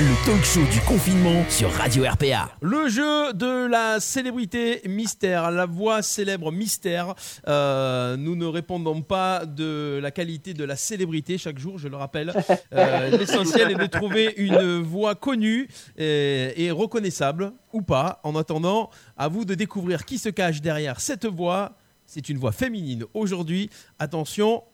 Le 0.00 0.24
talk 0.24 0.42
show 0.44 0.62
du 0.72 0.80
confinement 0.80 1.44
sur 1.50 1.70
Radio 1.72 2.04
RPA. 2.04 2.50
Le 2.62 2.88
jeu 2.88 3.34
de 3.34 3.66
la 3.66 4.00
célébrité 4.00 4.80
mystère, 4.88 5.50
la 5.50 5.66
voix 5.66 6.00
célèbre 6.00 6.50
mystère. 6.50 7.14
Euh, 7.48 8.16
nous 8.16 8.34
ne 8.34 8.46
répondons 8.46 9.02
pas 9.02 9.44
de 9.44 10.00
la 10.02 10.10
qualité 10.10 10.54
de 10.54 10.64
la 10.64 10.76
célébrité 10.76 11.36
chaque 11.36 11.58
jour, 11.58 11.78
je 11.78 11.88
le 11.88 11.98
rappelle. 11.98 12.32
Euh, 12.72 13.10
L'essentiel 13.18 13.72
est 13.72 13.74
de 13.74 13.84
trouver 13.84 14.32
une 14.38 14.80
voix 14.80 15.14
connue 15.14 15.68
et, 15.98 16.64
et 16.64 16.70
reconnaissable 16.70 17.52
ou 17.74 17.82
pas. 17.82 18.20
En 18.24 18.36
attendant, 18.36 18.88
à 19.20 19.28
vous 19.28 19.44
de 19.44 19.54
découvrir 19.54 20.06
qui 20.06 20.16
se 20.16 20.30
cache 20.30 20.62
derrière 20.62 20.98
cette 20.98 21.26
voix. 21.26 21.72
C'est 22.06 22.30
une 22.30 22.38
voix 22.38 22.52
féminine 22.52 23.04
aujourd'hui. 23.12 23.68
Attention, 23.98 24.64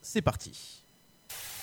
c'est 0.00 0.22
parti. 0.22 0.84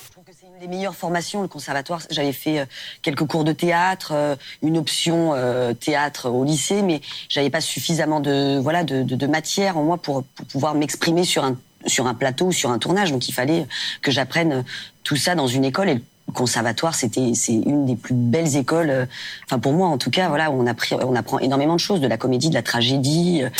Je 0.04 0.12
trouve 0.12 0.24
que 0.24 0.32
c'est 0.38 0.46
une 0.46 0.58
des 0.60 0.68
meilleures 0.68 0.94
formations, 0.94 1.40
le 1.40 1.48
conservatoire. 1.48 2.02
J'avais 2.10 2.34
fait 2.34 2.60
euh, 2.60 2.66
quelques 3.00 3.26
cours 3.26 3.44
de 3.44 3.52
théâtre, 3.52 4.12
euh, 4.12 4.36
une 4.62 4.76
option 4.76 5.32
euh, 5.32 5.72
théâtre 5.72 6.28
au 6.28 6.44
lycée, 6.44 6.82
mais 6.82 7.00
j'avais 7.30 7.48
pas 7.48 7.62
suffisamment 7.62 8.20
de 8.20 8.58
voilà 8.58 8.84
de, 8.84 9.26
matière 9.26 9.78
en 9.78 9.84
moi 9.84 9.96
pour, 9.96 10.22
pouvoir 10.52 10.74
m'exprimer 10.74 11.24
sur 11.24 11.42
un 11.42 11.56
sur 11.86 12.06
un 12.06 12.14
plateau 12.14 12.48
ou 12.48 12.52
sur 12.52 12.70
un 12.70 12.78
tournage. 12.78 13.12
Donc 13.12 13.28
il 13.30 13.32
fallait 13.32 13.66
que 14.02 14.10
j'apprenne 14.10 14.62
tout 15.04 15.16
ça 15.16 15.34
dans 15.34 15.46
une 15.46 15.64
école. 15.64 15.88
Et 15.88 16.02
conservatoire, 16.34 16.94
c'était 16.94 17.34
c'est 17.34 17.54
une 17.54 17.86
des 17.86 17.96
plus 17.96 18.14
belles 18.14 18.56
écoles. 18.56 18.90
euh, 18.90 19.06
Enfin 19.44 19.58
pour 19.58 19.72
moi 19.72 19.88
en 19.88 19.98
tout 19.98 20.10
cas, 20.10 20.28
voilà, 20.28 20.50
où 20.50 20.54
on 20.60 20.66
appris, 20.66 20.94
on 20.94 21.14
apprend 21.16 21.38
énormément 21.38 21.74
de 21.74 21.80
choses, 21.80 22.00
de 22.00 22.06
la 22.08 22.16
comédie, 22.18 22.48
de 22.50 22.54
la 22.54 22.62
tragédie. 22.62 23.42
euh, 23.42 23.50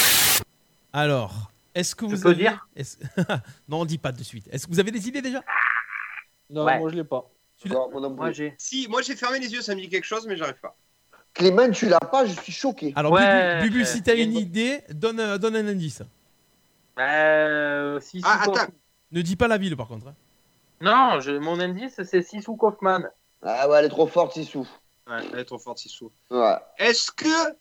Alors, 0.93 1.51
est-ce 1.75 1.95
que 1.95 2.05
vous 2.05 2.21
peux 2.21 2.29
avez- 2.31 2.37
dire? 2.45 2.67
Non, 3.69 3.81
on 3.81 3.85
dit 3.85 3.99
pas 3.99 4.13
de 4.13 4.23
suite. 4.23 4.49
Est-ce 4.51 4.67
que 4.67 4.73
vous 4.73 4.81
avez 4.81 4.91
des 4.91 5.09
idées 5.09 5.23
déjà? 5.23 5.43
Non, 6.51 6.65
Ouais. 6.65 6.79
moi 6.79 6.91
je 6.91 6.97
l'ai 6.97 7.05
pas. 7.05 7.29
Non, 7.67 7.89
moi 7.91 8.01
non. 8.01 8.17
Si, 8.59 8.87
moi 8.89 9.01
j'ai 9.03 9.17
fermé 9.17 9.39
les 9.39 9.51
yeux, 9.53 9.63
ça 9.63 9.75
me 9.75 9.81
dit 9.81 9.89
quelque 9.89 10.05
chose, 10.05 10.27
mais 10.29 10.37
j'arrive 10.37 10.61
pas. 10.61 10.77
Clément, 11.35 11.71
tu 11.71 11.87
l'as 11.87 11.99
pas, 12.01 12.25
je 12.25 12.33
suis 12.41 12.53
choqué. 12.53 12.93
Alors, 12.97 13.13
Ouais, 13.13 13.59
Bubu, 13.61 13.71
Bubu, 13.81 13.85
si 13.85 14.03
t'as 14.03 14.13
euh, 14.13 14.23
une 14.23 14.33
idée, 14.37 14.81
donne, 14.91 15.21
euh, 15.21 15.37
donne 15.39 15.57
un 15.57 15.67
indice. 15.69 16.03
Euh, 16.99 18.01
Sissou 18.01 18.27
Ah, 18.27 18.41
attends. 18.43 18.73
Ne 19.13 19.21
dis 19.23 19.37
pas 19.37 19.47
la 19.49 19.59
ville, 19.59 19.77
par 19.77 19.87
contre. 19.89 20.09
hein. 20.09 20.15
Non, 20.81 21.21
je- 21.21 21.33
mon 21.39 21.59
indice, 21.61 22.01
c'est 22.03 22.23
Sissou 22.23 22.57
Kaufman. 22.57 23.03
Ah 23.43 23.69
ouais, 23.69 23.79
elle 23.79 23.85
est 23.87 23.91
trop 23.91 24.07
forte, 24.07 24.33
Sissou. 24.35 24.67
Ouais, 25.09 25.19
elle 25.33 25.39
est 25.41 25.45
trop 25.45 25.59
forte, 25.59 25.79
Sissou. 25.79 26.11
Ouais. 26.31 26.57
Est-ce 26.79 27.11
que. 27.11 27.55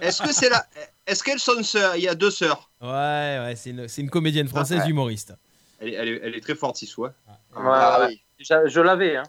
Est-ce 0.00 0.22
que 0.22 0.32
c'est 0.32 0.48
la. 0.48 0.64
Est-ce 1.06 1.22
qu'elles 1.22 1.38
sont 1.38 1.62
sœurs? 1.62 1.94
Il 1.96 2.02
y 2.02 2.08
a 2.08 2.14
deux 2.14 2.30
sœurs. 2.30 2.70
Ouais, 2.80 2.88
ouais, 2.88 3.54
c'est 3.56 3.70
une, 3.70 3.86
c'est 3.88 4.02
une 4.02 4.10
comédienne 4.10 4.48
française 4.48 4.78
Ah, 4.80 4.84
ouais. 4.84 4.90
humoriste. 4.90 5.32
Elle 5.78 5.88
est, 5.90 5.92
elle 5.94 6.08
est, 6.08 6.20
elle 6.24 6.34
est 6.34 6.40
très 6.40 6.54
forte, 6.56 6.76
Sissou. 6.76 7.04
hein. 7.04 7.14
Ouais, 7.56 7.62
Ah 7.64 8.00
ouais. 8.00 8.06
oui. 8.08 8.22
Je, 8.40 8.68
je 8.68 8.80
l'avais. 8.80 9.16
Hein. 9.16 9.22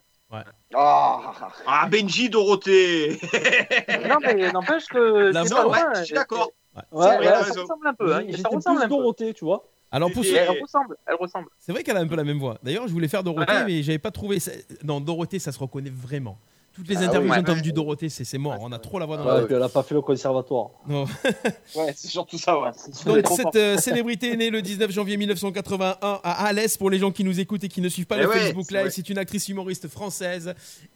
Ah. 0.74 1.34
Ah, 1.68 1.88
Benji 1.92 2.30
Dorothée 2.30 3.20
non, 4.08 4.18
mais 4.22 4.52
n'empêche 4.52 4.88
que. 4.88 5.32
La 5.32 5.44
c'est 5.44 5.50
voix, 5.54 5.64
pas 5.64 5.68
ouais, 5.68 5.82
loin, 5.84 5.94
je 5.96 6.04
suis 6.06 6.14
d'accord. 6.16 6.52
Ouais, 6.76 6.82
C'est 6.92 7.20
ouais, 7.20 7.28
a 7.28 7.44
Ça 7.44 7.62
ressemble 7.62 7.88
un 7.88 7.94
peu. 7.94 8.16
Hein. 8.16 8.24
J'étais 8.28 8.42
Ça 8.42 8.50
ressemble 8.50 8.78
plus 8.78 8.86
un 8.86 8.88
peu. 8.88 8.96
Dorothée, 8.96 9.34
tu 9.34 9.44
vois. 9.46 9.66
Alors, 9.92 10.12
pour 10.12 10.24
Et- 10.24 10.28
ceux- 10.30 10.34
Et 10.36 10.38
elle 10.38 10.62
ressemble. 10.62 10.96
Elle 11.06 11.16
ressemble. 11.16 11.48
c'est 11.60 11.72
vrai 11.72 11.84
qu'elle 11.84 11.98
a 11.98 12.00
un 12.02 12.08
peu 12.08 12.16
la 12.16 12.24
même 12.24 12.40
voix. 12.40 12.58
D'ailleurs, 12.64 12.88
je 12.88 12.94
voulais 12.94 13.08
faire 13.10 13.24
Dorothée, 13.24 13.52
Ouais. 13.52 13.66
mais 13.66 13.84
j'avais 13.84 14.00
pas 14.00 14.12
trouvé. 14.12 14.38
Non, 14.84 15.02
Dorothée, 15.02 15.40
ça 15.40 15.52
se 15.52 15.60
reconnaît 15.60 15.90
vraiment. 15.94 16.38
Toutes 16.74 16.88
les 16.88 16.96
Ah 16.96 17.00
interviews 17.02 17.28
que 17.28 17.36
j'ai 17.36 17.42
ouais. 17.42 17.50
entendues 17.52 17.74
Dorothée, 17.74 18.08
c'est 18.08 18.24
c'est 18.24 18.38
mort. 18.38 18.58
On 18.62 18.72
a 18.72 18.80
trop 18.80 18.98
la 18.98 19.06
voix 19.06 19.18
dans 19.18 19.26
Ouais, 19.26 19.42
la 19.50 19.58
elle 19.58 19.62
a 19.64 19.68
pas 19.68 19.84
fait 19.84 19.94
le 19.94 20.00
conservatoire. 20.02 20.70
Non. 20.88 21.04
Ouais, 21.76 21.92
c'est 21.94 22.08
surtout 22.08 22.38
ça. 22.38 22.58
Ouais. 22.58 22.70
Donc, 23.06 23.28
cette 23.36 23.56
euh, 23.58 23.76
célébrité 23.78 24.32
est 24.32 24.38
née 24.38 24.50
le 24.50 24.62
19 24.62 24.90
janvier 24.90 25.18
1981 25.18 25.98
à 26.24 26.46
Alès. 26.46 26.78
Pour 26.78 26.90
les 26.90 26.98
gens 27.00 27.12
qui 27.12 27.26
nous 27.26 27.42
écoutent 27.42 27.66
et 27.66 27.68
qui 27.68 27.82
ne 27.82 27.90
suivent 27.90 28.06
pas 28.06 28.16
Eh 28.18 28.22
le 28.22 28.30
ouais, 28.30 28.40
Facebook 28.40 28.72
Live, 28.72 28.88
c'est 28.92 29.10
une 29.10 29.18
actrice 29.18 29.50
humoriste 29.50 29.90
française. 29.90 30.54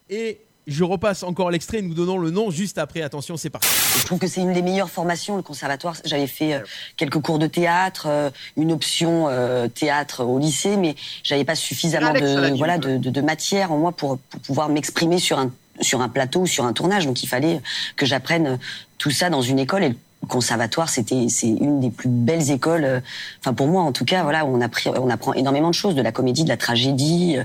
Et 0.08 0.40
je 0.66 0.82
repasse 0.84 1.22
encore 1.22 1.50
l'extrait, 1.50 1.80
nous 1.82 1.94
donnons 1.94 2.18
le 2.18 2.30
nom 2.30 2.50
juste 2.50 2.78
après. 2.78 3.02
Attention, 3.02 3.36
c'est 3.36 3.50
parti. 3.50 3.68
Je 3.98 4.04
trouve 4.04 4.18
que 4.18 4.26
c'est 4.26 4.40
une 4.40 4.52
des 4.52 4.62
meilleures 4.62 4.90
formations, 4.90 5.36
le 5.36 5.42
conservatoire. 5.42 5.94
J'avais 6.04 6.26
fait 6.26 6.54
euh, 6.54 6.60
quelques 6.96 7.20
cours 7.20 7.38
de 7.38 7.46
théâtre, 7.46 8.06
euh, 8.08 8.30
une 8.56 8.72
option 8.72 9.28
euh, 9.28 9.68
théâtre 9.68 10.24
au 10.24 10.38
lycée, 10.38 10.76
mais 10.76 10.96
j'avais 11.22 11.44
pas 11.44 11.54
suffisamment 11.54 12.12
de 12.12 12.56
voilà 12.56 12.78
de, 12.78 12.96
de- 12.96 13.10
de 13.10 13.20
matière 13.20 13.70
en 13.72 13.78
moi 13.78 13.92
pour, 13.92 14.18
pour 14.18 14.40
pouvoir 14.40 14.68
m'exprimer 14.68 15.18
sur 15.18 15.38
un 15.38 15.52
sur 15.80 16.00
un 16.00 16.08
plateau 16.08 16.40
ou 16.40 16.46
sur 16.46 16.64
un 16.64 16.72
tournage. 16.72 17.06
Donc 17.06 17.22
il 17.22 17.26
fallait 17.28 17.60
que 17.96 18.06
j'apprenne 18.06 18.58
tout 18.98 19.10
ça 19.10 19.30
dans 19.30 19.42
une 19.42 19.58
école. 19.58 19.84
Et 19.84 19.88
le 19.90 19.96
conservatoire, 20.26 20.88
c'était 20.88 21.26
c'est 21.28 21.46
une 21.48 21.78
des 21.80 21.90
plus 21.90 22.08
belles 22.08 22.50
écoles. 22.50 22.84
euh, 22.84 23.00
Enfin 23.40 23.54
pour 23.54 23.68
moi 23.68 23.82
en 23.82 23.92
tout 23.92 24.04
cas, 24.04 24.22
voilà, 24.24 24.44
où 24.44 24.48
on 24.56 24.60
appris, 24.60 24.90
on 24.90 25.10
apprend 25.10 25.32
énormément 25.34 25.68
de 25.70 25.74
choses, 25.74 25.94
de 25.94 26.02
la 26.02 26.10
comédie, 26.12 26.42
de 26.44 26.48
la 26.48 26.56
tragédie. 26.56 27.36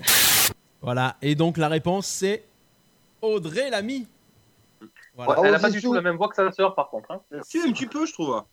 Voilà. 0.82 1.18
Et 1.22 1.36
donc, 1.36 1.58
la 1.58 1.68
réponse, 1.68 2.08
c'est 2.08 2.42
Audrey 3.22 3.70
Lamy. 3.70 4.08
Voilà. 5.16 5.40
Ouais, 5.42 5.48
elle 5.50 5.56
a 5.56 5.58
Oh, 5.58 5.62
pas 5.62 5.70
du 5.70 5.76
Sissou. 5.80 5.90
tout 5.90 5.94
la 5.94 6.02
même 6.02 6.18
voix 6.18 6.30
que 6.30 6.36
sa 6.36 6.52
sœur, 6.52 6.74
par 6.76 6.90
contre. 6.90 7.12
Hein. 7.12 7.22
Si, 7.44 7.60
un 7.60 7.72
petit 7.72 7.86
peu, 7.88 8.06
je 8.06 8.14
trouve. 8.14 8.44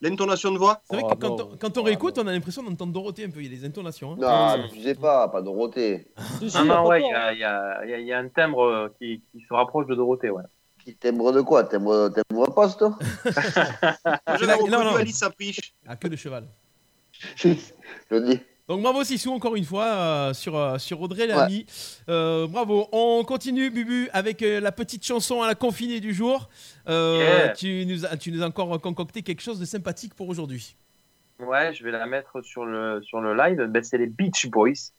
L'intonation 0.00 0.50
de 0.52 0.58
voix. 0.58 0.80
C'est 0.84 0.96
vrai 0.96 1.04
Oh, 1.08 1.14
que 1.14 1.20
quand, 1.20 1.40
on, 1.40 1.56
quand 1.56 1.78
on 1.78 1.80
Oh, 1.80 1.84
réécoute, 1.84 2.18
on 2.18 2.26
a 2.26 2.32
l'impression 2.32 2.62
d'entendre 2.62 2.92
Dorothée 2.92 3.24
un 3.24 3.30
peu. 3.30 3.40
Il 3.42 3.52
y 3.52 3.54
a 3.54 3.58
des 3.58 3.64
intonations. 3.64 4.12
hein. 4.20 4.56
Non, 4.58 4.68
tu 4.68 4.82
sais 4.82 4.94
pas, 4.94 5.28
pas 5.28 5.40
Dorothée. 5.40 6.08
Si, 6.48 6.56
Non, 6.58 6.64
non, 6.64 6.86
ouais, 6.88 7.00
il 7.02 7.38
y 7.38 7.44
a, 7.44 7.84
y, 7.84 8.02
y 8.02 8.06
y 8.06 8.12
un 8.12 8.28
timbre 8.28 8.62
euh, 8.64 8.88
qui, 8.98 9.22
qui 9.32 9.40
se 9.48 9.54
rapproche 9.54 9.86
de 9.86 9.94
Dorothée, 9.94 10.30
ouais. 10.30 10.42
Qui 10.84 10.94
t'aimerais 10.96 11.32
de 11.32 11.40
quoi? 11.40 11.64
T'aimerais 11.64 12.10
t'aimerais 12.10 12.52
pas, 12.54 12.68
toi 12.70 12.98
J'avais 13.24 14.56
Non, 14.58 14.64
reconnu 14.64 14.84
non. 14.84 14.96
Alice 14.96 15.16
Sapriche. 15.18 15.74
Ah, 15.86 15.96
que 15.96 16.08
de 16.08 16.16
cheval. 16.16 16.46
Je 17.36 17.48
dis. 18.18 18.40
Donc 18.66 18.80
bravo 18.80 19.04
Sissou 19.04 19.30
encore 19.32 19.56
une 19.56 19.64
fois 19.64 19.84
euh, 19.84 20.32
sur, 20.32 20.56
euh, 20.56 20.78
sur 20.78 20.98
Audrey 21.02 21.26
Lamy. 21.26 21.66
Euh, 22.08 22.46
bravo. 22.46 22.88
On 22.92 23.22
continue 23.22 23.68
Bubu 23.70 24.08
avec 24.14 24.42
euh, 24.42 24.58
la 24.58 24.72
petite 24.72 25.04
chanson 25.04 25.42
à 25.42 25.46
la 25.46 25.54
confinée 25.54 26.00
du 26.00 26.14
jour. 26.14 26.48
Euh, 26.88 27.18
Yeah. 27.18 27.48
tu, 27.50 27.84
nous 27.86 28.06
as, 28.06 28.16
tu 28.16 28.32
nous 28.32 28.42
as 28.42 28.46
encore 28.46 28.80
concocté 28.80 29.22
quelque 29.22 29.42
chose 29.42 29.60
de 29.60 29.66
sympathique 29.66 30.14
pour 30.14 30.28
aujourd'hui. 30.30 30.76
Ouais, 31.40 31.74
je 31.74 31.84
vais 31.84 31.90
la 31.90 32.06
mettre 32.06 32.40
sur 32.42 32.64
le, 32.64 33.02
sur 33.02 33.20
le 33.20 33.34
live. 33.34 33.60
Ben, 33.68 33.82
c'est 33.84 33.98
les 33.98 34.06
Beach 34.06 34.46
Boys. 34.48 34.92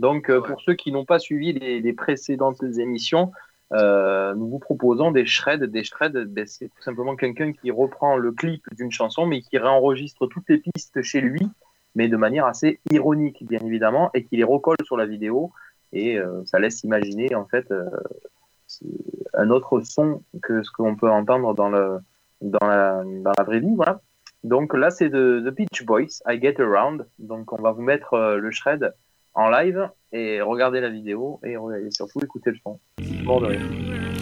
Donc, 0.00 0.28
euh, 0.28 0.40
pour 0.40 0.60
ceux 0.62 0.74
qui 0.74 0.90
n'ont 0.90 1.04
pas 1.04 1.18
suivi 1.20 1.52
les, 1.52 1.80
les 1.80 1.92
précédentes 1.92 2.62
émissions, 2.78 3.30
euh, 3.72 4.34
nous 4.34 4.48
vous 4.48 4.58
proposons 4.58 5.12
des 5.12 5.26
shreds. 5.26 5.58
Des 5.68 5.84
shreds, 5.84 6.10
ben, 6.26 6.46
c'est 6.46 6.68
tout 6.68 6.82
simplement 6.82 7.14
quelqu'un 7.14 7.52
qui 7.52 7.70
reprend 7.70 8.16
le 8.16 8.32
clip 8.32 8.64
d'une 8.76 8.90
chanson, 8.90 9.26
mais 9.26 9.42
qui 9.42 9.58
réenregistre 9.58 10.26
toutes 10.26 10.48
les 10.48 10.58
pistes 10.58 11.02
chez 11.02 11.20
lui, 11.20 11.40
mais 11.94 12.08
de 12.08 12.16
manière 12.16 12.46
assez 12.46 12.80
ironique, 12.90 13.44
bien 13.46 13.60
évidemment, 13.60 14.10
et 14.14 14.24
qui 14.24 14.36
les 14.36 14.44
recolle 14.44 14.76
sur 14.84 14.96
la 14.96 15.06
vidéo. 15.06 15.52
Et 15.92 16.18
euh, 16.18 16.42
ça 16.46 16.58
laisse 16.58 16.82
imaginer, 16.84 17.34
en 17.34 17.44
fait, 17.44 17.70
euh, 17.70 17.84
un 19.34 19.50
autre 19.50 19.80
son 19.82 20.22
que 20.42 20.62
ce 20.62 20.70
qu'on 20.70 20.96
peut 20.96 21.10
entendre 21.10 21.54
dans, 21.54 21.68
le, 21.68 21.98
dans, 22.40 22.66
la, 22.66 23.02
dans 23.04 23.32
la 23.36 23.44
vraie 23.44 23.60
vie. 23.60 23.74
Voilà. 23.74 24.00
Donc 24.44 24.74
là, 24.74 24.90
c'est 24.90 25.08
de 25.08 25.42
The 25.46 25.54
Beach 25.54 25.84
Boys, 25.84 26.20
I 26.26 26.40
Get 26.40 26.60
Around. 26.60 27.06
Donc 27.18 27.52
on 27.52 27.62
va 27.62 27.72
vous 27.72 27.82
mettre 27.82 28.14
euh, 28.14 28.38
le 28.38 28.50
shred 28.50 28.92
en 29.34 29.48
live 29.48 29.88
et 30.12 30.40
regarder 30.40 30.80
la 30.80 30.90
vidéo 30.90 31.40
et, 31.44 31.56
surtout 31.90 32.20
écouter 32.22 32.50
le 32.50 32.56
son. 32.62 32.78
Mort 33.24 33.40
de 33.40 33.46
rire. 33.46 34.21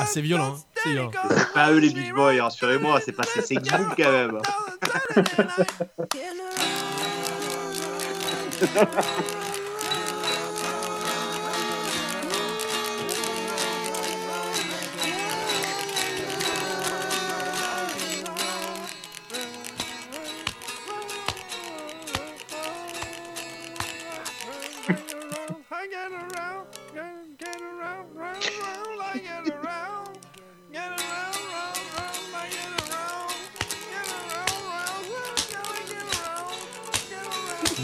Ah, 0.00 0.06
c'est 0.06 0.20
violent. 0.20 0.54
hein. 0.56 0.62
C'est 0.82 0.90
violent. 0.90 1.10
C'est 1.28 1.52
pas 1.52 1.72
eux 1.72 1.78
les 1.78 1.90
Beach 1.90 2.12
Boys, 2.12 2.40
rassurez-moi, 2.40 3.00
c'est 3.04 3.10
pas 3.12 3.24
c'est 3.24 3.42
c'est 3.44 3.56
Group 3.56 3.94
quand 3.96 4.12
même. 4.12 4.38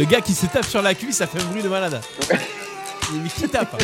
Le 0.05 0.11
gars 0.11 0.21
qui 0.21 0.35
se 0.35 0.45
tape 0.45 0.67
sur 0.67 0.83
la 0.83 0.93
cuisse, 0.93 1.17
ça 1.17 1.27
fait 1.27 1.41
un 1.41 1.45
bruit 1.47 1.63
de 1.63 1.69
malade. 1.71 1.99
Il 3.15 3.23
qui 3.33 3.49
tape. 3.49 3.75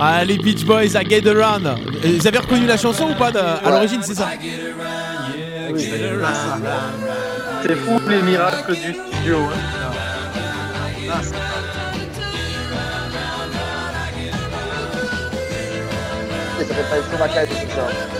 ah, 0.00 0.24
les 0.24 0.38
Beach 0.38 0.64
Boys 0.64 0.96
à 0.96 1.02
Get 1.02 1.28
Around. 1.28 1.68
Vous 2.02 2.26
avez 2.26 2.38
reconnu 2.38 2.64
la 2.66 2.78
chanson 2.78 3.10
ou 3.10 3.14
pas 3.14 3.30
de- 3.30 3.38
À 3.38 3.70
l'origine, 3.70 4.00
c'est 4.02 4.14
ça. 4.14 4.28
C'est 7.62 7.74
fou 7.76 8.00
les 8.08 8.22
miracles 8.22 8.72
du 8.74 8.94
studio. 8.94 9.38
hein. 9.52 11.20
Et 16.60 16.64
ça 16.64 16.74
fait 16.74 17.16
pas 17.18 18.17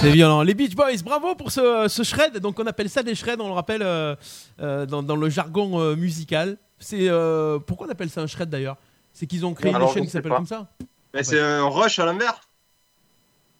C'est 0.00 0.12
violent. 0.12 0.42
Les 0.42 0.54
Beach 0.54 0.74
Boys, 0.76 1.02
bravo 1.04 1.34
pour 1.34 1.50
ce, 1.50 1.86
ce 1.88 2.02
shred. 2.04 2.38
Donc 2.38 2.58
on 2.60 2.66
appelle 2.66 2.88
ça 2.88 3.02
des 3.02 3.14
shreds, 3.16 3.40
on 3.40 3.48
le 3.48 3.54
rappelle 3.54 3.82
euh, 3.82 4.14
euh, 4.60 4.86
dans, 4.86 5.02
dans 5.02 5.16
le 5.16 5.28
jargon 5.28 5.80
euh, 5.80 5.96
musical. 5.96 6.56
C'est 6.78 7.08
euh, 7.08 7.58
pourquoi 7.58 7.88
on 7.88 7.90
appelle 7.90 8.08
ça 8.10 8.20
un 8.20 8.26
shred 8.28 8.48
d'ailleurs? 8.48 8.76
C'est 9.12 9.26
qu'ils 9.26 9.44
ont 9.44 9.54
créé 9.54 9.74
Alors, 9.74 9.88
une 9.88 9.94
chaîne 9.94 10.04
qui 10.04 10.10
s'appelle 10.10 10.32
comme 10.32 10.46
ça? 10.46 10.68
Mais 11.12 11.24
c'est 11.24 11.40
un 11.40 11.64
rush 11.68 11.98
à 11.98 12.06
l'envers. 12.06 12.40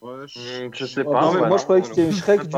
Rush. 0.01 0.37
Hmm, 0.37 0.69
Je 0.73 0.87
sais 0.87 1.01
Ah, 1.01 1.11
pas. 1.11 1.31
voilà. 1.31 1.49
Moi, 1.49 1.59
je 1.59 1.65
croyais 1.65 1.83
que 1.83 1.89
c'était 1.89 2.13
Je 2.13 2.23
sais 2.23 2.39
du 2.39 2.49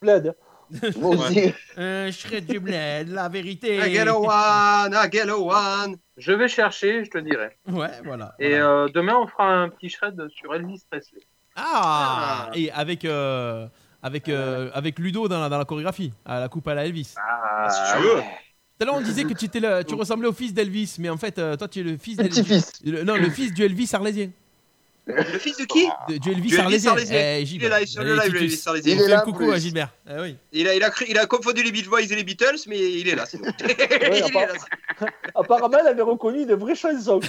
bled. 0.00 0.34
Moi 0.98 1.10
aussi. 1.16 1.52
Un 1.76 2.10
shred 2.10 2.46
du 2.46 2.60
bled, 2.60 3.08
la 3.10 3.28
vérité. 3.28 3.76
I 3.76 3.92
get 3.92 4.08
a 4.08 4.18
one, 4.18 4.94
I 4.94 5.08
get 5.12 5.28
a 5.28 5.36
one. 5.38 5.96
Je 6.16 6.32
vais 6.32 6.48
chercher, 6.48 7.04
je 7.04 7.10
te 7.10 7.18
dirai. 7.18 7.56
Ouais, 7.70 7.90
voilà. 8.04 8.34
Et 8.38 8.54
euh, 8.54 8.88
demain, 8.88 9.16
on 9.22 9.26
fera 9.26 9.48
un 9.54 9.68
petit 9.68 9.90
shred 9.90 10.18
sur 10.30 10.54
Elvis 10.54 10.82
Presley. 10.90 11.20
Ah, 11.60 12.50
Et 12.54 12.70
avec, 12.70 13.04
euh, 13.04 13.66
avec, 14.02 14.28
euh, 14.28 14.70
avec 14.74 14.98
Ludo 14.98 15.26
dans 15.28 15.40
la, 15.40 15.48
dans 15.48 15.58
la 15.58 15.64
chorégraphie, 15.64 16.12
à 16.24 16.40
la 16.40 16.48
coupe 16.48 16.68
à 16.68 16.74
la 16.74 16.84
Elvis. 16.86 17.14
Ah, 17.16 17.68
si 17.68 17.96
tu 17.96 18.02
veux. 18.06 18.20
Tout 18.20 18.82
à 18.82 18.84
l'heure, 18.84 18.94
on 18.94 19.00
disait 19.00 19.24
que 19.24 19.34
tu, 19.34 19.46
étais 19.46 19.58
le- 19.58 19.82
tu 19.82 19.94
ressemblais 19.96 20.28
au 20.28 20.32
fils 20.32 20.54
d'Elvis, 20.54 20.94
mais 21.00 21.08
en 21.10 21.16
fait, 21.16 21.36
euh, 21.40 21.56
toi, 21.56 21.66
tu 21.66 21.80
es 21.80 21.82
le 21.82 21.96
fils 21.96 22.16
d'Elvis. 22.16 22.30
Petit-fils. 22.42 22.72
Le- 22.84 23.02
Non, 23.02 23.16
le 23.16 23.28
fils 23.28 23.52
du 23.52 23.64
Elvis 23.64 23.90
arlésien. 23.92 24.30
Le 25.06 25.22
fils 25.38 25.56
de 25.56 25.64
qui? 25.64 25.88
De- 26.08 26.18
du 26.18 26.30
Elvis 26.30 26.42
Du 26.50 26.54
Elvis 26.54 26.60
arlésien. 26.60 26.90
Arlésien. 26.92 27.18
Eh, 27.18 27.42
Il 27.42 27.64
est 27.64 27.68
là 27.70 27.84
sur 27.86 28.04
le 28.04 28.12
Allez, 28.12 28.28
live, 28.28 28.32
le 28.34 28.38
Titus. 28.40 28.52
Elvis 28.54 28.68
Arlésien. 28.68 28.94
Il 28.94 29.00
est 29.02 29.08
là, 29.08 29.16
le 29.16 29.22
coucou 29.32 29.50
à 29.50 29.58
Gilbert. 29.58 29.88
Eh 30.08 30.20
oui. 30.20 30.36
Il 30.52 30.68
a, 30.68 30.74
il, 30.76 30.82
a 30.84 30.90
cru- 30.90 31.06
il 31.08 31.18
a 31.18 31.26
confondu 31.26 31.62
les 31.64 31.72
Beach 31.72 31.88
Boys 31.88 32.02
et 32.02 32.14
les 32.14 32.22
Beatles, 32.24 32.58
mais 32.68 32.78
il 32.78 33.08
est 33.08 33.14
là. 33.16 33.24
sinon. 33.26 33.50
il 33.60 33.66
Ouais, 33.66 34.18
est 34.18 34.32
là. 34.32 34.46
Apparemment, 35.34 35.78
elle 35.80 35.86
avait 35.88 36.02
reconnu 36.02 36.42
une 36.42 36.54
vraie 36.54 36.74
chanson. 36.76 37.18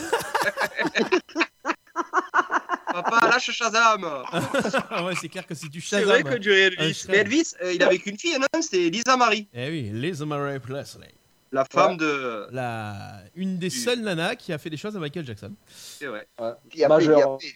Papa, 3.04 3.30
lâche 3.30 3.52
Shazam. 3.52 4.06
Ah 4.92 5.04
ouais, 5.04 5.14
c'est 5.20 5.30
clair 5.30 5.46
que 5.46 5.56
si 5.56 5.70
tu 5.70 5.82
C'est 5.82 6.02
vrai 6.02 6.20
Shazam. 6.20 6.34
que 6.34 6.38
du 6.40 6.52
un 6.52 6.56
Elvis. 6.56 7.06
Mais 7.10 7.18
Elvis, 7.18 7.54
euh, 7.62 7.74
il 7.74 7.84
avait 7.84 8.00
qu'une 8.00 8.18
fille, 8.18 8.38
non 8.38 8.62
C'était 8.62 8.90
Lisa 8.90 9.16
Marie, 9.18 9.48
Eh 9.54 9.70
oui, 9.70 9.90
Liz 9.94 10.22
Murray 10.22 10.60
Presley. 10.60 11.14
la 11.52 11.66
femme 11.66 11.98
de. 11.98 12.48
La... 12.52 13.22
Une 13.36 13.58
des 13.58 13.70
seules 13.70 14.02
nanas 14.02 14.36
qui 14.36 14.54
a 14.54 14.58
fait 14.58 14.70
des 14.70 14.78
choses 14.78 14.96
à 14.96 15.00
Michael 15.00 15.26
Jackson. 15.26 15.54
C'est 15.68 16.06
vrai. 16.08 16.28
Qui 16.38 16.44
a 16.44 16.48
fait, 16.52 16.70
qui 16.70 16.84
a 16.84 16.88
Majeur. 16.90 17.40
fait. 17.42 17.48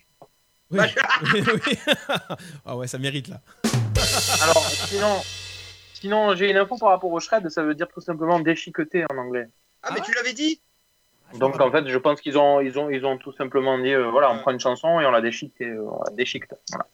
Oui. 0.72 0.80
Oui. 0.80 1.78
ah 2.66 2.76
ouais, 2.78 2.88
ça 2.88 2.98
mérite 2.98 3.28
là. 3.28 3.42
Alors, 4.42 4.68
sinon, 4.88 5.22
sinon 5.94 6.36
j'ai 6.36 6.50
une 6.50 6.58
info 6.58 6.78
par 6.78 6.90
rapport 6.90 7.12
au 7.12 7.20
shred, 7.20 7.48
ça 7.50 7.62
veut 7.64 7.76
dire 7.76 7.88
tout 7.94 8.02
simplement 8.02 8.40
déchiqueter 8.40 9.06
en 9.12 9.18
anglais. 9.18 9.48
Ah, 9.84 9.92
mais 9.94 10.02
tu 10.02 10.14
l'avais 10.14 10.34
dit 10.34 10.60
Donc 11.40 11.60
en 11.60 11.72
fait, 11.72 11.88
je 11.88 11.98
pense 11.98 12.22
qu'ils 12.22 12.38
ont, 12.38 12.60
ils 12.62 12.78
ont, 12.78 12.90
ils 12.90 13.06
ont 13.06 13.18
tout 13.18 13.34
simplement 13.34 13.78
dit, 13.80 13.92
euh, 13.94 14.10
voilà, 14.10 14.32
on 14.32 14.40
prend 14.40 14.52
une 14.52 14.60
chanson 14.60 15.00
et 15.00 15.06
on 15.06 15.12
la 15.12 15.22
déchiquette, 15.22 15.68
euh, 15.68 15.88
on 15.90 16.04
la 16.04 16.12
déchiquette. 16.12 16.60
Voilà. 16.70 16.86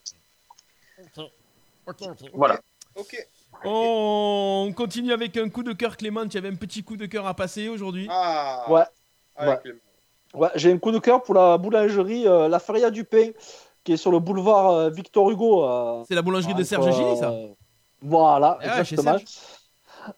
Voilà. 2.33 2.59
Ok. 2.95 3.27
On 3.65 4.71
continue 4.75 5.11
avec 5.11 5.35
un 5.37 5.49
coup 5.49 5.63
de 5.63 5.73
cœur, 5.73 5.97
Clément. 5.97 6.27
Tu 6.27 6.37
avais 6.37 6.49
un 6.49 6.55
petit 6.55 6.83
coup 6.83 6.95
de 6.95 7.05
cœur 7.05 7.27
à 7.27 7.33
passer 7.33 7.67
aujourd'hui. 7.67 8.07
Ah. 8.09 8.65
Ouais. 8.69 8.83
Ouais. 9.41 10.49
j'ai 10.55 10.71
un 10.71 10.77
coup 10.77 10.91
de 10.91 10.99
cœur 10.99 11.23
pour 11.23 11.33
la 11.33 11.57
boulangerie 11.57 12.27
euh, 12.27 12.47
La 12.49 12.59
Feria 12.59 12.91
du 12.91 13.03
Pain, 13.05 13.29
qui 13.83 13.93
est 13.93 13.97
sur 13.97 14.11
le 14.11 14.19
boulevard 14.19 14.69
euh, 14.69 14.89
Victor 14.89 15.29
Hugo. 15.31 15.63
euh, 15.65 16.03
C'est 16.07 16.15
la 16.15 16.21
boulangerie 16.21 16.53
de 16.53 16.63
Serge 16.63 16.93
Gilly, 16.93 17.17
ça 17.17 17.31
euh, 17.31 17.47
Voilà, 18.01 18.57
Ah 18.61 18.79
exactement. 18.79 19.17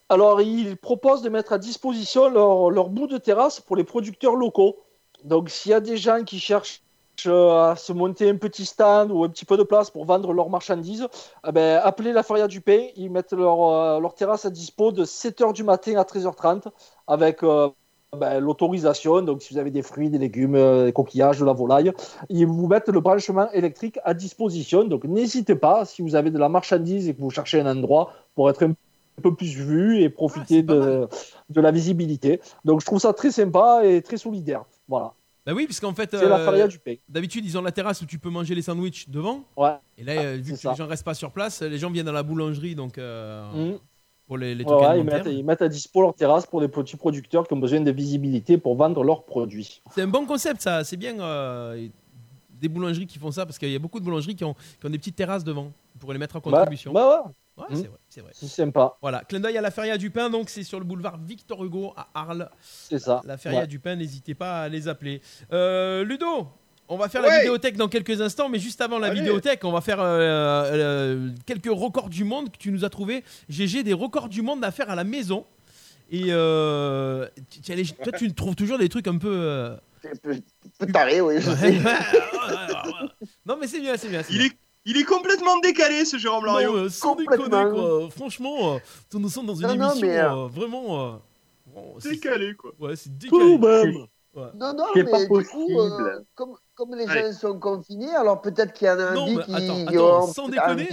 Alors, 0.09 0.41
ils 0.41 0.77
proposent 0.77 1.21
de 1.21 1.29
mettre 1.29 1.53
à 1.53 1.57
disposition 1.57 2.29
leur, 2.29 2.69
leur 2.69 2.89
bout 2.89 3.07
de 3.07 3.17
terrasse 3.17 3.59
pour 3.59 3.75
les 3.75 3.83
producteurs 3.83 4.35
locaux. 4.35 4.77
Donc, 5.23 5.49
s'il 5.49 5.71
y 5.71 5.75
a 5.75 5.79
des 5.79 5.97
gens 5.97 6.23
qui 6.23 6.39
cherchent 6.39 6.81
euh, 7.27 7.71
à 7.71 7.75
se 7.75 7.93
monter 7.93 8.29
un 8.29 8.37
petit 8.37 8.65
stand 8.65 9.11
ou 9.11 9.23
un 9.23 9.29
petit 9.29 9.45
peu 9.45 9.57
de 9.57 9.63
place 9.63 9.91
pour 9.91 10.05
vendre 10.05 10.33
leurs 10.33 10.49
marchandises, 10.49 11.07
eh 11.47 11.51
ben, 11.51 11.79
appelez 11.83 12.13
la 12.13 12.23
Feria 12.23 12.47
du 12.47 12.61
Pain. 12.61 12.87
Ils 12.95 13.11
mettent 13.11 13.33
leur, 13.33 13.63
euh, 13.63 14.09
terrasse 14.15 14.45
à 14.45 14.49
dispo 14.49 14.91
de 14.91 15.05
7h 15.05 15.53
du 15.53 15.63
matin 15.63 15.97
à 15.97 16.03
13h30 16.03 16.63
avec 17.07 17.43
euh, 17.43 17.69
ben, 18.17 18.39
l'autorisation. 18.39 19.21
Donc, 19.21 19.43
si 19.43 19.53
vous 19.53 19.59
avez 19.59 19.71
des 19.71 19.83
fruits, 19.83 20.09
des 20.09 20.17
légumes, 20.17 20.85
des 20.85 20.93
coquillages, 20.93 21.39
de 21.39 21.45
la 21.45 21.53
volaille, 21.53 21.91
ils 22.29 22.47
vous 22.47 22.67
mettent 22.67 22.89
le 22.89 22.99
branchement 22.99 23.51
électrique 23.51 23.99
à 24.03 24.13
disposition. 24.13 24.83
Donc, 24.83 25.03
n'hésitez 25.03 25.55
pas, 25.55 25.85
si 25.85 26.01
vous 26.01 26.15
avez 26.15 26.31
de 26.31 26.39
la 26.39 26.49
marchandise 26.49 27.07
et 27.07 27.13
que 27.13 27.21
vous 27.21 27.29
cherchez 27.29 27.59
un 27.59 27.67
endroit 27.67 28.13
pour 28.35 28.49
être 28.49 28.63
un 28.63 28.73
peu 29.21 29.33
plus 29.33 29.55
vu 29.55 30.01
et 30.01 30.09
profiter 30.09 30.61
de, 30.63 31.07
de 31.49 31.61
la 31.61 31.71
visibilité. 31.71 32.41
Donc, 32.65 32.81
je 32.81 32.85
trouve 32.85 32.99
ça 32.99 33.13
très 33.13 33.31
sympa 33.31 33.81
et 33.85 34.01
très 34.01 34.17
solidaire. 34.17 34.63
Voilà. 34.87 35.13
Bah 35.45 35.53
oui, 35.55 35.65
parce 35.65 35.79
qu'en 35.79 35.93
fait, 35.93 36.09
C'est 36.11 36.27
la 36.29 36.37
euh, 36.37 36.67
d'habitude, 37.09 37.43
ils 37.45 37.57
ont 37.57 37.63
la 37.63 37.71
terrasse 37.71 38.01
où 38.01 38.05
tu 38.05 38.19
peux 38.19 38.29
manger 38.29 38.53
les 38.53 38.61
sandwichs 38.61 39.09
devant. 39.09 39.43
Ouais. 39.57 39.71
Et 39.97 40.03
là, 40.03 40.13
euh, 40.21 40.37
vu 40.39 40.51
que 40.53 40.57
ça. 40.59 40.71
les 40.71 40.75
gens 40.77 40.85
restent 40.85 41.03
pas 41.05 41.15
sur 41.15 41.31
place, 41.31 41.61
les 41.63 41.79
gens 41.79 41.89
viennent 41.89 42.07
à 42.07 42.11
la 42.11 42.21
boulangerie, 42.21 42.75
donc 42.75 42.99
euh, 42.99 43.51
Mhm. 43.51 43.79
pour 44.27 44.37
les, 44.37 44.53
les 44.53 44.63
Ouais, 44.65 44.99
ils, 44.99 45.03
mettent, 45.03 45.25
ils 45.25 45.43
mettent 45.43 45.63
à 45.63 45.67
dispo 45.67 46.01
leur 46.03 46.13
terrasse 46.13 46.45
pour 46.45 46.61
des 46.61 46.67
petits 46.67 46.95
producteurs 46.95 47.47
qui 47.47 47.53
ont 47.55 47.57
besoin 47.59 47.81
de 47.81 47.89
visibilité 47.91 48.59
pour 48.59 48.75
vendre 48.75 49.03
leurs 49.03 49.23
produits. 49.23 49.81
C'est 49.95 50.03
un 50.03 50.07
bon 50.07 50.27
concept, 50.27 50.61
ça. 50.61 50.83
C'est 50.83 50.97
bien 50.97 51.19
euh, 51.19 51.87
des 52.61 52.69
boulangeries 52.69 53.07
qui 53.07 53.17
font 53.17 53.31
ça, 53.31 53.43
parce 53.43 53.57
qu'il 53.57 53.71
y 53.71 53.75
a 53.75 53.79
beaucoup 53.79 53.99
de 53.99 54.05
boulangeries 54.05 54.35
qui 54.35 54.43
ont, 54.43 54.53
qui 54.79 54.85
ont 54.85 54.89
des 54.91 54.99
petites 54.99 55.15
terrasses 55.15 55.43
devant 55.43 55.71
pour 55.99 56.13
les 56.13 56.19
mettre 56.19 56.35
en 56.35 56.39
Bah, 56.39 56.59
contribution. 56.59 56.93
bah 56.93 57.23
ouais. 57.25 57.31
Ouais, 57.57 57.65
Mhm. 57.69 57.75
c'est 57.75 57.87
vrai, 57.87 57.97
c'est 58.09 58.21
vrai. 58.21 58.31
C'est 58.33 58.47
sympa. 58.47 58.95
Voilà, 59.01 59.23
clin 59.25 59.39
d'œil 59.39 59.57
à 59.57 59.61
la 59.61 59.71
Feria 59.71 59.97
du 59.97 60.09
Pain, 60.09 60.29
donc 60.29 60.49
c'est 60.49 60.63
sur 60.63 60.79
le 60.79 60.85
boulevard 60.85 61.17
Victor 61.17 61.63
Hugo 61.63 61.93
à 61.97 62.07
Arles. 62.13 62.49
C'est 62.61 62.99
ça. 62.99 63.21
La 63.25 63.37
Feria 63.37 63.61
Ouais. 63.61 63.67
du 63.67 63.79
Pain, 63.79 63.95
n'hésitez 63.95 64.33
pas 64.35 64.61
à 64.63 64.69
les 64.69 64.87
appeler. 64.87 65.21
Euh, 65.51 66.03
Ludo, 66.05 66.47
on 66.87 66.97
va 66.97 67.07
faire 67.09 67.21
la 67.21 67.39
vidéothèque 67.39 67.75
dans 67.77 67.87
quelques 67.89 68.21
instants, 68.21 68.49
mais 68.49 68.57
juste 68.59 68.79
avant 68.81 68.99
la 68.99 69.07
Allez. 69.07 69.19
vidéothèque, 69.19 69.63
on 69.65 69.71
va 69.71 69.81
faire 69.81 69.99
euh, 69.99 70.07
euh, 70.73 71.29
quelques 71.45 71.69
records 71.71 72.09
du 72.09 72.23
monde 72.23 72.51
que 72.51 72.57
tu 72.57 72.71
nous 72.71 72.83
as 72.85 72.89
trouvé. 72.89 73.23
GG, 73.49 73.83
des 73.83 73.93
records 73.93 74.29
du 74.29 74.41
monde 74.41 74.63
à 74.63 74.71
faire 74.71 74.89
à 74.89 74.95
la 74.95 75.03
maison. 75.03 75.45
Et 76.09 76.25
euh, 76.29 77.27
tu- 77.49 77.61
tu- 77.61 77.71
allez, 77.71 77.85
toi, 77.85 78.11
tu 78.17 78.33
trouves 78.33 78.55
toujours 78.55 78.77
des 78.77 78.89
trucs 78.89 79.07
un 79.07 79.17
peu. 79.17 79.29
euh, 79.31 79.75
Un 80.03 80.15
peu, 80.21 80.31
un 80.33 80.39
peu 80.85 80.91
taré, 80.91 81.21
oui. 81.21 81.35
je 81.39 81.49
Ouais, 81.49 81.55
sais. 81.55 81.67
ouais, 81.69 81.77
ouais, 81.77 81.83
ouais, 81.83 82.93
ouais. 82.93 83.27
non, 83.45 83.55
mais 83.59 83.67
c'est 83.67 83.79
bien, 83.79 83.95
c'est 83.97 84.09
bien. 84.09 84.23
c'est 84.23 84.33
Il 84.33 84.37
bien. 84.39 84.47
est, 84.47 84.57
il 84.85 84.97
est 84.97 85.03
complètement 85.03 85.59
décalé, 85.59 86.05
ce 86.05 86.17
Jérôme 86.17 86.45
Lario. 86.45 86.71
Non, 86.71 86.77
euh, 86.85 86.89
sans 86.89 87.15
déconner, 87.15 87.49
quoi. 87.49 88.09
Franchement, 88.11 88.75
euh, 88.75 88.79
nous 89.13 89.29
sommes 89.29 89.45
dans 89.45 89.55
une 89.55 89.67
Non, 89.67 89.75
non, 89.75 89.91
émission 89.91 90.07
mais, 90.07 90.17
euh, 90.19 90.31
euh, 90.31 90.47
vraiment. 90.47 91.07
euh, 91.07 91.11
bon, 91.67 91.95
Décalé, 92.03 92.53
quoi. 92.55 92.71
Ouais, 92.79 92.95
c'est 92.95 93.09
Tout 93.09 93.57
décalé. 93.57 93.57
même. 93.93 94.05
Non, 94.55 94.73
non, 94.73 94.85
mais 94.95 95.03
pas 95.03 95.19
du 95.23 95.27
coup, 95.27 95.35
possible. 95.35 95.77
euh, 95.77 96.19
comme, 96.35 96.55
comme 96.73 96.95
les 96.95 97.05
Allez. 97.05 97.33
gens 97.33 97.37
sont 97.37 97.59
confinés, 97.59 98.15
alors 98.15 98.41
peut-être 98.41 98.71
qu'il 98.71 98.87
y 98.87 98.89
en 98.89 98.97
a 98.97 99.03
un 99.07 99.13
Non, 99.13 99.25
mais 99.35 99.43
qui 99.43 99.53
attends, 99.53 99.87
attends, 99.87 100.27
sans 100.27 100.47
déconner. 100.47 100.87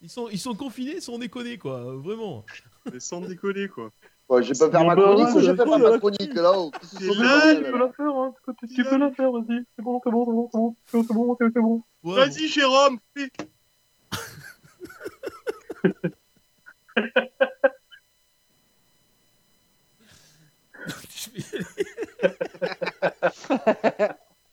Ils 0.00 0.08
sont, 0.08 0.28
ils 0.30 0.38
sont 0.38 0.54
confinés 0.54 1.00
sans 1.02 1.18
déconner, 1.18 1.58
quoi. 1.58 1.80
Vraiment. 1.96 2.44
Mais 2.90 2.98
sans 3.00 3.20
décoller, 3.20 3.68
quoi. 3.68 3.90
Bon, 4.26 4.42
je 4.42 4.48
peux 4.54 4.70
faire 4.70 4.84
ma 4.84 4.94
chronique 4.96 5.28
ou 5.28 5.36
ouais, 5.36 5.42
je 5.42 5.50
peux 5.52 5.64
faire 5.64 5.78
ma 5.78 5.98
chronique 5.98 6.34
là 6.34 6.58
haut 6.58 6.70
Qu'est-ce 6.70 6.96
que 6.96 6.98
C'est 6.98 7.08
c'est 7.12 7.18
que 7.18 7.22
là, 7.22 7.40
ce 7.40 7.54
Tu 7.56 7.64
peux 7.64 7.78
la 7.78 7.92
faire, 7.92 8.14
hein. 8.16 8.34
tu, 8.74 8.84
peux 8.84 8.96
la 8.98 9.10
faire, 9.10 9.32
vas-y. 9.32 9.64
C'est 9.76 9.82
bon, 9.82 10.00
c'est 10.04 10.10
bon, 10.10 10.24
c'est 10.26 10.32
bon, 10.32 10.48
c'est 10.50 10.58
bon, 10.58 10.76
c'est 11.06 11.14
bon, 11.14 11.36
c'est 11.38 11.60
bon. 11.60 11.82
Ouais, 12.04 12.14
Vas-y, 12.16 12.48
Jérôme, 12.48 12.98
fais. 13.16 13.30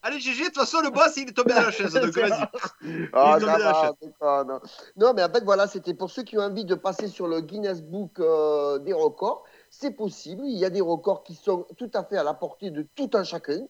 Allez, 0.02 0.20
GG, 0.20 0.40
de 0.40 0.46
toute 0.50 0.58
façon, 0.58 0.82
le 0.82 0.92
boss, 0.92 1.18
il 1.18 1.30
est 1.30 1.32
tombé 1.32 1.54
dans 1.56 1.62
la 1.64 1.72
chaise, 1.72 1.94
donc 1.94 2.12
vas-y. 2.16 2.32
Ah, 2.32 2.48
Il 2.84 2.92
est 2.92 3.10
ça 3.12 3.40
tombé 3.40 3.40
dans 3.40 3.58
la 3.58 3.72
va, 3.72 3.82
chaise. 3.82 3.94
déconne. 4.02 4.60
Non, 4.98 5.14
mais 5.16 5.24
en 5.24 5.30
fait, 5.32 5.44
voilà, 5.44 5.68
c'était 5.68 5.96
pour 5.96 6.12
ceux 6.12 6.22
qui 6.22 6.38
ont 6.38 6.42
envie 6.42 6.64
de 6.66 6.76
passer 6.76 7.08
sur 7.08 7.28
le 7.28 7.42
Guinness 7.42 7.82
Book 7.82 8.20
euh, 8.20 8.78
des 8.80 8.94
records. 8.94 9.44
C'est 9.72 9.92
possible. 9.92 10.44
Il 10.46 10.58
y 10.60 10.66
a 10.66 10.70
des 10.70 10.82
records 10.82 11.24
qui 11.24 11.34
sont 11.34 11.66
tout 11.78 11.90
à 11.96 12.04
fait 12.04 12.18
à 12.18 12.24
la 12.24 12.36
portée 12.36 12.70
de 12.70 12.86
tout 12.96 13.10
un 13.14 13.24
chacun. 13.24 13.62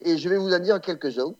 Et 0.00 0.18
je 0.18 0.28
vais 0.28 0.36
vous 0.36 0.52
en 0.52 0.58
dire 0.58 0.80
quelques-uns. 0.80 1.32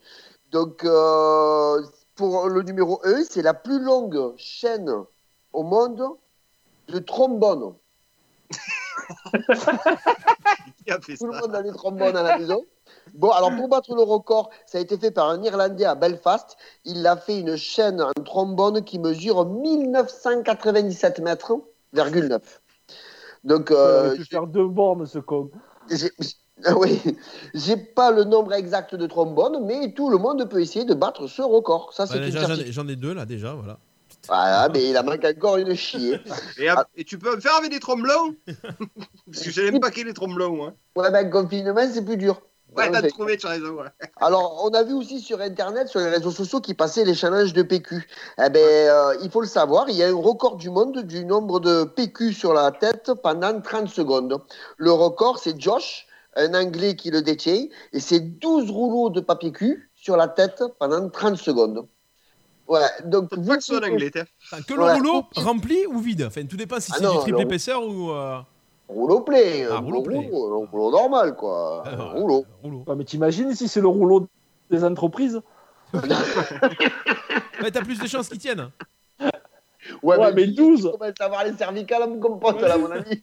Donc, 0.55 0.85
euh, 0.85 1.83
pour 2.15 2.49
le 2.49 2.63
numéro 2.63 3.01
1, 3.03 3.25
c'est 3.29 3.43
la 3.43 3.55
plus 3.55 3.81
longue 3.81 4.35
chaîne 4.37 4.89
au 5.53 5.65
monde 5.65 6.11
de 6.87 7.01
trombone. 7.01 7.75
Qui 10.85 10.93
a 10.93 11.01
fait 11.01 11.17
Tout 11.17 11.27
le 11.27 11.41
monde 11.41 11.57
a 11.57 11.61
des 11.61 11.73
trombones 11.73 12.17
à 12.17 12.23
la 12.23 12.39
maison. 12.39 12.65
Bon, 13.15 13.31
alors 13.31 13.51
pour 13.57 13.67
battre 13.69 13.97
le 13.97 14.03
record, 14.03 14.51
ça 14.65 14.79
a 14.79 14.81
été 14.81 14.97
fait 14.97 15.11
par 15.11 15.29
un 15.29 15.43
Irlandais 15.43 15.87
à 15.87 15.97
Belfast. 15.97 16.57
Il 16.85 17.05
a 17.05 17.17
fait 17.17 17.41
une 17.41 17.57
chaîne 17.57 18.01
en 18.01 18.13
trombone 18.25 18.85
qui 18.85 19.01
mesure 19.01 19.47
1997 19.47 21.19
mètres, 21.19 21.57
virgule 21.93 22.29
9. 22.29 22.63
Donc, 23.43 23.73
euh, 23.73 24.17
faire 24.31 24.47
deux 24.47 24.69
bornes, 24.69 25.05
ce 25.05 25.19
con. 25.19 25.51
Ah 26.65 26.77
oui, 26.77 27.01
j'ai 27.55 27.77
pas 27.77 28.11
le 28.11 28.25
nombre 28.25 28.53
exact 28.55 28.95
de 28.95 29.07
trombones, 29.07 29.65
mais 29.65 29.93
tout 29.93 30.09
le 30.09 30.19
monde 30.19 30.49
peut 30.49 30.61
essayer 30.61 30.85
de 30.85 30.95
battre 30.95 31.27
ce 31.27 31.43
record. 31.43 31.93
Ça, 31.93 32.07
c'est 32.07 32.21
déjà, 32.21 32.41
j'en 32.41 32.45
ai- 32.45 32.49
certitude. 32.49 32.73
j'en 32.73 32.89
ai 32.89 32.97
deux 32.97 33.13
là 33.13 33.27
déjà, 33.27 33.55
voilà. 33.55 33.79
Voilà, 34.29 34.69
mais 34.73 34.89
il 34.89 34.97
a 34.97 35.03
manqué 35.03 35.35
encore 35.37 35.57
une 35.59 35.75
chier. 35.75 36.19
et, 36.59 36.69
et 36.97 37.05
tu 37.05 37.19
peux 37.19 37.35
me 37.35 37.41
faire 37.41 37.57
avec 37.57 37.71
des 37.71 37.81
tromblons? 37.81 38.35
Parce 38.47 39.43
que 39.43 39.51
j'aime 39.51 39.81
pas 39.81 39.91
qu'il 39.91 40.07
les 40.07 40.15
tromblons, 40.15 40.67
hein. 40.67 40.75
Ouais, 40.97 41.11
ben, 41.11 41.29
confinement, 41.29 41.87
c'est 41.93 42.05
plus 42.05 42.17
dur. 42.17 42.41
Ouais, 42.77 42.91
t'as 42.91 43.07
trouvé, 43.07 43.37
tu 43.37 43.47
as 43.47 43.51
raison, 43.51 43.75
ouais. 43.75 43.89
Alors, 44.17 44.63
on 44.65 44.71
a 44.71 44.83
vu 44.83 44.95
aussi 44.95 45.21
sur 45.21 45.41
Internet, 45.41 45.89
sur 45.89 46.01
les 46.01 46.09
réseaux 46.09 46.31
sociaux, 46.31 46.61
qui 46.61 46.75
passaient 46.75 47.05
les 47.05 47.15
challenges 47.15 47.53
de 47.53 47.63
PQ. 47.63 48.09
Eh 48.39 48.49
ben, 48.49 48.59
euh, 48.59 49.15
il 49.23 49.31
faut 49.31 49.41
le 49.43 49.47
savoir, 49.47 49.89
il 49.91 49.97
y 49.97 50.03
a 50.03 50.09
un 50.09 50.15
record 50.15 50.57
du 50.57 50.71
monde 50.71 51.03
du 51.03 51.25
nombre 51.25 51.61
de 51.61 51.85
PQ 51.85 52.33
sur 52.33 52.55
la 52.55 52.73
tête 52.73 53.13
pendant 53.23 53.61
30 53.61 53.89
secondes. 53.89 54.41
Le 54.79 54.91
record, 54.91 55.39
c'est 55.39 55.61
Josh, 55.61 56.07
un 56.37 56.55
Anglais 56.55 56.97
qui 56.97 57.11
le 57.11 57.23
détient, 57.23 57.67
et 57.93 58.01
c'est 58.01 58.21
12 58.21 58.71
rouleaux 58.71 59.11
de 59.11 59.21
papier 59.21 59.53
cul 59.53 59.91
sur 59.95 60.17
la 60.17 60.29
tête 60.29 60.63
pendant 60.79 61.09
30 61.09 61.37
secondes. 61.37 61.87
Ouais, 62.69 62.81
donc... 63.05 63.29
Pas 63.31 63.37
que 63.59 63.75
en 63.75 63.93
anglais. 63.93 64.11
Enfin, 64.51 64.63
que 64.63 64.75
le 64.75 64.85
rouleau 64.85 65.23
rempli 65.37 65.87
ou 65.87 65.99
vide 65.99 66.25
Enfin, 66.27 66.45
tout 66.47 66.57
dépend 66.57 66.81
si 66.81 66.93
Ah 66.95 66.97
c'est 66.99 67.07
du 67.11 67.19
triple 67.19 67.39
le- 67.39 67.45
épaisseur 67.45 67.83
ou. 67.87 68.11
euh, 68.11 68.39
Rouleau 68.89 69.21
plein, 69.21 69.67
Ah, 69.71 69.79
rouleau 69.79 70.01
rouleau, 70.03 70.67
rouleau 70.67 70.91
normal, 70.91 71.35
quoi. 71.37 71.85
euh, 71.87 71.91
Un 71.97 72.05
rouleau. 72.13 72.45
rouleau. 72.63 72.85
Ouais, 72.87 72.95
mais 72.97 73.05
t'imagines 73.05 73.55
si 73.55 73.67
c'est 73.69 73.81
le 73.81 73.89
rouleau 73.89 74.27
des 74.71 74.85
entreprises 74.85 75.41
Ouais, 77.63 77.71
t'as 77.71 77.83
plus 77.83 77.99
de 77.99 78.07
chances 78.07 78.29
qu'ils 78.29 78.39
tiennent. 78.39 78.71
Ouais, 80.03 80.17
Ouais, 80.17 80.33
mais 80.33 80.47
12 80.49 80.83
Tu 80.83 80.91
commences 80.99 81.15
à 81.21 81.25
avoir 81.25 81.45
les 81.45 81.53
cervicales 81.55 82.09
mon 82.09 82.19
compote, 82.21 82.61
là, 82.61 82.77
mon 82.79 82.91
ami? 82.91 83.23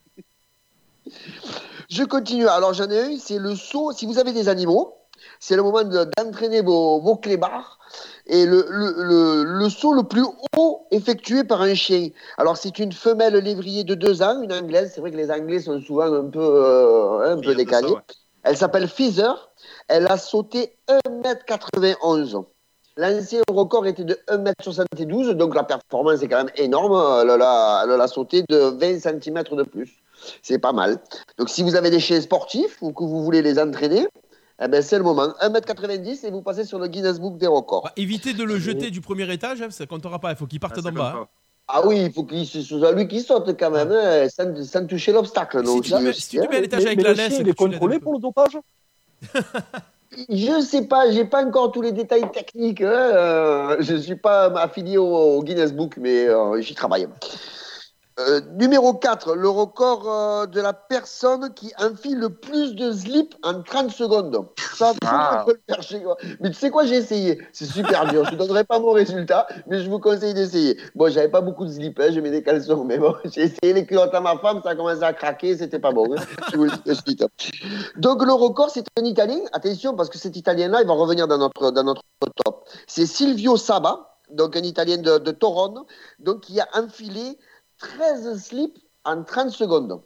Je 1.91 2.03
continue. 2.05 2.47
Alors, 2.47 2.73
j'en 2.73 2.89
ai 2.89 3.01
un, 3.01 3.17
c'est 3.19 3.37
le 3.37 3.53
saut. 3.55 3.91
Si 3.91 4.05
vous 4.05 4.17
avez 4.17 4.31
des 4.31 4.47
animaux, 4.47 4.95
c'est 5.41 5.57
le 5.57 5.61
moment 5.63 5.83
de- 5.83 6.07
d'entraîner 6.17 6.61
vos, 6.61 7.01
vos 7.01 7.17
clébards. 7.17 7.79
Et 8.27 8.45
le, 8.45 8.65
le, 8.69 8.93
le, 9.03 9.43
le 9.43 9.69
saut 9.69 9.93
le 9.93 10.03
plus 10.03 10.23
haut 10.57 10.87
effectué 10.91 11.43
par 11.43 11.61
un 11.61 11.75
chien. 11.75 12.07
Alors, 12.37 12.55
c'est 12.55 12.79
une 12.79 12.93
femelle 12.93 13.35
lévrier 13.35 13.83
de 13.83 13.93
deux 13.93 14.21
ans, 14.21 14.41
une 14.41 14.53
anglaise. 14.53 14.93
C'est 14.95 15.01
vrai 15.01 15.11
que 15.11 15.17
les 15.17 15.29
anglais 15.29 15.59
sont 15.59 15.81
souvent 15.81 16.13
un 16.13 16.29
peu, 16.29 16.39
euh, 16.39 17.33
un 17.33 17.41
peu 17.41 17.49
a 17.49 17.51
ça, 17.51 17.57
décalés. 17.57 17.87
ouais. 17.89 17.99
Elle 18.43 18.55
s'appelle 18.57 18.87
Feather. 18.87 19.51
Elle 19.89 20.07
a 20.07 20.17
sauté 20.17 20.77
1m91. 20.87 22.45
L'ancien 22.97 23.41
record 23.49 23.87
était 23.87 24.03
de 24.03 24.17
1m72, 24.29 25.31
donc 25.31 25.55
la 25.55 25.63
performance 25.63 26.21
est 26.21 26.27
quand 26.27 26.37
même 26.37 26.51
énorme. 26.55 26.93
Elle 27.21 27.37
l'a 27.37 27.81
elle 27.83 27.89
l'a 27.97 28.07
sauté 28.07 28.43
de 28.49 28.57
20 28.79 28.99
cm 28.99 29.43
de 29.51 29.63
plus. 29.63 29.97
C'est 30.41 30.59
pas 30.59 30.73
mal. 30.73 30.97
Donc 31.37 31.49
si 31.49 31.63
vous 31.63 31.75
avez 31.75 31.89
des 31.89 31.99
chiens 31.99 32.21
sportifs 32.21 32.77
ou 32.81 32.93
que 32.93 33.03
vous 33.03 33.23
voulez 33.23 33.41
les 33.41 33.59
entraîner, 33.59 34.07
eh 34.63 34.67
ben, 34.67 34.81
c'est 34.81 34.97
le 34.97 35.03
moment. 35.03 35.29
1m90 35.41 36.25
et 36.25 36.31
vous 36.31 36.41
passez 36.41 36.65
sur 36.65 36.77
le 36.79 36.87
Guinness 36.87 37.19
Book 37.19 37.37
des 37.37 37.47
records. 37.47 37.83
Bah, 37.85 37.93
évitez 37.97 38.33
de 38.33 38.43
le 38.43 38.57
jeter 38.59 38.91
du 38.91 39.01
premier 39.01 39.31
étage, 39.33 39.61
hein, 39.61 39.69
ça 39.71 39.85
comptera 39.85 40.19
pas. 40.19 40.31
Il 40.31 40.35
faut 40.37 40.45
qu'il 40.45 40.59
parte 40.59 40.73
Ah, 40.77 40.81
d'en 40.81 40.91
bas. 40.91 41.13
hein. 41.17 41.27
Ah 41.67 41.87
oui, 41.87 42.03
il 42.05 42.11
faut 42.11 42.23
qu'il 42.25 42.45
ce 42.45 42.61
soit 42.61 42.91
lui 42.91 43.07
qui 43.07 43.21
saute 43.21 43.57
quand 43.57 43.71
même, 43.71 43.91
hein, 43.91 44.27
sans, 44.29 44.61
sans 44.63 44.85
toucher 44.85 45.13
l'obstacle. 45.13 45.65
Si 45.65 45.81
tu, 45.81 45.93
mets, 45.95 46.13
si 46.13 46.29
tu 46.29 46.37
te 46.39 46.47
mets 46.47 46.57
à 46.57 46.61
l'étage 46.61 46.85
avec 46.85 46.97
mais 46.97 47.03
la 47.03 47.13
laisse, 47.13 47.37
il 47.39 47.47
est 47.47 47.53
contrôlé 47.53 47.99
pour 47.99 48.13
le 48.13 48.19
dopage 48.19 48.57
Je 50.29 50.61
sais 50.61 50.85
pas, 50.87 51.09
j'ai 51.09 51.23
pas 51.23 51.45
encore 51.45 51.71
tous 51.71 51.81
les 51.81 51.93
détails 51.93 52.29
techniques. 52.31 52.81
hein, 52.81 52.89
euh, 52.91 53.77
je 53.79 53.95
suis 53.95 54.17
pas 54.17 54.45
affilié 54.59 54.97
au, 54.97 55.05
au 55.07 55.41
Guinness 55.43 55.71
Book, 55.73 55.95
mais 55.97 56.27
euh, 56.27 56.59
j'y 56.61 56.75
travaille. 56.75 57.07
Euh, 58.29 58.41
numéro 58.57 58.93
4, 58.93 59.35
le 59.35 59.49
record 59.49 60.03
euh, 60.07 60.45
de 60.45 60.61
la 60.61 60.73
personne 60.73 61.53
qui 61.53 61.71
enfile 61.79 62.19
le 62.19 62.29
plus 62.29 62.75
de 62.75 62.91
slip 62.91 63.33
en 63.43 63.61
30 63.63 63.89
secondes. 63.91 64.45
Ça, 64.75 64.93
Ah. 65.05 65.43
peut 65.45 65.53
le 65.53 65.73
faire 65.73 65.83
chez 65.83 65.99
moi. 66.01 66.17
Mais 66.39 66.49
tu 66.49 66.55
sais 66.55 66.69
quoi, 66.69 66.85
j'ai 66.85 66.95
essayé. 66.95 67.39
C'est 67.53 67.65
super 67.65 68.05
dur. 68.07 68.25
Je 68.25 68.31
ne 68.33 68.37
donnerai 68.37 68.63
pas 68.63 68.79
mon 68.79 68.91
résultat, 68.91 69.47
mais 69.67 69.81
je 69.83 69.89
vous 69.89 69.99
conseille 69.99 70.33
d'essayer. 70.33 70.77
Bon, 70.95 71.09
j'avais 71.11 71.29
pas 71.29 71.41
beaucoup 71.41 71.65
de 71.65 71.71
slip, 71.71 71.99
hein, 71.99 72.09
je 72.13 72.19
mets 72.19 72.31
des 72.31 72.43
caleçons, 72.43 72.83
mais 72.83 72.97
bon, 72.97 73.15
j'ai 73.25 73.41
essayé 73.43 73.73
les 73.73 73.85
culottes 73.85 74.13
à 74.13 74.21
ma 74.21 74.37
femme, 74.37 74.61
ça 74.63 74.69
a 74.71 74.75
commencé 74.75 75.03
à 75.03 75.13
craquer, 75.13 75.57
c'était 75.57 75.79
pas 75.79 75.91
bon. 75.91 76.13
hein. 76.15 76.21
Je 76.51 76.57
vous 76.57 76.65
le 76.65 76.71
dis. 77.05 77.17
Donc 77.97 78.23
le 78.23 78.33
record, 78.33 78.69
c'est 78.69 78.85
un 78.99 79.03
Italien. 79.05 79.39
Attention, 79.53 79.95
parce 79.95 80.09
que 80.09 80.17
cet 80.17 80.35
Italien-là, 80.35 80.81
il 80.81 80.87
va 80.87 80.93
revenir 80.93 81.27
dans 81.27 81.37
notre, 81.37 81.71
dans 81.71 81.83
notre 81.83 82.03
top. 82.43 82.67
C'est 82.87 83.05
Silvio 83.05 83.57
Saba, 83.57 84.17
donc 84.31 84.55
un 84.55 84.61
Italien 84.63 84.97
de, 84.97 85.17
de 85.17 85.31
Toronne, 85.31 85.81
donc 86.19 86.41
qui 86.41 86.59
a 86.59 86.67
enfilé 86.75 87.37
13 87.81 88.41
slips 88.43 88.77
en 89.03 89.23
30 89.23 89.49
secondes. 89.49 90.01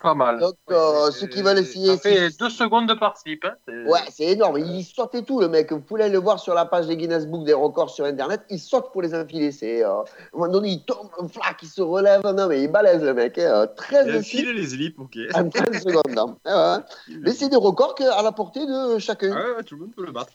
Pas 0.00 0.14
mal. 0.14 0.38
Donc, 0.38 0.54
euh, 0.70 1.10
ceux 1.10 1.26
qui 1.26 1.42
veulent 1.42 1.58
essayer. 1.58 1.96
Ça 1.96 1.98
fait 1.98 2.30
deux 2.38 2.50
secondes 2.50 2.88
de 2.88 2.94
participe. 2.94 3.44
Hein. 3.44 3.54
C'est- 3.66 3.84
Ouais, 3.90 3.98
c'est 4.12 4.26
énorme. 4.26 4.58
Il 4.58 4.84
saute 4.84 5.12
et 5.16 5.24
tout, 5.24 5.40
le 5.40 5.48
mec. 5.48 5.72
Vous 5.72 5.80
pouvez 5.80 6.04
aller 6.04 6.12
le 6.12 6.20
voir 6.20 6.38
sur 6.38 6.54
la 6.54 6.66
page 6.66 6.86
des 6.86 6.96
Guinness 6.96 7.26
Book 7.26 7.44
des 7.44 7.52
records 7.52 7.90
sur 7.90 8.04
Internet. 8.04 8.42
Il 8.48 8.60
saute 8.60 8.92
pour 8.92 9.02
les 9.02 9.12
enfiler. 9.12 9.50
C'est, 9.50 9.82
euh, 9.84 9.90
à 9.90 10.00
un 10.02 10.04
moment 10.38 10.52
donné, 10.52 10.68
il 10.68 10.84
tombe, 10.84 11.08
un 11.20 11.26
flac, 11.26 11.56
il 11.62 11.68
se 11.68 11.82
relève. 11.82 12.20
Non, 12.24 12.46
mais 12.46 12.62
il 12.62 12.70
balèze, 12.70 13.02
le 13.02 13.12
mec. 13.12 13.38
hein. 13.38 13.66
13 13.76 14.06
Il 14.32 14.52
les 14.54 14.66
slips, 14.68 15.00
ok. 15.00 15.16
en 15.34 15.48
13 15.48 15.82
secondes. 15.82 16.16
hein. 16.18 16.36
Ah 16.44 16.78
ouais. 17.08 17.14
Mais 17.22 17.32
c'est 17.32 17.48
des 17.48 17.56
records 17.56 17.96
à 18.16 18.22
la 18.22 18.30
portée 18.30 18.64
de 18.66 18.98
chacun. 19.00 19.32
Ah 19.36 19.48
ouais, 19.50 19.56
ouais, 19.56 19.62
tout 19.64 19.74
le 19.74 19.80
monde 19.80 19.94
peut 19.96 20.06
le 20.06 20.12
battre. 20.12 20.34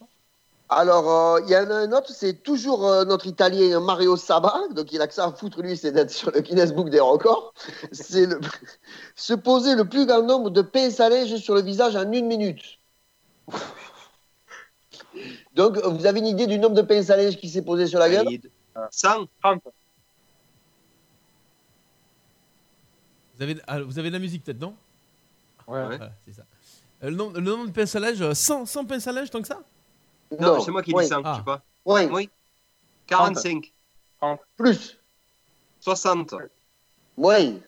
Alors, 0.70 1.36
euh, 1.36 1.42
il 1.46 1.52
y 1.52 1.58
en 1.58 1.70
a 1.70 1.76
un 1.76 1.92
autre, 1.92 2.12
c'est 2.12 2.42
toujours 2.42 2.88
euh, 2.88 3.06
notre 3.06 3.28
Italien 3.28 3.80
Mario 3.80 4.16
Saba. 4.16 4.56
Donc, 4.74 4.92
il 4.92 5.02
a 5.02 5.08
que 5.08 5.14
ça 5.14 5.26
à 5.26 5.32
foutre, 5.32 5.62
lui, 5.62 5.78
c'est 5.78 5.92
d'être 5.92 6.10
sur 6.10 6.32
le 6.32 6.42
Guinness 6.42 6.74
Book 6.74 6.90
des 6.90 7.00
records. 7.00 7.54
C'est 7.92 8.26
le... 8.26 8.40
se 9.16 9.34
poser 9.34 9.76
le 9.76 9.86
plus 9.86 10.06
grand 10.06 10.24
nombre 10.24 10.50
de 10.50 10.62
pinces 10.62 11.00
à 11.00 11.10
linge 11.10 11.36
sur 11.38 11.54
le 11.54 11.62
visage 11.62 11.96
en 11.96 12.12
une 12.12 12.26
minute. 12.26 12.80
Donc, 15.54 15.78
vous 15.78 16.06
avez 16.06 16.20
une 16.20 16.28
idée 16.28 16.48
du 16.48 16.58
nombre 16.58 16.76
de 16.76 16.82
pinces 16.82 17.10
à 17.10 17.18
linge 17.18 17.38
qui 17.38 17.50
s'est 17.50 17.62
posé 17.62 17.86
sur 17.86 18.00
la 18.00 18.10
gueule? 18.10 18.28
100 18.90 19.28
30. 19.42 19.62
Vous 23.36 23.44
avez, 23.44 23.58
ah, 23.68 23.82
vous 23.82 24.00
avez 24.00 24.10
de 24.10 24.14
la 24.14 24.20
musique 24.20 24.44
peut-être, 24.44 24.60
non? 24.60 24.76
Ouais. 25.68 25.86
Voilà, 25.86 26.12
c'est 26.26 26.34
ça. 26.34 26.44
Euh, 27.04 27.10
le, 27.10 27.16
nombre, 27.16 27.40
le 27.40 27.52
nombre 27.52 27.68
de 27.68 27.72
pinces 27.72 27.96
à 27.96 28.00
linge, 28.00 28.22
euh, 28.22 28.34
100, 28.34 28.66
100 28.66 28.86
pinces 28.86 29.08
à 29.08 29.12
linge 29.12 29.30
tant 29.30 29.42
que 29.42 29.48
ça? 29.48 29.62
Non, 30.40 30.60
c'est 30.62 30.72
moi 30.72 30.82
qui 30.84 30.94
oui. 30.94 31.04
dis 31.04 31.10
100, 31.10 31.22
Ah. 31.24 31.32
je 31.34 31.38
sais 31.40 31.46
pas. 31.46 31.62
Oui, 31.86 32.06
Oui. 32.12 32.30
45. 33.08 33.72
plus. 34.58 34.98
60. 35.82 36.34
Oui. 37.18 37.62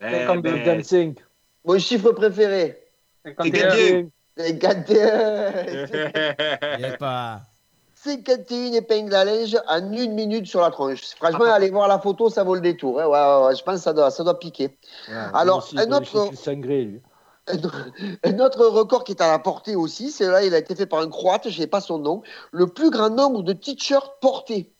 Eh 0.00 0.10
52, 0.26 0.50
ben, 0.50 0.64
25. 0.78 1.16
Mon 1.64 1.78
chiffre 1.78 2.10
préféré 2.12 2.82
51. 3.24 4.08
51. 4.36 5.52
Il 6.78 6.80
y 6.80 6.84
a 6.86 6.96
pas. 6.96 7.40
51 7.94 8.72
épingles 8.72 9.14
à 9.14 9.24
linge 9.24 9.56
en 9.68 9.92
une 9.92 10.14
minute 10.14 10.46
sur 10.46 10.60
la 10.60 10.72
tronche. 10.72 11.14
Franchement, 11.14 11.44
allez 11.44 11.70
voir 11.70 11.86
la 11.86 12.00
photo, 12.00 12.28
ça 12.30 12.42
vaut 12.42 12.56
le 12.56 12.60
détour. 12.60 13.00
hein. 13.00 13.06
Ouais, 13.06 13.12
ouais, 13.42 13.46
ouais, 13.46 13.54
je 13.56 13.62
pense 13.62 13.76
que 13.76 13.80
ça 13.82 13.92
doit, 13.92 14.10
ça 14.10 14.24
doit 14.24 14.38
piquer. 14.40 14.76
Alors, 15.32 15.58
aussi, 15.58 15.78
un 15.78 15.92
autre- 15.92 16.34
Sangré, 16.34 16.82
lui. 16.82 17.00
Un 17.48 17.58
un 18.24 18.38
autre 18.38 18.64
record 18.66 19.02
qui 19.04 19.12
est 19.12 19.20
à 19.20 19.28
la 19.30 19.38
portée 19.38 19.74
aussi, 19.74 20.10
c'est 20.12 20.26
là, 20.28 20.44
il 20.44 20.54
a 20.54 20.58
été 20.58 20.76
fait 20.76 20.86
par 20.86 21.00
un 21.00 21.08
Croate, 21.08 21.48
je 21.50 21.60
sais 21.60 21.66
pas 21.66 21.80
son 21.80 21.98
nom, 21.98 22.22
le 22.52 22.68
plus 22.68 22.90
grand 22.90 23.10
nombre 23.10 23.42
de 23.42 23.52
t-shirts 23.52 24.20
portés. 24.20 24.70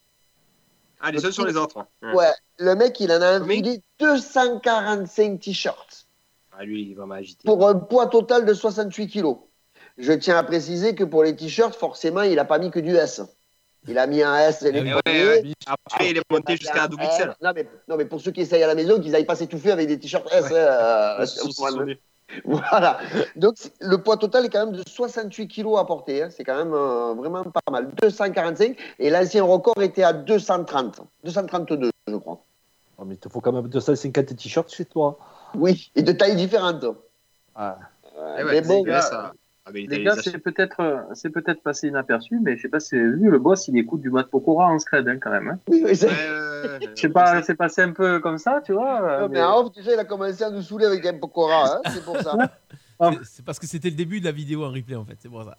Ah, 1.01 1.11
les 1.11 1.27
uns 1.27 1.33
sur 1.33 1.45
les 1.45 1.57
autres. 1.57 1.85
Ouais. 2.03 2.15
Ouais, 2.15 2.33
le 2.59 2.77
mec, 2.77 3.01
il 3.01 3.11
en 3.11 3.21
a 3.21 3.41
enfilé 3.41 3.83
245 3.99 5.41
t-shirts 5.41 6.07
Ah, 6.57 6.65
lui, 6.65 6.83
il 6.91 6.95
va 6.95 7.07
m'agiter. 7.07 7.43
pour 7.45 7.69
un 7.69 7.75
poids 7.75 8.07
total 8.07 8.45
de 8.45 8.55
68 8.55 9.09
kilos. 9.09 9.39
Je 9.99 10.13
tiens 10.13 10.39
à 10.39 10.43
préciser 10.45 10.95
que 10.95 11.03
pour 11.05 11.25
les 11.25 11.35
t-shirts, 11.35 11.75
forcément, 11.75 12.23
il 12.23 12.39
a 12.39 12.45
pas 12.45 12.59
mis 12.59 12.71
que 12.71 12.79
du 12.81 12.95
S. 12.95 13.21
Il 13.89 13.99
a 13.99 14.07
mis 14.07 14.23
un 14.23 14.37
S 14.39 14.63
et 14.63 14.71
les 14.71 14.81
ouais, 14.81 14.95
ouais. 15.05 15.53
Après, 15.67 16.11
il 16.11 16.17
est 16.17 16.23
monté 16.31 16.57
jusqu'à 16.57 16.87
double 16.87 17.03
Eh, 17.05 17.09
XL. 17.19 17.35
Non 17.43 17.51
mais, 17.53 17.69
non, 17.89 17.97
mais 17.97 18.05
pour 18.05 18.21
ceux 18.21 18.31
qui 18.31 18.43
essayent 18.43 18.63
à 18.63 18.69
la 18.69 18.77
maison, 18.77 19.01
qu'ils 19.01 19.11
n'aillent 19.11 19.27
pas 19.27 19.35
s'étouffer 19.35 19.73
avec 19.73 19.89
des 19.89 19.99
t-shirts 19.99 20.29
S. 20.33 20.45
hein, 20.45 20.53
euh, 20.53 21.17
Ah. 21.19 21.85
Voilà. 22.45 22.99
Donc, 23.37 23.55
le 23.81 23.99
poids 23.99 24.17
total 24.17 24.47
est 24.47 24.49
quand 24.49 24.67
même 24.67 24.75
de 24.77 24.83
68 24.87 25.49
kilos 25.49 25.79
à 25.79 25.85
porter. 25.85 26.23
hein. 26.23 26.29
C'est 26.31 26.45
quand 26.45 26.57
même 26.57 26.73
euh, 26.75 27.15
vraiment 27.15 27.43
pas 27.45 27.61
mal. 27.71 27.91
245. 28.01 28.77
Et 28.99 29.11
l'ancien 29.11 29.45
record 29.45 29.81
était 29.83 30.03
à 30.03 30.13
230. 30.13 31.01
232, 31.25 31.91
je 32.09 32.17
crois. 32.17 32.41
Oh, 32.99 33.05
mais 33.05 33.15
il 33.15 33.19
te 33.19 33.29
faut 33.29 33.41
quand 33.41 33.53
même 33.53 33.69
250 33.69 34.37
t-shirts 34.37 34.73
chez 34.73 34.85
toi. 34.85 35.19
Oui. 35.55 35.91
Et 35.97 36.03
de 36.03 36.13
tailles 36.13 36.37
différentes. 36.37 36.85
Ah. 37.55 37.79
Euh, 38.19 38.37
Eh 38.39 38.45
ouais, 38.45 38.53
mais 38.53 38.61
les 38.61 38.69
bon, 38.69 38.83
gars, 38.83 39.01
ça- 39.03 39.33
Ah, 39.65 39.71
mais 39.73 39.83
Les 39.83 39.99
les 39.99 40.05
gars, 40.05 40.17
c'est 40.21 40.39
peut-être 40.39 40.81
euh, 40.81 40.97
c'est 41.15 41.31
peut-être 41.31 41.63
passé 41.63 41.87
inaperçu, 41.87 42.41
mais 42.43 42.57
je 42.57 42.63
sais 42.63 42.69
pas 42.69 42.81
si 42.81 42.97
vu, 42.97 43.31
le 43.31 43.39
boss, 43.39 43.69
il 43.69 43.79
écoute 43.79 44.01
du 44.01 44.11
Mat 44.11 44.25
Pokora 44.25 44.67
en 44.67 44.79
scred 44.81 45.07
hein, 45.09 45.19
quand 45.23 45.31
même. 45.31 45.49
Hein. 45.51 45.59
oui, 45.69 45.83
oui. 45.87 45.95
Je 45.95 47.01
sais 47.01 47.09
pas, 47.09 47.43
c'est 47.43 47.55
passé 47.55 47.83
un 47.83 47.93
peu 47.93 48.19
comme 48.19 48.39
ça, 48.39 48.61
tu 48.65 48.73
vois. 48.73 49.01
euh, 49.03 49.21
Non, 49.21 49.29
mais 49.29 49.35
mais- 49.39 49.45
en 49.45 49.61
off, 49.61 49.73
déjà, 49.73 49.93
il 49.95 49.99
a 50.01 50.05
commencé 50.05 50.43
à 50.43 50.51
nous 50.51 50.63
saouler 50.63 50.87
avec 50.87 51.07
un 51.07 51.15
Pokora. 51.15 51.77
Hein, 51.77 51.81
c'est 51.95 52.05
pour 52.05 52.17
ça. 52.21 52.37
C'est- 53.01 53.19
C'est 53.25 53.45
parce 53.45 53.59
que 53.61 53.67
c'était 53.69 53.91
le 53.91 53.97
début 53.97 54.19
de 54.21 54.25
la 54.27 54.33
vidéo 54.33 54.65
en 54.65 54.71
replay 54.73 54.95
en 54.97 55.05
fait, 55.05 55.17
c'est 55.21 55.29
pour 55.29 55.45
ça. 55.45 55.57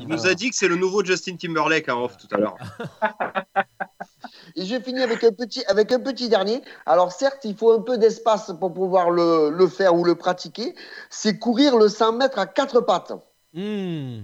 Il 0.00 0.06
nous 0.08 0.26
a 0.26 0.34
dit 0.34 0.50
que 0.50 0.56
c'est 0.56 0.66
le 0.68 0.76
nouveau 0.76 1.04
Justin 1.04 1.36
Timberlake 1.36 1.88
en 1.88 2.04
off 2.04 2.16
tout 2.18 2.26
à 2.34 2.38
l'heure. 2.38 2.56
Et 4.56 4.64
je 4.64 4.80
finis 4.80 5.00
avec 5.02 5.22
un 5.24 5.32
petit, 5.32 5.64
avec 5.66 5.92
un 5.92 6.00
petit 6.00 6.28
dernier. 6.28 6.62
Alors 6.86 7.12
certes, 7.12 7.44
il 7.44 7.56
faut 7.56 7.72
un 7.72 7.80
peu 7.82 7.98
d'espace 7.98 8.52
pour 8.58 8.72
pouvoir 8.74 9.10
le, 9.10 9.50
le 9.50 9.66
faire 9.68 9.94
ou 9.94 10.04
le 10.04 10.14
pratiquer. 10.16 10.74
C'est 11.08 11.38
courir 11.38 11.76
le 11.76 11.88
100 11.88 12.12
mètres 12.14 12.38
à 12.38 12.46
quatre 12.46 12.80
pattes. 12.80 13.12
Hmm. 13.54 14.20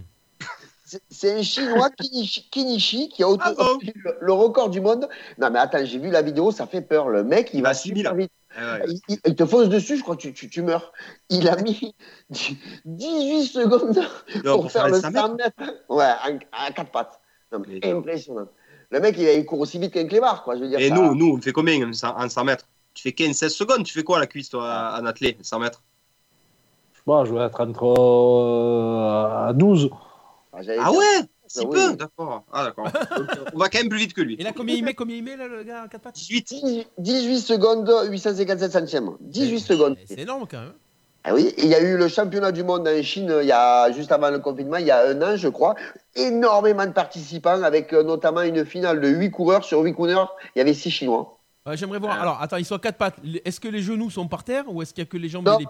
C'est- 1.11 1.33
un 1.37 1.43
Chinois, 1.43 1.91
Kinichi, 1.91 2.49
Kinichi, 2.49 3.09
qui 3.09 3.25
a 3.25 3.29
auto- 3.29 3.43
Ah 3.45 3.53
bon 3.59 3.79
le, 3.83 4.19
le 4.21 4.33
record 4.33 4.71
du 4.71 4.81
monde. 4.81 5.09
Non 5.37 5.51
mais 5.51 5.59
attends, 5.59 5.85
j'ai 5.85 5.99
vu 5.99 6.11
la 6.11 6.23
vidéo, 6.23 6.53
ça 6.53 6.67
fait 6.69 6.81
peur. 6.81 7.09
Le 7.09 7.25
mec, 7.25 7.51
il 7.53 7.63
va 7.63 7.75
6000. 7.75 8.05
super 8.05 8.15
vite. 8.15 8.31
Eh 8.57 8.61
ouais. 8.63 8.85
Il, 8.87 9.01
il- 9.09 9.19
il 9.27 9.35
te 9.35 9.45
fonce 9.45 9.69
dessus, 9.69 9.97
je 9.97 10.03
crois 10.03 10.15
que 10.15 10.23
tu, 10.23 10.33
tu, 10.33 10.49
tu 10.49 10.63
meurs. 10.63 10.93
Il 11.29 11.49
a 11.49 11.57
mis 11.57 11.93
18 12.85 13.47
secondes 13.49 13.99
Non, 14.45 14.61
pour, 14.63 14.71
faire, 14.71 14.89
le 14.89 15.01
100 15.01 15.11
100 15.13 15.35
mètres. 15.35 15.75
Ouais, 15.89 16.05
à, 16.05 16.29
à 16.53 16.71
quatre 16.71 16.91
pattes. 16.93 17.21
Non, 17.53 17.61
mais 17.67 17.81
Mais- 17.83 17.93
impressionnant. 17.93 18.47
Le 18.91 19.01
mec, 19.01 19.17
il, 19.19 19.25
il 19.29 19.45
court 19.45 19.59
aussi 19.59 19.81
vite 19.81 19.93
qu'un 19.93 20.07
clébard, 20.07 20.45
quoi. 20.45 20.55
Je 20.57 20.61
veux 20.61 20.69
dire, 20.69 20.79
Et 20.79 20.89
ça- 20.89 20.95
nous, 20.95 21.17
nous, 21.17 21.35
on 21.37 21.41
fait 21.41 21.53
combien 21.53 21.85
en 21.89 21.93
100 21.93 22.17
en 22.17 22.29
100 22.29 22.45
mètres? 22.45 22.67
Tu 22.95 23.03
fais 23.03 23.11
15-16 23.13 23.49
secondes, 23.49 23.85
tu 23.85 23.93
fais 23.93 24.05
quoi 24.05 24.21
la 24.21 24.29
cuisse 24.29 24.49
toi 24.51 24.97
en 25.01 25.05
athlète 25.05 25.39
100 25.45 25.59
mètres? 25.59 25.83
Bon, 27.07 27.25
je 27.25 27.33
vais 27.35 27.41
être 27.45 27.61
entre 27.61 27.85
euh, 27.85 29.49
à 29.49 29.53
12. 29.53 29.91
Ah, 30.53 30.59
Ah 30.81 30.91
ouais 30.93 30.97
Si 31.47 31.61
Ah 31.63 31.69
oui. 31.69 31.71
peu 31.91 31.97
D'accord. 31.97 32.43
Ah 32.53 32.65
d'accord. 32.65 32.89
On 33.55 33.59
va 33.59 33.69
quand 33.69 33.79
même 33.79 33.89
plus 33.89 33.99
vite 33.99 34.13
que 34.15 34.23
lui. 34.23 34.35
Et 34.39 34.43
là, 34.43 34.51
combien 34.57 34.75
il 34.75 34.85
met, 34.85 34.95
combien 34.95 35.17
il 35.17 35.23
met 35.23 35.37
là, 35.37 35.47
le 35.47 35.63
gars 35.63 35.83
à 35.83 35.89
4 35.89 36.01
pattes? 36.03 36.15
18. 36.17 36.49
18 36.49 36.89
18 36.99 37.41
secondes, 37.41 37.89
857 38.11 38.73
centièmes. 38.73 39.11
18 39.21 39.55
Eh, 39.55 39.59
secondes. 39.61 39.97
C'est 40.07 40.19
énorme 40.21 40.47
quand 40.51 40.59
même. 40.61 40.73
Ah 41.29 41.35
oui, 41.35 41.53
il 41.59 41.67
y 41.67 41.75
a 41.75 41.81
eu 41.81 41.97
le 41.97 42.07
championnat 42.07 42.53
du 42.53 42.63
monde 42.63 42.87
en 42.87 43.03
Chine 43.03 43.35
il 43.43 43.47
y 43.49 43.53
a, 43.53 43.91
juste 43.91 44.13
avant 44.13 44.31
le 44.31 44.39
confinement, 44.39 44.77
il 44.77 44.87
y 44.87 44.93
a 44.93 45.09
un 45.09 45.21
an, 45.23 45.37
je 45.37 45.49
crois. 45.49 45.75
Énormément 46.15 46.87
de 46.87 46.93
participants 46.93 47.63
avec 47.65 47.93
euh, 47.93 48.05
notamment 48.05 48.43
une 48.43 48.65
finale 48.65 49.01
de 49.01 49.09
8 49.09 49.31
coureurs. 49.33 49.65
Sur 49.65 49.81
8 49.81 49.93
coureurs, 49.93 50.37
il 50.55 50.59
y 50.59 50.63
avait 50.63 50.75
6 50.75 50.91
Chinois. 50.91 51.37
Ouais, 51.67 51.77
J'aimerais 51.77 51.99
voir. 51.99 52.17
Ah. 52.19 52.23
Alors, 52.23 52.41
attends, 52.43 52.59
ils 52.59 52.65
sont 52.65 52.77
à 52.77 52.79
4 52.79 52.97
pattes. 52.97 53.17
Est-ce 53.45 53.59
que 53.59 53.67
les 53.69 53.83
genoux 53.83 54.09
sont 54.11 54.29
par 54.29 54.45
terre 54.45 54.65
ou 54.69 54.83
est-ce 54.83 54.95
qu'il 54.95 55.03
y 55.03 55.07
a 55.07 55.11
que 55.11 55.17
les 55.17 55.29
jambes 55.29 55.47
Non. 55.47 55.59
et 55.59 55.63
les 55.63 55.69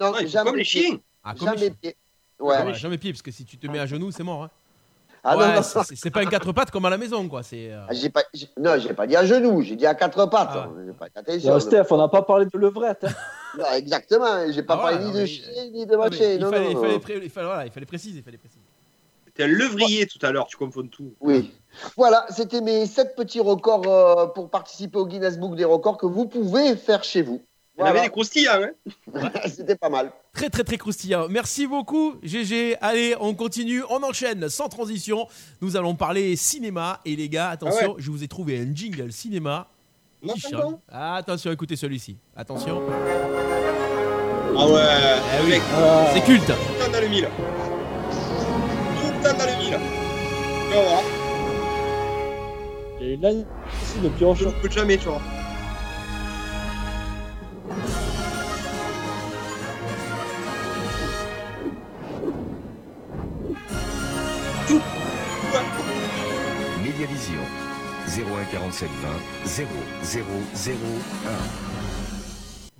Non, 0.00 0.12
Ouais, 0.12 0.26
jamais 0.26 0.50
comme 0.50 0.56
les 0.58 0.64
pieds. 0.64 0.82
chiens. 0.82 0.98
Ah, 1.24 1.34
comme 1.34 1.48
les 1.50 1.54
Jamais 1.56 1.58
chiens. 1.66 1.74
pieds. 1.82 1.96
Ouais. 2.40 2.62
Ouais, 2.62 2.74
jamais 2.74 2.98
pied, 2.98 3.12
parce 3.12 3.22
que 3.22 3.30
si 3.32 3.44
tu 3.44 3.56
te 3.58 3.66
mets 3.66 3.80
à 3.80 3.86
genoux, 3.86 4.10
c'est 4.12 4.22
mort. 4.22 4.44
Hein. 4.44 4.50
Ah 5.24 5.36
Ouais, 5.36 5.48
non, 5.48 5.54
non, 5.56 5.62
c'est- 5.82 6.10
pas 6.10 6.22
une 6.22 6.28
4 6.30 6.52
pattes 6.52 6.70
comme 6.70 6.84
à 6.84 6.90
la 6.90 6.96
maison, 6.96 7.28
quoi. 7.28 7.42
C'est. 7.42 7.72
euh, 7.72 7.84
Ah, 7.88 7.92
j'ai 7.92 8.08
pas, 8.08 8.22
non, 8.56 8.78
j'ai 8.78 8.94
pas 8.94 9.04
dit 9.06 9.16
à 9.16 9.26
genoux, 9.26 9.62
j'ai 9.62 9.74
dit 9.74 9.84
à 9.84 9.94
quatre 9.96 10.24
pattes. 10.26 10.50
Ah 10.52 10.68
J'ai 10.86 10.92
pas- 10.92 11.06
Attention. 11.16 11.58
Steph, 11.60 11.86
on 11.90 11.96
n'a 11.96 12.06
pas 12.08 12.22
parlé 12.22 12.46
de 12.46 12.56
levrette. 12.56 13.04
hein. 13.04 13.08
Non, 13.58 13.64
exactement, 13.74 14.50
j'ai 14.52 14.62
pas 14.62 14.74
Ah, 14.74 14.76
parlé 14.76 14.98
voilà, 14.98 15.12
ni 15.12 15.20
de 15.20 15.26
chien 15.26 15.44
ni 15.72 15.86
de 15.86 15.96
machin. 15.96 16.10
il, 16.12 16.16
fallait, 16.18 16.38
non, 16.38 16.50
il, 16.70 16.74
non. 16.76 16.80
fallait 16.82 16.98
pré- 17.00 17.20
il 17.24 17.30
fallait- 17.30 17.46
voilà, 17.46 17.66
il 17.66 17.72
fallait 17.72 17.86
préciser. 17.86 18.18
Il 18.18 18.22
fallait 18.22 18.36
préciser. 18.38 18.60
T'es 19.34 19.42
un 19.44 19.46
levrier 19.48 20.06
tout 20.06 20.24
à 20.24 20.30
l'heure, 20.30 20.46
tu 20.46 20.56
confonds 20.56 20.86
tout. 20.86 21.12
Oui. 21.20 21.52
Voilà, 21.96 22.24
c'était 22.30 22.60
mes 22.60 22.86
sept 22.86 23.16
petits 23.16 23.40
records 23.40 23.88
euh, 23.88 24.26
pour 24.26 24.50
participer 24.50 24.98
au 24.98 25.06
Guinness 25.06 25.38
Book 25.38 25.56
des 25.56 25.64
records 25.64 25.96
que 25.96 26.06
vous 26.06 26.26
pouvez 26.26 26.76
faire 26.76 27.02
chez 27.02 27.22
vous. 27.22 27.42
Il 27.78 27.82
avait 27.82 27.90
Voilà. 27.92 28.04
des 28.06 28.10
croustillants, 28.10 28.60
hein 28.60 28.70
C'était 29.46 29.76
pas 29.76 29.88
mal. 29.88 30.10
Très 30.32 30.50
très 30.50 30.64
très 30.64 30.76
croustillant. 30.78 31.28
Merci 31.30 31.66
beaucoup 31.68 32.16
GG. 32.24 32.76
Allez, 32.80 33.14
on 33.20 33.34
continue, 33.34 33.82
on 33.88 34.02
enchaîne 34.02 34.48
sans 34.48 34.68
transition. 34.68 35.28
Nous 35.60 35.76
allons 35.76 35.94
parler 35.94 36.34
cinéma 36.34 37.00
et 37.04 37.14
les 37.14 37.28
gars, 37.28 37.50
attention, 37.50 37.94
je 37.98 38.10
vous 38.10 38.24
ai 38.24 38.28
trouvé 38.28 38.58
un 38.58 38.74
jingle 38.74 39.12
cinéma. 39.12 39.68
Non. 40.22 40.34
Ah, 40.90 41.14
attention, 41.16 41.52
écoutez 41.52 41.76
celui-ci. 41.76 42.16
Attention, 42.36 42.82
Ah 44.58 44.66
ouais, 44.66 44.82
Eh 45.40 45.46
oui. 45.46 45.60
Ah, 45.76 46.06
c'est 46.12 46.22
culte. 46.24 46.46
tout 46.46 46.52
le 46.52 46.84
temps 46.84 46.92
dans 46.92 47.00
le 47.00 47.08
mille. 47.08 47.28
Tout 49.00 49.06
le 49.06 49.22
temps 49.22 49.38
dans 49.38 49.46
le 49.46 49.56
mille. 49.62 49.78
Tu 50.68 50.74
vas 50.74 50.82
voir, 50.82 51.02
Il 53.00 53.06
y 53.06 53.10
a 53.10 53.14
une 53.14 53.22
lance 53.22 53.44
ici 53.84 54.00
de 54.00 54.08
pioche. 54.08 54.38
je 54.40 54.46
ne 54.46 54.50
peux 54.50 54.68
jamais, 54.70 54.96
tu 54.98 55.04
vois. 55.08 55.22
Ouais. 67.30 67.36
Médiavision 68.06 68.36
01 68.36 68.44
47 68.52 68.88
20 69.44 70.72
0001. 70.72 70.74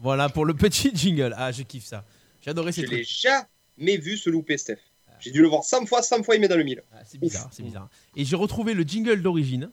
Voilà 0.01 0.29
pour 0.29 0.45
le 0.47 0.55
petit 0.55 0.91
jingle. 0.95 1.35
Ah, 1.37 1.53
je 1.53 1.63
kiffe 1.63 1.85
ça. 1.85 2.05
J'adorais 2.41 2.73
ces 2.73 2.83
Je 2.83 2.87
l'ai 2.91 3.03
trucs. 3.03 3.09
jamais 3.21 3.97
vu 3.97 4.17
se 4.17 4.31
louper, 4.31 4.57
Steph. 4.59 4.79
J'ai 5.21 5.33
dû 5.33 5.43
le 5.43 5.49
voir 5.49 5.65
100 5.65 5.87
fois, 5.87 6.01
100 6.01 6.23
fois, 6.23 6.37
il 6.37 6.41
met 6.41 6.47
dans 6.47 6.57
le 6.57 6.63
mille. 6.63 6.81
Ah, 6.93 6.99
c'est 7.05 7.19
bizarre, 7.19 7.49
c'est 7.51 7.65
bizarre. 7.65 7.89
Et 8.15 8.25
j'ai 8.25 8.37
retrouvé 8.37 8.73
le 8.75 8.85
jingle 8.85 9.21
d'origine. 9.23 9.71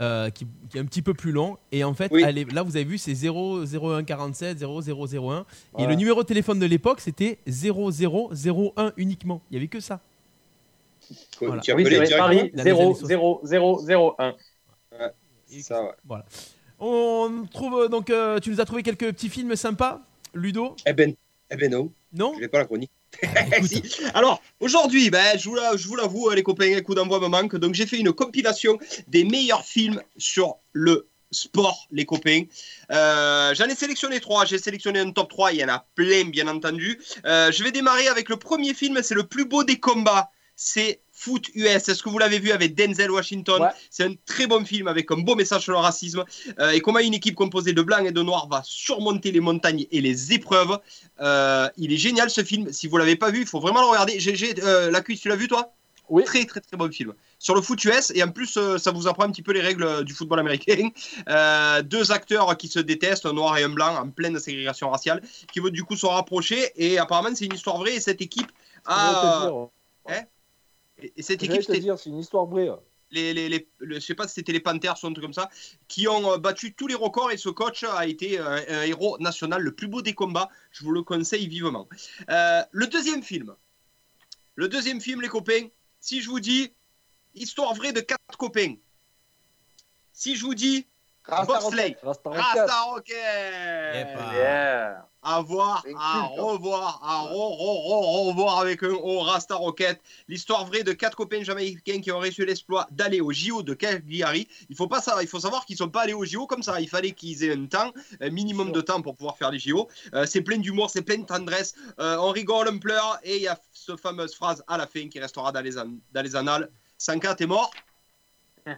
euh, 0.00 0.30
qui, 0.30 0.46
qui 0.70 0.78
est 0.78 0.80
un 0.80 0.84
petit 0.84 1.02
peu 1.02 1.12
plus 1.12 1.32
long 1.32 1.56
et 1.72 1.82
en 1.82 1.92
fait 1.92 2.12
Oui. 2.12 2.22
elle 2.24 2.38
est- 2.38 2.52
là 2.52 2.62
vous 2.62 2.76
avez 2.76 2.84
vu 2.84 2.98
c'est 2.98 3.14
0 3.16 3.64
0147 3.66 4.56
0001 4.60 5.44
et 5.76 5.86
le 5.88 5.96
numéro 5.96 6.22
de 6.22 6.28
téléphone 6.28 6.60
de 6.60 6.66
l'époque 6.66 7.00
c'était 7.00 7.38
0001 7.48 8.92
uniquement 8.96 9.42
il 9.50 9.54
y 9.54 9.56
avait 9.56 9.66
que 9.66 9.80
ça 9.80 10.00
Voilà. 11.40 11.60
Tu 11.62 11.70
as 11.70 11.74
Oui, 11.74 11.82
appelé 11.86 12.06
c'est 12.06 12.16
Paris 12.16 12.36
Dans 12.54 12.62
les 12.64 12.70
années 12.70 12.94
0 12.94 12.94
0 13.02 13.40
0 13.44 13.80
0 13.84 14.14
1. 14.18 14.28
Ouais, 14.28 15.06
c'est 15.46 15.60
ça, 15.62 15.82
ouais. 15.82 15.90
voilà 16.04 16.24
on 16.80 17.44
trouve 17.52 17.74
euh, 17.74 17.88
donc 17.88 18.08
euh, 18.10 18.38
tu 18.38 18.50
nous 18.50 18.60
as 18.60 18.64
trouvé 18.64 18.82
quelques 18.84 19.10
petits 19.12 19.28
films 19.28 19.56
sympas 19.56 20.00
Ludo 20.34 20.76
Eh 20.86 20.92
ben, 20.92 21.12
eh 21.50 21.56
ben 21.56 21.70
non, 21.70 21.90
non 22.12 22.32
je 22.36 22.40
n'ai 22.40 22.48
pas 22.48 22.58
la 22.58 22.66
chronique. 22.66 22.90
Si. 23.64 23.82
Alors, 24.14 24.40
aujourd'hui, 24.60 25.10
ben, 25.10 25.38
je 25.38 25.48
vous 25.48 25.54
la- 25.54 25.76
je 25.76 25.88
vous 25.88 25.96
l'avoue, 25.96 26.30
les 26.30 26.42
copains, 26.42 26.66
les 26.66 26.82
coups 26.82 26.96
d'envoi 26.96 27.18
me 27.20 27.26
manquent. 27.28 27.56
Donc, 27.56 27.74
j'ai 27.74 27.86
fait 27.86 27.98
une 27.98 28.12
compilation 28.12 28.78
des 29.08 29.24
meilleurs 29.24 29.64
films 29.64 30.00
sur 30.18 30.56
le 30.72 31.08
sport, 31.30 31.88
les 31.90 32.04
copains. 32.04 32.42
Euh, 32.92 33.54
J'en 33.54 33.64
ai 33.64 33.74
sélectionné 33.74 34.20
trois. 34.20 34.44
J'ai 34.44 34.58
sélectionné 34.58 35.00
un 35.00 35.10
top 35.10 35.30
3. 35.30 35.52
Il 35.52 35.60
y 35.60 35.64
en 35.64 35.68
a 35.68 35.84
plein, 35.94 36.24
bien 36.28 36.46
entendu. 36.48 37.00
Euh, 37.24 37.50
je 37.50 37.64
vais 37.64 37.72
démarrer 37.72 38.08
avec 38.08 38.28
le 38.28 38.36
premier 38.36 38.74
film. 38.74 39.00
C'est 39.02 39.14
le 39.14 39.24
plus 39.24 39.46
beau 39.46 39.64
des 39.64 39.80
combats. 39.80 40.30
C'est 40.60 41.00
Foot 41.12 41.50
US. 41.54 41.88
Est-ce 41.88 42.02
que 42.02 42.08
vous 42.08 42.18
l'avez 42.18 42.40
vu 42.40 42.50
avec 42.50 42.74
Denzel 42.74 43.12
Washington 43.12 43.62
Ouais. 43.62 43.68
C'est 43.90 44.02
un 44.02 44.14
très 44.26 44.48
bon 44.48 44.64
film 44.64 44.88
avec 44.88 45.08
un 45.12 45.18
beau 45.18 45.36
message 45.36 45.62
sur 45.62 45.72
le 45.72 45.78
racisme 45.78 46.24
euh, 46.58 46.72
et 46.72 46.80
comment 46.80 46.98
une 46.98 47.14
équipe 47.14 47.36
composée 47.36 47.72
de 47.72 47.80
blancs 47.80 48.04
et 48.04 48.10
de 48.10 48.22
noirs 48.22 48.48
va 48.48 48.62
surmonter 48.64 49.30
les 49.30 49.38
montagnes 49.38 49.86
et 49.92 50.00
les 50.00 50.32
épreuves. 50.32 50.80
Euh, 51.20 51.68
il 51.76 51.92
est 51.92 51.96
génial 51.96 52.28
ce 52.28 52.42
film. 52.42 52.72
Si 52.72 52.88
vous 52.88 52.96
l'avez 52.96 53.14
pas 53.14 53.30
vu, 53.30 53.42
il 53.42 53.46
faut 53.46 53.60
vraiment 53.60 53.80
le 53.82 53.86
regarder. 53.86 54.18
GG, 54.18 54.56
euh, 54.64 54.90
la 54.90 55.00
cuisse, 55.00 55.20
tu 55.20 55.28
l'as 55.28 55.36
vu 55.36 55.46
toi? 55.46 55.72
Oui. 56.08 56.24
Très 56.24 56.44
très 56.44 56.60
très 56.60 56.76
bon 56.76 56.90
film. 56.90 57.14
Sur 57.38 57.54
le 57.54 57.60
foot 57.60 57.84
US 57.84 58.10
et 58.16 58.22
en 58.24 58.30
plus 58.30 58.58
ça 58.78 58.90
vous 58.90 59.06
apprend 59.06 59.24
un 59.24 59.30
petit 59.30 59.42
peu 59.42 59.52
les 59.52 59.60
règles 59.60 60.02
du 60.02 60.12
football 60.12 60.40
américain. 60.40 60.90
Deux 61.84 62.10
acteurs 62.10 62.56
qui 62.56 62.66
se 62.66 62.80
détestent, 62.80 63.26
un 63.26 63.32
noir 63.32 63.56
et 63.58 63.62
un 63.62 63.68
blanc, 63.68 63.94
en 63.94 64.08
pleine 64.10 64.40
ségrégation 64.40 64.90
raciale, 64.90 65.22
qui 65.52 65.60
vont 65.60 65.68
du 65.68 65.84
coup 65.84 65.94
se 65.94 66.06
rapprocher 66.06 66.72
et 66.74 66.98
apparemment 66.98 67.28
c'est 67.32 67.44
une 67.44 67.54
histoire 67.54 67.78
vraie 67.78 67.94
et 67.94 68.00
cette 68.00 68.22
équipe 68.22 68.50
a... 68.86 69.52
dire, 71.00 71.10
Et 71.16 71.20
et 71.20 71.22
cette 71.22 71.42
équipe, 71.42 71.62
te 71.66 71.72
dire, 71.72 71.98
c'est 71.98 72.10
une 72.10 72.18
histoire 72.18 72.46
vraie. 72.46 72.68
les, 73.10 73.32
les, 73.32 73.48
les- 73.48 73.68
le- 73.78 73.94
je 73.96 74.00
sais 74.00 74.14
pas 74.14 74.28
si 74.28 74.34
c'était 74.34 74.52
les 74.52 74.60
Panthers 74.60 74.96
ou 75.02 75.06
un 75.06 75.12
truc 75.12 75.24
comme 75.24 75.32
ça, 75.32 75.48
qui 75.88 76.06
ont 76.08 76.32
euh, 76.32 76.38
battu 76.38 76.74
tous 76.74 76.86
les 76.86 76.94
records 76.94 77.30
et 77.32 77.36
ce 77.38 77.48
coach 77.48 77.84
a 77.84 78.06
été 78.06 78.38
euh, 78.38 78.60
un, 78.68 78.82
héros 78.82 79.16
national, 79.18 79.62
le 79.62 79.72
plus 79.72 79.88
beau 79.88 80.02
des 80.02 80.14
combats. 80.14 80.50
Je 80.72 80.84
vous 80.84 80.92
le 80.92 81.02
conseille 81.02 81.46
vivement. 81.48 81.88
Euh, 82.28 82.62
le 82.70 82.86
deuxième 82.86 83.22
film. 83.22 83.54
Le 84.56 84.68
deuxième 84.68 85.00
film, 85.00 85.22
les 85.22 85.28
copains. 85.28 85.68
Si 86.00 86.20
je 86.20 86.28
vous 86.28 86.40
dis 86.40 86.72
histoire 87.34 87.72
vraie 87.74 87.92
de 87.92 88.00
quatre 88.00 88.36
copains. 88.38 88.74
Si 90.12 90.34
je 90.36 90.44
vous 90.44 90.54
dis 90.54 90.86
Rasta 91.24 91.60
bobsleigh, 91.60 91.96
Rasta 92.02 92.30
Rocket. 92.30 92.44
Rasta 92.44 92.82
Rocket. 92.82 93.14
Yeah. 94.34 95.08
À 95.30 95.42
voir, 95.42 95.84
à 96.00 96.22
revoir, 96.22 97.00
à 97.02 97.22
re, 97.22 97.32
re, 97.32 97.86
re, 97.86 98.26
revoir 98.28 98.60
avec 98.60 98.82
un 98.82 98.92
haut 98.94 99.20
Rasta 99.20 99.56
Rocket. 99.56 100.00
L'histoire 100.26 100.64
vraie 100.64 100.82
de 100.84 100.92
quatre 100.92 101.16
copains 101.16 101.42
jamaïcains 101.42 102.00
qui 102.00 102.10
ont 102.10 102.18
réussi 102.18 102.44
l'exploit 102.46 102.86
d'aller 102.90 103.20
au 103.20 103.30
JO 103.30 103.62
de 103.62 103.74
Cagliari. 103.74 104.48
Il 104.70 104.76
faut 104.76 104.88
pas 104.88 105.02
ça, 105.02 105.18
il 105.22 105.28
faut 105.28 105.40
savoir 105.40 105.66
qu'ils 105.66 105.76
sont 105.76 105.90
pas 105.90 106.02
allés 106.02 106.14
au 106.14 106.24
JO 106.24 106.46
comme 106.46 106.62
ça. 106.62 106.80
Il 106.80 106.88
fallait 106.88 107.12
qu'ils 107.12 107.44
aient 107.44 107.52
un 107.54 107.66
temps, 107.66 107.92
un 108.20 108.30
minimum 108.30 108.72
de 108.72 108.80
temps 108.80 109.02
pour 109.02 109.14
pouvoir 109.16 109.36
faire 109.36 109.50
les 109.50 109.58
JO. 109.58 109.88
Euh, 110.14 110.24
c'est 110.24 110.40
plein 110.40 110.56
d'humour, 110.58 110.88
c'est 110.88 111.02
plein 111.02 111.18
de 111.18 111.26
tendresse. 111.26 111.74
Euh, 112.00 112.16
on 112.20 112.30
rigole, 112.30 112.68
on 112.72 112.78
pleure 112.78 113.18
et 113.22 113.36
il 113.36 113.42
y 113.42 113.48
a 113.48 113.58
cette 113.72 114.00
fameuse 114.00 114.34
phrase 114.34 114.64
à 114.66 114.78
la 114.78 114.86
fin 114.86 115.08
qui 115.08 115.20
restera 115.20 115.52
dans 115.52 115.60
les, 115.60 115.76
an- 115.78 115.92
dans 116.12 116.22
les 116.22 116.34
annales. 116.36 116.70
Sanka, 116.96 117.34
t'es 117.34 117.46
mort? 117.46 117.70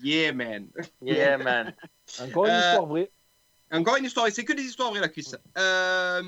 Yeah, 0.00 0.32
man. 0.32 0.68
Yeah, 1.02 1.38
man. 1.38 1.74
Encore 2.20 2.46
une 2.46 2.52
Euh, 2.52 2.60
histoire 2.60 2.86
vraie. 2.86 3.10
Encore 3.72 3.96
une 3.96 4.04
histoire, 4.04 4.26
et 4.26 4.30
c'est 4.30 4.44
que 4.44 4.52
des 4.52 4.62
histoires 4.64 4.90
vraies 4.90 5.00
la 5.00 5.08
cuisse. 5.08 5.36
Euh, 5.56 6.22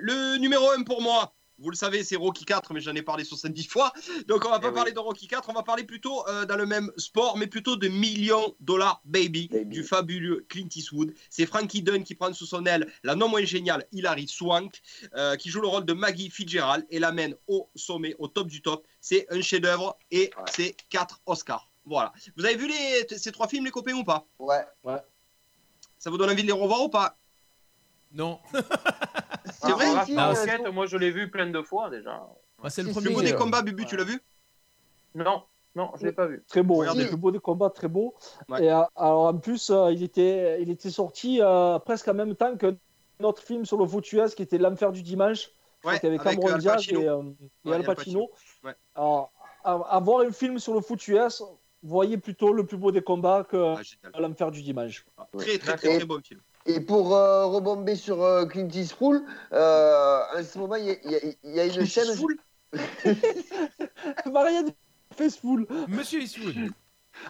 le 0.00 0.36
numéro 0.38 0.70
1 0.70 0.82
pour 0.84 1.02
moi, 1.02 1.34
vous 1.60 1.70
le 1.70 1.76
savez, 1.76 2.04
c'est 2.04 2.14
Rocky 2.14 2.44
4, 2.44 2.72
mais 2.72 2.80
j'en 2.80 2.94
ai 2.94 3.02
parlé 3.02 3.24
70 3.24 3.64
fois. 3.66 3.92
Donc 4.28 4.44
on 4.46 4.48
va 4.48 4.60
pas 4.60 4.68
Eh 4.68 4.70
oui. 4.70 4.74
parler 4.76 4.92
de 4.92 4.98
Rocky 5.00 5.26
4, 5.26 5.48
on 5.50 5.52
va 5.54 5.64
parler 5.64 5.82
plutôt 5.82 6.26
euh, 6.28 6.44
dans 6.46 6.54
le 6.56 6.66
même 6.66 6.90
sport, 6.96 7.36
mais 7.36 7.48
plutôt 7.48 7.74
de 7.74 7.88
Million 7.88 8.54
Dollar 8.60 9.00
Baby, 9.04 9.48
Baby. 9.48 9.64
du 9.74 9.82
fabuleux 9.82 10.46
Clint 10.48 10.68
Eastwood. 10.74 11.12
C'est 11.30 11.46
Frankie 11.46 11.82
Dunn 11.82 12.04
qui 12.04 12.14
prend 12.14 12.32
sous 12.32 12.46
son 12.46 12.64
aile 12.64 12.86
la 13.02 13.16
non 13.16 13.28
moins 13.28 13.42
géniale 13.44 13.84
Hilary 13.90 14.28
Swank, 14.28 14.80
euh, 15.16 15.34
qui 15.34 15.50
joue 15.50 15.60
le 15.60 15.66
rôle 15.68 15.84
de 15.84 15.92
Maggie 15.94 16.30
Fitzgerald 16.30 16.86
et 16.90 17.00
l'amène 17.00 17.34
au 17.48 17.68
sommet, 17.74 18.14
au 18.20 18.28
top 18.28 18.46
du 18.46 18.62
top. 18.62 18.86
C'est 19.00 19.26
un 19.30 19.40
chef-d'œuvre 19.40 19.98
et 20.12 20.30
c'est 20.52 20.76
4 20.90 21.20
Oscars. 21.26 21.70
Voilà. 21.84 22.12
Vous 22.36 22.44
avez 22.44 22.54
vu 22.56 22.68
les, 22.68 23.18
ces 23.18 23.32
trois 23.32 23.48
films, 23.48 23.64
les 23.64 23.70
copains, 23.72 23.94
ou 23.94 24.04
pas? 24.04 24.28
Ouais. 24.84 24.98
Ça 25.98 26.10
vous 26.10 26.18
donne 26.18 26.30
envie 26.30 26.42
de 26.42 26.46
les 26.46 26.52
revoir 26.52 26.82
ou 26.82 26.88
pas 26.88 27.16
non 28.12 28.38
C'est 29.60 29.70
vrai 29.70 29.86
Ah, 29.94 30.04
si, 30.06 30.16
Rasta 30.16 30.44
si, 30.44 30.50
Rocket, 30.56 30.72
moi 30.72 30.86
je 30.86 30.96
l'ai 30.96 31.10
vu 31.10 31.30
plein 31.30 31.46
de 31.50 31.62
fois 31.62 31.90
déjà. 31.90 32.26
Ah, 32.62 32.70
c'est 32.70 32.82
le 32.82 32.90
premier 32.90 33.08
Le 33.08 33.14
beau 33.14 33.22
des 33.22 33.34
combats, 33.34 33.62
Bubu, 33.62 33.84
tu 33.86 33.96
l'as 33.96 34.04
vu 34.04 34.20
Non, 35.14 35.42
non, 35.74 35.92
je 35.98 36.06
l'ai 36.06 36.12
pas 36.12 36.26
vu. 36.26 36.42
Très 36.48 36.62
beau, 36.62 36.76
Regardez. 36.76 37.02
le 37.02 37.08
plus 37.08 37.16
beau 37.16 37.30
des 37.30 37.38
combats, 37.38 37.70
très 37.70 37.88
beau. 37.88 38.14
Ouais. 38.48 38.64
Et 38.64 38.70
euh, 38.70 38.82
alors 38.96 39.26
en 39.26 39.36
plus, 39.36 39.70
euh, 39.70 39.92
il, 39.92 40.02
était, 40.02 40.60
il 40.62 40.70
était 40.70 40.90
sorti 40.90 41.40
euh, 41.40 41.78
presque 41.78 42.08
en 42.08 42.14
même 42.14 42.34
temps 42.34 42.56
que 42.56 42.76
notre 43.20 43.42
film 43.42 43.64
sur 43.64 43.78
le 43.78 43.86
foot 43.86 44.10
US 44.12 44.34
qui 44.34 44.42
était 44.42 44.58
L'Enfer 44.58 44.92
du 44.92 45.02
dimanche. 45.02 45.50
Ouais, 45.84 45.94
avait 45.94 46.08
avec, 46.08 46.22
Cameron 46.22 46.54
Al 46.54 46.60
Diaz 46.60 46.88
et, 46.88 46.96
euh, 46.96 47.22
et 47.64 47.68
Ouais, 47.68 47.74
Al 47.76 47.80
Al 47.80 47.94
Pacino. 47.94 48.30
Ouais. 48.64 48.74
Alors, 48.96 49.30
à- 49.62 49.74
avoir 49.90 50.26
un 50.26 50.32
film 50.32 50.58
sur 50.58 50.74
le 50.74 50.80
US, 50.80 51.42
voyez 51.82 52.18
plutôt 52.18 52.52
le 52.52 52.64
plus 52.66 52.76
beau 52.76 52.90
des 52.92 53.02
combats 53.02 53.44
que 53.48 53.74
Ah. 53.76 54.18
L'Enfer 54.20 54.50
du 54.50 54.62
dimanche. 54.62 55.04
Très, 55.36 55.58
très, 55.58 55.76
très, 55.76 55.96
très 55.98 56.04
bon 56.04 56.20
film. 56.22 56.40
Et 56.66 56.80
pour 56.80 57.14
euh, 57.16 57.46
rebomber 57.46 57.94
sur 57.94 58.22
euh, 58.22 58.44
Clint 58.44 58.68
Eastwood, 58.68 59.22
euh, 59.52 60.20
en 60.36 60.42
ce 60.42 60.58
moment, 60.58 60.74
il 60.76 60.86
y, 60.86 60.90
a- 60.90 61.62
y 61.64 61.68
y 61.68 61.78
une 61.78 61.86
chaîne. 61.86 62.08
Marianne 64.30 64.70
Faceful. 65.16 65.66
Monsieur 65.88 66.20
Eastwood 66.20 66.54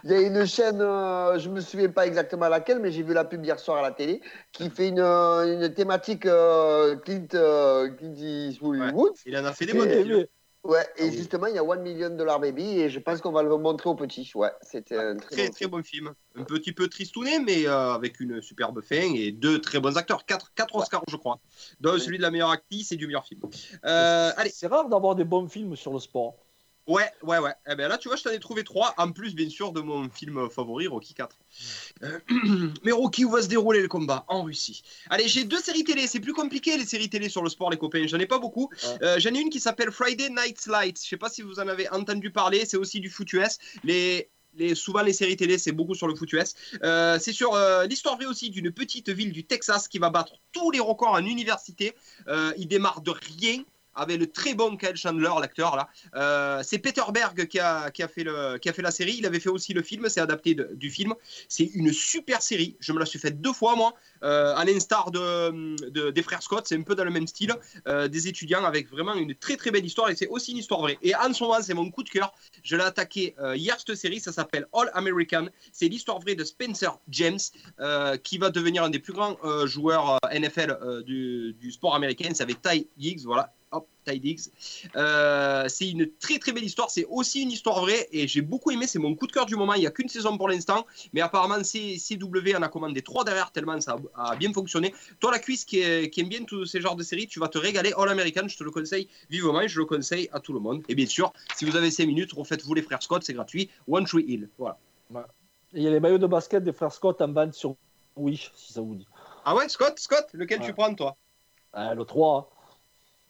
Il 0.04 0.10
y 0.10 0.14
a 0.14 0.20
une 0.20 0.44
chaîne, 0.46 0.80
euh, 0.80 1.38
je 1.38 1.48
me 1.48 1.60
souviens 1.60 1.88
pas 1.90 2.06
exactement 2.06 2.48
laquelle, 2.48 2.80
mais 2.80 2.90
j'ai 2.90 3.02
vu 3.02 3.14
la 3.14 3.24
pub 3.24 3.44
hier 3.44 3.58
soir 3.60 3.78
à 3.78 3.82
la 3.82 3.92
télé, 3.92 4.20
qui 4.52 4.68
fait 4.70 4.88
une, 4.88 4.98
une 5.00 5.72
thématique 5.72 6.26
euh, 6.26 6.96
Clint, 6.96 7.28
euh, 7.34 7.88
Clint 7.90 8.14
Eastwood. 8.16 8.78
Ouais. 8.78 9.10
Il 9.24 9.36
en 9.38 9.44
a 9.44 9.52
fait 9.52 9.66
des 9.66 9.72
bonnes 9.74 10.26
Ouais, 10.68 10.82
et 10.98 11.00
Ah 11.00 11.04
oui. 11.06 11.16
justement, 11.16 11.46
il 11.46 11.54
y 11.54 11.58
a 11.58 11.64
One 11.64 11.80
Million 11.80 12.10
Dollar 12.10 12.38
Baby, 12.38 12.80
et 12.80 12.90
je 12.90 12.98
pense 13.00 13.22
qu'on 13.22 13.32
va 13.32 13.42
le 13.42 13.56
montrer 13.56 13.88
aux 13.88 13.94
petits. 13.94 14.30
Ouais, 14.34 14.50
c'était 14.60 14.98
un 14.98 15.16
très, 15.16 15.30
Très, 15.30 15.46
bon 15.46 15.50
très 15.50 15.58
film. 15.58 15.70
bon 15.70 15.82
film. 15.82 16.14
Un 16.36 16.44
petit 16.44 16.72
peu 16.72 16.88
tristouné, 16.88 17.38
mais 17.38 17.66
euh, 17.66 17.94
avec 17.94 18.20
une 18.20 18.42
superbe 18.42 18.82
fin 18.82 19.14
et 19.14 19.32
deux 19.32 19.60
très 19.62 19.80
bons 19.80 19.96
acteurs. 19.96 20.26
Quatre, 20.26 20.52
quatre 20.54 20.76
Oscars, 20.76 21.02
je 21.08 21.16
crois. 21.16 21.40
Dont 21.80 21.98
celui 21.98 22.18
de 22.18 22.22
la 22.22 22.30
meilleure 22.30 22.50
actrice 22.50 22.92
et 22.92 22.96
du 22.96 23.06
meilleur 23.06 23.24
film. 23.24 23.40
Euh, 23.86 24.30
allez, 24.36 24.50
C'est 24.50 24.66
rare 24.66 24.88
d'avoir 24.90 25.14
des 25.14 25.24
bons 25.24 25.48
films 25.48 25.74
sur 25.74 25.92
le 25.92 26.00
sport. 26.00 26.36
Ouais, 26.88 27.10
ouais, 27.22 27.38
ouais. 27.38 27.52
Eh 27.70 27.76
ben 27.76 27.88
là, 27.88 27.98
tu 27.98 28.08
vois, 28.08 28.16
je 28.16 28.24
t'en 28.24 28.30
ai 28.30 28.40
trouvé 28.40 28.64
trois. 28.64 28.94
En 28.98 29.12
plus, 29.12 29.34
bien 29.34 29.48
sûr, 29.48 29.72
de 29.72 29.80
mon 29.80 30.08
film 30.10 30.50
favori, 30.50 30.88
Rocky 30.88 31.14
4. 31.14 31.36
Euh, 32.02 32.18
mais 32.82 32.92
Rocky, 32.92 33.24
où 33.24 33.30
va 33.30 33.42
se 33.42 33.48
dérouler 33.48 33.80
le 33.80 33.88
combat 33.88 34.24
En 34.28 34.42
Russie? 34.42 34.82
Allez, 35.10 35.28
j'ai 35.28 35.44
deux 35.44 35.60
séries 35.60 35.84
télé. 35.84 36.06
C'est 36.06 36.20
plus 36.20 36.32
compliqué, 36.32 36.76
les 36.76 36.86
séries 36.86 37.10
télé 37.10 37.28
sur 37.28 37.42
le 37.42 37.50
sport, 37.50 37.70
les 37.70 37.78
copains. 37.78 38.06
J'en 38.06 38.18
ai 38.18 38.26
pas 38.26 38.38
beaucoup. 38.38 38.70
Ouais. 38.82 38.98
Euh, 39.02 39.18
J'en 39.20 39.34
ai 39.34 39.40
une 39.40 39.50
qui 39.50 39.60
s'appelle 39.60 39.90
Friday 39.90 40.30
Night 40.30 40.66
Lights. 40.66 41.00
Je 41.02 41.08
sais 41.08 41.16
pas 41.16 41.28
si 41.28 41.42
vous 41.42 41.60
en 41.60 41.68
avez 41.68 41.88
entendu 41.90 42.30
parler. 42.30 42.64
C'est 42.66 42.76
aussi 42.76 43.00
du 43.00 43.10
foot 43.10 43.32
US. 43.32 43.58
Les, 43.84 44.30
les, 44.58 44.74
souvent, 44.74 45.02
les 45.02 45.12
séries 45.12 45.36
télé, 45.36 45.58
c'est 45.58 45.72
beaucoup 45.72 45.94
sur 45.94 46.08
le 46.08 46.14
foot 46.14 46.32
US. 46.32 46.54
Euh, 46.82 47.18
c'est 47.20 47.32
sur 47.32 47.54
euh, 47.54 47.86
l'histoire 47.86 48.16
vraie 48.16 48.26
aussi 48.26 48.50
d'une 48.50 48.70
petite 48.70 49.08
ville 49.08 49.32
du 49.32 49.44
Texas 49.44 49.88
qui 49.88 49.98
va 49.98 50.10
battre 50.10 50.34
tous 50.52 50.70
les 50.70 50.80
records 50.80 51.12
en 51.12 51.24
université. 51.24 51.94
Euh, 52.26 52.52
il 52.56 52.68
démarre 52.68 53.00
de 53.00 53.10
rien 53.10 53.62
avec 53.98 54.18
le 54.18 54.26
très 54.26 54.54
bon 54.54 54.76
Kyle 54.76 54.96
Chandler, 54.96 55.30
l'acteur 55.40 55.76
là. 55.76 55.88
Euh, 56.14 56.62
c'est 56.62 56.78
Peter 56.78 57.02
Berg 57.12 57.46
qui 57.46 57.58
a, 57.58 57.90
qui, 57.90 58.02
a 58.02 58.08
fait 58.08 58.24
le, 58.24 58.58
qui 58.58 58.68
a 58.68 58.72
fait 58.72 58.82
la 58.82 58.90
série. 58.90 59.16
Il 59.18 59.26
avait 59.26 59.40
fait 59.40 59.48
aussi 59.48 59.74
le 59.74 59.82
film, 59.82 60.08
c'est 60.08 60.20
adapté 60.20 60.56
du 60.74 60.90
film. 60.90 61.14
C'est 61.48 61.64
une 61.64 61.92
super 61.92 62.42
série. 62.42 62.76
Je 62.80 62.92
me 62.92 62.98
la 62.98 63.06
suis 63.06 63.18
faite 63.18 63.40
deux 63.40 63.52
fois, 63.52 63.76
moi. 63.76 63.94
Euh, 64.22 64.54
à 64.56 64.64
l'instar 64.64 65.10
de, 65.10 65.90
de- 65.90 66.10
des 66.10 66.22
frères 66.22 66.42
Scott, 66.42 66.64
c'est 66.66 66.76
un 66.76 66.82
peu 66.82 66.94
dans 66.94 67.04
le 67.04 67.10
même 67.10 67.26
style. 67.26 67.54
Euh, 67.86 68.08
des 68.08 68.28
étudiants 68.28 68.64
avec 68.64 68.90
vraiment 68.90 69.14
une 69.14 69.34
très 69.34 69.56
très 69.56 69.70
belle 69.70 69.84
histoire 69.84 70.10
et 70.10 70.16
c'est 70.16 70.28
aussi 70.28 70.52
une 70.52 70.58
histoire 70.58 70.80
vraie. 70.80 70.98
Et 71.02 71.14
en 71.14 71.32
ce 71.32 71.42
moment, 71.42 71.60
c'est 71.60 71.74
mon 71.74 71.90
coup 71.90 72.02
de 72.02 72.08
cœur. 72.08 72.32
Je 72.62 72.76
l'ai 72.76 72.82
attaqué 72.82 73.34
euh, 73.38 73.56
hier, 73.56 73.76
cette 73.78 73.96
série. 73.96 74.20
Ça 74.20 74.32
s'appelle 74.32 74.66
All 74.72 74.90
American. 74.94 75.46
C'est 75.72 75.88
l'histoire 75.88 76.18
vraie 76.20 76.34
de 76.34 76.44
Spencer 76.44 76.98
James 77.08 77.38
qui 78.22 78.38
va 78.38 78.50
devenir 78.50 78.82
un 78.84 78.90
des 78.90 78.98
plus 78.98 79.12
grands 79.12 79.36
joueurs 79.66 80.18
NFL 80.32 81.02
du, 81.04 81.72
sport 81.72 81.94
américain. 81.94 82.30
C'est 82.34 82.42
avec 82.42 82.60
Ty 82.62 82.88
Higgs, 82.98 83.22
voilà. 83.24 83.52
Euh, 84.96 85.64
c'est 85.68 85.88
une 85.88 86.10
très 86.18 86.38
très 86.38 86.52
belle 86.52 86.64
histoire. 86.64 86.90
C'est 86.90 87.04
aussi 87.06 87.42
une 87.42 87.50
histoire 87.52 87.80
vraie 87.80 88.08
et 88.12 88.26
j'ai 88.28 88.40
beaucoup 88.42 88.70
aimé. 88.70 88.86
C'est 88.86 88.98
mon 88.98 89.14
coup 89.14 89.26
de 89.26 89.32
cœur 89.32 89.46
du 89.46 89.56
moment. 89.56 89.74
Il 89.74 89.80
n'y 89.80 89.86
a 89.86 89.90
qu'une 89.90 90.08
saison 90.08 90.36
pour 90.36 90.48
l'instant, 90.48 90.86
mais 91.12 91.20
apparemment 91.20 91.62
CW 91.62 92.54
en 92.56 92.62
a 92.62 92.68
commandé 92.68 93.02
trois 93.02 93.24
derrière 93.24 93.50
tellement 93.52 93.80
ça 93.80 93.96
a, 94.14 94.32
a 94.32 94.36
bien 94.36 94.52
fonctionné. 94.52 94.94
Toi, 95.20 95.30
la 95.32 95.38
cuisse 95.38 95.64
qui, 95.64 95.80
est- 95.80 96.10
qui 96.10 96.20
aime 96.20 96.28
bien 96.28 96.44
tous 96.44 96.64
ces 96.66 96.80
genres 96.80 96.96
de 96.96 97.02
séries, 97.02 97.26
tu 97.26 97.40
vas 97.40 97.48
te 97.48 97.58
régaler. 97.58 97.92
All 97.96 98.08
American, 98.08 98.48
je 98.48 98.56
te 98.56 98.64
le 98.64 98.70
conseille 98.70 99.08
vivement 99.30 99.60
et 99.60 99.68
je 99.68 99.78
le 99.78 99.84
conseille 99.84 100.28
à 100.32 100.40
tout 100.40 100.52
le 100.52 100.60
monde. 100.60 100.82
Et 100.88 100.94
bien 100.94 101.06
sûr, 101.06 101.32
si 101.56 101.64
vous 101.64 101.76
avez 101.76 101.90
5 101.90 102.06
minutes, 102.06 102.32
refaites-vous 102.32 102.74
les 102.74 102.82
frères 102.82 103.02
Scott, 103.02 103.22
c'est 103.24 103.34
gratuit. 103.34 103.70
One 103.86 104.04
Tree 104.06 104.24
Hill. 104.26 104.48
Voilà. 104.58 104.78
Il 105.74 105.82
y 105.82 105.86
a 105.86 105.90
les 105.90 106.00
maillots 106.00 106.18
de 106.18 106.26
basket 106.26 106.64
des 106.64 106.72
frères 106.72 106.92
Scott 106.92 107.20
en 107.20 107.28
bande 107.28 107.52
sur 107.52 107.76
Wish, 108.16 108.50
si 108.54 108.72
ça 108.72 108.80
vous 108.80 108.94
dit. 108.94 109.06
Ah 109.44 109.54
ouais, 109.54 109.68
Scott, 109.68 109.98
Scott, 109.98 110.26
lequel 110.32 110.60
tu 110.60 110.72
prends 110.74 110.94
toi? 110.94 111.16
Ah, 111.72 111.94
le 111.94 112.04
3. 112.04 112.50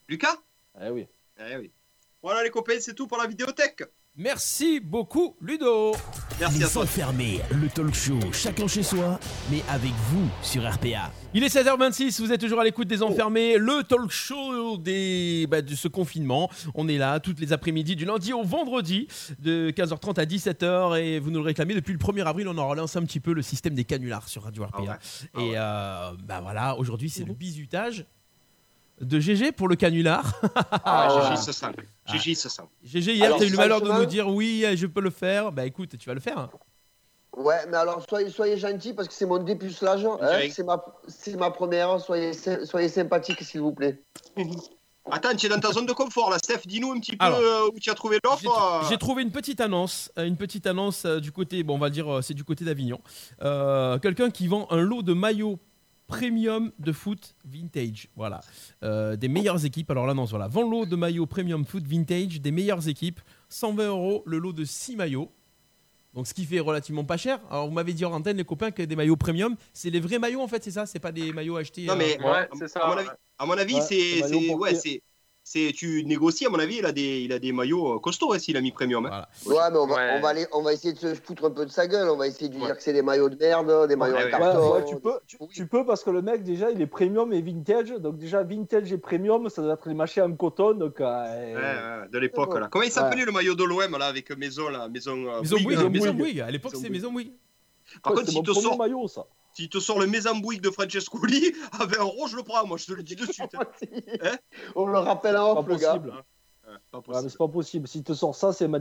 Lucas? 0.09 0.37
Eh 0.81 0.91
oui. 0.91 1.07
Eh 1.39 1.57
oui. 1.57 1.71
Voilà 2.23 2.43
les 2.43 2.51
copains, 2.51 2.75
c'est 2.81 2.95
tout 2.95 3.07
pour 3.07 3.19
la 3.19 3.27
vidéothèque. 3.27 3.85
Merci 4.21 4.81
beaucoup, 4.81 5.37
Ludo. 5.41 5.93
Merci 6.41 6.63
à 6.65 6.67
Les 6.67 6.73
toi. 6.73 6.83
enfermés, 6.83 7.39
le 7.53 7.69
talk 7.69 7.95
show 7.95 8.19
chacun 8.33 8.67
chez 8.67 8.83
soi, 8.83 9.21
mais 9.49 9.63
avec 9.69 9.93
vous 10.11 10.29
sur 10.43 10.69
RPA. 10.69 11.13
Il 11.35 11.45
est 11.45 11.55
16h26, 11.55 12.21
vous 12.21 12.33
êtes 12.33 12.41
toujours 12.41 12.59
à 12.59 12.65
l'écoute 12.65 12.89
des 12.89 13.05
Enfermés, 13.05 13.59
le 13.59 13.85
talk 13.85 14.11
show 14.11 14.77
des, 14.77 15.47
bah, 15.49 15.63
de 15.63 15.73
ce 15.77 15.87
confinement. 15.87 16.51
On 16.75 16.89
est 16.89 16.99
là 16.99 17.21
toutes 17.21 17.39
les 17.39 17.53
après-midi, 17.53 17.95
du 17.95 18.07
lundi 18.07 18.33
au 18.33 18.43
vendredi, 18.43 19.07
de 19.39 19.71
15h30 19.71 20.19
à 20.19 20.25
17h, 20.25 21.01
et 21.01 21.21
vous 21.21 21.31
nous 21.31 21.39
le 21.39 21.45
réclamez 21.45 21.75
depuis 21.75 21.93
le 21.93 21.99
1er 22.01 22.25
avril. 22.25 22.49
On 22.49 22.59
a 22.59 22.63
relancé 22.65 22.99
un 22.99 23.05
petit 23.05 23.21
peu 23.21 23.33
le 23.33 23.43
système 23.43 23.75
des 23.75 23.85
canulars 23.85 24.29
sur 24.29 24.43
Radio 24.43 24.65
RPA. 24.65 24.99
Ah 25.35 25.41
et 25.41 25.53
euh, 25.55 26.11
bah 26.25 26.41
voilà, 26.41 26.77
aujourd'hui 26.77 27.09
c'est 27.09 27.25
le 27.25 27.35
bisutage 27.35 28.05
de 29.01 29.21
GG 29.21 29.53
pour 29.53 29.69
le 29.69 29.77
canular. 29.77 30.25
Ah. 30.85 31.29
GG 31.31 31.37
se 31.37 31.53
sent. 31.53 31.67
GG 32.07 32.35
se 32.35 32.49
sent. 32.49 32.63
GG, 32.83 33.15
hier, 33.15 33.27
Alors, 33.27 33.39
t'as 33.39 33.47
eu 33.47 33.51
le 33.51 33.57
malheur 33.57 33.81
de 33.81 33.91
nous 33.93 34.07
dire 34.07 34.29
oui, 34.29 34.65
je 34.75 34.87
peux 34.87 35.01
le 35.01 35.11
faire. 35.11 35.53
Bah 35.53 35.65
écoute, 35.67 35.97
tu 35.99 36.09
vas 36.09 36.15
le 36.15 36.21
faire. 36.21 36.39
hein. 36.39 36.51
Ouais, 37.37 37.67
mais 37.71 37.77
alors 37.77 38.03
soyez, 38.09 38.31
soyez 38.31 38.57
gentils 38.59 38.95
parce 38.95 39.07
que 39.07 39.15
c'est 39.15 39.27
mon 39.27 39.39
dépucelage. 39.39 40.05
hein, 40.05 40.19
c'est 40.51 40.65
ma, 40.65 40.83
c'est 41.07 41.37
ma 41.37 41.51
première. 41.51 42.01
Soyez, 42.01 42.33
soyez 42.65 42.89
sympathiques, 42.89 43.43
s'il 43.45 43.61
vous 43.61 43.73
plaît. 43.73 44.03
Attends, 45.11 45.35
tu 45.35 45.47
es 45.47 45.49
dans 45.49 45.59
ta 45.61 45.71
zone 45.73 45.87
de 45.87 45.93
confort 45.93 46.29
là, 46.31 46.37
Steph. 46.39 46.67
Dis-nous 46.67 46.93
un 46.93 47.01
petit 47.01 47.17
peu 47.17 47.25
Alors, 47.25 47.39
euh, 47.41 47.71
où 47.73 47.79
tu 47.81 47.89
as 47.89 47.95
trouvé 47.95 48.19
l'offre. 48.23 48.87
J'ai 48.91 48.99
trouvé 48.99 49.23
une 49.23 49.31
petite 49.31 49.59
annonce, 49.61 50.13
euh, 50.19 50.27
une 50.27 50.37
petite 50.37 50.67
annonce 50.67 51.07
euh, 51.07 51.19
du 51.19 51.33
côté, 51.33 51.63
bon, 51.63 51.77
on 51.77 51.79
va 51.79 51.89
dire, 51.89 52.13
euh, 52.13 52.21
c'est 52.21 52.35
du 52.35 52.45
côté 52.45 52.63
d'Avignon. 52.67 53.01
Euh, 53.43 53.99
Quelqu'un 54.01 54.29
qui 54.31 54.49
vend 54.49 54.67
un 54.71 54.77
lot 54.81 55.01
de 55.03 55.15
maillots 55.15 55.59
premium 56.09 56.73
de 56.81 56.91
foot 56.91 57.37
vintage, 57.45 58.09
voilà, 58.17 58.41
Euh, 58.83 59.15
des 59.15 59.29
meilleures 59.29 59.65
équipes. 59.65 59.91
Alors 59.93 60.07
l'annonce, 60.07 60.31
voilà, 60.31 60.49
vend 60.49 60.69
lot 60.69 60.87
de 60.87 60.97
maillots 60.97 61.27
premium 61.27 61.65
foot 61.65 61.87
vintage 61.87 62.41
des 62.41 62.51
meilleures 62.51 62.89
équipes, 62.89 63.21
120 63.49 63.87
euros 63.89 64.23
le 64.27 64.39
lot 64.39 64.53
de 64.53 64.65
6 64.65 64.97
maillots. 64.97 65.31
Donc 66.15 66.27
ce 66.27 66.35
qui 66.35 66.45
fait 66.47 66.59
relativement 66.59 67.05
pas 67.05 67.19
cher. 67.19 67.39
Alors 67.51 67.69
vous 67.69 67.73
m'avez 67.75 67.93
dit 67.93 68.05
en 68.05 68.13
antenne 68.13 68.39
les 68.39 68.45
copains 68.45 68.71
que 68.71 68.83
des 68.83 68.97
maillots 68.97 69.17
premium, 69.17 69.55
c'est 69.75 69.91
les 69.91 70.01
vrais 70.01 70.19
maillots 70.19 70.41
en 70.41 70.49
fait, 70.49 70.65
c'est 70.65 70.71
ça, 70.73 70.87
c'est 70.87 70.99
pas 70.99 71.13
des 71.13 71.33
maillots 71.33 71.57
achetés. 71.59 71.85
Non, 71.85 71.93
euh, 71.93 71.97
mais 71.97 72.19
Ouais, 72.21 72.31
à- 72.31 72.49
c'est 72.59 72.69
ça, 72.69 72.81
à, 72.81 72.89
mon 72.89 72.95
ouais. 72.97 73.01
avis, 73.01 73.11
à 73.39 73.47
mon 73.47 73.53
avis, 73.59 73.75
Ouais, 73.75 73.81
c'est. 73.83 74.55
Ouais, 74.55 74.75
c'est. 74.75 75.03
C'est, 75.51 75.73
tu 75.75 76.05
négocies, 76.05 76.45
à 76.45 76.51
mon 76.51 76.59
avis, 76.59 76.77
il 76.77 76.85
a 76.85 76.93
des, 76.93 77.21
il 77.21 77.33
a 77.33 77.39
des 77.39 77.53
maillots 77.53 77.95
euh, 77.95 77.99
costauds 78.01 78.35
hein, 78.35 78.39
s'il 78.39 78.55
a 78.59 78.61
mis 78.61 78.71
premium. 78.71 79.07
hein. 79.07 79.25
Voilà. 79.47 79.69
Ouais, 79.69 79.71
mais 79.73 79.79
on 79.79 79.87
va, 79.87 79.95
Ouais. 79.95 80.15
on, 80.19 80.21
va 80.21 80.29
aller, 80.29 80.47
on 80.53 80.61
va 80.63 80.75
essayer 80.75 80.93
de 80.93 80.99
se 80.99 81.15
foutre 81.15 81.47
un 81.47 81.51
peu 81.51 81.65
de 81.65 81.71
sa 81.71 81.87
gueule. 81.87 82.11
On 82.11 82.17
va 82.19 82.27
essayer 82.27 82.51
de 82.51 82.55
lui 82.55 82.63
dire 82.67 82.77
que 82.77 82.83
c'est 82.83 82.93
des 82.93 83.01
maillots 83.01 83.31
de 83.31 83.37
merde, 83.37 83.89
des 83.89 83.97
maillots 83.97 84.15
ouais, 84.17 84.25
ouais. 84.25 84.31
carton. 84.31 84.73
Ouais, 84.75 84.79
ouais, 84.81 84.85
tu, 84.85 84.97
peux, 84.97 85.19
tu, 85.27 85.39
tu 85.51 85.67
peux 85.67 85.87
parce 85.87 86.05
que 86.05 86.11
le 86.11 86.21
mec, 86.21 86.43
déjà, 86.45 86.71
il 86.71 86.83
est 86.83 86.87
premium 86.87 87.33
et 87.33 87.41
vintage. 87.41 87.93
Donc, 87.93 88.19
déjà, 88.19 88.43
vintage 88.43 88.93
et 88.93 88.99
premium, 88.99 89.49
ça 89.49 89.63
doit 89.63 89.73
être 89.73 89.89
les 89.89 89.95
machins 89.95 90.23
en 90.25 90.33
coton. 90.37 90.75
Donc, 90.75 91.01
euh, 91.01 91.55
Ouais, 91.55 91.55
ouais, 91.55 92.09
de 92.13 92.19
l'époque 92.19 92.55
là. 92.59 92.69
Comment 92.71 92.85
il 92.85 92.91
s'appelait 92.93 93.25
le 93.25 93.33
maillot 93.33 93.55
de 93.55 93.65
l'OM 93.65 93.97
là 93.99 94.05
avec 94.05 94.31
maison 94.37 94.69
là, 94.69 94.87
maison. 94.91 95.17
euh, 95.29 95.41
Maison 95.41 95.57
Bouygues. 95.63 95.91
Maison. 95.91 96.45
À 96.47 96.51
l'époque 96.51 96.73
c'est. 96.77 96.91
Maison 96.91 97.11
Bouygues. 97.11 97.33
Par 98.03 98.13
ouais, 98.13 98.19
contre, 98.19 98.31
s'il 98.31 98.39
mon 98.39 98.43
te 98.45 98.53
sort, 98.53 98.77
maillot, 98.79 99.09
ça. 99.09 99.27
s'il 99.53 99.69
te 99.69 99.79
sort 99.81 99.99
le 99.99 100.07
Maison 100.07 100.37
Bouygues 100.37 100.61
de 100.63 100.71
Francescoli 100.71 101.53
avec 101.81 101.99
un 101.99 102.05
rose, 102.05 102.31
je 102.31 102.37
le 102.37 102.43
prends. 102.43 102.67
Moi, 102.67 102.77
je 102.79 102.87
te 102.87 102.93
le 102.93 103.03
dis 103.03 103.17
de 103.17 103.25
suite. 103.27 103.55
hein. 103.55 103.67
Hein 104.23 104.37
on 104.75 104.87
le 104.87 104.99
rappelle 104.99 105.37
en 105.37 105.55
Pas 105.55 105.61
off, 105.61 105.67
le 105.69 105.77
gars. 105.77 105.89
possible. 105.95 106.11
Ouais, 106.67 106.75
pas 106.91 107.01
possible. 107.01 107.31
c'est 107.31 107.39
pas 107.39 107.49
possible. 107.49 107.89
Si 107.89 108.03
te 108.03 108.13
sort 108.15 108.35
ça, 108.35 108.53
c'est. 108.53 108.67
Ouais, 108.69 108.81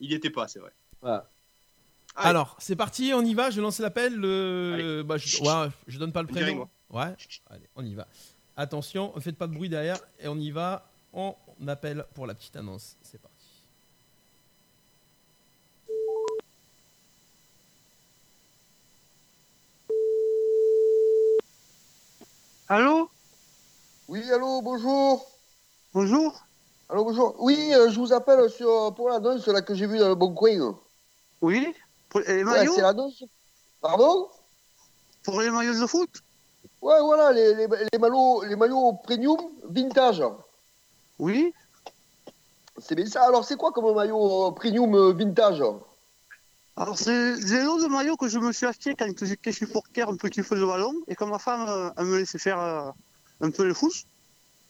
Il 0.00 0.10
y 0.10 0.14
était 0.14 0.30
pas, 0.30 0.48
c'est 0.48 0.58
vrai. 0.58 0.72
Alors, 2.16 2.56
c'est 2.58 2.76
parti, 2.76 3.12
on 3.14 3.22
y 3.22 3.34
va, 3.34 3.50
je 3.50 3.60
lance 3.60 3.78
l'appel. 3.78 4.14
Le... 4.14 5.02
Bah, 5.06 5.16
je... 5.16 5.40
Ouais, 5.42 5.70
je 5.86 5.98
donne 5.98 6.12
pas 6.12 6.22
le 6.22 6.28
prénom. 6.28 6.68
Ouais, 6.90 7.14
allez, 7.48 7.68
on 7.76 7.84
y 7.84 7.94
va. 7.94 8.06
Attention, 8.56 9.12
faites 9.20 9.38
pas 9.38 9.46
de 9.46 9.54
bruit 9.54 9.68
derrière 9.68 9.98
et 10.18 10.26
on 10.28 10.36
y 10.36 10.50
va. 10.50 10.90
On 11.12 11.34
appelle 11.66 12.04
pour 12.14 12.26
la 12.26 12.34
petite 12.34 12.56
annonce. 12.56 12.96
C'est 13.02 13.20
parti. 13.20 13.29
Allô? 22.70 23.10
Oui, 24.06 24.30
allô, 24.30 24.62
bonjour. 24.62 25.26
Bonjour 25.92 26.40
Allô, 26.88 27.02
bonjour. 27.02 27.34
Oui, 27.40 27.74
euh, 27.74 27.90
je 27.90 27.98
vous 27.98 28.12
appelle 28.12 28.48
sur, 28.48 28.94
pour 28.94 29.08
l'annonce 29.08 29.48
là, 29.48 29.60
que 29.60 29.74
j'ai 29.74 29.88
vue 29.88 29.98
dans 29.98 30.08
le 30.08 30.14
Bon 30.14 30.32
Coin. 30.32 30.78
Oui 31.40 31.74
Pour 32.08 32.20
les 32.20 32.44
Ouais, 32.44 32.44
maillots? 32.44 32.72
c'est 32.76 32.82
l'annonce. 32.82 33.24
Pardon? 33.80 34.28
Pour 35.24 35.40
les 35.40 35.50
maillots 35.50 35.80
de 35.80 35.86
foot? 35.88 36.10
Ouais, 36.80 37.00
voilà, 37.00 37.32
les, 37.32 37.56
les, 37.56 37.66
les 37.92 37.98
maillots, 37.98 38.44
les 38.44 38.54
maillots 38.54 38.92
premium 39.02 39.40
vintage. 39.64 40.22
Oui 41.18 41.52
C'est 42.78 42.94
bien 42.94 43.06
ça. 43.06 43.24
Alors, 43.24 43.44
c'est 43.44 43.56
quoi 43.56 43.72
comme 43.72 43.92
maillot 43.92 44.46
euh, 44.46 44.52
premium 44.52 44.94
euh, 44.94 45.12
vintage? 45.12 45.60
Alors, 46.80 46.98
c'est 46.98 47.62
lots 47.62 47.78
de 47.78 47.88
maillots 47.88 48.16
que 48.16 48.26
je 48.28 48.38
me 48.38 48.52
suis 48.52 48.64
acheté 48.64 48.94
quand 48.94 49.12
j'étais 49.22 49.52
supporter 49.52 50.08
un 50.08 50.16
petit 50.16 50.42
peu 50.42 50.58
de 50.58 50.64
ballon 50.64 50.94
et 51.08 51.14
quand 51.14 51.26
ma 51.26 51.38
femme 51.38 51.68
euh, 51.68 51.90
elle 51.98 52.06
me 52.06 52.16
laissait 52.20 52.38
faire 52.38 52.58
euh, 52.58 52.90
un 53.42 53.50
peu 53.50 53.66
le 53.66 53.74
foot. 53.74 53.92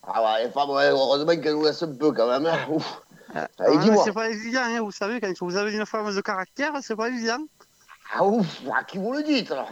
Ah 0.03 0.21
ouais, 0.21 0.45
les 0.47 0.51
femmes, 0.51 0.71
ouais, 0.71 0.89
heureusement 0.91 1.37
qu'elles 1.41 1.55
nous 1.55 1.65
laissent 1.65 1.85
un 1.85 1.95
peu 1.95 2.11
quand 2.11 2.27
même. 2.27 2.47
hein. 2.47 2.67
Ouf. 2.69 3.01
Euh, 3.37 3.97
c'est 4.05 4.13
pas 4.13 4.29
évident, 4.29 4.63
hein, 4.65 4.81
vous 4.81 4.91
savez, 4.91 5.21
quand 5.21 5.33
vous 5.41 5.55
avez 5.55 5.73
une 5.73 5.87
femme 5.87 6.13
de 6.13 6.21
caractère, 6.21 6.73
c'est 6.83 6.97
pas 6.97 7.09
évident. 7.11 7.45
Ah 8.13 8.25
ouf, 8.25 8.61
à 8.75 8.83
qui 8.83 8.99
vous 8.99 9.13
le 9.13 9.23
dites 9.23 9.53
alors 9.53 9.71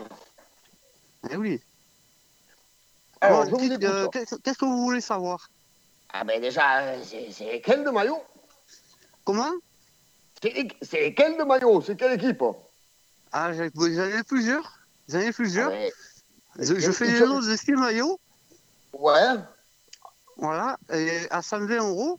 Eh 1.28 1.36
oui. 1.36 1.60
Alors, 3.20 3.46
Bon, 3.46 3.58
dites, 3.58 3.82
euh, 3.82 4.06
Qu'est-ce 4.12 4.58
que 4.58 4.64
vous 4.64 4.82
voulez 4.82 5.00
savoir? 5.00 5.48
Ah 6.12 6.22
ben 6.22 6.40
déjà, 6.40 6.82
euh, 6.82 7.02
c'est 7.02 7.52
lesquels 7.52 7.82
de 7.82 7.90
maillot? 7.90 8.22
Comment? 9.24 9.50
C'est 10.42 10.52
les- 10.52 10.68
lesquels 11.04 11.36
de 11.38 11.44
maillot? 11.44 11.80
C'est 11.82 11.96
quelle 11.96 12.12
équipe? 12.12 12.42
Ah, 13.32 13.52
j'en 13.52 13.64
ai 13.64 14.22
plusieurs? 14.22 14.78
J'en 15.08 15.18
ai 15.20 15.32
plusieurs? 15.32 15.70
Ouais. 15.70 15.92
Je, 16.58 16.90
fais 16.90 17.18
toi- 17.18 17.26
lots 17.26 17.40
de 17.40 17.56
6 17.56 17.72
maillots, 17.72 18.18
Ouais. 18.92 19.36
voilà, 20.36 20.76
et 20.92 21.30
à 21.30 21.40
120 21.42 21.78
euros. 21.78 22.18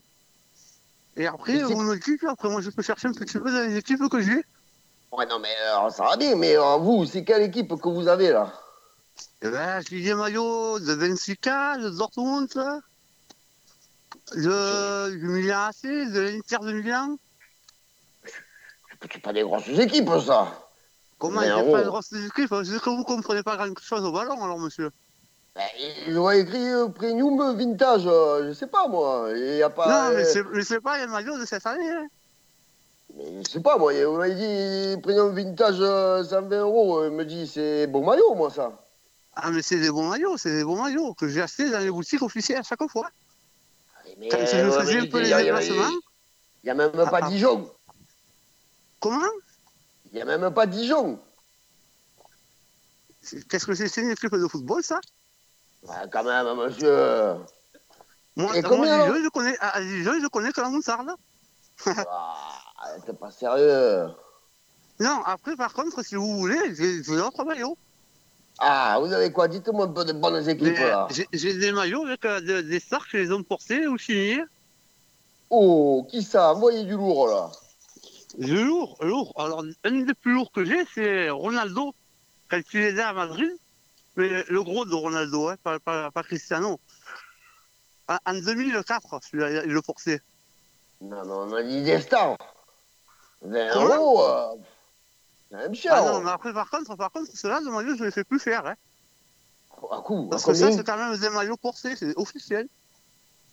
Et 1.17 1.27
après, 1.27 1.53
me 1.53 1.97
dites, 1.97 2.23
après 2.23 2.49
moi 2.49 2.61
je 2.61 2.69
peux 2.69 2.81
chercher 2.81 3.09
un 3.09 3.11
petit 3.11 3.37
peu 3.37 3.51
dans 3.51 3.67
les 3.67 3.75
équipes 3.75 4.07
que 4.09 4.21
j'ai. 4.21 4.45
Ouais, 5.11 5.25
non, 5.25 5.39
mais 5.39 5.53
alors, 5.67 5.91
ça 5.91 6.03
va 6.03 6.15
bien, 6.15 6.35
mais 6.35 6.55
euh, 6.55 6.77
vous, 6.77 7.05
c'est 7.05 7.25
quelle 7.25 7.41
équipe 7.41 7.75
que 7.81 7.89
vous 7.89 8.07
avez 8.07 8.29
là? 8.29 8.53
Eh 9.41 9.49
ben, 9.49 9.81
j'ai 9.89 10.01
des 10.01 10.13
maillots 10.13 10.79
de 10.79 10.95
Benfica, 10.95 11.77
de 11.77 11.89
Dortmund, 11.89 12.47
de, 14.35 15.09
du 15.15 15.27
Milan 15.27 15.69
AC, 15.69 15.83
de 15.83 16.19
l'Inter 16.19 16.57
de 16.61 16.71
Milan. 16.73 17.17
C'est 19.01 19.21
pas 19.21 19.33
des 19.33 19.43
grosses 19.43 19.67
équipes, 19.69 20.09
ça. 20.25 20.47
Comment 21.17 21.41
il 21.41 21.45
n'y 21.45 21.51
a 21.51 21.63
pas 21.63 21.83
de 21.83 21.87
grosses 21.87 22.11
équipes 22.13 22.53
C'est 22.63 22.79
que 22.79 22.89
vous 22.89 23.03
comprenez 23.03 23.43
pas 23.43 23.55
grand 23.57 23.73
chose 23.81 24.03
au 24.03 24.11
ballon, 24.11 24.43
alors, 24.43 24.59
monsieur. 24.59 24.89
Ben, 25.55 25.63
Je 26.07 26.13
vois 26.17 26.35
écrit 26.37 26.69
euh, 26.69 26.87
premium 26.87 27.57
vintage, 27.57 28.03
euh, 28.05 28.47
je 28.49 28.53
sais 28.53 28.67
pas 28.67 28.87
moi. 28.87 29.29
Il 29.35 29.55
y 29.57 29.63
a 29.63 29.69
pas. 29.69 30.09
non, 30.09 30.15
mais 30.15 30.23
euh, 30.23 30.25
c'est- 30.25 30.63
c'est 30.63 30.79
pas 30.79 30.97
les 30.99 31.07
maillots 31.07 31.37
de 31.37 31.45
cette 31.45 31.65
année. 31.65 31.89
Hein. 31.89 32.07
mais 33.17 33.43
je 33.45 33.49
sais 33.49 33.59
pas 33.59 33.77
moi. 33.77 33.91
Vous 34.05 34.17
m'avez 34.17 34.35
dit 34.95 35.01
premium 35.01 35.33
vintage 35.35 35.77
euh, 35.79 36.23
120 36.23 36.59
euros. 36.59 37.03
Il 37.05 37.11
me 37.11 37.25
dit 37.25 37.47
c'est 37.47 37.87
bon 37.87 38.05
maillot, 38.05 38.35
moi 38.35 38.51
ça. 38.51 38.71
Ah, 39.35 39.49
mais 39.51 39.61
c'est 39.61 39.79
des 39.79 39.89
bons 39.89 40.07
maillots, 40.09 40.37
c'est 40.37 40.51
des 40.53 40.63
bons 40.63 40.81
maillots 40.81 41.13
que 41.13 41.27
j'ai 41.27 41.41
achetés 41.41 41.69
dans 41.69 41.79
les 41.79 41.91
boutiques 41.91 42.21
officielles 42.21 42.59
à 42.59 42.63
chaque 42.63 42.85
fois. 42.89 43.09
Mais, 44.17 44.27
Quand 44.29 44.37
je 44.45 44.55
euh, 44.57 44.71
faisais 44.71 44.99
un 44.99 45.05
peu 45.07 45.19
il 45.19 45.23
les 45.23 45.29
y 45.29 45.33
a- 45.33 45.43
déplacements. 45.43 45.89
Il 46.63 46.67
y 46.67 46.69
a 46.69 46.73
même 46.73 46.91
Ah, 46.97 47.05
pas 47.07 47.19
ah. 47.23 47.29
Dijon. 47.29 47.69
Comment 48.99 49.19
Il 50.11 50.17
y 50.17 50.21
a 50.21 50.25
même 50.25 50.53
pas 50.53 50.65
Dijon. 50.65 51.19
Qu'est-ce 53.49 53.65
que 53.65 53.75
c'est 53.75 54.01
une 54.01 54.09
équipe 54.11 54.33
de 54.33 54.47
football, 54.47 54.83
ça 54.83 54.99
Ouais, 55.83 55.95
quand 56.11 56.23
même, 56.23 56.57
monsieur. 56.57 57.35
Moi, 58.35 58.57
Et 58.57 58.61
moi, 58.61 58.85
Dijon, 58.85 59.23
je 59.23 59.29
connais, 59.29 59.57
à 59.59 59.79
Dijon, 59.81 60.13
je 60.21 60.27
connais 60.27 60.51
que 60.51 60.61
la 60.61 60.69
moutarde. 60.69 61.09
Ah, 61.85 62.95
T'es 63.05 63.13
pas 63.13 63.31
sérieux. 63.31 64.07
Non, 64.99 65.21
après, 65.25 65.55
par 65.55 65.73
contre, 65.73 66.03
si 66.03 66.15
vous 66.15 66.37
voulez, 66.37 66.75
j'ai 66.75 67.01
d'autres 67.01 67.43
maillots. 67.45 67.77
Ah, 68.57 68.97
vous 68.99 69.13
avez 69.13 69.31
quoi? 69.31 69.47
Dites-moi 69.47 69.85
un 69.85 69.91
peu 69.93 70.03
de 70.03 70.11
bonnes 70.11 70.47
équipes 70.49 70.67
Mais, 70.77 70.89
là. 70.89 71.07
J'ai 71.11 71.27
j'ai 71.31 71.53
des 71.53 71.71
maillots 71.71 72.05
avec 72.05 72.25
euh, 72.25 72.41
de- 72.41 72.59
des 72.61 72.81
stars 72.81 73.07
qui 73.07 73.15
les 73.17 73.31
ont 73.31 73.41
portés 73.43 73.87
ou 73.87 73.97
signés. 73.97 74.43
Oh, 75.49 76.05
qui 76.09 76.21
ça? 76.21 76.53
Envoyez 76.53 76.83
du 76.83 76.91
lourd 76.93 77.27
là. 77.29 77.51
Lourd, 78.37 78.97
lourd. 79.01 79.33
Alors, 79.37 79.63
un 79.83 79.91
des 79.91 80.13
plus 80.13 80.33
lourds 80.33 80.51
que 80.51 80.63
j'ai, 80.63 80.85
c'est 80.93 81.29
Ronaldo, 81.29 81.93
quand 82.49 82.61
il 82.73 82.79
est 82.79 82.91
là 82.91 83.09
à 83.09 83.13
Madrid. 83.13 83.51
Mais 84.15 84.43
le 84.49 84.63
gros 84.63 84.85
de 84.85 84.93
Ronaldo, 84.93 85.49
hein, 85.49 85.55
pas, 85.63 85.79
pas, 85.79 86.11
pas 86.11 86.23
Cristiano. 86.23 86.79
En, 88.07 88.17
en 88.25 88.33
2004, 88.33 89.19
celui-là, 89.23 89.63
il 89.63 89.71
le 89.71 89.81
portait. 89.81 90.21
Non, 91.01 91.25
non, 91.25 91.47
on 91.47 91.53
a 91.53 91.63
dit 91.63 91.83
des 91.83 92.01
stars. 92.01 92.37
20 93.41 93.69
Comment 93.73 93.95
euros, 93.95 94.23
euh, 94.23 94.55
c'est 95.49 95.57
même 95.57 95.75
cher. 95.75 95.93
Ah 95.95 96.11
non, 96.11 96.21
mais 96.21 96.31
après, 96.31 96.53
par 96.53 96.69
contre, 96.69 96.95
par 96.95 97.11
contre, 97.11 97.31
ceux-là, 97.33 97.61
de 97.61 97.69
maillot, 97.69 97.95
je 97.95 98.01
ne 98.01 98.05
les 98.05 98.11
fais 98.11 98.23
plus 98.23 98.39
faire. 98.39 98.65
Hein. 98.65 98.75
À 99.91 100.01
coup, 100.01 100.25
à 100.27 100.29
Parce 100.31 100.43
que 100.43 100.53
ça, 100.53 100.71
c'est 100.71 100.83
quand 100.83 100.97
même 100.97 101.17
des 101.17 101.29
maillots 101.29 101.55
portés, 101.55 101.95
c'est 101.95 102.15
officiel. 102.17 102.67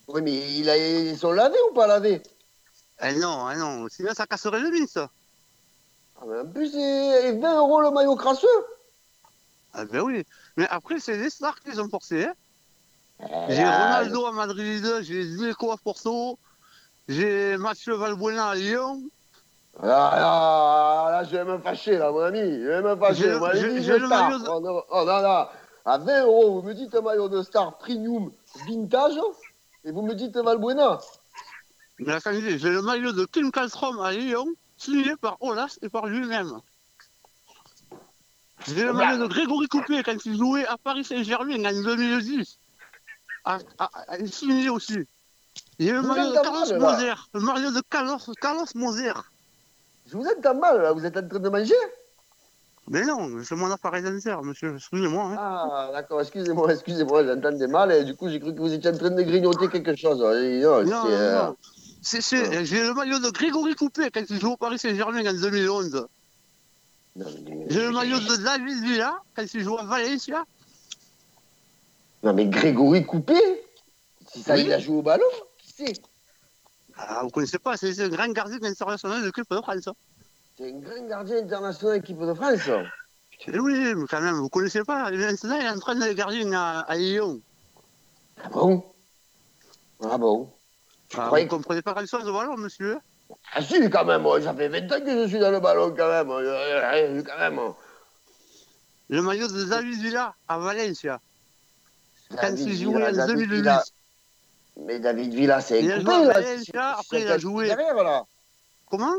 Oui, 0.08 0.22
mais 0.22 0.58
il 0.58 0.68
a, 0.68 0.76
ils 0.76 1.16
sont 1.16 1.32
lavés 1.32 1.58
ou 1.70 1.74
pas 1.74 1.86
lavés? 1.86 2.22
Eh 3.02 3.14
non, 3.16 3.50
eh 3.50 3.56
non, 3.56 3.86
sinon 3.90 4.14
ça 4.14 4.26
casserait 4.26 4.60
le 4.60 4.70
mine, 4.70 4.86
ça. 4.86 5.10
ah, 6.20 6.24
mais 6.26 6.40
En 6.40 6.46
plus, 6.46 6.70
c'est 6.70 7.38
20 7.38 7.58
euros 7.58 7.80
le 7.82 7.90
maillot 7.90 8.16
crasseux. 8.16 8.46
Ah 9.74 9.84
ben 9.84 10.00
oui. 10.00 10.24
Mais 10.56 10.66
après, 10.70 10.98
c'est 11.00 11.18
des 11.18 11.28
stars 11.28 11.60
qui 11.60 11.70
les 11.70 11.80
ont 11.80 11.88
portés. 11.88 12.26
Hein. 12.26 12.34
J'ai 13.48 13.64
Ah, 13.64 13.76
Ronaldo 13.82 14.26
à 14.26 14.32
Madrid, 14.32 14.84
j'ai 15.02 15.22
Zico 15.24 15.70
à 15.72 15.76
Porto, 15.76 16.38
j'ai 17.08 17.56
Mathieu 17.58 17.94
Valbuena 17.94 18.48
à 18.48 18.54
Lyon. 18.54 19.02
Ah, 19.82 19.86
là, 19.86 21.10
là, 21.10 21.24
je 21.24 21.36
vais 21.36 21.44
me 21.44 21.58
fâcher, 21.58 21.98
là, 21.98 22.10
mon 22.10 22.20
ami. 22.20 22.38
Je 22.40 22.66
vais 22.66 22.80
me 22.82 22.96
fâcher. 22.96 23.26
le- 23.28 23.38
Moi, 23.38 23.54
j'ai 23.54 23.68
le 23.68 24.06
star. 24.06 24.30
de- 24.38 24.48
Oh, 24.48 24.60
non, 24.60 24.82
oh, 24.88 25.04
non, 25.04 25.20
non. 25.22 25.46
À 25.84 25.98
20 25.98 26.22
euros, 26.24 26.60
vous 26.60 26.66
me 26.66 26.72
dites 26.72 26.94
un 26.94 27.02
maillot 27.02 27.28
de 27.28 27.42
star 27.42 27.76
premium 27.76 28.32
vintage 28.66 29.18
et 29.84 29.92
vous 29.92 30.00
me 30.02 30.14
dites 30.14 30.36
Valbuena. 30.36 30.98
J'ai 31.98 32.70
le 32.70 32.82
maillot 32.82 33.12
de 33.12 33.24
Kim 33.26 33.50
Kallstrom 33.50 34.00
à 34.00 34.12
Lyon, 34.12 34.46
signé 34.76 35.16
par 35.16 35.36
Olas 35.40 35.78
et 35.82 35.88
par 35.88 36.06
lui-même. 36.06 36.52
J'ai 38.68 38.84
le 38.84 38.92
maillot 38.92 39.22
de 39.22 39.26
Grégory 39.28 39.66
Coupé 39.68 40.02
quand 40.02 40.16
il 40.24 40.36
jouait 40.36 40.66
à 40.66 40.76
Paris 40.76 41.04
Saint-Germain 41.04 41.64
en 41.64 41.82
2010. 41.82 42.58
À, 43.44 43.58
à- 43.78 43.90
à- 44.08 44.26
signé 44.26 44.68
aussi. 44.68 44.98
J'ai 45.78 45.92
le 45.92 46.02
maillot 46.02 46.30
de 46.30 46.34
Carlos. 46.42 46.80
Moser. 46.80 47.12
Le 47.34 47.40
maillot 47.40 47.70
de 47.70 47.82
Carlos, 47.88 48.18
Carlos 48.40 48.66
Moser. 48.74 49.12
Je 50.06 50.16
vous 50.16 50.24
entends 50.26 50.54
mal, 50.54 50.82
là. 50.82 50.92
Vous 50.92 51.04
êtes 51.04 51.16
en 51.16 51.26
train 51.28 51.38
de 51.38 51.48
manger? 51.48 51.74
Mais 52.88 53.04
non, 53.04 53.42
c'est 53.42 53.56
mon 53.56 53.70
appareil 53.70 54.02
dentaire, 54.02 54.42
monsieur. 54.42 54.76
Excusez-moi. 54.76 55.24
Hein. 55.32 55.36
Ah, 55.38 55.90
d'accord, 55.92 56.20
excusez-moi, 56.20 56.72
excusez-moi, 56.72 57.24
j'entendais 57.24 57.66
mal 57.66 57.90
et 57.92 58.04
du 58.04 58.14
coup, 58.14 58.28
j'ai 58.28 58.38
cru 58.38 58.54
que 58.54 58.60
vous 58.60 58.72
étiez 58.72 58.90
en 58.90 58.96
train 58.96 59.10
de 59.10 59.22
grignoter 59.22 59.68
quelque 59.68 59.96
chose. 59.96 60.20
Non. 60.20 61.56
C'est- 62.06 62.20
c'est- 62.20 62.64
J'ai 62.64 62.82
le 62.84 62.94
maillot 62.94 63.18
de 63.18 63.30
Grégory 63.30 63.74
Coupé 63.74 64.12
quand 64.12 64.22
il 64.30 64.38
joue 64.40 64.52
au 64.52 64.56
Paris 64.56 64.78
Saint-Germain 64.78 65.26
en 65.28 65.32
2011. 65.34 66.06
non, 67.16 67.26
mais- 67.44 67.66
J'ai 67.68 67.80
le 67.80 67.90
maillot 67.90 68.20
de 68.20 68.36
David 68.36 68.80
Villa 68.84 69.18
quand 69.34 69.42
il 69.52 69.60
joue 69.64 69.76
à 69.76 69.82
Valencia. 69.84 70.44
non, 72.22 72.32
mais 72.32 72.46
Grégory 72.46 73.04
Coupé 73.04 73.34
Si 74.32 74.40
ça, 74.40 74.54
Oui. 74.54 74.62
il 74.66 74.72
a 74.72 74.78
joué 74.78 74.98
au 74.98 75.02
ballon 75.02 75.24
Qui 75.58 75.72
c'est? 75.76 76.00
Ah, 76.96 77.22
vous 77.24 77.30
connaissez 77.30 77.58
pas, 77.58 77.76
c'est 77.76 77.98
un 78.00 78.08
grand 78.08 78.28
gardien 78.28 78.58
international 78.62 79.22
de 79.22 79.26
l'équipe 79.26 79.50
de 79.50 79.56
France. 79.56 79.88
C'est 80.56 80.70
un 80.72 80.78
grand 80.78 81.08
gardien 81.08 81.38
international 81.38 81.96
équipe 81.96 82.18
de 82.20 82.34
France? 82.34 82.70
Eh 83.48 83.58
oui, 83.58 83.94
mais 83.96 84.06
quand 84.08 84.20
même, 84.20 84.36
vous 84.36 84.48
connaissez 84.48 84.84
pas. 84.84 85.10
Maintenant, 85.10 85.56
il 85.58 85.66
est 85.66 85.70
en 85.70 85.78
train 85.80 85.96
de 85.96 86.12
garder 86.12 86.54
à, 86.54 86.80
à 86.82 86.96
Lyon. 86.96 87.40
Ah 88.44 88.48
bon? 88.48 88.84
Ah 90.04 90.18
bon? 90.18 90.48
Ah, 91.14 91.26
croyais 91.26 91.46
vous 91.46 91.56
comprenez 91.56 91.82
pas 91.82 91.92
grand-chose 91.94 92.24
de 92.24 92.32
ballon, 92.32 92.56
monsieur 92.56 92.98
Ah 93.52 93.62
si, 93.62 93.88
quand 93.90 94.04
même, 94.04 94.22
moi, 94.22 94.40
ça 94.40 94.54
fait 94.54 94.68
20 94.68 94.92
ans 94.92 95.00
que 95.04 95.22
je 95.22 95.28
suis 95.28 95.38
dans 95.38 95.50
le 95.50 95.60
ballon, 95.60 95.94
quand 95.96 96.08
même. 96.08 96.30
Euh, 96.30 97.22
quand 97.22 97.38
même. 97.38 97.60
Le 99.08 99.22
maillot 99.22 99.46
de 99.48 99.64
David 99.64 100.00
Villa 100.00 100.34
à 100.48 100.58
Valencia. 100.58 101.20
Quand 102.40 102.54
il 102.56 102.76
jouait 102.76 102.96
en 103.06 103.12
David 103.12 103.26
2008. 103.26 103.56
Villa. 103.56 103.84
Mais 104.78 104.98
David 104.98 105.32
Villa, 105.32 105.60
c'est 105.60 105.82
Il 105.82 105.92
a 105.92 105.96
un 105.96 106.00
joué 106.00 106.12
à 106.12 106.16
coupé, 106.18 106.26
là. 106.26 106.32
Valencia, 106.34 106.96
après, 106.98 107.22
il 107.22 107.28
a 107.28 107.38
joué- 107.38 107.66
Derrière, 107.68 107.94
là. 108.02 108.24
Comment? 108.90 109.14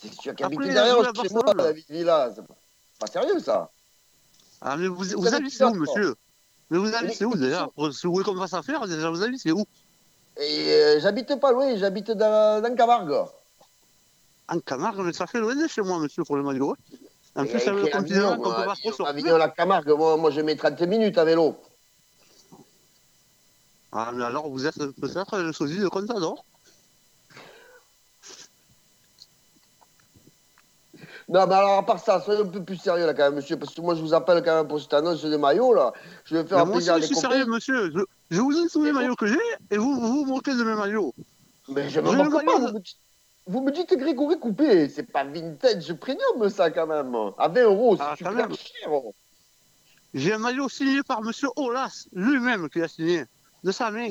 C'est 0.00 0.12
sûr 0.14 0.34
qu'il 0.34 0.46
habite 0.46 0.60
derrière 0.60 1.14
chez 1.14 1.28
moi. 1.30 1.54
David 1.54 1.84
Villa. 1.90 2.30
C'est 2.34 2.42
pas- 2.98 3.06
sérieux, 3.08 3.40
ça. 3.40 3.70
Ah, 4.62 4.76
mais 4.76 4.86
vous, 4.86 5.04
vous 5.04 5.24
David 5.24 5.34
habitez 5.34 5.64
où, 5.64 5.74
monsieur? 5.74 6.14
Mais 6.70 6.78
vous 6.78 6.94
habitez 6.94 7.24
où, 7.24 7.34
déjà? 7.36 7.68
vous 7.76 7.90
voulez 8.04 8.24
qu'on 8.24 8.38
fasse 8.38 8.54
affaire, 8.54 8.86
déjà, 8.86 9.10
vous 9.10 9.22
habitez 9.22 9.52
où? 9.52 9.66
Et 10.38 10.72
euh, 10.72 11.00
j'habite 11.00 11.34
pas 11.40 11.52
loin, 11.52 11.76
j'habite 11.76 12.10
dans, 12.10 12.62
dans 12.62 12.74
Camargue. 12.74 13.26
En 14.48 14.60
Camargue, 14.60 15.00
mais 15.00 15.12
ça 15.12 15.26
fait 15.26 15.40
loin 15.40 15.54
de 15.54 15.66
chez 15.66 15.82
moi, 15.82 15.98
monsieur, 15.98 16.24
pour 16.24 16.36
le 16.36 16.42
maillot. 16.42 16.76
En 17.34 17.44
Et 17.44 17.48
plus, 17.48 17.60
ça 17.60 17.70
avec 17.70 17.84
veut 17.84 17.90
continuer 17.90 18.20
Avignon, 18.20 18.36
qu'on 18.42 18.50
peut 18.50 18.64
pas 18.64 18.74
trop 18.76 18.92
sortir. 18.92 19.38
La 19.38 19.48
Camargue, 19.48 19.90
moi, 19.90 20.16
moi 20.16 20.30
je 20.30 20.40
mets 20.40 20.56
30 20.56 20.80
minutes 20.82 21.18
à 21.18 21.24
vélo. 21.24 21.56
Ah, 23.92 24.10
mais 24.14 24.24
alors, 24.24 24.48
vous 24.48 24.66
êtes 24.66 24.76
peut-être 24.76 25.38
le 25.38 25.52
sosie 25.52 25.78
de 25.78 25.88
Contador 25.88 26.44
Non, 31.28 31.46
mais 31.46 31.54
alors, 31.54 31.78
à 31.78 31.82
part 31.84 31.98
ça, 31.98 32.20
soyez 32.20 32.40
un 32.42 32.46
peu 32.46 32.62
plus 32.62 32.76
sérieux, 32.76 33.04
là, 33.04 33.12
quand 33.12 33.24
même, 33.24 33.34
monsieur, 33.34 33.56
parce 33.58 33.74
que 33.74 33.80
moi, 33.80 33.94
je 33.94 34.00
vous 34.00 34.14
appelle 34.14 34.42
quand 34.44 34.54
même 34.58 34.68
pour 34.68 34.80
cette 34.80 34.94
annonce 34.94 35.22
de 35.22 35.36
maillot, 35.36 35.72
là. 35.72 35.92
Je 36.24 36.36
vais 36.36 36.44
faire 36.44 36.58
Mais 36.58 36.62
un 36.62 36.66
moi 36.66 36.76
aussi, 36.76 36.86
plaisir 36.86 36.94
à 36.94 37.00
je 37.00 37.06
suis 37.06 37.16
sérieux, 37.16 37.46
monsieur. 37.46 37.90
Je, 37.90 38.00
je 38.30 38.40
vous 38.40 38.52
donne 38.52 38.68
tous 38.68 38.84
les 38.84 38.92
maillots 38.92 39.16
que 39.16 39.26
j'ai 39.26 39.38
et 39.70 39.78
vous 39.78 39.94
vous, 39.94 40.24
vous 40.24 40.24
moquez 40.26 40.54
de 40.54 40.64
mes 40.64 40.74
maillots. 40.74 41.14
Mais 41.68 41.88
je 41.88 42.00
me 42.00 42.10
moque 42.12 42.32
pas, 42.32 42.42
maillot 42.42 42.58
vous 42.58 42.72
me, 42.72 42.80
dites, 42.80 42.96
vous 43.46 43.60
me 43.60 43.72
dites 43.72 43.94
Grégory 43.94 44.38
Coupé, 44.38 44.88
c'est 44.88 45.04
pas 45.04 45.24
vintage 45.24 45.92
premium, 45.94 46.48
ça, 46.48 46.70
quand 46.70 46.86
même. 46.86 47.14
À 47.38 47.48
20 47.48 47.62
euros, 47.62 47.96
c'est 47.96 48.02
Ah, 48.02 48.14
quand 48.18 48.30
super 48.30 48.54
cher. 48.54 48.90
J'ai 50.14 50.32
un 50.32 50.38
maillot 50.38 50.68
signé 50.68 51.02
par 51.02 51.22
monsieur 51.22 51.48
Olas, 51.56 52.06
lui-même 52.12 52.68
qui 52.70 52.78
l'a 52.78 52.88
signé, 52.88 53.24
de 53.64 53.72
sa 53.72 53.90
main. 53.90 54.08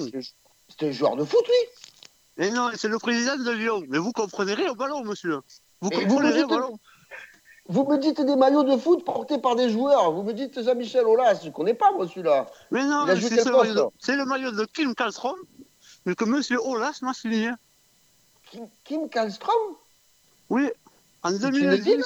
C'est 0.70 0.88
un 0.88 0.92
joueur 0.92 1.16
de 1.16 1.24
foot, 1.24 1.44
lui 1.48 2.46
Et 2.46 2.52
non, 2.52 2.70
c'est 2.76 2.88
le 2.88 3.00
président 3.00 3.38
de 3.38 3.52
Lyon. 3.52 3.84
Mais 3.90 3.98
vous 3.98 4.12
comprenez 4.12 4.54
rien 4.54 4.72
au 4.72 4.76
ballon, 4.76 5.04
monsieur. 5.04 5.40
Vous 5.82 5.90
comprenez 5.90 6.30
rien 6.30 6.46
au 6.46 6.50
ballon. 6.50 6.80
Vous 7.68 7.84
me 7.86 7.98
dites 7.98 8.22
des 8.22 8.36
maillots 8.36 8.64
de 8.64 8.78
foot 8.78 9.04
portés 9.04 9.40
par 9.40 9.56
des 9.56 9.70
joueurs. 9.70 10.12
Vous 10.12 10.22
me 10.22 10.34
dites 10.34 10.62
Jean-Michel 10.62 11.06
Aulas, 11.06 11.42
je 11.44 11.50
connais 11.50 11.74
pas, 11.74 11.92
moi, 11.94 12.08
celui-là. 12.08 12.46
Mais 12.70 12.86
non, 12.86 13.06
c'est 13.08 13.42
ce 13.42 13.50
de- 13.50 14.16
le 14.18 14.26
maillot 14.26 14.52
de 14.52 14.66
Kim 14.66 14.94
Kallstrom, 14.94 15.36
mais 16.06 16.14
que 16.14 16.26
monsieur 16.26 16.60
Olas 16.64 17.00
m'a 17.02 17.14
signé. 17.14 17.50
Kim, 18.52 18.68
Kim 18.84 19.10
Kallstrom 19.10 19.56
Oui, 20.50 20.70
en 21.24 21.30
C'est 21.32 21.36
une 21.38 21.52
2010. 21.52 21.84
ville 21.84 22.04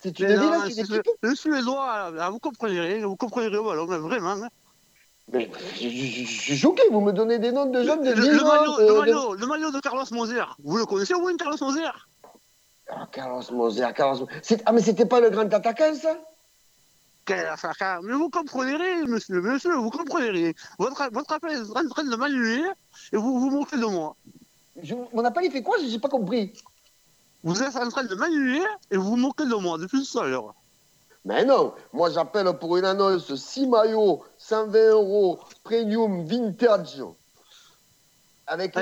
C'est 0.00 0.18
une 0.18 0.26
ville, 0.28 0.36
non, 0.38 0.52
c'est 0.64 0.68
une 0.68 0.86
c'est 0.86 0.94
équipe 0.96 1.12
le, 1.22 1.28
le 1.28 1.34
Suédois, 1.34 2.10
là, 2.12 2.30
vous 2.30 2.38
comprenez 2.38 2.80
rien, 2.80 3.06
vous 3.06 3.16
au 3.58 3.64
ballon, 3.64 3.86
mais 3.86 3.98
vraiment. 3.98 4.30
hein. 4.30 4.48
Mais 5.30 5.50
je, 5.74 5.88
je- 5.90 6.24
je 6.24 6.24
suis 6.24 6.56
choqué, 6.56 6.82
vous 6.90 7.02
me 7.02 7.12
donnez 7.12 7.38
des 7.38 7.52
noms 7.52 7.66
de 7.66 7.82
jeunes 7.82 8.02
de 8.02 8.12
Le, 8.12 8.22
le 8.32 8.44
maillot, 8.44 8.78
euh, 8.78 8.86
le, 8.86 8.86
de- 8.94 8.98
maillot, 8.98 9.34
le 9.34 9.46
maillot 9.46 9.70
de 9.70 9.80
Carlos 9.80 10.04
Moser, 10.12 10.42
vous 10.64 10.78
le 10.78 10.86
connaissez 10.86 11.12
au 11.12 11.20
moins, 11.20 11.36
Carlos 11.36 11.58
Moser? 11.60 11.82
Ah, 12.90 13.06
Carlos 13.12 13.42
Moser, 13.52 13.86
Carlos 13.94 14.26
Ah, 14.64 14.72
mais 14.72 14.80
c'était 14.82 15.06
pas 15.06 15.20
le 15.20 15.30
grand 15.30 15.52
attaquant, 15.52 15.94
ça? 15.94 16.16
Quel 17.26 17.46
attaquant 17.46 18.00
Mais 18.02 18.14
vous 18.14 18.30
comprenez 18.30 18.76
rien, 18.76 19.04
monsieur, 19.04 19.40
monsieur, 19.42 19.74
vous 19.76 19.90
comprenez 19.90 20.30
rien. 20.30 20.52
Votre, 20.78 21.10
votre 21.12 21.32
appel 21.32 21.50
est 21.52 21.76
en 21.78 21.88
train 21.88 22.04
de 22.04 22.16
m'annuler 22.16 22.64
et 23.12 23.16
vous 23.16 23.38
vous 23.40 23.50
moquez 23.50 23.76
de 23.76 23.84
moi. 23.84 24.16
Je- 24.82 24.94
Mon 25.12 25.24
appel, 25.24 25.44
il 25.44 25.52
fait 25.52 25.62
quoi? 25.62 25.76
J'ai 25.86 25.98
pas 25.98 26.08
compris. 26.08 26.52
Vous 27.44 27.62
êtes 27.62 27.76
en 27.76 27.88
train 27.90 28.04
de 28.04 28.14
m'annuler 28.14 28.64
et 28.90 28.96
vous 28.96 29.10
vous 29.10 29.16
moquez 29.16 29.44
de 29.44 29.54
moi 29.54 29.76
depuis 29.78 30.02
tout 30.10 30.18
à 30.20 30.26
l'heure. 30.26 30.54
Mais 31.24 31.44
non, 31.44 31.74
moi 31.92 32.08
j'appelle 32.10 32.50
pour 32.58 32.76
une 32.78 32.84
annonce 32.86 33.34
6 33.34 33.66
maillots, 33.66 34.24
120 34.38 34.90
euros, 34.92 35.38
premium, 35.62 36.24
vintage. 36.24 37.02
Avec 38.46 38.74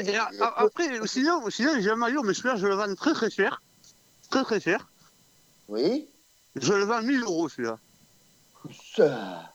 après, 0.56 1.06
sinon, 1.06 1.42
sinon 1.50 1.72
j'ai 1.80 1.90
un 1.90 1.96
maillot, 1.96 2.22
mais 2.22 2.34
celui-là, 2.34 2.54
je 2.56 2.66
le 2.68 2.74
vends 2.76 2.94
très 2.94 3.12
très 3.14 3.30
cher. 3.30 3.60
Très 4.30 4.44
très 4.44 4.60
cher. 4.60 4.88
Oui 5.68 6.08
Je 6.56 6.72
le 6.72 6.84
vends 6.84 7.02
1000 7.02 7.22
euros 7.22 7.48
celui-là. 7.48 7.78
Ça. 8.96 9.52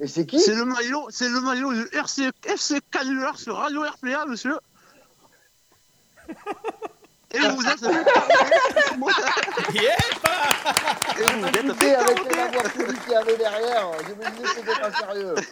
Et 0.00 0.08
c'est 0.08 0.26
qui? 0.26 0.40
C'est 0.40 0.54
le 0.54 0.64
maillot, 0.64 1.06
c'est 1.10 1.28
le 1.28 1.40
maillot 1.40 1.72
du 1.72 1.86
RC, 1.92 2.30
FC 2.44 2.80
Canular 2.90 3.38
sur 3.38 3.56
Radio 3.56 3.82
RPA, 3.82 4.26
monsieur. 4.26 4.58
Et 7.34 7.38
vous 7.48 7.66
êtes 7.66 7.82
Et 11.20 11.24
vous 11.24 11.46
êtes 11.46 11.56
Écoutez, 11.64 11.94
avec 11.94 12.36
la 12.36 12.46
voix 12.48 12.62
pourrie 12.70 12.98
qu'il 12.98 13.12
y 13.12 13.14
avait 13.14 13.36
derrière, 13.36 13.90
je 14.06 14.14
me 14.14 14.30
disais 14.30 14.42
que 14.42 14.48
c'était 14.56 14.80
pas 14.80 14.92
sérieux. 14.92 15.34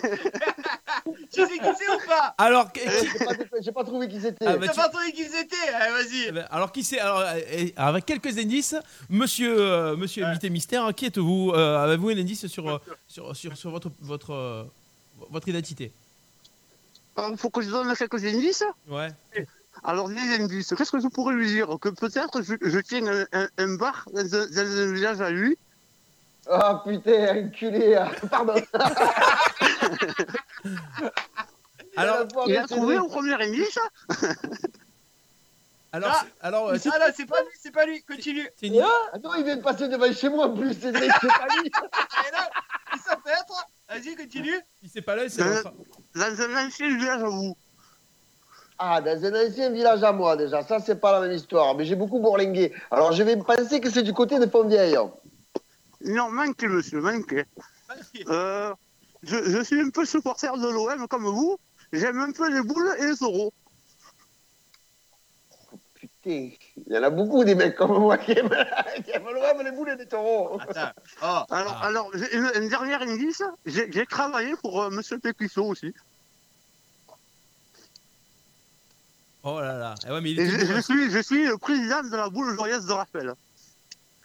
Tu 1.33 1.41
sais 1.41 1.59
qui 1.59 1.65
c'est 1.79 1.91
ou 1.91 1.99
pas? 2.07 2.35
Alors, 2.39 2.71
qui- 2.73 2.81
J'ai 2.81 3.25
pas, 3.25 3.33
j'ai 3.61 3.73
pas 3.73 3.85
trouvé 3.85 4.07
qui 4.09 4.21
c'était. 4.21 4.45
Ah, 4.47 4.57
bah, 4.57 4.67
T'as 4.67 4.73
tu- 4.73 4.79
pas 4.81 4.89
trouvé 4.91 5.13
qui 5.13 5.25
c'était? 5.25 5.69
Allez, 5.75 5.93
vas-y. 5.93 6.25
Eh 6.29 6.33
ben, 6.33 6.47
Alors 6.51 6.71
qui 6.71 6.85
c'est? 6.85 6.99
Alors, 7.01 7.21
euh, 7.21 7.41
eh, 7.51 7.73
avec 7.77 8.05
quelques 8.05 8.37
indices, 8.39 8.77
Monsieur 9.09 9.59
euh, 9.59 9.97
Monsieur 9.97 10.25
invité 10.25 10.51
mystère, 10.51 10.93
qui 10.95 11.07
êtes-vous 11.07 11.53
Euh, 11.55 11.83
Avez-vous 11.85 12.11
un 12.11 12.19
indice 12.19 12.47
sur 12.47 12.69
euh, 12.69 12.79
sur, 13.09 13.35
sur, 13.35 13.57
sur 13.57 13.71
votre 13.71 13.91
votre 14.01 14.31
euh, 14.33 14.65
votre 15.31 15.49
identité? 15.49 15.91
Il 17.19 17.37
faut 17.39 17.51
que 17.51 17.63
je 17.63 17.71
donne 17.71 17.95
quelques 17.97 18.25
indices. 18.25 18.65
Ouais. 18.89 19.09
Alors, 19.85 20.09
les 20.09 20.35
indices, 20.41 20.73
qu'est-ce 20.77 20.93
que 20.93 21.01
je 21.01 21.09
pourrais 21.09 21.35
lui 21.35 21.47
dire 21.49 21.67
Que 21.81 21.89
peut-être 21.89 22.43
je, 22.43 22.55
je 22.61 22.79
tiens 22.79 23.05
un, 23.07 23.27
un- 23.33 23.49
un 23.59 23.75
bar 23.75 24.05
dans 24.13 24.21
un, 24.35 24.47
dans 24.47 24.79
un 24.79 24.93
village 24.93 25.21
à 25.21 25.31
lui. 25.31 25.59
Ah 26.49 26.83
putain, 26.87 27.47
enculé. 27.47 27.95
ah, 27.97 28.11
Pardon. 28.31 28.55
Alors, 31.97 32.27
Il 32.47 32.57
a 32.57 32.67
trouvé 32.67 32.99
au 32.99 33.07
premier 33.09 33.35
indice 33.35 33.79
Alors, 35.95 36.11
Ah, 36.13 36.21
c'est- 36.25 36.33
alors, 36.47 36.69
euh, 36.71 36.77
ah 36.95 36.99
là, 36.99 37.13
c'est 37.15 37.27
pas 37.27 37.41
lui, 37.43 37.51
c'est 37.61 37.71
pas 37.71 37.85
lui. 37.85 38.03
Continue. 38.03 38.49
c'est 38.59 38.69
une- 38.69 38.81
Ah 39.13 39.19
non, 39.23 39.35
il 39.37 39.45
vient 39.45 39.57
de 39.57 39.63
passer 39.63 39.89
devant 39.89 40.11
chez 40.13 40.31
moi 40.31 40.47
en 40.47 40.57
plus, 40.57 40.73
c'est 40.81 40.91
vrai, 40.91 41.07
c'est 41.21 41.27
pas 41.29 41.47
lui. 41.61 41.67
Et 42.29 42.33
là, 42.33 42.49
ça 43.05 43.17
peut 43.17 43.31
être 43.31 43.67
Vas-y, 43.91 44.17
continue. 44.17 44.59
si 44.83 44.89
c'est 44.89 45.03
pas 45.03 45.17
là, 45.17 45.29
c'est 45.29 45.45
l'autre. 45.45 45.71
Dans 46.15 46.41
un 46.41 46.67
ancien 46.67 46.97
village 46.97 47.23
à 47.23 47.27
vous. 47.29 47.55
Ah, 48.79 49.01
dans 49.01 49.25
un 49.25 49.47
ancien 49.47 49.71
village 49.71 50.03
à 50.03 50.13
moi 50.13 50.37
déjà, 50.37 50.63
ça 50.63 50.81
c'est 50.81 51.01
pas 51.01 51.13
la 51.13 51.21
même 51.27 51.37
histoire, 51.37 51.77
mais 51.77 51.85
j'ai 51.85 51.95
beaucoup 51.95 52.19
bourlingué. 52.19 52.73
Alors 52.91 53.13
je 53.13 53.23
vais 53.23 53.37
penser 53.37 53.81
que 53.81 53.91
c'est 53.91 54.03
du 54.03 54.13
côté 54.13 54.39
de 54.39 54.47
Fontvieille. 54.47 54.97
Non, 56.05 56.31
manqué, 56.31 56.67
monsieur, 56.67 57.01
manqué. 57.01 57.45
Euh, 58.29 58.75
je, 59.23 59.37
je 59.45 59.63
suis 59.63 59.81
un 59.81 59.91
peu 59.91 60.05
supporter 60.05 60.57
de 60.57 60.69
l'OM 60.69 61.07
comme 61.07 61.25
vous. 61.25 61.59
J'aime 61.93 62.19
un 62.21 62.33
peu 62.33 62.53
les 62.53 62.63
boules 62.63 62.89
et 62.99 63.07
les 63.07 63.17
taureaux. 63.17 63.53
Putain, 65.95 66.51
il 66.77 66.93
y 66.93 66.99
en 66.99 67.03
a 67.03 67.11
beaucoup 67.11 67.45
des 67.45 67.55
mecs 67.55 67.77
comme 67.77 67.97
moi 67.99 68.19
qui 68.19 68.33
aiment, 68.33 68.49
qui 69.05 69.11
aiment 69.13 69.29
l'OM, 69.29 69.63
les 69.63 69.71
boules 69.71 69.91
et 69.91 69.97
les 69.97 70.07
taureaux. 70.07 70.59
Attends. 70.61 70.91
Oh. 71.23 71.55
Alors, 71.55 71.83
alors 71.83 72.11
j'ai 72.15 72.35
une, 72.35 72.51
une 72.57 72.69
dernière 72.69 73.03
indice. 73.03 73.43
J'ai 73.67 74.07
travaillé 74.07 74.55
pour 74.57 74.83
euh, 74.83 74.91
monsieur 74.91 75.19
Pécuissot 75.19 75.67
aussi. 75.67 75.95
Oh 79.45 79.61
là 79.61 79.77
là. 79.79 79.95
Eh 80.07 80.11
ouais, 80.11 80.21
mais 80.21 80.31
il 80.33 80.41
Et 80.41 80.47
était 80.47 80.67
je, 80.67 80.81
suis, 80.81 81.11
je 81.11 81.19
suis 81.19 81.47
le 81.47 81.59
président 81.59 82.03
de 82.03 82.17
la 82.17 82.29
boule 82.29 82.55
joyeuse 82.55 82.87
de 82.87 82.93
Raphaël. 82.93 83.35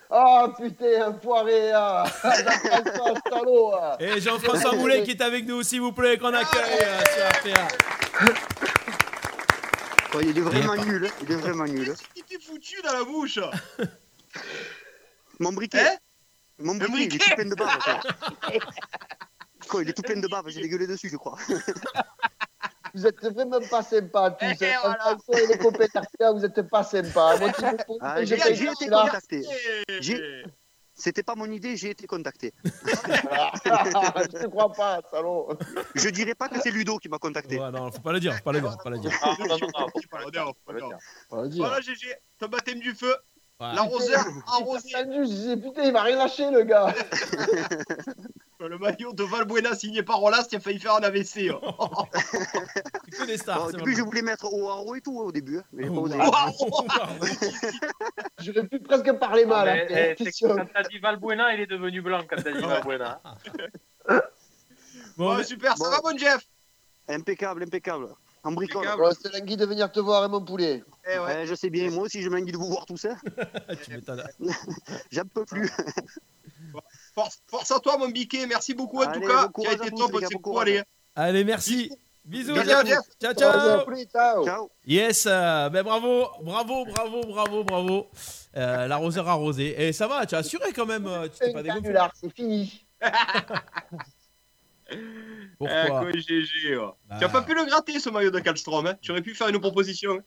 Ah 0.10 0.48
putain, 0.58 1.10
enfoiré, 1.10 1.72
ah. 1.74 2.06
Jean-François 2.24 3.22
Salaud. 3.32 3.72
ah. 3.82 3.98
Et 4.00 4.22
Jean-François 4.22 4.74
Moulet 4.76 5.04
qui 5.04 5.12
est 5.12 5.22
avec 5.22 5.46
nous, 5.46 5.64
s'il 5.64 5.82
vous 5.82 5.92
plaît, 5.92 6.18
qu'on 6.18 6.34
accueille 6.34 6.80
euh, 6.84 7.00
sur 7.14 7.52
RPA. 7.54 7.68
Ouais, 10.14 10.24
il 10.26 10.38
est 10.38 10.42
vraiment 10.42 10.76
nul. 10.76 11.06
hein. 11.06 11.14
Il 11.22 11.32
est 11.32 11.36
vraiment 11.36 11.66
nul. 11.66 11.94
Qui 12.16 12.24
t'es 12.24 12.40
foutu 12.40 12.82
dans 12.82 12.94
la 12.94 13.04
bouche 13.04 13.38
Mon 15.40 15.52
briquet. 15.52 15.82
Hein 15.82 15.96
Mon 16.60 16.76
briquet, 16.76 16.94
il 16.96 17.04
est 17.04 17.08
briquet 17.10 17.26
tout 17.30 17.36
plein 17.36 17.46
de 17.50 17.56
bave. 17.56 17.78
Quoi. 17.84 18.00
Quoi, 19.68 19.84
il 19.84 19.90
est 19.90 19.94
tout 19.94 20.02
plein 20.02 20.20
de 20.20 20.28
bave. 20.28 20.46
J'ai 20.48 20.62
dégueulé 20.62 20.88
dessus, 20.88 21.10
je 21.10 21.18
crois. 21.18 21.38
Vous 22.94 23.06
êtes 23.08 23.20
vraiment 23.22 23.60
pas 23.70 23.84
sympas 23.84 24.32
tous. 24.32 24.46
Eh, 24.62 24.66
hein. 24.74 24.80
voilà. 24.84 25.18
Et 25.42 25.48
les 25.48 25.58
copains 25.58 26.34
vous 26.34 26.46
êtes 26.46 26.62
pas 26.70 26.84
sympas. 26.84 27.38
Moi, 27.38 27.52
tu 27.54 27.62
me 27.66 27.86
poses- 27.86 27.98
Ah, 28.02 28.24
j'ai 28.24 28.36
été 28.36 28.88
contacté. 28.90 29.44
J'ai- 30.00 30.44
C'était 31.00 31.22
pas 31.22 31.36
mon 31.36 31.46
idée, 31.52 31.78
j'ai 31.78 31.92
été 31.92 32.08
contacté. 32.08 32.56
Ah, 33.30 33.52
je 34.34 34.38
te 34.40 34.48
crois 34.48 34.72
pas, 34.72 35.00
salaud. 35.12 35.50
Je 35.94 36.10
dirais 36.10 36.34
pas 36.34 36.50
que 36.50 36.60
c'est 36.60 36.72
Ludo 36.72 36.98
qui 36.98 37.08
m'a 37.08 37.20
contacté. 37.20 37.60
Ouais, 37.60 37.70
non, 37.70 37.92
faut 37.92 38.00
pas 38.02 38.14
le 38.14 38.20
dire, 38.20 38.34
faut 38.36 38.42
pas 38.44 38.52
le 38.52 38.62
dire, 38.62 38.72
faut 38.72 38.78
pas 38.84 38.90
le 38.90 38.98
dire. 38.98 39.12
Ah, 39.22 39.36
non, 39.40 39.46
non, 39.46 39.58
non, 39.60 39.88
faut 39.94 40.08
pas 40.10 40.26
le 40.26 40.32
dire, 40.32 40.46
faut 40.46 40.54
pas 40.66 40.74
le 40.74 40.80
dire. 40.82 40.98
On 41.30 41.42
va 41.44 41.48
dire. 41.48 41.64
Voilà, 41.68 41.82
GG, 41.82 42.16
ton 42.40 42.48
baptême 42.48 42.80
du 42.80 42.96
feu. 42.96 43.16
Ouais. 43.60 43.74
L'arroseur 43.74 44.24
J'ai 44.24 44.42
arrosé. 44.46 44.94
attendu, 44.96 45.18
je 45.24 45.30
disais, 45.30 45.58
putain, 45.58 45.84
il 45.84 45.92
va 45.92 46.04
rien 46.04 46.18
lâcher, 46.18 46.52
le 46.52 46.64
gars. 46.64 46.94
Le 48.60 48.78
maillot 48.80 49.14
de 49.14 49.24
Valbuena 49.24 49.76
signé 49.76 50.02
par 50.04 50.18
Rolas, 50.18 50.46
qui 50.50 50.56
a 50.56 50.60
failli 50.60 50.80
faire 50.80 50.96
un 50.96 51.04
AVC. 51.04 51.50
hein. 51.52 51.60
C'est 53.06 53.12
que 53.18 53.26
des 53.28 53.38
stars. 53.38 53.60
Bon, 53.60 53.66
au 53.66 53.70
c'est 53.72 53.78
début, 53.78 53.92
je 53.92 53.96
vraiment. 53.98 54.10
voulais 54.10 54.22
mettre 54.24 54.52
au 54.52 54.68
haro 54.70 54.96
et 54.96 55.02
tout 55.02 55.16
au 55.18 55.32
début. 55.32 55.60
hein, 55.60 55.64
mais 55.72 55.84
j'ai 55.84 55.90
pas 55.92 56.00
osé. 56.00 56.18
J'aurais 58.40 58.68
pu 58.68 58.80
presque 58.80 59.12
parler 59.14 59.44
Ah, 59.46 59.48
mal. 59.48 59.66
mais, 59.90 60.12
hein, 60.12 60.16
eh, 60.20 60.32
c'est 60.32 60.48
quand 60.48 60.66
t'as 60.74 60.84
dit 60.90 60.98
Valbuena, 61.00 61.54
il 61.54 61.62
est 61.62 61.68
devenu 61.68 62.02
blanc 62.02 62.22
quand 62.30 62.42
t'as 62.42 62.52
dit 62.52 62.62
Valbuena. 62.66 63.22
Bon, 65.18 65.36
Ouais, 65.36 65.44
super, 65.44 65.78
ça 65.78 65.84
bon. 65.84 65.90
va, 65.92 66.00
bon 66.02 66.18
Jeff? 66.18 66.42
Impeccable, 67.08 67.64
impeccable. 67.64 68.08
En 68.44 68.52
bricole. 68.52 68.88
Impeccable. 68.88 69.02
Bon, 69.10 69.16
c'est 69.22 69.38
l'envie 69.40 69.58
de 69.58 69.66
venir 69.66 69.92
te 69.92 70.00
voir, 70.00 70.24
et 70.26 70.28
mon 70.30 70.42
poulet. 70.42 70.84
Eh 71.06 71.18
ouais. 71.20 71.26
Ouais, 71.26 71.46
je 71.46 71.56
sais 71.56 71.70
bien, 71.70 71.90
moi 71.92 72.04
aussi 72.04 72.22
je 72.22 72.30
m'envie 72.30 72.52
de 72.52 72.58
vous 72.58 72.68
voir 72.68 72.86
tous 72.86 72.98
ça. 72.98 73.16
tu 73.84 73.92
m'étonnes. 73.92 74.24
J'en 75.12 75.24
peux 75.34 75.46
plus. 75.46 75.70
Force, 77.16 77.40
force 77.48 77.72
à 77.72 77.80
toi, 77.80 77.98
mon 77.98 78.10
biquet. 78.10 78.46
Merci 78.46 78.74
beaucoup, 78.76 79.00
en 79.00 79.08
Allez, 79.08 79.22
tout 79.22 79.28
cas. 79.28 79.50
Qui 79.60 79.68
a 79.68 79.74
été 79.74 79.90
top, 79.90 80.12
c'est 80.20 80.60
allez. 80.60 80.84
Allez, 81.16 81.44
merci. 81.44 81.92
Bisous. 82.24 82.54
Ciao, 82.56 82.66
Ciao, 83.22 83.34
ciao. 83.34 83.86
ciao. 84.12 84.46
Ciao. 84.46 84.72
Yes, 84.86 85.26
euh, 85.28 85.70
ben 85.70 85.82
bravo, 85.84 86.28
bravo, 86.44 86.86
bravo, 86.86 87.22
bravo, 87.26 87.64
bravo. 87.64 88.08
Euh, 88.56 88.86
L'arroseur 88.88 89.28
arrosé. 89.28 89.88
Et 89.88 89.94
ça 89.94 90.08
va, 90.08 90.26
tu 90.28 90.36
as 90.36 90.40
assuré 90.40 90.72
quand 90.74 90.86
même. 90.86 91.08
euh, 91.08 91.28
Tu 91.28 91.40
t'es 91.40 91.54
pas 91.54 91.64
dégonflé. 91.64 91.96
c'est 92.22 92.36
fini. 92.36 92.86
Pourquoi 95.58 95.84
Eh, 95.86 95.90
quoi, 95.90 96.12
GG. 96.12 96.78
ouais. 96.78 96.86
Bah. 97.10 97.16
Tu 97.20 97.26
as 97.26 97.30
pas 97.30 97.42
pu 97.42 97.54
le 97.56 97.66
gratter, 97.66 98.00
ce 98.00 98.10
maillot 98.10 98.32
de 98.32 98.40
Kallstrom. 98.40 98.86
Hein? 98.88 98.96
Tu 99.02 99.12
aurais 99.12 99.22
pu 99.22 99.34
faire 99.34 99.48
une 99.50 99.60
proposition. 99.60 100.22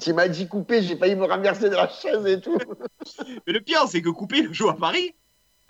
Tu 0.00 0.12
m'as 0.12 0.28
dit 0.28 0.46
couper, 0.46 0.82
j'ai 0.82 0.96
failli 0.96 1.16
me 1.16 1.24
renverser 1.24 1.68
de 1.68 1.74
la 1.74 1.88
chaise 1.88 2.24
et 2.26 2.40
tout. 2.40 2.56
Mais 3.46 3.52
le 3.52 3.60
pire, 3.60 3.86
c'est 3.88 4.00
que 4.02 4.08
Coupé 4.10 4.38
il 4.38 4.52
joue 4.54 4.68
à 4.70 4.76
Paris. 4.76 5.14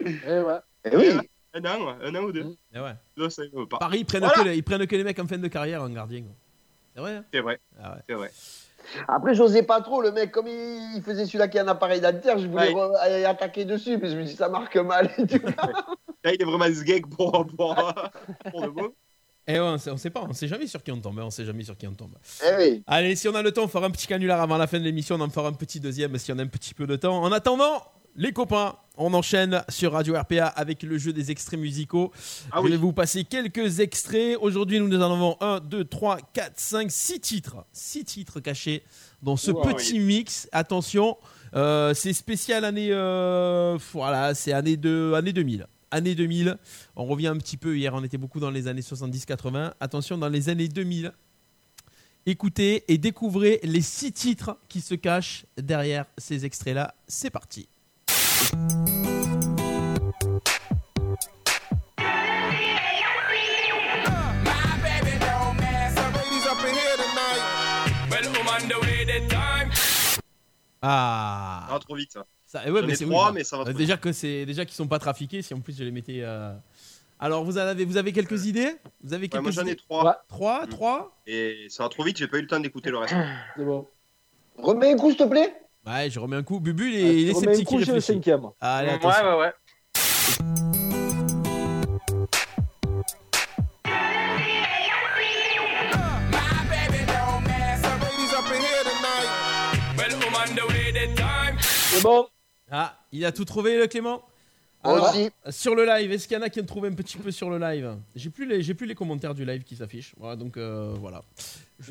Eh 0.01 0.05
ouais. 0.41 0.59
Eh 0.85 0.97
oui. 0.97 1.09
Un 1.55 1.65
an, 1.65 1.97
un 2.03 2.15
an 2.15 2.23
ou 2.25 2.33
deux. 2.33 2.55
Eh 2.75 2.79
ouais. 2.79 2.93
Non, 3.17 3.29
ça, 3.31 3.43
il 3.45 3.51
veut 3.51 3.67
pas. 3.67 3.79
Paris, 3.79 3.99
ils 4.01 4.05
prennent, 4.05 4.21
Voilà. 4.21 4.35
que 4.37 4.49
les, 4.49 4.57
ils 4.57 4.63
prennent 4.63 4.87
que 4.87 4.95
les 4.97 5.03
mecs 5.05 5.19
en 5.19 5.27
fin 5.27 5.39
de 5.39 5.49
carrière 5.49 5.83
en 5.83 5.89
gardien. 5.91 6.23
C'est 6.95 7.01
vrai 7.01 7.17
hein? 7.17 7.25
C'est 7.33 7.41
vrai, 7.41 7.61
Ah 7.83 7.95
ouais. 7.95 8.01
c'est 8.09 8.15
vrai. 8.15 8.31
Après, 9.09 9.35
j'osais 9.35 9.63
pas 9.63 9.81
trop, 9.81 10.01
le 10.03 10.11
mec, 10.13 10.31
comme 10.33 10.47
il, 10.49 10.97
il 10.97 11.03
faisait 11.03 11.27
celui-là 11.27 11.49
qui 11.49 11.59
a 11.59 11.63
un 11.65 11.69
appareil 11.69 12.01
dentaire, 12.01 12.39
je 12.39 12.47
voulais 12.47 12.73
Ouais. 12.75 12.75
re- 12.75 12.97
aller 12.99 13.25
attaquer 13.25 13.65
dessus, 13.65 13.97
mais 13.99 14.11
je 14.11 14.17
me 14.17 14.25
dis 14.25 14.35
ça 14.37 14.49
marque 14.49 14.77
mal. 14.77 15.11
et 15.19 15.27
tout. 15.27 15.39
Là, 16.25 16.35
il 16.35 16.43
est 16.43 16.45
vraiment 16.45 16.67
sgeg 16.67 17.07
pour, 17.07 17.47
pour, 17.47 17.75
pour 18.51 18.65
le 18.65 18.71
beau. 18.71 18.95
Eh 19.47 19.55
ouais, 19.55 19.59
on 19.61 19.79
sait, 19.79 19.91
on 19.91 19.97
sait 19.97 20.11
pas, 20.11 20.25
on 20.29 20.33
sait 20.33 20.47
jamais 20.49 20.67
sur 20.67 20.83
qui 20.83 20.93
on 20.93 21.01
tombe, 21.01 21.19
hein, 21.19 21.25
on 21.27 21.31
sait 21.31 21.45
jamais 21.45 21.65
sur 21.65 21.77
qui 21.77 21.87
on 21.87 21.95
tombe. 21.95 22.15
Eh 22.45 22.57
oui. 22.59 22.83
Allez, 22.87 23.17
si 23.17 23.27
on 23.29 23.35
a 23.35 23.43
le 23.43 23.51
temps, 23.53 23.65
on 23.65 23.69
fera 23.69 23.87
un 23.87 23.91
petit 23.91 24.07
canular 24.07 24.41
avant 24.41 24.59
la 24.59 24.67
fin 24.67 24.79
de 24.79 24.85
l'émission, 24.85 25.17
on 25.17 25.21
en 25.21 25.31
fera 25.31 25.49
un 25.49 25.53
petit 25.55 25.81
deuxième 25.81 26.17
si 26.19 26.31
on 26.33 26.39
a 26.39 26.43
un 26.43 26.47
petit 26.47 26.75
peu 26.75 26.87
de 26.87 26.95
temps. 26.97 27.21
En 27.23 27.33
attendant, 27.33 27.83
les 28.17 28.33
copains, 28.33 28.77
on 28.97 29.15
enchaîne 29.15 29.63
sur 29.69 29.93
Radio 29.93 30.15
RPA 30.19 30.47
avec 30.47 30.83
le 30.83 30.99
jeu 30.99 31.13
des 31.13 31.31
extraits 31.31 31.59
musicaux. 31.59 32.13
Ah 32.53 32.57
Je 32.59 32.65
oui. 32.65 32.71
vais 32.73 32.77
vous 32.77 32.93
passer 32.93 33.25
quelques 33.25 33.81
extraits. 33.81 34.37
Aujourd'hui, 34.41 34.79
nous 34.81 34.95
en 34.95 35.01
avons 35.01 35.37
1, 35.41 35.61
2, 35.61 35.85
3, 35.85 36.19
4, 36.35 36.53
5, 36.57 36.91
6 36.91 37.21
titres. 37.21 37.65
6 37.73 38.05
titres 38.05 38.41
cachés 38.41 38.83
dans 39.23 39.37
ce 39.37 39.53
Wow, 39.53 39.63
petit 39.63 39.99
mix. 40.01 40.49
Attention, 40.53 41.17
euh, 41.55 41.95
c'est 41.95 42.13
spécial 42.13 42.65
année, 42.65 42.89
euh, 42.91 43.79
voilà, 43.93 44.35
c'est 44.35 44.53
année, 44.53 44.77
de, 44.77 45.13
année 45.17 45.33
2000. 45.33 45.67
Année 45.93 46.15
2000, 46.15 46.57
on 46.95 47.05
revient 47.05 47.29
un 47.29 47.37
petit 47.39 47.57
peu. 47.57 47.77
Hier, 47.77 47.93
on 47.95 48.05
était 48.05 48.19
beaucoup 48.19 48.39
dans 48.39 48.51
les 48.51 48.69
années 48.69 48.83
70-80. 48.83 49.73
Attention, 49.81 50.19
dans 50.19 50.29
les 50.29 50.49
années 50.49 50.69
2000, 50.69 51.13
écoutez 52.27 52.85
et 52.93 52.99
découvrez 52.99 53.61
les 53.65 53.81
six 53.81 54.13
titres 54.13 54.59
qui 54.69 54.81
se 54.83 54.95
cachent 54.95 55.47
derrière 55.57 56.05
ces 56.19 56.45
extraits-là. 56.45 56.95
C'est 57.09 57.31
parti. 57.31 57.69
Ah, 70.83 71.65
Ça 71.69 71.73
va 71.75 71.79
trop 71.79 71.95
vite, 71.95 72.13
ça. 72.13 72.25
ça, 72.47 72.71
ouais, 72.71 72.83
mais 72.83 72.93
ai 72.93 72.97
c'est 72.97 73.05
trois, 73.05 73.29
oui, 73.29 73.35
mais 73.35 73.45
ça 73.45 73.57
va 73.57 73.63
euh, 73.63 73.67
trop 73.67 73.75
déjà 73.79 73.97
que 73.97 74.13
c'est 74.13 74.47
déjà 74.47 74.65
qu'ils 74.65 74.75
sont 74.75 74.89
pas 74.89 74.99
trafiqués. 74.99 75.43
Si 75.43 75.53
en 75.53 75.61
plus 75.61 75.77
je 75.77 75.85
les 75.85 75.91
mettais. 75.91 76.21
euh, 76.23 76.55
Alors 77.19 77.45
vous 77.45 77.59
avez 77.59 77.85
vous 77.85 77.97
avez 77.99 78.13
quelques 78.13 78.47
idées? 78.47 78.77
Vous 79.03 79.13
avez 79.13 79.25
Ouais, 79.25 79.29
quelques 79.29 79.43
moi, 79.43 79.51
j'en 79.53 79.67
ai 79.67 79.77
trois. 79.77 80.05
Ouais. 80.05 80.13
Trois, 80.29 80.67
Mm. 80.67 80.69
trois? 80.71 81.21
Et 81.27 81.67
ça 81.69 81.83
va 81.83 81.89
trop 81.91 82.03
vite, 82.03 82.17
j'ai 82.17 82.29
pas 82.29 82.39
eu 82.39 82.43
le 82.43 82.47
temps 82.47 82.61
d'écouter 82.61 82.91
le 82.91 82.97
reste. 82.99 83.15
C'est 83.57 83.65
bon. 83.65 83.87
Remets 84.57 84.93
un 84.93 84.97
coup, 84.97 85.11
s'il 85.11 85.19
te 85.19 85.25
plaît. 85.25 85.55
Ouais, 85.91 86.09
je 86.09 86.21
remets 86.21 86.37
un 86.37 86.43
coup. 86.45 86.61
Bubu, 86.61 86.91
il 86.93 86.97
est, 86.97 87.23
il 87.23 87.29
est 87.29 87.35
On 87.35 87.39
un 87.39 87.41
sceptique, 87.41 87.67
coup 87.67 87.81
il 87.81 87.93
le 87.93 88.01
cinquième. 88.01 88.43
Allez, 88.61 88.89
ouais, 88.89 88.95
attention. 88.95 89.25
ouais, 89.25 89.41
ouais. 89.41 89.53
C'est 101.91 102.03
bon. 102.05 102.27
Ah, 102.71 102.97
il 103.11 103.25
a 103.25 103.33
tout 103.33 103.45
trouvé, 103.45 103.77
le 103.77 103.89
Clément 103.89 104.23
Alors, 104.85 105.11
Aussi. 105.11 105.31
sur 105.51 105.75
le 105.75 105.85
live, 105.85 106.13
est-ce 106.13 106.29
qu'il 106.29 106.37
y 106.37 106.41
en 106.41 106.43
a 106.43 106.49
qui 106.49 106.61
ont 106.61 106.65
trouvé 106.65 106.89
un 106.89 106.95
petit 106.95 107.19
peu 107.19 107.33
sur 107.33 107.51
le 107.51 107.59
live 107.59 107.97
J'ai 108.15 108.31
plus 108.31 108.47
les, 108.47 108.63
j'ai 108.63 108.75
plus 108.75 108.87
les 108.87 108.95
commentaires 108.95 109.35
du 109.35 109.45
live 109.45 109.65
qui 109.65 109.75
s'affichent. 109.75 110.15
Voilà, 110.17 110.37
donc 110.37 110.57
euh, 110.57 110.95
voilà. 111.01 111.23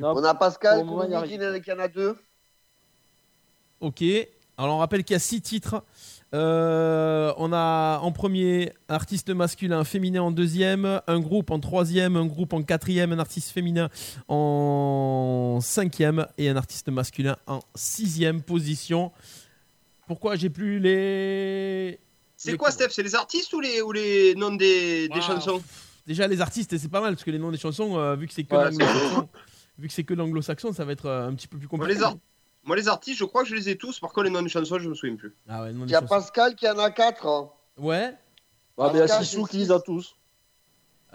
On 0.02 0.24
a 0.24 0.34
Pascal 0.36 0.86
moment, 0.86 1.04
qui 1.04 1.38
nous 1.38 1.52
dit 1.52 1.62
qu'il 1.62 1.74
y 1.74 1.76
en 1.76 1.80
a 1.80 1.90
deux. 1.90 2.16
Ok. 3.82 4.04
Alors 4.58 4.76
on 4.76 4.80
rappelle 4.80 5.04
qu'il 5.04 5.14
y 5.14 5.16
a 5.16 5.20
six 5.20 5.42
titres. 5.42 5.84
Euh, 6.34 7.34
on 7.38 7.52
a 7.54 8.00
en 8.04 8.12
premier 8.12 8.74
un 8.88 8.94
artiste 8.96 9.30
masculin, 9.32 9.84
féminin 9.84 10.22
en 10.22 10.32
deuxième, 10.32 11.02
un 11.08 11.20
groupe 11.20 11.50
en 11.50 11.60
troisième, 11.60 12.16
un 12.18 12.26
groupe 12.26 12.54
en 12.54 12.62
quatrième, 12.62 13.12
un 13.14 13.20
artiste 13.20 13.50
féminin 13.50 13.90
en 14.28 15.60
cinquième 15.62 16.28
et 16.38 16.50
un 16.50 16.56
artiste 16.56 16.90
masculin 16.90 17.36
en 17.48 17.62
sixième 17.74 18.42
position. 18.42 19.12
Pourquoi 20.08 20.36
j'ai 20.36 20.50
plus 20.50 20.80
les. 20.80 22.00
C'est 22.36 22.52
les- 22.52 22.58
quoi, 22.58 22.72
Steph? 22.72 22.90
C'est 22.92 23.04
les 23.04 23.16
artistes 23.16 23.52
ou 23.54 23.60
les, 23.60 23.82
ou 23.82 23.92
les 23.92 24.36
noms 24.36 24.56
des, 24.56 25.08
des 25.10 25.22
chansons? 25.22 25.62
Déjà 26.08 26.28
les 26.28 26.42
artistes, 26.42 26.78
c'est 26.78 26.90
pas 26.90 27.02
mal 27.02 27.14
parce 27.14 27.24
que 27.24 27.32
les 27.32 27.38
noms 27.40 27.52
des 27.52 27.58
chansons, 27.58 27.98
euh, 28.00 28.16
vu 28.16 28.28
que 28.28 28.34
c'est 28.34 28.44
que 28.44 28.56
Ouais, 28.56 28.66
l'anglo-saxon, 28.72 29.30
vu 29.78 29.88
que 29.88 29.94
c'est 29.94 30.04
que 30.04 30.14
l'anglo-saxon, 30.14 30.74
ça 30.74 30.86
va 30.86 30.92
être 30.94 31.06
euh, 31.06 31.28
un 31.28 31.34
petit 31.36 31.48
peu 31.48 31.58
plus 31.58 31.68
compliqué. 31.68 31.94
les, 31.94 32.04
ar- 32.04 32.16
Moi, 32.64 32.76
les 32.76 32.88
artistes, 32.88 33.18
je 33.20 33.26
crois 33.26 33.44
que 33.44 33.50
je 33.50 33.56
les 33.56 33.70
ai 33.70 33.78
tous. 33.78 34.00
Par 34.00 34.12
contre, 34.12 34.26
les 34.26 34.30
noms 34.30 34.42
des 34.42 34.50
chansons, 34.50 34.80
je 34.80 34.90
me 34.90 34.94
souviens 34.96 35.16
plus. 35.16 35.34
Ah 35.48 35.64
ouais, 35.64 35.72
Il 35.74 35.90
y 35.90 35.96
a 35.96 36.02
Pascal 36.02 36.56
qui 36.56 36.68
en 36.70 36.78
a 36.78 36.92
quatre. 36.92 37.26
hein. 37.26 37.50
Ouais. 37.78 38.14
Ah, 38.78 38.90
mais 38.94 39.00
il 39.00 39.08
y 39.08 39.12
a 39.12 39.22
Sissou 39.24 39.46
qui 39.46 39.58
les 39.58 39.72
a 39.72 39.80
tous. 39.80 40.16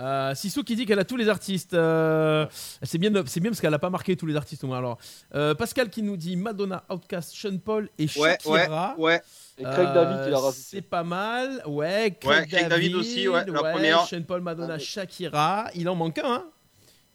Euh, 0.01 0.35
Sissou 0.35 0.65
qui 0.65 0.75
dit 0.75 0.87
qu'elle 0.87 0.99
a 0.99 1.05
tous 1.05 1.17
les 1.17 1.29
artistes. 1.29 1.73
Euh, 1.75 2.47
c'est 2.83 2.99
bien, 2.99 3.13
c'est 3.27 3.39
bien 3.39 3.51
parce 3.53 3.61
qu'elle 3.61 3.73
a 3.75 3.79
pas 3.79 3.91
marqué 3.91 4.17
tous 4.17 4.27
les 4.27 4.35
artistes 4.35 4.65
au 4.65 4.67
moins. 4.67 4.79
Alors, 4.79 4.99
euh, 5.37 5.55
Pascal 5.55 5.89
qui 5.89 6.03
nous 6.03 6.17
dit 6.17 6.35
Madonna, 6.37 6.83
Outcast, 6.91 7.33
Sean 7.35 7.59
Paul 7.59 7.89
et 7.99 8.05
Ouais, 8.19 8.37
Shakira. 8.43 8.95
ouais, 8.99 9.05
ouais. 9.05 9.23
Et 9.59 9.63
Craig 9.63 9.95
David, 9.95 10.25
il 10.27 10.35
a 10.35 10.39
rajouté. 10.39 10.63
C'est 10.63 10.83
pas 10.83 11.05
mal. 11.05 11.63
Ouais, 11.67 12.17
Craig, 12.21 12.41
Ouais, 12.41 12.47
Craig 12.49 12.69
David 12.69 12.95
aussi, 12.97 13.29
ouais, 13.29 13.45
la 13.47 13.61
première. 13.61 14.01
Sean 14.07 14.23
Paul, 14.23 14.41
Madonna, 14.41 14.79
Shakira. 14.81 15.67
Il 15.77 15.89
en 15.89 15.95
manque 15.95 16.19
un. 16.19 16.25
Hein 16.33 16.45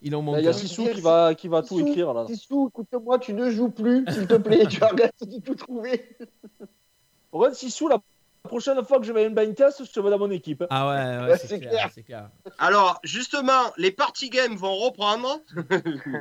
il 0.01 0.15
en 0.15 0.21
manque 0.21 0.37
il 0.39 0.45
y 0.45 0.47
a. 0.47 0.53
Sissou 0.53 0.87
qui 0.87 1.01
va, 1.01 1.33
qui 1.35 1.47
va 1.47 1.61
tout 1.61 1.79
écrire 1.79 2.13
là. 2.13 2.25
Sissou, 2.27 2.69
écoute-moi, 2.69 3.19
tu 3.19 3.33
ne 3.33 3.49
joues 3.49 3.69
plus, 3.69 4.05
s'il 4.11 4.27
te 4.27 4.35
plaît. 4.35 4.65
tu 4.67 4.81
arrêtes 4.83 5.13
de 5.21 5.39
tout 5.39 5.55
trouver. 5.55 6.17
Regarde 7.31 7.53
Sissou, 7.55 7.87
la 7.87 7.99
prochaine 8.43 8.83
fois 8.83 8.99
que 8.99 9.05
je 9.05 9.11
vais 9.13 9.23
à 9.23 9.27
une 9.27 9.35
blind 9.35 9.53
test, 9.55 9.83
je 9.85 9.91
te 9.91 9.99
veux 9.99 10.09
dans 10.09 10.17
mon 10.19 10.31
équipe. 10.31 10.63
Ah 10.69 10.87
ouais, 10.87 10.95
ouais, 11.25 11.31
Ouais, 11.31 11.37
c'est 11.37 11.47
c'est 11.47 11.59
clair, 11.59 11.71
clair. 11.71 11.89
c'est 11.93 12.03
clair. 12.03 12.29
Alors, 12.57 12.99
justement, 13.03 13.71
les 13.77 13.91
party 13.91 14.29
games 14.29 14.55
vont 14.55 14.75
reprendre. 14.75 15.39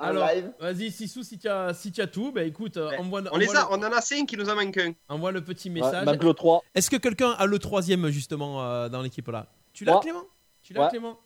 En 0.00 0.04
Alors, 0.04 0.28
live. 0.28 0.52
vas-y, 0.60 0.92
Sissou, 0.92 1.24
si 1.24 1.38
tu 1.38 1.48
as, 1.48 1.74
si 1.74 1.90
tu 1.90 2.00
as 2.00 2.06
tout, 2.06 2.30
bah 2.30 2.44
écoute, 2.44 2.76
euh, 2.76 2.96
envoie, 2.98 3.20
on, 3.32 3.36
les 3.36 3.48
a, 3.50 3.62
le, 3.62 3.66
on 3.72 3.82
en 3.82 3.90
a 3.92 4.00
5 4.00 4.28
qui 4.28 4.36
nous 4.36 4.48
en 4.48 4.54
manquent 4.54 4.78
un. 4.78 4.92
envoie 5.08 5.32
le 5.32 5.42
petit 5.42 5.68
Ouais, 5.70 5.80
message. 5.80 6.04
manque 6.04 6.22
le 6.22 6.34
3. 6.34 6.62
Est-ce 6.76 6.88
que 6.88 6.94
quelqu'un 6.94 7.30
a 7.32 7.46
le 7.46 7.58
troisième 7.58 8.08
justement 8.10 8.62
euh, 8.62 8.88
dans 8.88 9.02
l'équipe 9.02 9.26
là? 9.26 9.46
Tu 9.72 9.84
l'as. 9.84 9.98
Clément? 9.98 10.22
Tu 10.62 10.72
l'as, 10.72 10.82
Ouais. 10.84 10.88
Clément? 10.90 11.18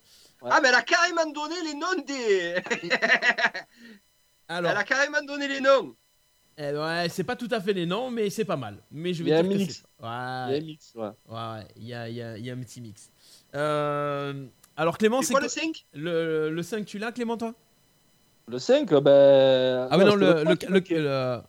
Ouais. 0.42 0.50
Ah, 0.52 0.60
mais 0.60 0.68
elle 0.68 0.74
a 0.74 0.82
carrément 0.82 1.26
donné 1.30 1.54
les 1.64 1.74
noms 1.74 2.02
des. 2.06 2.56
Alors, 4.48 4.70
Elle 4.72 4.76
a 4.76 4.84
carrément 4.84 5.22
donné 5.22 5.48
les 5.48 5.60
noms. 5.60 5.94
eh 6.58 6.72
ouais, 6.76 7.06
c'est 7.10 7.24
pas 7.24 7.36
tout 7.36 7.48
à 7.50 7.60
fait 7.60 7.72
les 7.72 7.86
noms, 7.86 8.10
mais 8.10 8.28
c'est 8.28 8.44
pas 8.44 8.56
mal. 8.56 8.82
Mais 8.90 9.14
je 9.14 9.22
vais 9.22 9.30
Il 9.30 9.32
y 9.32 9.36
a 9.36 9.42
dire 9.42 9.52
un 9.52 9.56
mix. 9.56 9.74
c'est- 9.74 9.82
Il 10.00 10.04
y 10.04 10.08
a 10.08 10.44
un 10.56 10.60
mix, 10.60 10.92
ouais. 10.94 11.08
ouais, 11.28 11.66
il 11.76 11.84
y 11.86 11.94
a, 11.94 12.08
il 12.08 12.14
y 12.16 12.22
a- 12.22 12.36
il 12.38 12.44
y 12.44 12.50
a 12.50 12.54
un 12.54 12.58
petit 12.60 12.80
mix. 12.80 13.10
Euh, 13.54 14.46
alors 14.76 14.98
Clément, 14.98 15.20
C'est 15.20 15.28
c'est 15.28 15.32
quoi 15.34 15.40
le 15.42 15.48
5 15.48 15.86
le, 15.94 16.50
le 16.50 16.62
5, 16.62 16.84
tu 16.84 16.98
l'as 16.98 17.12
Clément 17.12 17.36
toi? 17.36 17.54
Le 18.48 18.58
5, 18.58 18.90
ben. 18.94 19.88
Ah 19.90 19.96
oui, 19.96 20.04
non, 20.04 20.16
le, 20.16 20.42
le- 20.44 20.56
le- 20.68 21.42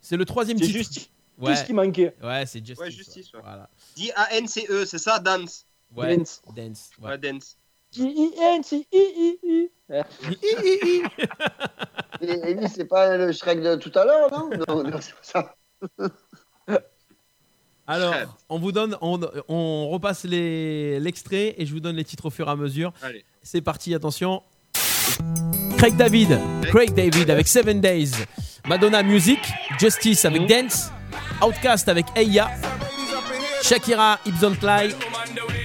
c'est 0.00 0.16
le 0.16 0.24
troisième 0.24 0.58
C'est 0.58 0.64
titre. 0.66 0.78
Justice 0.78 1.10
Ouais, 1.38 1.54
qui 1.64 1.72
manquait. 1.72 2.14
ouais 2.22 2.44
c'est 2.46 2.58
Justice. 2.58 2.78
Ouais, 2.80 2.90
Justice, 2.90 3.32
ouais. 3.32 3.40
Voilà. 3.42 3.70
D-A-N-C-E, 3.96 4.84
c'est 4.84 4.98
ça, 4.98 5.18
Dance. 5.20 5.64
Ouais, 5.96 6.16
Dance. 6.16 6.42
Dance. 6.54 6.90
Ouais, 7.00 7.16
Dance. 7.16 7.56
J-I-N-C-I-I-I. 7.92 9.70
Et, 12.22 12.26
et 12.50 12.54
lui, 12.54 12.68
c'est 12.68 12.84
pas 12.84 13.16
le 13.16 13.32
Shrek 13.32 13.62
de 13.62 13.76
tout 13.76 13.90
à 13.98 14.04
l'heure, 14.04 14.30
non? 14.30 14.50
Non, 14.68 14.82
non, 14.84 14.98
c'est 15.00 15.14
pas 15.14 15.22
ça. 15.22 15.54
Alors, 17.86 18.14
on 18.50 18.58
vous 18.58 18.72
donne, 18.72 18.96
on, 19.00 19.18
on 19.48 19.88
repasse 19.88 20.24
les- 20.24 21.00
l'extrait 21.00 21.54
et 21.56 21.64
je 21.66 21.72
vous 21.72 21.80
donne 21.80 21.96
les 21.96 22.04
titres 22.04 22.26
au 22.26 22.30
fur 22.30 22.46
et 22.46 22.50
à 22.50 22.56
mesure. 22.56 22.92
Allez. 23.02 23.24
C'est 23.42 23.62
parti, 23.62 23.94
attention. 23.94 24.42
Craig 25.78 25.96
David, 25.96 26.38
Craig 26.68 26.92
David 26.94 27.30
avec 27.30 27.48
Seven 27.48 27.80
Days, 27.80 28.10
Madonna 28.68 29.02
Music, 29.02 29.38
Justice 29.78 30.24
avec 30.26 30.46
Dance, 30.46 30.90
Outcast 31.42 31.88
avec 31.88 32.04
Eya, 32.14 32.50
Shakira, 33.62 34.18
Ibson 34.26 34.54
Clyde 34.58 34.96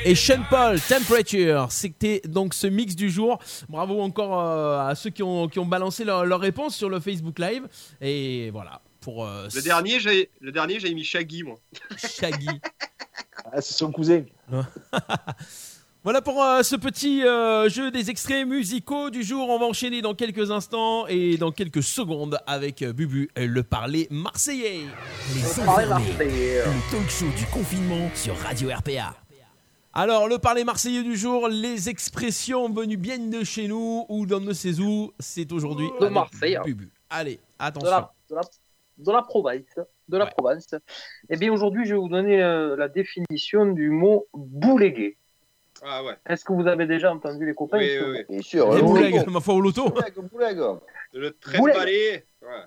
et 0.04 0.16
Sean 0.16 0.44
Paul, 0.50 0.80
Temperature. 0.80 1.68
C'était 1.70 2.22
donc 2.26 2.54
ce 2.54 2.68
mix 2.68 2.96
du 2.96 3.10
jour. 3.10 3.40
Bravo 3.70 4.02
encore 4.02 4.40
euh, 4.40 4.88
à 4.88 4.96
ceux 4.96 5.10
qui 5.10 5.24
ont, 5.24 5.48
qui 5.48 5.60
ont 5.60 5.66
balancé 5.66 6.04
leur, 6.04 6.26
leur 6.26 6.40
réponse 6.40 6.76
sur 6.76 6.90
le 6.90 7.00
Facebook 7.00 7.40
Live. 7.40 7.68
Et 8.02 8.50
voilà, 8.52 8.82
pour 9.02 9.26
euh, 9.26 9.48
Le 9.54 9.62
dernier, 9.62 10.00
j'ai 10.00 10.30
le 10.42 10.52
dernier, 10.52 10.80
j'ai 10.80 10.94
mis 10.94 11.04
Shaggy, 11.04 11.44
moi. 11.44 11.58
Shaggy. 11.98 12.60
Ah, 13.46 13.62
c'est 13.62 13.74
son 13.74 13.92
cousin. 13.92 14.24
Voilà 16.06 16.22
pour 16.22 16.44
euh, 16.44 16.62
ce 16.62 16.76
petit 16.76 17.26
euh, 17.26 17.68
jeu 17.68 17.90
des 17.90 18.12
extraits 18.12 18.46
musicaux 18.48 19.10
du 19.10 19.24
jour. 19.24 19.50
On 19.50 19.58
va 19.58 19.66
enchaîner 19.66 20.04
dans 20.04 20.14
quelques 20.14 20.52
instants 20.52 21.08
et 21.08 21.36
dans 21.38 21.52
quelques 21.52 21.82
secondes 21.82 22.38
avec 22.46 22.84
euh, 22.84 22.94
Bubu, 22.94 23.32
le 23.36 23.64
parler 23.64 24.08
marseillais. 24.12 24.82
Les 25.34 25.60
enfermés, 25.68 26.06
le 26.20 26.92
talk 26.92 27.10
show 27.10 27.26
du 27.36 27.46
confinement 27.48 28.12
sur 28.14 28.38
Radio 28.38 28.70
RPA. 28.70 29.16
Alors, 29.94 30.28
le 30.28 30.38
parler 30.38 30.64
marseillais 30.64 31.02
du 31.02 31.16
jour, 31.16 31.48
les 31.48 31.90
expressions 31.90 32.70
venues 32.70 32.98
bien 32.98 33.18
de 33.18 33.44
chez 33.44 33.68
nous 33.68 34.06
ou 34.08 34.28
d'on 34.28 34.42
ne 34.42 34.54
sait 34.54 34.80
où, 34.80 35.12
c'est 35.20 35.52
aujourd'hui 35.52 35.88
De 36.00 36.04
avec 36.04 36.14
Marseille. 36.14 36.60
Bubu. 36.66 36.92
Allez, 37.10 37.36
de 37.36 37.40
attention. 37.58 37.90
la, 37.90 38.12
de 38.30 38.36
la, 38.36 38.42
de 38.98 39.12
la 39.12 39.22
province. 39.24 39.64
De 40.08 40.18
la 40.18 40.26
Ouais. 40.26 40.32
province. 40.38 40.68
Eh 41.30 41.38
bien, 41.38 41.52
aujourd'hui, 41.52 41.86
je 41.86 41.94
vais 41.96 42.00
vous 42.00 42.10
donner 42.10 42.44
euh, 42.44 42.76
la 42.76 42.90
définition 42.90 43.66
du 43.66 43.90
mot 43.90 44.28
boulégué. 44.36 45.18
Ah 45.84 46.04
ouais. 46.04 46.16
Est-ce 46.26 46.46
que 46.46 46.54
vous 46.54 46.68
avez 46.68 46.86
déjà 46.88 47.12
entendu 47.12 47.46
les 47.46 47.54
copains 47.54 47.78
Oui, 47.78 47.98
oui, 48.00 48.12
oui. 48.12 48.26
Bien 48.30 48.42
sûr. 48.42 48.72
Les 48.72 48.78
le 48.78 48.84
boulegues, 48.84 49.16
loto. 49.16 49.32
ma 49.32 49.40
foi 49.42 49.54
au 49.56 49.62
loto. 49.62 49.90
Boulegue. 50.32 50.80
Le 51.14 51.30
de 51.30 51.74
balai. 51.74 52.26
Ouais. 52.42 52.64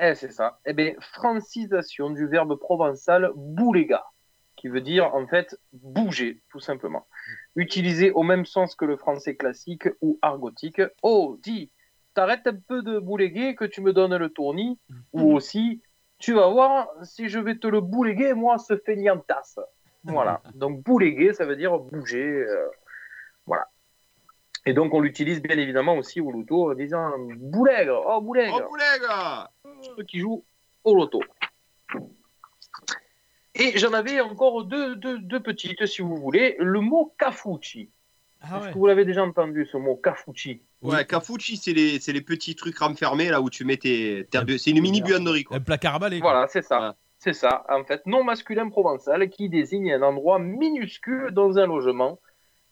Eh, 0.00 0.14
c'est 0.14 0.32
ça. 0.32 0.60
Eh 0.64 0.72
bien, 0.72 0.94
francisation 1.00 2.10
du 2.10 2.26
verbe 2.26 2.58
provençal 2.58 3.30
boulega, 3.34 4.04
qui 4.56 4.68
veut 4.68 4.80
dire 4.80 5.14
en 5.14 5.26
fait 5.26 5.56
bouger, 5.72 6.42
tout 6.50 6.60
simplement. 6.60 7.06
Utilisé 7.56 8.10
au 8.10 8.22
même 8.22 8.46
sens 8.46 8.74
que 8.74 8.84
le 8.84 8.96
français 8.96 9.36
classique 9.36 9.88
ou 10.00 10.18
argotique. 10.22 10.80
Oh, 11.02 11.38
dis, 11.42 11.70
t'arrêtes 12.14 12.46
un 12.46 12.56
peu 12.56 12.82
de 12.82 12.98
bouléguer 12.98 13.54
que 13.54 13.64
tu 13.64 13.80
me 13.80 13.92
donnes 13.92 14.16
le 14.16 14.28
tournis, 14.30 14.78
ou 15.12 15.34
aussi, 15.34 15.82
tu 16.18 16.32
vas 16.32 16.48
voir, 16.48 16.88
si 17.02 17.28
je 17.28 17.38
vais 17.38 17.56
te 17.56 17.66
le 17.66 17.80
bouléguer, 17.80 18.34
moi, 18.34 18.58
ce 18.58 18.76
feignantasse. 18.76 19.58
Voilà. 20.04 20.42
Donc, 20.54 20.82
bouléguer, 20.82 21.32
ça 21.32 21.44
veut 21.46 21.56
dire 21.56 21.78
bouger. 21.78 22.22
euh, 22.24 22.66
voilà. 23.46 23.66
Et 24.66 24.72
donc, 24.74 24.94
on 24.94 25.00
l'utilise 25.00 25.42
bien 25.42 25.56
évidemment 25.58 25.96
aussi 25.96 26.20
au 26.20 26.30
loto 26.30 26.70
en 26.70 26.74
disant 26.74 27.10
boulègre, 27.36 28.02
oh 28.06 28.20
boulègre 28.20 28.60
Oh, 28.64 28.68
poulet, 28.68 28.84
gars 29.00 29.50
ceux 29.96 30.04
qui 30.04 30.20
jouent 30.20 30.44
au 30.84 30.94
loto. 30.94 31.20
Et 33.54 33.76
j'en 33.78 33.92
avais 33.92 34.20
encore 34.20 34.64
deux, 34.64 34.96
deux, 34.96 35.18
deux 35.18 35.40
petites, 35.40 35.84
si 35.86 36.00
vous 36.02 36.16
voulez. 36.16 36.56
Le 36.58 36.80
mot 36.80 37.12
cafucci. 37.18 37.90
Ah 38.40 38.56
Est-ce 38.56 38.66
ouais. 38.66 38.72
que 38.72 38.78
vous 38.78 38.86
l'avez 38.86 39.04
déjà 39.04 39.22
entendu, 39.22 39.68
ce 39.70 39.76
mot 39.76 39.96
cafucci? 39.96 40.62
Ouais, 40.80 41.04
Cafucci, 41.06 41.56
c'est 41.56 41.72
les, 41.72 42.00
c'est 42.00 42.12
les 42.12 42.22
petits 42.22 42.56
trucs 42.56 42.78
renfermés 42.78 43.28
là 43.30 43.40
où 43.40 43.50
tu 43.50 43.64
mets 43.64 43.76
tes. 43.76 44.26
C'est 44.58 44.70
une 44.70 44.80
mini 44.80 45.00
buanderie, 45.00 45.44
quoi. 45.44 45.58
Un 45.58 45.60
placard 45.60 45.94
à 45.96 45.98
balai. 46.00 46.18
quoi. 46.18 46.32
Voilà, 46.32 46.48
c'est 46.48 46.62
ça. 46.62 46.96
C'est 47.22 47.34
ça, 47.34 47.64
en 47.68 47.84
fait, 47.84 48.04
nom 48.06 48.24
masculin 48.24 48.68
provençal 48.68 49.28
qui 49.30 49.48
désigne 49.48 49.92
un 49.92 50.02
endroit 50.02 50.40
minuscule 50.40 51.30
dans 51.30 51.56
un 51.56 51.66
logement. 51.66 52.18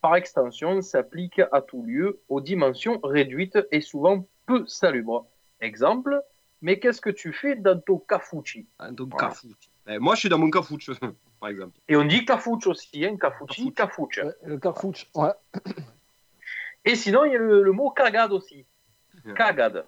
Par 0.01 0.17
extension, 0.17 0.83
s'applique 0.83 1.41
à 1.53 1.61
tout 1.63 1.85
lieu, 1.85 2.21
aux 2.29 2.41
dimensions 2.41 2.99
réduites 3.05 3.57
et 3.71 3.81
souvent 3.81 4.27
peu 4.47 4.67
salubres. 4.67 5.29
Exemple, 5.61 6.21
mais 6.63 6.81
qu'est-ce 6.81 7.01
que 7.01 7.11
tu 7.11 7.33
fais 7.33 7.55
dans 7.55 7.79
ton 7.81 7.99
cafucci 7.99 8.67
Ah, 8.81 8.91
Donc, 8.91 9.11
Voilà. 9.13 9.29
Cafucci. 9.29 9.71
Eh, 9.87 9.99
moi, 10.01 10.17
je 10.17 10.21
suis 10.21 10.29
dans 10.29 10.39
mon 10.39 10.51
Cafucci, 10.51 10.91
par 11.41 11.49
exemple. 11.49 11.79
Et 11.87 11.95
on 11.95 12.05
dit 12.05 12.25
cafucci 12.25 12.67
aussi, 12.69 13.05
hein, 13.07 13.17
cafucci, 13.21 13.73
cafucci. 13.73 14.21
Ouais, 14.21 14.35
le 14.47 14.59
Carfouch. 14.59 15.07
Ouais. 15.15 15.31
Et 16.85 16.97
sinon, 16.97 17.25
il 17.25 17.33
y 17.33 17.37
a 17.37 17.39
le, 17.39 17.63
le 17.63 17.73
mot 17.73 17.91
cagade 17.91 18.33
aussi. 18.33 18.67
Cagade. 19.37 19.87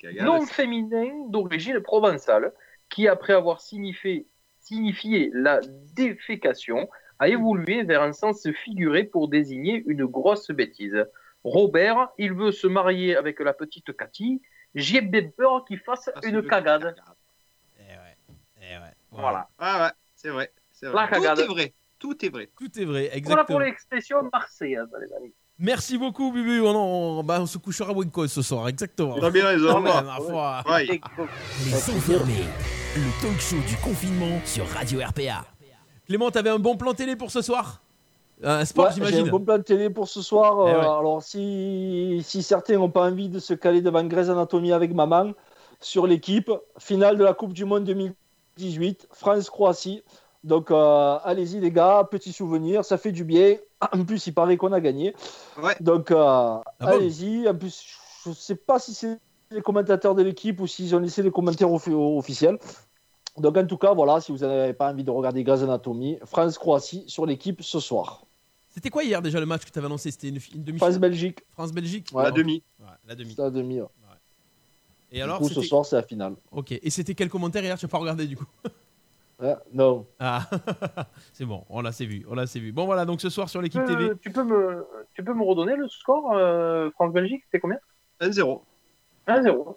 Cagade, 0.00 0.24
Nom 0.26 0.40
c'est- 0.40 0.54
féminin 0.54 1.28
d'origine 1.28 1.78
provençale 1.80 2.52
qui, 2.88 3.08
après 3.08 3.32
avoir 3.32 3.60
signifié, 3.60 4.26
signifié 4.60 5.30
la 5.34 5.60
défécation, 5.94 6.88
a 7.18 7.28
évolué 7.28 7.82
vers 7.82 8.02
un 8.02 8.12
sens 8.12 8.46
figuré 8.64 9.04
pour 9.04 9.28
désigner 9.28 9.82
une 9.86 10.04
grosse 10.04 10.50
bêtise. 10.50 11.04
Robert, 11.44 12.08
il 12.18 12.32
veut 12.34 12.52
se 12.52 12.66
marier 12.66 13.16
avec 13.16 13.40
la 13.40 13.52
petite 13.54 13.96
Cathy. 13.96 14.42
J'ai 14.74 15.00
bien 15.00 15.28
peur 15.30 15.64
qu'il 15.64 15.78
fasse 15.78 16.10
Ah, 16.14 16.20
une 16.24 16.46
cagade. 16.46 16.94
Eh 17.78 17.82
ouais. 17.82 18.16
Eh 18.60 18.76
ouais. 18.76 18.94
Voilà. 19.10 19.48
Ah 19.58 19.84
ouais, 19.84 19.92
c'est 20.14 20.28
vrai. 20.28 20.52
C'est 20.72 20.86
La 20.86 20.92
vrai. 20.92 21.06
Tout 21.06 21.12
cagade. 21.22 21.38
est 21.38 21.46
vrai. 21.46 21.74
Tout 21.98 22.24
est 22.26 22.28
vrai. 22.28 22.50
Tout 22.58 22.78
est 22.78 22.84
vrai, 22.84 23.04
Voilà 23.04 23.16
exactement. 23.16 23.44
pour 23.46 23.60
l'expression 23.60 24.22
marseillaise, 24.30 24.88
les 25.00 25.12
amis. 25.14 25.34
Merci 25.58 25.96
beaucoup, 25.96 26.30
Bubu. 26.32 26.60
On, 26.60 26.74
on- 26.76 27.22
bah, 27.24 27.38
on 27.40 27.46
se 27.46 27.56
couchera 27.58 27.92
Winco 27.92 28.26
ce 28.26 28.42
soir, 28.42 28.68
exactement. 28.68 29.16
T'as 29.18 29.30
bien 29.30 29.46
raison. 29.46 29.72
Quand 29.72 29.80
même, 29.80 30.04
ma 30.04 30.16
foi. 30.16 30.62
Ouais. 30.68 30.84
Les 31.64 31.74
enfermés, 31.96 32.44
le 32.94 33.22
talk 33.22 33.40
show 33.40 33.56
du 33.66 33.76
confinement 33.76 34.38
sur 34.44 34.66
Radio 34.68 35.00
RPA. 35.00 35.44
Clément, 36.06 36.30
t'avais 36.30 36.50
un 36.50 36.58
bon 36.58 36.76
plan 36.76 36.92
télé 36.94 37.16
pour 37.16 37.30
ce 37.30 37.40
soir? 37.42 37.80
Un 38.44 38.64
sport, 38.66 38.84
Ouais, 38.84 38.90
J'ai 38.90 38.96
j'imagine. 38.96 39.28
un 39.28 39.30
bon 39.30 39.40
plan 39.40 39.56
de 39.56 39.62
télé 39.62 39.88
pour 39.88 40.08
ce 40.08 40.20
soir. 40.20 40.56
Eh 40.68 40.70
Euh, 40.70 40.74
ouais. 40.74 40.80
Alors, 40.84 41.22
si, 41.22 42.20
si 42.22 42.42
certains 42.42 42.74
n'ont 42.76 42.90
pas 42.90 43.06
envie 43.08 43.30
de 43.30 43.38
se 43.38 43.54
caler 43.54 43.80
devant 43.80 44.04
Grey's 44.04 44.28
Anatomy 44.28 44.72
avec 44.72 44.92
maman, 44.92 45.32
sur 45.80 46.06
l'équipe, 46.06 46.50
finale 46.78 47.16
de 47.16 47.24
la 47.24 47.32
Coupe 47.32 47.54
du 47.54 47.64
Monde 47.64 47.84
2018, 47.84 49.08
France-Croatie. 49.12 50.02
Donc, 50.44 50.70
euh, 50.70 51.18
allez-y, 51.24 51.60
les 51.60 51.70
gars, 51.72 52.06
petit 52.10 52.32
souvenir, 52.32 52.84
ça 52.84 52.98
fait 52.98 53.10
du 53.12 53.24
bien. 53.24 53.56
En 53.92 54.04
plus, 54.04 54.26
il 54.26 54.32
paraît 54.32 54.56
qu'on 54.56 54.72
a 54.72 54.80
gagné. 54.80 55.14
Donc, 55.80 56.10
euh, 56.10 56.16
Ah 56.18 56.62
bon 56.80 56.86
allez-y. 56.88 57.48
En 57.48 57.54
plus, 57.54 57.84
je 58.24 58.30
ne 58.30 58.34
sais 58.34 58.56
pas 58.56 58.78
si 58.78 58.94
c'est 58.94 59.18
les 59.50 59.60
commentateurs 59.60 60.14
de 60.14 60.22
l'équipe 60.22 60.60
ou 60.60 60.66
s'ils 60.66 60.94
ont 60.94 60.98
laissé 60.98 61.22
les 61.22 61.30
commentaires 61.30 61.68
offi- 61.70 61.92
officiels. 61.92 62.58
Donc, 63.36 63.56
en 63.58 63.66
tout 63.66 63.76
cas, 63.76 63.92
voilà, 63.92 64.20
si 64.20 64.32
vous 64.32 64.38
n'avez 64.38 64.72
pas 64.72 64.90
envie 64.90 65.04
de 65.04 65.10
regarder 65.10 65.44
Grey's 65.44 65.62
Anatomy, 65.62 66.18
France-Croatie 66.24 67.04
sur 67.06 67.26
l'équipe 67.26 67.62
ce 67.62 67.78
soir. 67.80 68.22
C'était 68.70 68.90
quoi 68.90 69.04
hier 69.04 69.20
déjà 69.22 69.40
le 69.40 69.46
match 69.46 69.64
que 69.64 69.70
tu 69.70 69.78
avais 69.78 69.86
annoncé? 69.86 70.10
C'était 70.10 70.28
une, 70.28 70.38
une 70.54 70.64
demi-finale? 70.64 70.92
France-Belgique. 70.92 71.38
France-belgique? 71.52 72.08
Ouais. 72.12 72.22
La 72.24 72.30
demi. 72.30 72.62
Ouais, 72.80 72.86
la 73.06 73.14
demi. 73.14 73.34
La 73.36 73.50
demi. 73.50 73.80
ouais. 73.80 73.88
Et 75.12 75.22
alors 75.22 75.38
coup, 75.38 75.48
ce 75.48 75.62
soir, 75.62 75.84
c'est 75.86 75.96
la 75.96 76.02
finale. 76.02 76.34
Ok. 76.50 76.72
Et 76.72 76.90
c'était 76.90 77.14
quel 77.14 77.28
commentaire 77.30 77.62
hier? 77.62 77.78
Tu 77.78 77.84
n'as 77.86 77.90
pas 77.90 77.98
regardé 77.98 78.26
du 78.26 78.36
coup 78.36 78.46
Ouais, 79.38 79.54
non. 79.72 80.06
Ah, 80.18 80.48
c'est 81.34 81.44
bon, 81.44 81.64
on 81.68 81.82
l'a 81.82 81.92
c'est 81.92 82.06
vu, 82.06 82.24
on 82.30 82.34
l'a 82.34 82.46
c'est 82.46 82.58
vu. 82.60 82.72
Bon 82.72 82.86
voilà, 82.86 83.04
donc 83.04 83.20
ce 83.20 83.28
soir 83.28 83.50
sur 83.50 83.60
l'équipe 83.60 83.84
TV. 83.84 84.12
tu 84.22 84.30
peux 84.30 84.44
me, 84.44 84.86
tu 85.14 85.22
peux 85.22 85.34
me 85.34 85.42
redonner 85.44 85.76
le 85.76 85.88
score 85.88 86.32
euh, 86.32 86.90
France-Belgique 86.92 87.42
C'était 87.44 87.60
combien? 87.60 87.78
1-0. 88.20 88.62
1-0. 89.28 89.76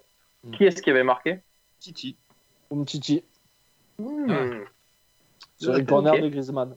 Qui 0.56 0.64
est-ce 0.64 0.80
qui 0.80 0.88
avait 0.90 1.04
marqué? 1.04 1.40
Titi. 1.78 2.16
Umtiti. 2.72 3.22
Hmm. 3.98 4.62
Sur 5.58 5.74
le 5.74 5.84
corner 5.84 6.14
de 6.22 6.28
Griezmann. 6.28 6.74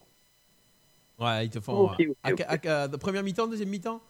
Ouais, 1.19 1.45
ils 1.45 1.49
te 1.49 1.61
font. 1.61 1.73
Ok, 1.85 1.95
ouais. 1.99 2.09
ok, 2.09 2.41
À- 2.47 2.55
ok. 2.55 2.65
à- 2.65 2.81
à- 2.83 2.87
de 2.89 2.97
première 2.97 3.23
mi-temps, 3.23 3.47
deuxième 3.47 3.69
mi-temps? 3.69 4.01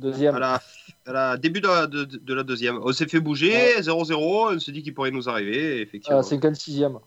Deuxième. 0.00 0.34
À 0.34 0.38
la, 0.40 0.60
à 1.06 1.12
la 1.12 1.36
début 1.36 1.60
de 1.60 1.68
la, 1.68 1.86
de, 1.86 2.04
de 2.04 2.34
la 2.34 2.42
deuxième. 2.42 2.80
On 2.82 2.92
s'est 2.92 3.06
fait 3.06 3.20
bouger, 3.20 3.80
0-0. 3.80 4.54
On 4.56 4.58
se 4.58 4.70
dit 4.72 4.82
qu'il 4.82 4.94
pourrait 4.94 5.10
nous 5.12 5.28
arriver, 5.28 5.80
effectivement. 5.80 6.18
Euh, 6.18 6.22
56e. 6.22 6.98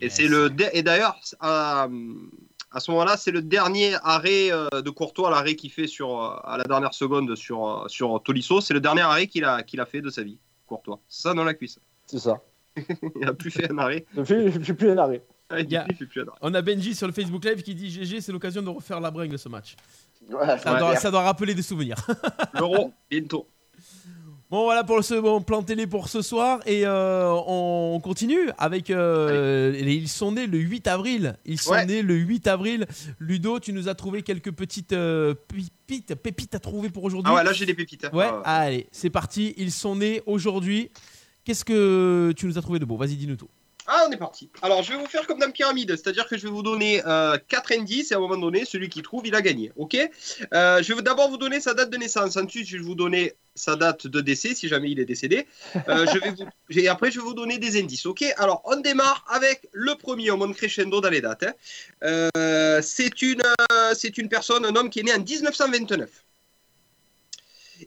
Et 0.00 0.08
c'est 0.10 0.28
le 0.28 0.50
et 0.72 0.82
d'ailleurs 0.82 1.18
à, 1.40 1.88
à 2.72 2.80
ce 2.80 2.90
moment-là, 2.92 3.16
c'est 3.16 3.30
le 3.32 3.42
dernier 3.42 3.94
arrêt 4.02 4.50
euh, 4.52 4.68
de 4.82 4.90
Courtois, 4.90 5.30
l'arrêt 5.30 5.56
qu'il 5.56 5.70
fait 5.70 5.86
sur 5.86 6.22
euh, 6.22 6.36
à 6.44 6.56
la 6.56 6.64
dernière 6.64 6.94
seconde 6.94 7.34
sur 7.36 7.66
euh, 7.68 7.88
sur 7.88 8.22
Tolisso, 8.22 8.60
c'est 8.60 8.74
le 8.74 8.80
dernier 8.80 9.02
arrêt 9.02 9.26
qu'il 9.26 9.44
a 9.44 9.62
qu'il 9.62 9.80
a 9.80 9.86
fait 9.86 10.00
de 10.00 10.10
sa 10.10 10.22
vie, 10.22 10.38
Courtois. 10.66 11.00
C'est 11.08 11.22
ça 11.22 11.34
dans 11.34 11.44
la 11.44 11.54
cuisse. 11.54 11.78
C'est 12.06 12.18
ça. 12.20 12.40
Il 13.20 13.26
a 13.28 13.32
plus 13.34 13.50
fait 13.50 13.70
un 13.70 13.78
arrêt. 13.78 14.06
Ne 14.14 14.24
fais 14.24 14.50
plus 14.74 14.90
un 14.90 14.98
arrêt. 14.98 15.22
Ah, 15.50 15.56
a- 15.56 15.60
plus 15.60 16.08
un 16.22 16.28
arrêt. 16.28 16.38
On 16.40 16.54
a 16.54 16.62
Benji 16.62 16.94
sur 16.94 17.06
le 17.08 17.12
Facebook 17.12 17.44
Live 17.44 17.62
qui 17.62 17.74
dit 17.74 17.90
GG, 17.90 18.20
c'est 18.20 18.30
l'occasion 18.32 18.62
de 18.62 18.68
refaire 18.68 19.00
la 19.00 19.10
bringue 19.10 19.36
ce 19.36 19.48
match. 19.48 19.74
Ouais, 20.30 20.58
Ça, 20.58 20.78
doit, 20.78 20.96
ça 20.96 21.10
doit 21.10 21.22
rappeler 21.22 21.54
des 21.54 21.62
souvenirs. 21.62 21.96
L'euro 22.54 22.92
bientôt. 23.10 23.46
Bon 24.50 24.64
voilà 24.64 24.82
pour 24.82 25.04
ce 25.04 25.14
bon 25.14 25.40
plan 25.42 25.62
télé 25.62 25.86
pour 25.86 26.08
ce 26.08 26.22
soir 26.22 26.58
et 26.66 26.84
euh, 26.84 27.32
on 27.46 28.00
continue 28.02 28.50
avec 28.58 28.90
euh, 28.90 29.72
ils 29.80 30.08
sont 30.08 30.32
nés 30.32 30.48
le 30.48 30.58
8 30.58 30.88
avril 30.88 31.36
ils 31.46 31.60
sont 31.60 31.70
Ouais. 31.70 31.86
nés 31.86 32.02
le 32.02 32.14
8 32.16 32.48
avril 32.48 32.86
Ludo 33.20 33.60
tu 33.60 33.72
nous 33.72 33.88
as 33.88 33.94
trouvé 33.94 34.22
quelques 34.22 34.50
petites 34.50 34.92
euh, 34.92 35.34
pépites 35.86 36.16
pépites 36.16 36.54
à 36.56 36.58
trouver 36.58 36.90
pour 36.90 37.04
aujourd'hui 37.04 37.30
Ah 37.32 37.36
ouais, 37.38 37.44
là 37.44 37.52
j'ai 37.52 37.64
des 37.64 37.74
pépites. 37.74 38.06
hein. 38.06 38.10
ouais 38.12 38.26
Ah 38.28 38.38
ouais. 38.38 38.66
allez 38.66 38.86
c'est 38.90 39.10
parti 39.10 39.54
ils 39.56 39.70
sont 39.70 39.94
nés 39.94 40.20
aujourd'hui 40.26 40.90
qu'est-ce 41.44 41.64
que 41.64 42.32
tu 42.36 42.46
nous 42.46 42.58
as 42.58 42.62
trouvé 42.62 42.80
de 42.80 42.84
beau? 42.84 42.96
Vas-y 42.96 43.14
dis-nous 43.14 43.36
tout 43.36 43.48
Ah, 43.92 44.04
on 44.08 44.12
est 44.12 44.16
parti. 44.16 44.48
Alors, 44.62 44.84
je 44.84 44.92
vais 44.92 44.98
vous 44.98 45.06
faire 45.06 45.26
comme 45.26 45.40
dans 45.40 45.50
pyramide, 45.50 45.90
c'est-à-dire 45.96 46.28
que 46.28 46.38
je 46.38 46.44
vais 46.44 46.52
vous 46.52 46.62
donner 46.62 47.02
4 47.48 47.72
indices 47.72 48.12
et 48.12 48.14
à 48.14 48.18
un 48.18 48.20
moment 48.20 48.36
donné, 48.36 48.64
celui 48.64 48.88
qui 48.88 49.02
trouve, 49.02 49.26
il 49.26 49.34
a 49.34 49.42
gagné. 49.42 49.72
Ok? 49.74 49.96
Euh, 49.96 50.80
Je 50.80 50.94
vais 50.94 51.02
d'abord 51.02 51.28
vous 51.28 51.38
donner 51.38 51.60
sa 51.60 51.74
date 51.74 51.90
de 51.90 51.96
naissance. 51.96 52.36
Ensuite, 52.36 52.68
je 52.68 52.76
vais 52.76 52.84
vous 52.84 52.94
donner 52.94 53.34
sa 53.56 53.74
date 53.74 54.06
de 54.06 54.20
décès, 54.20 54.54
si 54.54 54.68
jamais 54.68 54.92
il 54.92 55.00
est 55.00 55.04
décédé. 55.04 55.44
Euh. 55.88 56.06
Et 56.70 56.86
après, 56.86 57.10
je 57.10 57.18
vais 57.18 57.24
vous 57.24 57.34
donner 57.34 57.58
des 57.58 57.80
indices. 57.80 58.06
Ok? 58.06 58.22
Alors, 58.36 58.62
on 58.64 58.76
démarre 58.76 59.24
avec 59.28 59.68
le 59.72 59.96
premier. 59.96 60.30
On 60.30 60.36
monte 60.36 60.54
crescendo 60.54 61.00
dans 61.00 61.10
les 61.10 61.20
dates. 61.20 61.42
hein. 61.42 61.54
Euh, 62.04 62.80
c'est 62.82 63.22
une, 63.22 63.42
euh, 63.72 63.92
une 64.16 64.28
personne, 64.28 64.64
un 64.64 64.76
homme 64.76 64.88
qui 64.88 65.00
est 65.00 65.02
né 65.02 65.12
en 65.12 65.18
1929. 65.18 66.08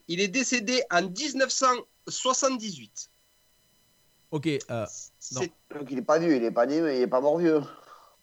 Il 0.10 0.20
est 0.20 0.28
décédé 0.28 0.84
en 0.92 1.04
1978. 1.04 3.10
ok 4.32 4.50
euh, 4.70 4.86
non. 5.36 5.80
Donc 5.80 5.92
il 5.92 5.98
est 6.00 6.04
pas 6.04 6.20
vieux, 6.20 6.36
il 6.36 6.44
est 6.44 6.52
pas 6.52 6.66
né, 6.66 6.82
mais 6.82 6.98
il 7.00 7.02
est 7.04 7.08
pas 7.08 7.22
mort 7.22 7.38
vieux. 7.38 7.62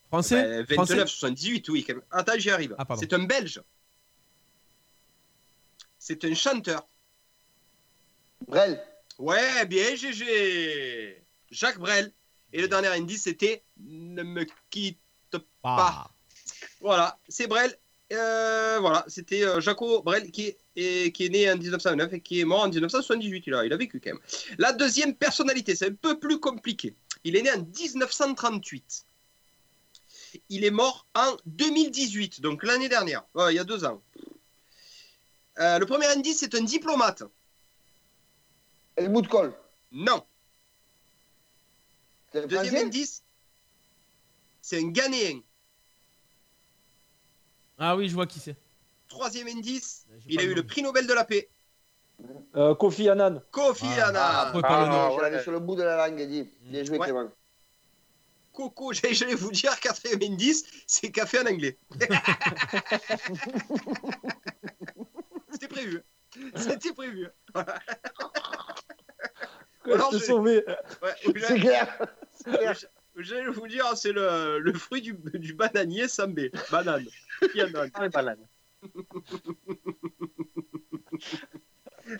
français 0.08 0.42
Ben, 0.42 0.58
29, 0.60 0.74
Français 0.74 1.06
78, 1.06 1.68
oui. 1.70 1.84
quand 1.84 1.94
même. 1.94 2.02
Attends, 2.10 2.32
j'y 2.38 2.50
arrive. 2.50 2.74
Ah, 2.78 2.86
c'est 2.98 3.12
un 3.12 3.24
Belge. 3.24 3.60
C'est 5.98 6.24
un 6.24 6.34
chanteur. 6.34 6.86
Brel. 8.46 8.82
Ouais, 9.18 9.66
bien, 9.66 9.94
GG. 9.94 11.22
Jacques 11.50 11.78
Brel. 11.78 12.12
Et 12.52 12.62
le 12.62 12.68
dernier 12.68 12.88
indice, 12.88 13.24
c'était 13.24 13.62
Ne 13.78 14.22
me 14.22 14.44
quitte 14.70 14.98
Ah. 15.34 15.38
pas. 15.62 16.10
Voilà, 16.80 17.18
c'est 17.28 17.46
Brel. 17.46 17.76
Euh, 18.12 18.78
voilà, 18.80 19.04
c'était 19.06 19.44
euh, 19.44 19.60
Jaco 19.60 20.02
Brel 20.02 20.30
qui 20.32 20.46
est, 20.48 20.58
et- 20.74 21.12
qui 21.12 21.26
est 21.26 21.28
né 21.28 21.50
en 21.50 21.56
1909 21.56 22.12
et 22.14 22.20
qui 22.20 22.40
est 22.40 22.44
mort 22.44 22.62
en 22.62 22.68
1978. 22.68 23.44
Il 23.46 23.54
a, 23.54 23.64
il 23.64 23.72
a 23.72 23.76
vécu 23.76 24.00
quand 24.00 24.10
même. 24.10 24.20
La 24.58 24.72
deuxième 24.72 25.14
personnalité, 25.14 25.76
c'est 25.76 25.88
un 25.90 25.94
peu 25.94 26.18
plus 26.18 26.40
compliqué. 26.40 26.94
Il 27.22 27.36
est 27.36 27.42
né 27.42 27.52
en 27.52 27.58
1938. 27.62 29.04
Il 30.48 30.64
est 30.64 30.70
mort 30.70 31.06
en 31.14 31.36
2018, 31.46 32.40
donc 32.40 32.62
l'année 32.64 32.88
dernière, 32.88 33.24
Ouais, 33.34 33.52
il 33.52 33.56
y 33.56 33.58
a 33.60 33.64
deux 33.64 33.84
ans. 33.84 34.00
Euh, 35.58 35.78
le 35.78 35.86
premier 35.86 36.06
indice, 36.06 36.38
c'est 36.40 36.54
un 36.54 36.62
diplomate. 36.62 37.22
Helmut 38.96 39.28
Kohl. 39.28 39.52
Non. 39.92 40.24
Deuxième 42.32 42.86
indice, 42.86 43.22
c'est 44.62 44.78
un 44.78 44.88
Ghanéen. 44.88 45.40
Ah 47.80 47.96
oui 47.96 48.08
je 48.08 48.14
vois 48.14 48.26
qui 48.26 48.38
c'est 48.38 48.54
Troisième 49.08 49.48
indice, 49.48 50.06
J'ai 50.20 50.34
il 50.34 50.36
pas 50.36 50.42
a 50.42 50.44
le 50.44 50.50
eu 50.52 50.54
nom. 50.54 50.60
le 50.62 50.66
prix 50.68 50.82
Nobel 50.82 51.06
de 51.08 51.12
la 51.12 51.24
paix. 51.24 51.48
Euh, 52.54 52.74
Kofi 52.76 53.08
Annan. 53.08 53.42
Kofi 53.50 53.86
Ah, 53.98 54.08
Annan. 54.08 54.20
après, 54.48 54.60
pas 54.62 54.80
le 54.82 54.86
nom. 54.86 54.92
Ah, 54.92 55.10
je 55.16 55.20
l'avais 55.22 55.42
sur 55.42 55.50
le 55.50 55.58
bout 55.58 55.74
de 55.74 55.82
la 55.82 55.96
langue, 56.06 56.20
dit. 56.28 56.48
Bien 56.60 56.84
joué, 56.84 56.98
Ouais. 56.98 57.06
Clément. 57.06 57.28
Coco, 58.52 58.92
j'allais 58.92 59.14
j'allais 59.14 59.34
vous 59.34 59.50
dire, 59.50 59.78
quatrième 59.80 60.20
indice, 60.22 60.64
c'est 60.86 61.10
café 61.10 61.40
en 61.40 61.46
anglais. 61.46 61.76
C'était 65.50 65.68
prévu. 65.68 66.02
C'était 66.54 66.92
prévu. 66.92 67.28
Alors, 69.84 70.12
je 70.12 70.18
t'ai 70.18 70.18
je- 70.20 70.24
sauvé. 70.24 70.64
Ouais, 71.02 71.14
C'est 71.48 71.58
clair. 71.58 72.06
C'est 72.34 72.50
clair. 73.14 73.26
J'allais 73.26 73.50
vous 73.50 73.66
dire, 73.68 73.84
c'est 73.96 74.12
le, 74.12 74.58
le 74.58 74.72
fruit 74.74 75.02
du, 75.02 75.14
du 75.34 75.54
bananier 75.54 76.08
sambé. 76.08 76.50
Banane. 76.70 77.06
Pianon. 77.52 77.88
Ah, 77.94 78.02
les 78.02 78.08
bananes. 78.08 78.46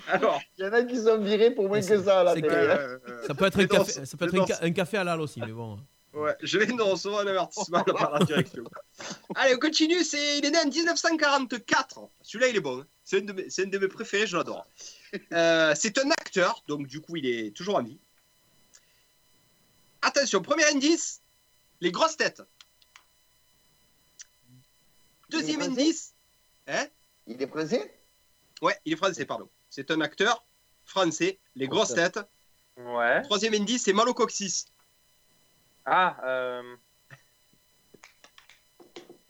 Alors, 0.09 0.41
Il 0.59 0.65
y 0.65 0.69
en 0.69 0.73
a 0.73 0.83
qui 0.85 0.97
sont 0.97 1.19
virés 1.19 1.51
pour 1.53 1.67
moins 1.69 1.81
que 1.81 2.03
ça 2.03 2.21
à 2.21 2.25
la 2.25 2.35
C'est 2.35 2.43
télé. 2.43 2.53
clair. 2.55 2.79
euh, 2.79 2.99
euh, 3.09 3.27
ça 3.27 3.35
peut 3.35 3.47
être 3.47 3.57
un 3.57 3.63
mais 3.63 3.67
dans 3.67 3.79
café 3.79 3.93
ce- 3.93 4.05
ça 4.05 4.17
peut 4.17 4.27
être 4.27 4.33
mais 4.33 4.39
un, 4.39 4.43
dans 4.43 4.47
ca- 4.47 4.59
un 4.63 4.71
café 4.73 4.97
halal 4.99 5.21
aussi 5.21 5.41
mais 5.41 5.53
bon 5.53 5.79
Ouais, 6.13 6.35
je 6.43 6.59
viens 6.59 6.75
de 6.77 6.83
recevoir 6.83 7.21
un 7.23 7.27
avertissement 7.29 7.85
par 7.85 8.11
la 8.19 8.25
direction. 8.25 8.65
Allez, 9.37 9.55
on 9.55 9.59
continue. 9.61 10.03
C'est... 10.03 10.39
Il 10.39 10.45
est 10.45 10.51
né 10.51 10.59
en 10.59 10.67
1944. 10.69 12.01
Celui-là, 12.23 12.49
il 12.49 12.57
est 12.57 12.61
bon. 12.61 12.81
hein. 12.81 12.87
C'est 13.05 13.19
un, 13.19 13.21
de 13.27 13.33
mes... 13.33 13.49
c'est 13.49 13.63
un 13.65 13.69
de 13.69 13.79
mes 13.79 13.87
préférés, 13.87 14.27
je 14.27 14.37
l'adore. 14.37 14.67
Euh, 15.33 15.73
c'est 15.77 15.97
un 15.99 16.11
acteur, 16.11 16.65
donc 16.67 16.89
du 16.89 17.01
coup, 17.01 17.15
il 17.15 17.27
est 17.27 17.57
toujours 17.57 17.77
en 17.77 17.83
vie. 17.85 18.01
Attention, 20.03 20.43
premier 20.43 20.65
indice 20.67 21.21
les 21.81 21.91
grosses 21.91 22.17
têtes. 22.17 22.43
Deuxième 25.29 25.63
indice. 25.63 26.15
Hein 26.67 26.87
Il 27.27 27.41
est 27.41 27.47
français? 27.47 27.95
Ouais, 28.63 28.77
il 28.85 28.93
est 28.93 28.97
français, 28.97 29.25
pardon. 29.25 29.49
C'est 29.69 29.91
un 29.91 30.01
acteur 30.01 30.45
français, 30.85 31.39
les 31.55 31.69
grosses 31.69 31.95
têtes. 31.95 32.21
Ouais. 32.77 33.23
Troisième 33.23 33.55
indice, 33.55 33.85
c'est 33.85 33.93
Malo 33.93 34.15
Coccyx. 34.15 34.67
Ah, 35.85 36.17
euh... 36.25 36.77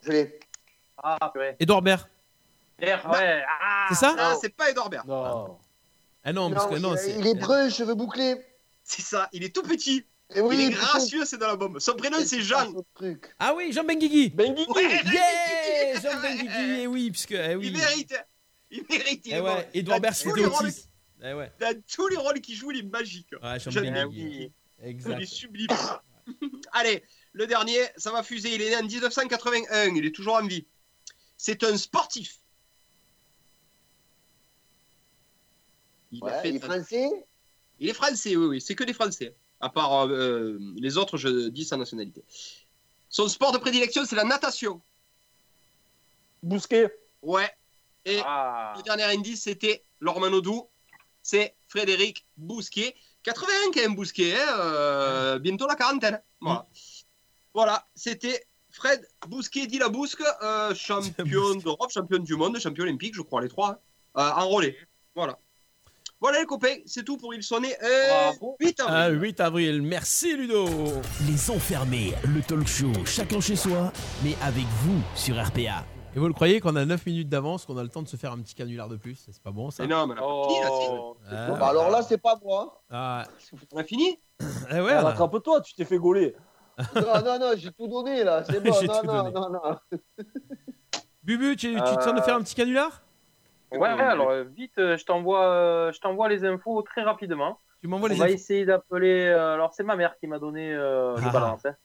Je 0.02 0.10
l'ai. 0.12 0.40
Ah, 0.96 1.30
purée. 1.32 1.56
Edouard 1.60 1.82
Baird 1.82 2.08
R, 2.80 3.10
ouais. 3.10 3.44
Ah, 3.46 3.86
c'est 3.90 3.94
ça? 3.96 4.14
Ah, 4.18 4.34
c'est 4.40 4.48
pas 4.48 4.70
Edouard 4.70 4.88
Baird. 4.88 5.06
Non. 5.06 5.58
ah 6.24 6.32
non 6.32 6.50
parce 6.50 6.66
que 6.66 6.76
il, 6.76 6.80
non 6.80 6.96
c'est 6.96 7.18
il 7.18 7.26
est 7.26 7.34
brun, 7.34 7.68
cheveux 7.68 7.94
bouclés. 7.94 8.42
C'est 8.82 9.02
ça, 9.02 9.28
il 9.32 9.44
est 9.44 9.54
tout 9.54 9.62
petit. 9.62 10.06
Et 10.34 10.40
oui, 10.40 10.56
il 10.58 10.60
est 10.66 10.70
gracieux, 10.70 11.24
c'est 11.24 11.38
dans 11.38 11.48
la 11.48 11.56
bombe. 11.56 11.78
Son 11.80 11.94
prénom, 11.94 12.18
c'est 12.24 12.40
Jean. 12.42 12.72
Ah 13.38 13.52
oui, 13.54 13.72
Jean 13.72 13.82
Benguigui. 13.84 14.30
Benguigui. 14.30 14.66
Yeah, 15.12 16.00
Jean 16.00 16.20
Benguigui. 16.22 16.80
Et 16.82 16.86
oui, 16.86 17.10
puisque 17.10 17.32
eh 17.32 17.56
oui. 17.56 17.66
Il 17.68 17.72
mérite. 17.76 18.14
Il 18.70 18.84
mérite. 18.88 19.26
il 19.26 19.34
Eh 19.34 19.40
ouais, 19.40 19.54
bon. 19.64 19.64
Edouard 19.74 19.98
Dans 19.98 20.02
Baird, 20.02 20.14
tous 20.14 20.22
c'était 20.28 20.40
les 20.40 20.46
rôles- 20.46 20.66
autiste. 20.66 20.88
Eh 21.22 21.32
ouais. 21.34 21.52
Dans 21.58 21.82
tous 21.92 22.06
les 22.08 22.16
rôles 22.16 22.40
qu'il 22.40 22.54
joue, 22.54 22.70
il 22.70 22.78
est 22.78 22.82
magique. 22.90 23.28
Ouais, 23.42 23.58
Jean 23.58 23.70
Jean 23.70 23.80
Benguigui. 23.82 24.02
Benguigui. 24.04 24.52
Il 24.82 24.88
Exact. 24.88 25.20
est 25.20 25.26
sublime. 25.26 25.68
Allez, 26.72 27.02
le 27.32 27.46
dernier, 27.48 27.80
ça 27.96 28.12
va 28.12 28.22
fuser. 28.22 28.54
Il 28.54 28.62
est 28.62 28.70
né 28.70 28.76
en 28.76 28.82
1981. 28.84 29.94
Il 29.96 30.06
est 30.06 30.14
toujours 30.14 30.36
en 30.36 30.46
vie. 30.46 30.64
C'est 31.36 31.64
un 31.64 31.76
sportif. 31.76 32.36
Il, 36.12 36.20
a 36.22 36.26
Ouais, 36.26 36.42
fait- 36.42 36.48
il 36.50 36.56
est 36.56 36.60
français? 36.60 37.08
Il 37.78 37.88
est 37.88 37.94
français, 37.94 38.36
oui, 38.36 38.46
oui. 38.46 38.60
C'est 38.60 38.74
que 38.74 38.84
des 38.84 38.92
Français. 38.92 39.34
À 39.60 39.68
part 39.68 40.06
euh, 40.08 40.58
les 40.76 40.96
autres, 40.96 41.16
je 41.18 41.48
dis 41.48 41.64
sa 41.64 41.76
nationalité. 41.76 42.22
Son 43.08 43.28
sport 43.28 43.52
de 43.52 43.58
prédilection, 43.58 44.04
c'est 44.04 44.16
la 44.16 44.24
natation. 44.24 44.80
Bousquet. 46.42 46.90
Ouais. 47.22 47.50
Et 48.04 48.20
Ah. 48.24 48.72
le 48.76 48.82
dernier 48.82 49.04
indice, 49.04 49.42
c'était 49.42 49.84
Lormanodou. 50.00 50.66
C'est 51.22 51.54
Frédéric 51.68 52.24
Bousquet. 52.36 52.94
81 53.22 53.70
quand 53.74 53.80
même, 53.80 53.94
Bousquet. 53.94 54.34
hein, 54.40 54.56
euh, 54.60 55.38
bientôt 55.38 55.66
la 55.66 55.74
quarantaine. 55.76 56.22
Voilà. 56.40 56.66
Voilà, 57.52 57.86
c'était 57.94 58.46
Fred 58.70 59.06
Bousquet, 59.26 59.66
dit 59.66 59.78
la 59.78 59.88
Bousque, 59.90 60.22
euh, 60.42 60.74
champion 60.74 61.56
d'Europe, 61.56 61.90
champion 61.90 62.18
du 62.20 62.34
monde, 62.36 62.58
champion 62.58 62.84
olympique, 62.84 63.14
je 63.14 63.20
crois, 63.22 63.42
les 63.42 63.48
trois. 63.48 63.82
hein, 64.14 64.22
euh, 64.38 64.40
en 64.42 64.48
relais. 64.48 64.76
Voilà. 65.14 65.38
Voilà 66.20 66.40
les 66.40 66.44
copains, 66.46 66.76
c'est 66.84 67.02
tout 67.04 67.16
pour 67.16 67.32
Il 67.34 67.42
Sonner. 67.42 67.74
Euh, 67.82 68.30
8 68.60 68.80
avril. 68.80 68.94
Ah, 68.94 69.08
8 69.08 69.40
avril. 69.40 69.82
Merci 69.82 70.36
Ludo. 70.36 70.66
Les 71.26 71.50
enfermés, 71.50 72.12
le 72.24 72.42
talk 72.42 72.66
show, 72.66 72.92
chacun 73.06 73.40
chez 73.40 73.56
soi, 73.56 73.90
mais 74.22 74.34
avec 74.42 74.64
vous 74.82 75.00
sur 75.14 75.36
RPA. 75.42 75.84
Et 76.14 76.18
vous 76.18 76.26
le 76.26 76.34
croyez 76.34 76.60
qu'on 76.60 76.76
a 76.76 76.84
9 76.84 77.06
minutes 77.06 77.28
d'avance, 77.30 77.64
qu'on 77.64 77.78
a 77.78 77.82
le 77.82 77.88
temps 77.88 78.02
de 78.02 78.08
se 78.08 78.16
faire 78.16 78.32
un 78.32 78.38
petit 78.40 78.54
canular 78.54 78.88
de 78.88 78.96
plus? 78.96 79.16
C'est 79.30 79.40
pas 79.42 79.52
bon 79.52 79.70
ça 79.70 79.84
Mais 79.84 79.88
non, 79.88 80.06
mais 80.08 80.14
c'est- 80.16 81.30
Ah, 81.34 81.46
Bon, 81.48 81.56
bah, 81.58 81.68
alors 81.68 81.88
là, 81.88 82.02
c'est 82.02 82.18
pas 82.18 82.34
moi. 82.44 82.82
ah, 82.90 83.24
On 83.72 83.78
a 83.78 83.84
fini 83.84 84.18
eh 84.40 84.80
ouais, 84.80 84.90
Ah, 84.90 85.02
là. 85.02 85.02
Rattrape-toi, 85.10 85.60
tu 85.62 85.72
t'es 85.74 85.84
fait 85.84 85.98
gauler. 85.98 86.34
Non, 86.96 87.22
non, 87.24 87.38
non, 87.38 87.52
j'ai 87.56 87.70
tout 87.72 87.86
donné 87.88 88.24
là. 88.24 88.42
C'est 88.44 88.60
bon. 88.64 88.70
Non, 88.70 88.78
tout 88.78 89.06
non, 89.06 89.22
donné. 89.22 89.30
non, 89.32 89.50
non. 89.50 89.76
Bubu, 91.22 91.56
tu, 91.56 91.74
tu 91.74 91.80
te 91.96 92.02
sens 92.02 92.14
de 92.14 92.20
faire 92.22 92.36
un 92.36 92.42
petit 92.42 92.54
canular? 92.54 93.02
Ouais, 93.72 93.88
alors 93.88 94.30
euh, 94.30 94.44
vite, 94.44 94.78
euh, 94.78 94.96
je 94.96 95.04
t'envoie, 95.04 95.44
euh, 95.46 95.92
je 95.92 96.00
t'envoie 96.00 96.28
les 96.28 96.44
infos 96.44 96.82
très 96.82 97.02
rapidement. 97.02 97.60
Tu 97.82 97.88
m'envoies 97.88 98.08
On 98.08 98.12
les 98.12 98.18
va 98.18 98.24
infos. 98.26 98.34
essayer 98.34 98.64
d'appeler. 98.64 99.26
euh, 99.28 99.54
alors 99.54 99.72
c'est 99.74 99.84
ma 99.84 99.96
mère 99.96 100.16
qui 100.18 100.26
m'a 100.26 100.38
donné. 100.38 100.74
euh, 100.74 101.16
je 101.16 101.28
Ah. 101.28 101.32
balance. 101.32 101.64
Hein. 101.66 101.76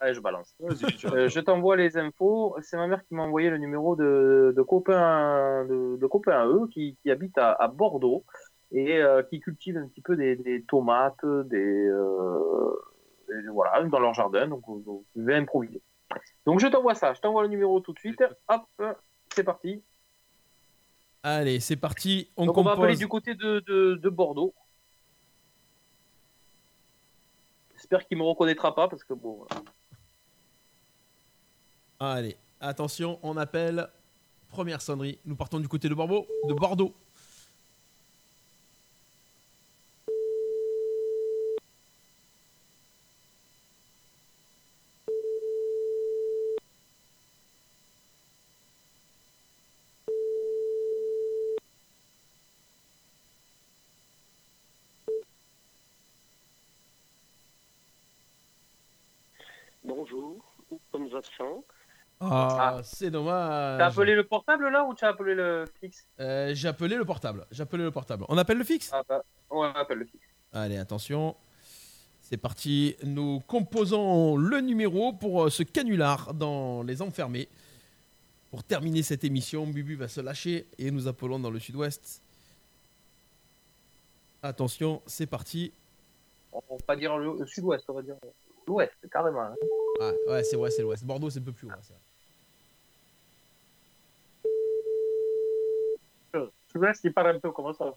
Allez, 0.00 0.14
je 0.14 0.20
balance. 0.20 0.54
Euh, 0.60 1.28
je 1.28 1.40
t'envoie 1.40 1.76
les 1.76 1.96
infos. 1.96 2.56
C'est 2.62 2.76
ma 2.76 2.86
mère 2.86 3.04
qui 3.06 3.14
m'a 3.14 3.22
envoyé 3.22 3.48
le 3.50 3.58
numéro 3.58 3.94
de, 3.96 4.52
de 4.56 4.62
copains, 4.62 5.64
de, 5.66 5.96
de 5.96 6.06
copains 6.06 6.32
à 6.42 6.46
eux 6.46 6.66
qui, 6.72 6.96
qui 7.02 7.10
habitent 7.10 7.38
à, 7.38 7.52
à 7.52 7.68
Bordeaux 7.68 8.24
et 8.72 8.98
euh, 9.02 9.22
qui 9.22 9.38
cultivent 9.40 9.76
un 9.78 9.86
petit 9.86 10.00
peu 10.02 10.16
des, 10.16 10.36
des 10.36 10.62
tomates, 10.64 11.24
des 11.24 11.88
euh, 11.88 12.72
et 13.30 13.48
voilà 13.48 13.82
dans 13.84 14.00
leur 14.00 14.12
jardin. 14.14 14.48
Donc 14.48 14.62
je 15.14 15.22
vais 15.22 15.36
improviser. 15.36 15.80
Donc 16.46 16.58
je 16.60 16.66
t'envoie 16.66 16.94
ça. 16.94 17.14
Je 17.14 17.20
t'envoie 17.20 17.42
le 17.42 17.48
numéro 17.48 17.80
tout 17.80 17.92
de 17.92 17.98
suite. 17.98 18.22
Hop, 18.48 18.62
c'est 19.34 19.44
parti. 19.44 19.82
Allez, 21.26 21.58
c'est 21.58 21.76
parti. 21.76 22.28
On 22.36 22.44
Donc 22.44 22.58
on 22.58 22.62
va 22.62 22.76
compose. 22.76 22.98
du 22.98 23.08
côté 23.08 23.34
de, 23.34 23.60
de, 23.66 23.94
de 23.94 24.08
Bordeaux. 24.10 24.52
J'espère 27.76 28.06
qu'il 28.06 28.18
me 28.18 28.22
reconnaîtra 28.24 28.74
pas 28.74 28.88
parce 28.88 29.02
que 29.04 29.14
bon. 29.14 29.46
Allez, 31.98 32.36
attention, 32.60 33.18
on 33.22 33.36
appelle. 33.38 33.88
Première 34.50 34.82
sonnerie. 34.82 35.18
Nous 35.24 35.34
partons 35.34 35.58
du 35.58 35.66
côté 35.66 35.88
de 35.88 35.94
Bordeaux. 35.94 36.26
De 36.46 36.52
Bordeaux. 36.54 36.94
Bonjour, 59.84 60.42
nous 60.70 60.80
sommes 60.90 61.08
absents. 61.14 61.64
Ah, 62.20 62.80
c'est 62.84 63.10
dommage. 63.10 63.78
T'as 63.78 63.86
appelé 63.86 64.14
le 64.14 64.24
portable 64.24 64.68
là 64.70 64.84
ou 64.84 64.94
t'as 64.94 65.08
appelé 65.10 65.34
le 65.34 65.66
fixe? 65.80 66.06
Euh, 66.20 66.52
J'ai 66.54 66.68
appelé 66.68 66.96
le 66.96 67.04
portable. 67.04 67.46
J'ai 67.50 67.62
appelé 67.64 67.82
le 67.84 67.90
portable. 67.90 68.24
On 68.28 68.38
appelle 68.38 68.56
le 68.58 68.64
fixe? 68.64 68.90
Ah, 68.94 69.02
bah, 69.06 69.22
Ouais, 69.50 69.68
appelle 69.74 69.98
le 69.98 70.04
fixe. 70.06 70.24
Allez, 70.52 70.78
attention. 70.78 71.36
C'est 72.22 72.38
parti. 72.38 72.96
Nous 73.02 73.40
composons 73.46 74.36
le 74.36 74.60
numéro 74.60 75.12
pour 75.12 75.44
euh, 75.44 75.50
ce 75.50 75.62
canular 75.62 76.32
dans 76.32 76.82
Les 76.82 77.02
Enfermés. 77.02 77.48
Pour 78.50 78.62
terminer 78.64 79.02
cette 79.02 79.24
émission, 79.24 79.66
Bubu 79.66 79.96
va 79.96 80.08
se 80.08 80.20
lâcher 80.22 80.66
et 80.78 80.90
nous 80.90 81.08
appelons 81.08 81.38
dans 81.40 81.50
le 81.50 81.58
sud-ouest. 81.58 82.22
Attention, 84.42 85.02
c'est 85.06 85.26
parti. 85.26 85.72
On 86.52 86.76
va 86.76 86.82
pas 86.86 86.96
dire 86.96 87.18
le, 87.18 87.38
le 87.40 87.46
sud-ouest, 87.46 87.84
on 87.88 87.94
va 87.94 88.02
dire 88.02 88.14
l'ouest, 88.66 88.92
carrément. 89.12 89.40
hein. 89.42 89.54
Ah, 90.00 90.12
ouais, 90.28 90.42
c'est 90.42 90.56
c'est 90.70 90.82
l'ouest. 90.82 91.04
Bordeaux, 91.04 91.30
c'est 91.30 91.38
un 91.40 91.42
peu 91.42 91.52
plus 91.52 91.66
haut. 91.66 91.70
ouais, 91.70 91.76
c'est 91.82 91.92
vrai. 91.92 92.00
Sud-ouest, 96.72 97.04
il 97.04 97.12
parle 97.12 97.36
un 97.36 97.38
peu 97.38 97.52
comme 97.52 97.72
ça. 97.72 97.94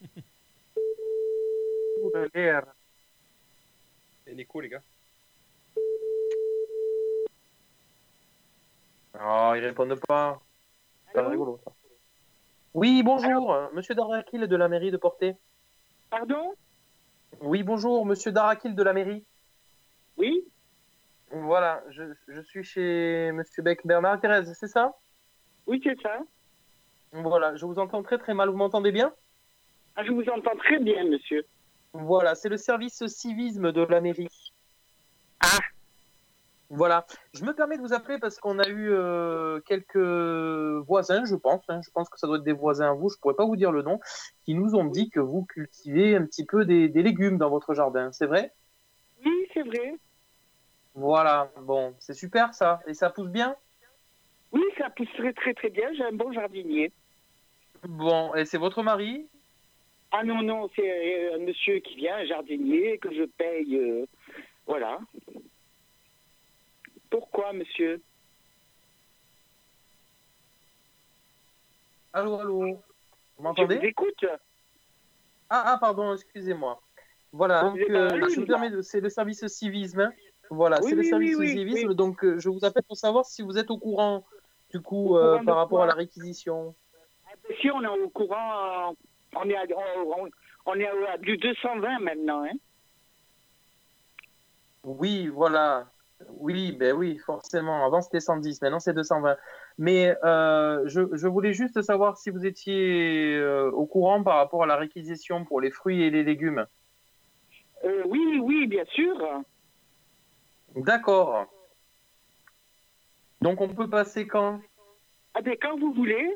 C'est 4.24 4.34
Nico, 4.34 4.60
les 4.60 4.68
gars. 4.68 4.82
Oh, 9.20 9.52
ils 9.56 9.64
répondent 9.64 9.98
pas. 10.06 10.40
C'est 11.06 11.14
pas 11.14 11.28
rigolo 11.28 11.58
ça. 11.64 11.72
Oui, 12.74 13.02
bonjour, 13.02 13.56
monsieur 13.72 13.94
Darakil 13.94 14.46
de 14.46 14.56
la 14.56 14.68
mairie 14.68 14.90
de 14.90 14.96
Portet. 14.98 15.36
Pardon? 16.10 16.52
Oui, 17.40 17.62
bonjour, 17.62 18.04
monsieur 18.06 18.30
Darakil 18.30 18.74
de 18.74 18.82
la 18.82 18.92
mairie. 18.92 19.24
Oui 20.16 20.44
Voilà, 21.30 21.82
je, 21.90 22.04
je 22.28 22.40
suis 22.40 22.62
chez 22.62 23.32
monsieur 23.32 23.62
Beck 23.62 23.86
Bernard 23.86 24.20
Thérèse, 24.20 24.52
c'est 24.58 24.68
ça? 24.68 24.94
Oui, 25.66 25.80
c'est 25.82 26.00
ça. 26.00 26.20
Voilà, 27.12 27.56
je 27.56 27.66
vous 27.66 27.78
entends 27.78 28.02
très 28.02 28.18
très 28.18 28.34
mal, 28.34 28.48
vous 28.48 28.56
m'entendez 28.56 28.92
bien? 28.92 29.12
Ah, 29.96 30.04
je 30.04 30.12
vous 30.12 30.28
entends 30.28 30.56
très 30.56 30.78
bien, 30.78 31.04
monsieur. 31.04 31.44
Voilà, 31.92 32.34
c'est 32.34 32.48
le 32.48 32.56
service 32.56 33.06
civisme 33.06 33.72
de 33.72 33.82
la 33.82 34.00
mairie. 34.00 34.28
Ah 35.40 35.58
Voilà, 36.68 37.06
je 37.32 37.44
me 37.44 37.54
permets 37.54 37.76
de 37.76 37.82
vous 37.82 37.92
appeler 37.92 38.18
parce 38.18 38.38
qu'on 38.38 38.58
a 38.58 38.68
eu 38.68 38.90
euh, 38.90 39.60
quelques 39.60 39.96
voisins, 40.86 41.24
je 41.24 41.34
pense, 41.34 41.64
hein, 41.68 41.80
je 41.84 41.90
pense 41.90 42.08
que 42.08 42.18
ça 42.18 42.26
doit 42.26 42.36
être 42.36 42.44
des 42.44 42.52
voisins 42.52 42.90
à 42.90 42.94
vous, 42.94 43.08
je 43.08 43.16
pourrais 43.18 43.34
pas 43.34 43.46
vous 43.46 43.56
dire 43.56 43.72
le 43.72 43.82
nom, 43.82 43.98
qui 44.44 44.54
nous 44.54 44.74
ont 44.74 44.84
dit 44.84 45.10
que 45.10 45.20
vous 45.20 45.44
cultivez 45.44 46.16
un 46.16 46.24
petit 46.26 46.44
peu 46.44 46.64
des, 46.64 46.88
des 46.88 47.02
légumes 47.02 47.38
dans 47.38 47.50
votre 47.50 47.72
jardin, 47.72 48.12
c'est 48.12 48.26
vrai? 48.26 48.52
Oui, 49.24 49.48
c'est 49.54 49.62
vrai. 49.62 49.94
Voilà, 50.96 51.52
bon, 51.60 51.94
c'est 51.98 52.14
super 52.14 52.54
ça, 52.54 52.80
et 52.86 52.94
ça 52.94 53.10
pousse 53.10 53.28
bien? 53.28 53.54
Oui, 54.50 54.62
ça 54.78 54.88
pousserait 54.88 55.34
très 55.34 55.52
très 55.52 55.68
bien. 55.68 55.92
J'ai 55.92 56.04
un 56.04 56.12
bon 56.12 56.32
jardinier. 56.32 56.90
Bon, 57.82 58.34
et 58.34 58.46
c'est 58.46 58.56
votre 58.56 58.82
mari? 58.82 59.28
Ah 60.10 60.24
non, 60.24 60.40
non, 60.40 60.70
c'est 60.74 60.90
euh, 60.90 61.34
un 61.36 61.38
monsieur 61.40 61.80
qui 61.80 61.96
vient, 61.96 62.16
un 62.16 62.24
jardinier, 62.24 62.96
que 62.98 63.12
je 63.12 63.24
paye. 63.24 63.76
euh, 63.76 64.06
voilà. 64.66 64.98
Pourquoi, 67.10 67.52
monsieur? 67.52 68.02
Allô, 72.14 72.40
allô? 72.40 72.60
Vous 72.60 72.78
Je 73.38 73.42
m'entendez 73.42 73.76
vous 73.76 73.84
écoute. 73.84 74.24
Ah, 75.50 75.62
ah, 75.66 75.78
pardon, 75.78 76.14
excusez-moi. 76.14 76.80
Voilà, 77.32 77.60
donc 77.60 77.78
euh, 77.90 78.28
je 78.30 78.40
me 78.40 78.46
permets 78.46 78.70
de, 78.70 78.80
c'est 78.80 79.00
le 79.00 79.10
service 79.10 79.46
civisme. 79.46 80.10
Voilà, 80.50 80.78
Oui, 80.82 80.90
c'est 80.90 80.96
le 80.96 81.02
service 81.02 81.36
oui, 81.36 81.48
civisme. 81.48 81.94
Donc, 81.94 82.24
euh, 82.24 82.38
je 82.38 82.48
vous 82.48 82.64
appelle 82.64 82.82
pour 82.84 82.96
savoir 82.96 83.24
si 83.24 83.42
vous 83.42 83.58
êtes 83.58 83.70
au 83.70 83.78
courant, 83.78 84.24
du 84.70 84.80
coup, 84.80 85.16
euh, 85.16 85.32
courant 85.32 85.44
par 85.44 85.56
rapport 85.56 85.82
à 85.82 85.86
la 85.86 85.94
réquisition. 85.94 86.74
Si 87.60 87.70
on 87.70 87.82
est 87.82 87.88
au 87.88 88.08
courant, 88.08 88.90
euh, 88.90 88.94
on 89.36 89.48
est 89.48 89.56
à, 89.56 89.64
on, 89.76 90.28
on 90.66 90.74
est 90.74 90.86
à 90.86 91.18
du 91.18 91.36
220 91.36 91.98
maintenant. 92.00 92.44
Hein. 92.44 92.56
Oui, 94.84 95.28
voilà. 95.28 95.86
Oui, 96.38 96.72
ben 96.72 96.94
oui, 96.94 97.18
forcément. 97.18 97.84
Avant, 97.84 98.00
c'était 98.00 98.20
110, 98.20 98.62
maintenant, 98.62 98.80
c'est 98.80 98.94
220. 98.94 99.36
Mais 99.78 100.16
euh, 100.24 100.82
je, 100.86 101.02
je 101.12 101.28
voulais 101.28 101.52
juste 101.52 101.82
savoir 101.82 102.16
si 102.16 102.30
vous 102.30 102.46
étiez 102.46 103.36
euh, 103.36 103.70
au 103.70 103.84
courant 103.84 104.22
par 104.22 104.36
rapport 104.36 104.62
à 104.62 104.66
la 104.66 104.76
réquisition 104.76 105.44
pour 105.44 105.60
les 105.60 105.70
fruits 105.70 106.02
et 106.02 106.10
les 106.10 106.24
légumes. 106.24 106.66
Euh, 107.84 108.02
oui, 108.06 108.40
oui, 108.42 108.66
bien 108.66 108.84
sûr. 108.86 109.14
D'accord. 110.76 111.46
Donc 113.40 113.60
on 113.60 113.68
peut 113.68 113.88
passer 113.88 114.26
quand? 114.26 114.60
Ah 115.34 115.42
ben, 115.42 115.56
quand 115.60 115.78
vous 115.78 115.92
voulez. 115.92 116.34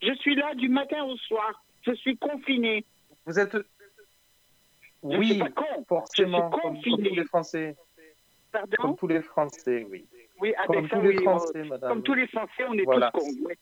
Je 0.00 0.14
suis 0.14 0.34
là 0.36 0.54
du 0.54 0.68
matin 0.68 1.02
au 1.04 1.16
soir. 1.16 1.62
Je 1.82 1.92
suis 1.94 2.16
confiné. 2.16 2.84
Vous 3.26 3.38
êtes. 3.38 3.56
Je 5.02 5.16
Oui, 5.16 5.26
suis 5.30 5.38
pas 5.38 5.50
con. 5.50 5.84
forcément, 5.88 6.50
Je 6.50 6.56
suis 6.56 6.62
comme, 6.62 6.74
confiné. 6.74 6.96
comme 6.96 7.04
tous 7.08 7.14
les 7.16 7.24
Français. 7.24 7.76
Pardon? 8.52 8.76
Comme 8.78 8.96
tous 8.96 9.06
les 9.08 9.22
Français, 9.22 9.86
oui. 9.90 10.06
Oui, 10.40 10.54
ah 10.56 10.66
comme 10.66 10.76
ben, 10.76 10.88
ça, 10.88 10.96
tous 10.96 11.02
les 11.02 11.22
Français, 11.22 11.62
on- 11.62 11.66
madame. 11.66 11.88
Comme 11.90 12.02
tous 12.02 12.14
les 12.14 12.26
Français, 12.28 12.64
on 12.68 12.74
est 12.74 12.84
Voilà. 12.84 13.10
tous 13.12 13.20
cons. 13.20 13.26
Oui. 13.46 13.54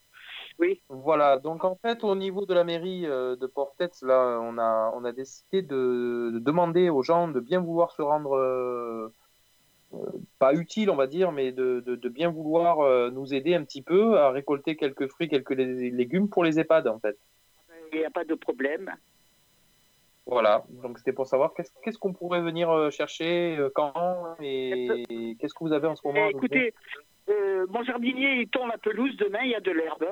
oui. 0.59 0.81
Voilà, 0.89 1.37
donc 1.37 1.63
en 1.63 1.75
fait, 1.75 2.03
au 2.03 2.15
niveau 2.15 2.45
de 2.45 2.53
la 2.53 2.63
mairie 2.63 3.05
euh, 3.05 3.35
de 3.35 3.47
Portet, 3.47 3.89
là, 4.03 4.39
on 4.41 4.57
a, 4.57 4.91
on 4.95 5.03
a 5.03 5.11
décidé 5.11 5.61
de, 5.63 6.31
de 6.33 6.39
demander 6.39 6.89
aux 6.89 7.01
gens 7.03 7.27
de 7.27 7.39
bien 7.39 7.59
vouloir 7.59 7.91
se 7.91 8.01
rendre, 8.03 8.35
euh, 8.37 9.11
pas 10.39 10.53
utile, 10.53 10.89
on 10.89 10.95
va 10.95 11.07
dire, 11.07 11.31
mais 11.31 11.51
de, 11.51 11.81
de, 11.85 11.95
de 11.95 12.09
bien 12.09 12.29
vouloir 12.29 12.81
euh, 12.81 13.09
nous 13.09 13.33
aider 13.33 13.55
un 13.55 13.63
petit 13.63 13.81
peu 13.81 14.17
à 14.19 14.31
récolter 14.31 14.75
quelques 14.75 15.07
fruits, 15.07 15.29
quelques 15.29 15.51
lé- 15.51 15.89
légumes 15.91 16.29
pour 16.29 16.43
les 16.43 16.59
EHPAD, 16.59 16.87
en 16.87 16.99
fait. 16.99 17.17
Il 17.93 17.99
n'y 17.99 18.05
a 18.05 18.09
pas 18.09 18.25
de 18.25 18.35
problème. 18.35 18.93
Voilà, 20.25 20.65
donc 20.83 20.97
c'était 20.97 21.13
pour 21.13 21.25
savoir 21.25 21.53
qu'est-ce 21.53 21.97
qu'on 21.97 22.11
pourrait 22.11 22.41
venir 22.41 22.69
euh, 22.69 22.89
chercher, 22.89 23.55
euh, 23.57 23.69
quand, 23.73 24.35
et 24.41 25.37
qu'est-ce 25.39 25.53
que 25.53 25.63
vous 25.63 25.71
avez 25.71 25.87
en 25.87 25.95
ce 25.95 26.05
moment. 26.05 26.27
Écoutez, 26.27 26.73
euh, 27.29 27.65
mon 27.69 27.81
jardinier, 27.83 28.41
il 28.41 28.49
tond 28.49 28.67
la 28.67 28.77
pelouse. 28.77 29.15
Demain, 29.15 29.39
il 29.43 29.51
y 29.51 29.55
a 29.55 29.61
de 29.61 29.71
l'herbe. 29.71 30.05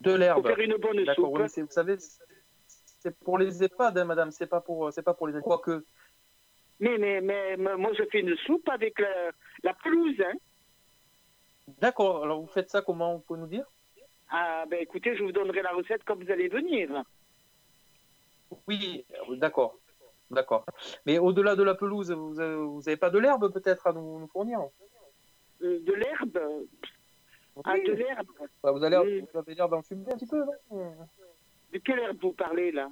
De 0.00 0.14
l'herbe. 0.14 0.40
Pour 0.40 0.48
faire 0.48 0.60
une 0.60 0.76
bonne 0.78 1.04
soupe. 1.14 1.28
oui, 1.38 1.42
vous 1.62 1.66
savez, 1.70 1.96
c'est- 1.98 3.14
pour 3.22 3.36
les 3.36 3.62
EHPAD, 3.62 3.98
hein, 3.98 4.04
madame, 4.06 4.30
c'est 4.30 4.46
pas 4.46 4.60
pour, 4.62 4.90
pas 5.04 5.14
pour 5.14 5.28
les 5.28 5.38
quoique. 5.42 5.84
Mais, 6.80 6.96
mais, 6.98 7.20
mais, 7.20 7.56
mais 7.56 7.76
moi, 7.76 7.92
je 7.92 8.04
fais 8.10 8.20
une 8.20 8.36
soupe 8.38 8.68
avec 8.68 8.98
la, 8.98 9.30
la 9.62 9.74
pelouse. 9.74 10.20
Hein. 10.20 10.32
D'accord, 11.78 12.24
alors 12.24 12.40
vous 12.40 12.46
faites 12.46 12.70
ça 12.70 12.82
comment, 12.82 13.14
vous 13.16 13.20
pouvez 13.20 13.40
nous 13.40 13.46
dire? 13.46 13.66
Ah, 14.30 14.64
ben 14.68 14.80
écoutez, 14.80 15.16
je 15.16 15.22
vous 15.22 15.32
donnerai 15.32 15.62
la 15.62 15.72
recette 15.72 16.02
quand 16.04 16.16
vous 16.16 16.30
allez 16.30 16.48
venir. 16.48 17.04
Oui, 18.66 19.04
euh, 19.28 19.36
d'accord, 19.36 19.76
d'accord. 20.30 20.64
Mais 21.06 21.18
au-delà 21.18 21.54
de 21.54 21.62
la 21.62 21.74
pelouse, 21.74 22.10
vous 22.10 22.40
avez, 22.40 22.56
vous 22.56 22.88
avez 22.88 22.96
pas 22.96 23.10
de 23.10 23.18
l'herbe 23.18 23.52
peut-être 23.52 23.86
à 23.86 23.92
nous, 23.92 24.20
nous 24.20 24.28
fournir? 24.28 24.60
Euh, 25.62 25.80
de 25.80 25.92
l'herbe? 25.92 26.38
Ah, 27.64 27.76
de 27.76 27.92
l'herbe. 27.92 28.28
Bah, 28.62 28.72
vous, 28.72 28.82
avez 28.82 29.54
l'air 29.54 29.68
d'en 29.68 29.82
fumer 29.82 30.10
un 30.12 30.16
petit 30.16 30.26
peu, 30.26 30.44
non? 30.44 30.94
De 31.72 31.78
quelle 31.78 31.98
herbe 31.98 32.18
vous 32.22 32.32
parlez, 32.32 32.72
là? 32.72 32.90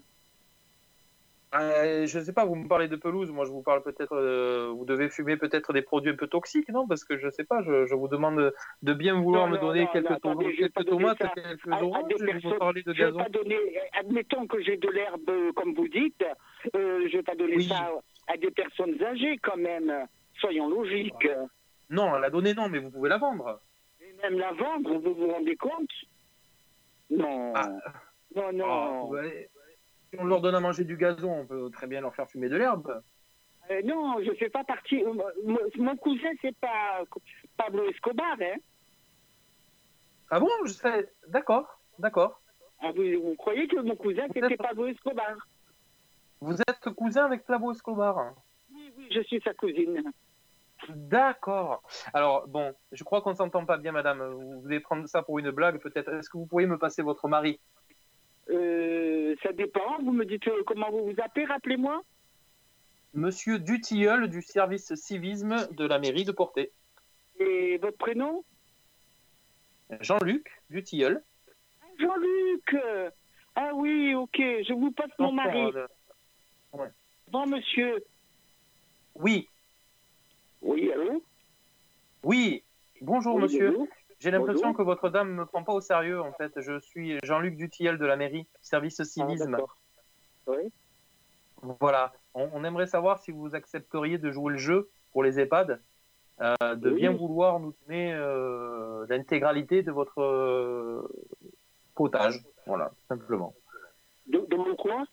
Euh, 1.55 2.07
Je 2.07 2.19
sais 2.21 2.33
pas, 2.35 2.45
vous 2.45 2.55
me 2.57 2.69
parlez 2.69 2.89
de 2.89 2.97
pelouse, 2.97 3.31
moi 3.31 3.47
je 3.47 3.51
vous 3.51 3.63
parle 3.63 3.83
peut-être, 3.83 4.13
euh, 4.15 4.71
vous 4.77 4.85
devez 4.85 5.09
fumer 5.09 5.37
peut-être 5.39 5.73
des 5.73 5.81
produits 5.83 6.11
un 6.13 6.17
peu 6.17 6.27
toxiques, 6.27 6.69
non? 6.69 6.87
Parce 6.87 7.05
que 7.05 7.17
je 7.19 7.31
sais 7.31 7.45
pas, 7.45 7.63
je, 7.63 7.87
je 7.87 7.95
vous 7.95 8.07
demande 8.09 8.53
de 8.83 8.93
bien 8.93 9.19
vouloir 9.21 9.47
Non, 9.47 9.53
me 9.53 9.57
non, 9.57 9.67
donner 9.69 9.85
non, 9.85 9.91
quelques, 9.93 10.11
non, 10.11 10.19
to- 10.19 10.29
attendez, 10.29 10.53
je 10.55 10.67
quelques 10.67 10.87
tomates, 10.87 11.19
quelques 11.35 11.69
à- 11.73 11.77
à 11.77 11.83
oranges, 11.83 12.09
des 12.19 12.29
et 12.29 12.39
vous 12.39 12.55
parlez 12.59 12.83
de 12.83 12.93
Je 12.93 12.99
gazon. 13.03 13.19
pas 13.19 13.29
donner, 13.31 13.57
admettons 13.99 14.47
que 14.47 14.61
j'ai 14.63 14.77
de 14.77 14.89
l'herbe, 14.91 15.29
euh, 15.31 15.53
comme 15.53 15.73
vous 15.75 15.89
dites, 15.89 16.23
euh, 16.77 17.09
je 17.11 17.17
vais 17.17 17.23
pas 17.23 17.35
donner 17.35 17.61
ça 17.63 17.93
à 18.27 18.37
des 18.37 18.51
personnes 18.51 19.03
âgées 19.03 19.39
quand 19.39 19.57
même. 19.57 19.91
Soyons 20.41 20.69
logiques. 20.69 21.29
Non, 21.91 22.13
à 22.15 22.19
la 22.19 22.29
donner 22.29 22.53
non, 22.53 22.69
mais 22.69 22.79
vous 22.79 22.91
pouvez 22.91 23.09
la 23.09 23.17
vendre. 23.17 23.61
Et 24.03 24.13
même 24.23 24.39
la 24.39 24.53
vendre, 24.53 24.99
vous 24.99 25.15
vous 25.15 25.29
rendez 25.33 25.57
compte? 25.57 25.89
Non. 27.11 27.55
Non, 28.37 28.53
non. 28.53 28.67
Ah, 28.69 29.05
ouais. 29.07 29.49
Si 30.11 30.19
on 30.19 30.25
leur 30.25 30.41
donne 30.41 30.55
à 30.55 30.61
manger 30.61 30.85
du 30.85 30.97
gazon, 30.97 31.41
on 31.41 31.47
peut 31.47 31.71
très 31.71 31.87
bien 31.87 32.01
leur 32.01 32.15
faire 32.15 32.29
fumer 32.29 32.49
de 32.49 32.57
l'herbe. 32.57 33.03
Euh, 33.71 33.83
non, 33.85 34.23
je 34.23 34.33
fais 34.35 34.49
pas 34.49 34.65
partie. 34.65 35.05
euh, 35.05 35.13
Mon, 35.45 35.59
mon 35.77 35.97
cousin, 35.97 36.31
c'est 36.41 36.57
pas 36.57 37.03
Pablo 37.57 37.89
Escobar, 37.91 38.37
hein 38.41 38.57
Ah 40.31 40.41
bon 40.41 40.49
je 40.65 40.73
sais. 40.73 41.13
D'accord, 41.29 41.79
d'accord. 41.99 42.41
Ah, 42.81 42.93
vous, 42.93 43.03
vous 43.23 43.35
croyez 43.37 43.67
que 43.69 43.81
mon 43.81 43.97
cousin, 43.97 44.27
c'était 44.33 44.57
Pablo 44.57 44.87
Escobar? 44.87 45.37
Vous 46.41 46.55
êtes 46.55 46.95
cousin 46.97 47.25
avec 47.27 47.45
Pablo 47.45 47.73
Escobar? 47.73 48.33
Oui, 48.73 48.93
oui, 48.97 49.09
je 49.11 49.21
suis 49.23 49.41
sa 49.43 49.53
cousine. 49.53 50.11
D'accord. 50.89 51.83
Alors, 52.15 52.47
bon, 52.47 52.73
je 52.93 53.03
crois 53.03 53.21
qu'on 53.21 53.35
s'entend 53.35 53.67
pas 53.67 53.77
bien, 53.79 53.91
madame. 53.91 54.23
Vous 54.23 54.61
voulez 54.61 54.79
prendre 54.79 55.07
ça 55.09 55.23
pour 55.23 55.41
une 55.41 55.51
blague, 55.51 55.81
peut-être. 55.81 56.09
Est-ce 56.15 56.31
que 56.31 56.39
vous 56.39 56.47
pourriez 56.47 56.69
me 56.69 56.79
passer 56.79 57.03
votre 57.03 57.27
mari? 57.27 57.59
Euh, 58.51 59.35
ça 59.43 59.53
dépend. 59.53 59.99
Vous 60.03 60.13
me 60.13 60.25
dites 60.25 60.47
euh, 60.49 60.63
comment 60.67 60.91
vous 60.91 61.05
vous 61.11 61.21
appelez, 61.23 61.45
rappelez-moi 61.45 62.03
Monsieur 63.15 63.59
Dutilleul 63.59 64.29
du 64.29 64.43
service 64.43 64.95
civisme 64.95 65.67
de 65.73 65.87
la 65.87 65.99
mairie 65.99 66.25
de 66.25 66.33
Portet. 66.33 66.73
Et 67.41 67.79
votre 67.79 67.97
prénom? 67.97 68.45
Jean-Luc 70.01 70.47
Dutilleul. 70.71 71.23
Jean-Luc 71.99 72.77
Ah 73.55 73.71
oui, 73.75 74.15
ok, 74.15 74.37
je 74.39 74.73
vous 74.75 74.91
passe 74.93 75.11
mon 75.19 75.33
mari. 75.33 75.73
Ouais. 76.73 76.89
Bon, 77.29 77.47
monsieur. 77.47 78.05
Oui. 79.15 79.49
Oui, 80.61 80.93
allô? 80.93 81.23
Oui. 82.23 82.63
Bonjour, 83.01 83.37
Oui, 83.37 83.43
monsieur. 83.43 83.71
bonjour. 83.71 83.89
J'ai 84.21 84.31
l'impression 84.33 84.73
que 84.75 84.83
votre 84.83 85.09
dame 85.11 85.31
ne 85.31 85.35
me 85.35 85.47
prend 85.47 85.63
pas 85.63 85.73
au 85.73 85.81
sérieux, 85.81 86.21
en 86.21 86.33
fait. 86.33 86.53
Je 86.61 86.81
suis 86.81 87.19
Jean-Luc 87.23 87.57
Dutilleul 87.57 87.99
de 87.99 88.07
la 88.07 88.17
mairie, 88.17 88.47
service 88.61 89.03
civisme. 89.05 89.55
Ah, 89.55 89.59
d'accord. 89.59 89.77
Oui. 90.49 90.73
Voilà. 91.81 92.13
On, 92.35 92.49
on 92.53 92.65
aimerait 92.65 92.87
savoir 92.87 93.19
si 93.21 93.31
vous 93.31 93.55
accepteriez 93.55 94.19
de 94.19 94.31
jouer 94.33 94.53
le 94.53 94.59
jeu 94.59 94.89
pour 95.13 95.23
les 95.23 95.39
EHPAD, 95.41 95.81
euh, 96.41 96.75
de 96.77 96.91
Oui. 96.91 96.97
bien 96.97 97.13
vouloir 97.13 97.61
nous 97.61 97.75
donner 97.87 98.13
euh, 98.13 99.07
l'intégralité 99.09 99.83
de 99.83 99.91
votre 99.93 100.21
euh, 100.21 101.09
potage. 101.95 102.43
Voilà, 102.67 102.91
simplement. 103.09 103.55
De, 104.27 104.39
de 104.49 104.57
mon 104.57 104.75
quoi 104.77 105.05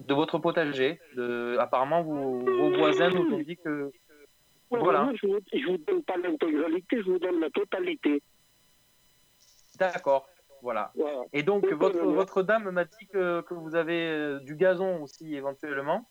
De 0.00 0.14
votre 0.14 0.38
potager. 0.38 1.00
De... 1.16 1.56
Apparemment, 1.58 2.02
vous- 2.02 2.44
vos 2.44 2.70
voisins 2.76 3.10
nous 3.10 3.34
ont 3.34 3.38
dit 3.40 3.56
que. 3.56 3.90
Voilà. 4.70 5.04
moi, 5.04 5.12
je 5.14 5.26
ne 5.26 5.66
vous, 5.66 5.78
donne 5.78 6.02
pas 6.02 6.16
l'intégralité, 6.16 6.98
je 6.98 7.10
vous 7.10 7.18
donne 7.18 7.40
la 7.40 7.50
totalité. 7.50 8.22
D'accord. 9.78 10.28
Voilà. 10.62 10.90
Voilà. 10.94 11.22
Et 11.32 11.42
donc, 11.42 11.66
votre, 11.72 11.98
euh, 11.98 12.12
votre 12.12 12.42
dame 12.42 12.70
m'a 12.70 12.84
dit 12.84 13.06
que, 13.06 13.40
que 13.42 13.54
vous 13.54 13.74
avez 13.74 14.08
euh, 14.10 14.40
du 14.40 14.56
gazon 14.56 15.02
aussi, 15.02 15.34
éventuellement. 15.34 16.08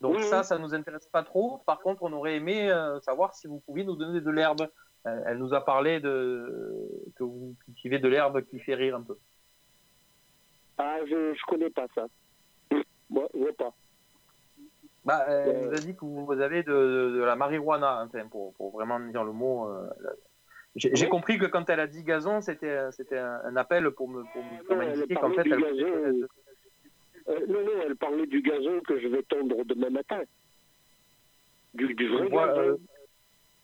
Donc, 0.00 0.16
Oui, 0.16 0.22
ça, 0.22 0.42
ça 0.42 0.58
nous 0.58 0.74
intéresse 0.74 1.06
pas 1.08 1.24
trop. 1.24 1.58
Par 1.66 1.80
contre, 1.80 2.02
on 2.04 2.12
aurait 2.12 2.36
aimé 2.36 2.70
euh, 2.70 3.00
savoir 3.00 3.34
si 3.34 3.48
vous 3.48 3.60
pouviez 3.60 3.84
nous 3.84 3.96
donner 3.96 4.20
de 4.20 4.30
l'herbe. 4.30 4.68
Elle 5.04 5.38
nous 5.38 5.54
a 5.54 5.64
parlé 5.64 6.00
de 6.00 6.86
que 7.16 7.24
vous 7.24 7.56
cultivez 7.64 7.98
de 7.98 8.08
l'herbe 8.08 8.42
qui 8.42 8.58
fait 8.58 8.74
rire 8.74 8.94
un 8.94 9.02
peu. 9.02 9.16
Ah, 10.76 10.98
je 11.08 11.14
ne 11.14 11.46
connais 11.46 11.70
pas 11.70 11.86
ça. 11.94 12.06
Moi, 13.08 13.26
je 13.32 13.38
vois 13.38 13.52
pas. 13.54 13.72
Bah, 15.08 15.24
elle 15.28 15.56
Euh. 15.56 15.66
nous 15.70 15.74
a 15.74 15.80
dit 15.80 15.96
que 15.96 16.04
vous 16.04 16.30
avez 16.32 16.62
de, 16.62 16.70
de 17.16 17.22
la 17.24 17.34
marijuana, 17.34 18.04
enfin, 18.04 18.28
pour, 18.28 18.52
pour 18.54 18.72
vraiment 18.72 19.00
dire 19.00 19.24
le 19.24 19.32
mot. 19.32 19.66
euh. 19.68 19.88
J'ai 20.76 20.90
Oui. 20.92 21.08
compris 21.08 21.38
que 21.38 21.46
quand 21.46 21.70
elle 21.70 21.80
a 21.80 21.86
dit 21.86 22.04
gazon, 22.04 22.40
c'était 22.42 22.78
c'était 22.92 23.16
un, 23.18 23.56
appel 23.56 23.90
pour 23.92 24.06
me 24.08 24.22
pour, 24.32 24.44
me- 24.44 24.74
non, 24.74 24.82
elle 24.82 24.96
m'indiquer 24.96 25.14
qu'en 25.14 25.20
parlait 25.22 25.36
fait, 25.36 25.42
du 25.44 25.52
elle 25.54 25.60
gazon. 25.60 26.28
Euh, 27.30 27.46
non, 27.48 27.64
non, 27.64 27.82
elle 27.86 27.96
parlait 27.96 28.26
du 28.26 28.42
gazon 28.42 28.80
que 28.86 29.00
je 29.00 29.08
vais 29.08 29.22
tondre 29.22 29.64
demain 29.64 29.90
matin. 29.90 30.20
Du, 31.74 31.94
du 31.94 32.08
vrai 32.08 32.28
gazon. 32.28 32.58
euh, 32.60 32.76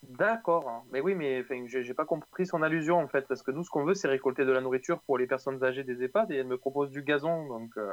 D'accord, 0.03 0.69
hein. 0.69 0.83
mais 0.93 1.01
oui, 1.01 1.15
mais 1.15 1.45
j'ai 1.67 1.95
pas 1.95 2.05
compris 2.07 2.47
son 2.47 2.63
allusion 2.63 2.97
en 2.99 3.09
fait, 3.09 3.27
parce 3.29 3.43
que 3.43 3.51
nous, 3.51 3.65
ce 3.65 3.71
qu'on 3.71 3.85
veut, 3.85 3.95
c'est 3.95 4.09
récolter 4.09 4.45
de 4.47 4.53
la 4.53 4.61
nourriture 4.63 5.01
pour 5.03 5.17
les 5.19 5.27
personnes 5.27 5.63
âgées 5.63 5.85
des 5.85 6.03
EHPAD 6.05 6.31
et 6.33 6.37
elle 6.37 6.47
me 6.47 6.59
propose 6.59 6.91
du 6.91 7.03
gazon, 7.03 7.47
donc. 7.47 7.71
euh, 7.77 7.91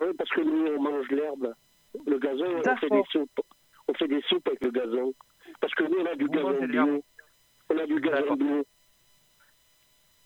Oui, 0.00 0.08
parce 0.16 0.30
que 0.30 0.40
nous, 0.40 0.66
on 0.76 0.82
mange 0.82 1.08
l'herbe. 1.10 1.52
Le 2.06 2.18
gazon, 2.18 2.46
on 2.56 2.76
fait 2.76 2.90
des 2.90 3.02
soupes. 3.10 3.40
On 3.88 3.94
fait 3.94 4.08
des 4.08 4.22
soupes 4.22 4.46
avec 4.48 4.62
le 4.64 4.70
gazon. 4.70 5.14
Parce 5.60 5.74
que 5.74 5.84
nous, 5.84 5.98
on 5.98 6.06
a 6.06 6.14
du 6.14 6.24
Vous 6.24 6.32
gazon 6.32 6.66
bio. 6.66 7.04
On 7.70 7.78
a 7.78 7.86
du 7.86 8.00
gazon 8.00 8.34
bio. 8.34 8.64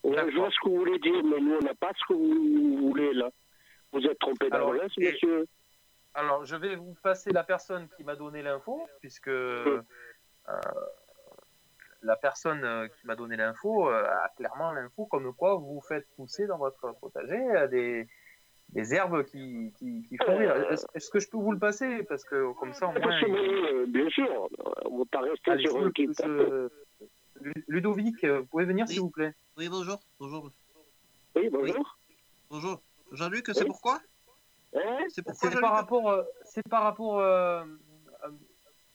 Je 0.05 0.37
vois 0.37 0.51
ce 0.51 0.57
que 0.63 0.69
vous 0.69 0.79
voulez 0.79 0.99
dire, 0.99 1.23
mais 1.25 1.41
nous, 1.41 1.57
on 1.61 1.65
n'a 1.65 1.75
pas 1.75 1.93
ce 1.95 2.05
que 2.09 2.15
vous 2.15 2.89
voulez, 2.89 3.13
là. 3.13 3.31
Vous 3.93 4.01
êtes 4.07 4.19
trompé 4.19 4.49
d'adresse, 4.49 4.93
monsieur. 4.97 5.47
Alors, 6.15 6.45
je 6.45 6.57
vais 6.57 6.77
vous 6.77 6.97
passer 7.03 7.31
la 7.31 7.45
personne 7.45 7.89
qui 7.97 8.05
m'a 8.05 8.17
donné 8.17 8.43
l'info, 8.43 8.89
puisque 9.01 9.29
euh, 9.29 9.83
la 12.03 12.17
personne 12.17 12.65
euh, 12.65 12.89
qui 12.89 13.07
m'a 13.07 13.15
donné 13.15 13.37
l'info 13.37 13.89
euh, 13.89 14.05
a 14.05 14.29
clairement 14.37 14.73
l'info 14.73 15.07
comme 15.07 15.33
quoi 15.35 15.57
vous 15.57 15.81
faites 15.81 16.09
pousser 16.17 16.47
dans 16.47 16.59
votre 16.59 16.93
potager 17.01 17.39
des, 17.71 18.09
des 18.71 18.95
herbes 18.95 19.25
qui, 19.25 19.73
qui, 19.79 20.03
qui 20.09 20.17
font 20.19 20.37
rire. 20.37 20.55
Est-ce 20.71 20.87
est-ce 20.95 21.11
que 21.11 21.19
je 21.21 21.29
peux 21.29 21.39
vous 21.39 21.53
le 21.53 21.59
passer? 21.59 22.03
Parce 22.05 22.25
que 22.25 22.53
comme 22.55 22.73
ça, 22.75 22.89
au 22.89 22.93
moins. 22.93 23.21
Il- 23.27 23.35
euh, 23.35 23.87
bien 23.89 24.09
sûr, 24.11 24.29
on 24.85 24.95
ne 24.95 24.99
va 24.99 25.05
pas 25.11 25.21
rester 25.21 25.59
sur 25.59 25.73
ce- 25.73 26.13
ce- 26.15 26.71
Ludovic, 27.69 28.25
euh, 28.25 28.41
vous 28.41 28.47
pouvez 28.47 28.65
venir 28.65 28.87
s'il 28.89 29.01
vous 29.01 29.11
plaît 29.11 29.35
Oui, 29.57 29.69
bonjour. 29.69 30.01
Bonjour. 30.19 30.51
Oui, 31.37 31.49
bonjour. 31.51 31.99
Bonjour. 32.51 32.83
Jean-Luc, 33.13 33.47
c'est 33.53 33.61
Oui. 33.61 33.67
pourquoi? 33.67 34.01
Hein? 34.75 35.05
C'est 35.09 35.23
pourquoi 35.23 35.51
C'est 35.51 35.61
par 35.61 35.73
rapport, 35.73 36.11
euh, 36.11 36.23
c'est 36.45 36.69
par 36.69 36.83
rapport 36.83 37.21
euh, 37.21 37.65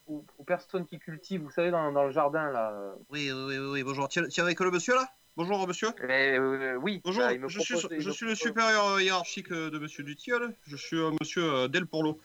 aux, 0.08 0.24
aux 0.38 0.44
personnes 0.44 0.86
qui 0.86 1.00
cultivent, 1.00 1.42
vous 1.42 1.50
savez, 1.52 1.72
dans, 1.72 1.92
dans 1.92 2.04
le 2.04 2.12
jardin, 2.12 2.52
là. 2.52 2.72
euh, 2.74 2.94
Oui, 3.10 3.32
oui, 3.32 3.58
oui, 3.58 3.68
oui, 3.72 3.84
bonjour. 3.84 4.08
Tu 4.10 4.20
es 4.20 4.28
tu 4.28 4.40
es 4.40 4.44
avec 4.44 4.60
le 4.60 4.70
monsieur 4.72 4.94
là? 4.96 5.08
Bonjour 5.36 5.68
monsieur. 5.68 5.90
euh, 6.38 6.76
oui, 6.76 7.02
Bonjour, 7.04 7.24
bah, 7.24 7.34
je, 7.48 7.60
suis, 7.60 7.76
je 7.98 8.26
le 8.26 8.36
supérieur 8.36 9.02
hiérarchique 9.02 9.52
euh, 9.52 9.72
de 9.72 9.80
monsieur 9.80 10.04
Dutiol. 10.04 10.54
Je 10.68 10.78
suis 10.78 10.96
euh, 10.96 11.10
monsieur 11.20 11.44
euh, 11.44 11.68
Del 11.68 11.88
Porlo. 11.88 12.20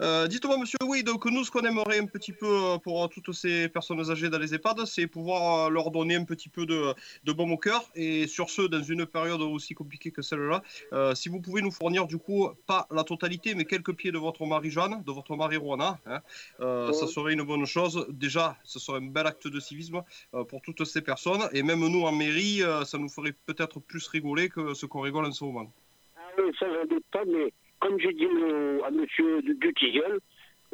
Euh, 0.00 0.26
Dites-moi 0.28 0.56
monsieur, 0.56 0.78
oui, 0.82 1.04
donc 1.04 1.26
nous 1.26 1.44
ce 1.44 1.50
qu'on 1.50 1.60
aimerait 1.66 1.98
un 1.98 2.06
petit 2.06 2.32
peu 2.32 2.78
pour 2.82 3.10
toutes 3.10 3.34
ces 3.34 3.68
personnes 3.68 4.10
âgées 4.10 4.30
dans 4.30 4.38
les 4.38 4.54
EHPAD, 4.54 4.86
c'est 4.86 5.06
pouvoir 5.06 5.68
leur 5.68 5.90
donner 5.90 6.14
un 6.14 6.24
petit 6.24 6.48
peu 6.48 6.64
de, 6.64 6.94
de 7.24 7.32
baume 7.32 7.52
au 7.52 7.58
cœur. 7.58 7.84
Et 7.96 8.26
sur 8.26 8.48
ce, 8.48 8.62
dans 8.62 8.82
une 8.82 9.04
période 9.04 9.42
aussi 9.42 9.74
compliquée 9.74 10.10
que 10.10 10.22
celle-là, 10.22 10.62
si 11.14 11.28
vous 11.28 11.42
pouvez 11.42 11.60
nous 11.60 11.70
fournir 11.70 12.06
du 12.06 12.16
coup, 12.16 12.48
pas 12.66 12.86
la 12.90 13.04
totalité, 13.04 13.54
mais 13.54 13.66
quelques 13.66 13.92
pieds 13.92 14.10
de 14.10 14.16
votre 14.16 14.46
Marie-Jeanne, 14.46 15.02
de 15.04 15.12
votre 15.12 15.36
Marie-Rwana, 15.36 15.98
hein, 16.06 16.20
euh, 16.60 16.94
ça 16.94 17.06
serait 17.08 17.34
une 17.34 17.42
bonne 17.42 17.66
chose. 17.66 18.06
Déjà, 18.08 18.56
ce 18.64 18.78
serait 18.78 19.00
un 19.00 19.06
bel 19.10 19.26
acte 19.26 19.48
de 19.48 19.60
civisme 19.60 20.02
pour 20.48 20.62
toutes 20.62 20.86
ces 20.86 21.02
personnes. 21.02 21.46
Et 21.52 21.62
même 21.62 21.80
nous 21.80 22.04
en 22.04 22.12
mairie, 22.12 22.53
euh, 22.62 22.84
ça 22.84 22.98
nous 22.98 23.08
ferait 23.08 23.34
peut-être 23.46 23.80
plus 23.80 24.06
rigoler 24.08 24.48
que 24.48 24.74
ce 24.74 24.86
qu'on 24.86 25.00
rigole 25.00 25.26
en 25.26 25.32
ce 25.32 25.44
moment. 25.44 25.72
Ah 26.16 26.20
oui, 26.38 26.50
ça, 26.58 26.66
j'en 26.72 26.86
doute 26.86 27.04
pas, 27.10 27.24
mais 27.24 27.52
comme 27.80 27.98
j'ai 27.98 28.12
dit 28.12 28.26
à 28.84 28.90
monsieur 28.90 29.42
du 29.42 29.54
du 29.54 29.74
Tilleul, 29.74 30.20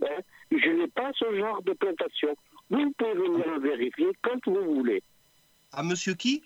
hein, 0.03 0.21
je 0.51 0.71
n'ai 0.71 0.89
pas 0.89 1.11
ce 1.15 1.35
genre 1.37 1.63
de 1.63 1.73
plantation. 1.73 2.37
Vous 2.71 2.93
pouvez 2.97 3.15
venir 3.15 3.47
le 3.55 3.61
vérifier 3.61 4.09
quand 4.23 4.39
vous 4.47 4.75
voulez. 4.77 5.03
À 5.73 5.83
monsieur 5.83 6.15
qui? 6.15 6.43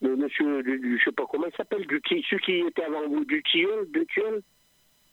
Le 0.00 0.16
monsieur, 0.16 0.64
je 0.64 1.04
sais 1.04 1.12
pas 1.12 1.24
comment 1.30 1.46
il 1.46 1.56
s'appelle, 1.56 1.86
celui 1.88 2.42
qui 2.42 2.52
était 2.58 2.82
avant 2.82 3.08
vous, 3.08 3.24
du 3.24 3.42
Tilleul, 3.44 3.86
du 3.90 4.04
Tilleul? 4.06 4.42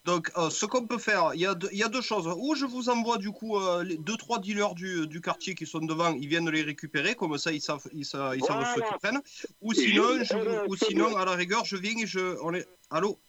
Donc, 0.06 0.32
euh, 0.38 0.50
ce 0.50 0.66
qu'on 0.66 0.88
peut 0.88 0.98
faire, 0.98 1.32
il 1.34 1.42
y, 1.42 1.46
a 1.46 1.54
deux- 1.56 1.68
il 1.72 1.78
y 1.78 1.84
a 1.84 1.90
deux 1.90 2.02
choses. 2.02 2.28
Ou 2.38 2.56
je 2.56 2.66
vous 2.66 2.90
envoie 2.90 3.18
du 3.18 3.32
coup 3.32 3.58
euh, 3.58 3.84
les 3.84 3.98
deux 3.98 4.16
trois 4.18 4.40
dealers 4.40 4.74
du, 4.74 5.08
du 5.08 5.20
quartier 5.22 5.56
qui 5.56 5.66
sont 5.66 5.80
devant, 5.80 6.14
ils 6.14 6.28
viennent 6.28 6.50
les 6.50 6.62
récupérer, 6.62 7.16
comme 7.16 7.38
ça 7.38 7.52
ils 7.52 7.62
savent, 7.62 7.86
ils 7.94 8.06
savent, 8.06 8.36
ils 8.38 8.44
savent 8.44 8.64
prennent. 9.02 9.22
Ou 9.62 9.74
sinon, 9.74 10.04
je- 10.24 10.36
euh, 10.36 10.66
ou 10.68 10.76
sinon, 10.76 11.16
à 11.18 11.26
la 11.26 11.34
rigueur, 11.36 11.66
je 11.66 11.76
viens 11.76 11.98
et 12.02 12.08
je, 12.08 12.38
on 12.42 12.54
allô? 12.90 13.20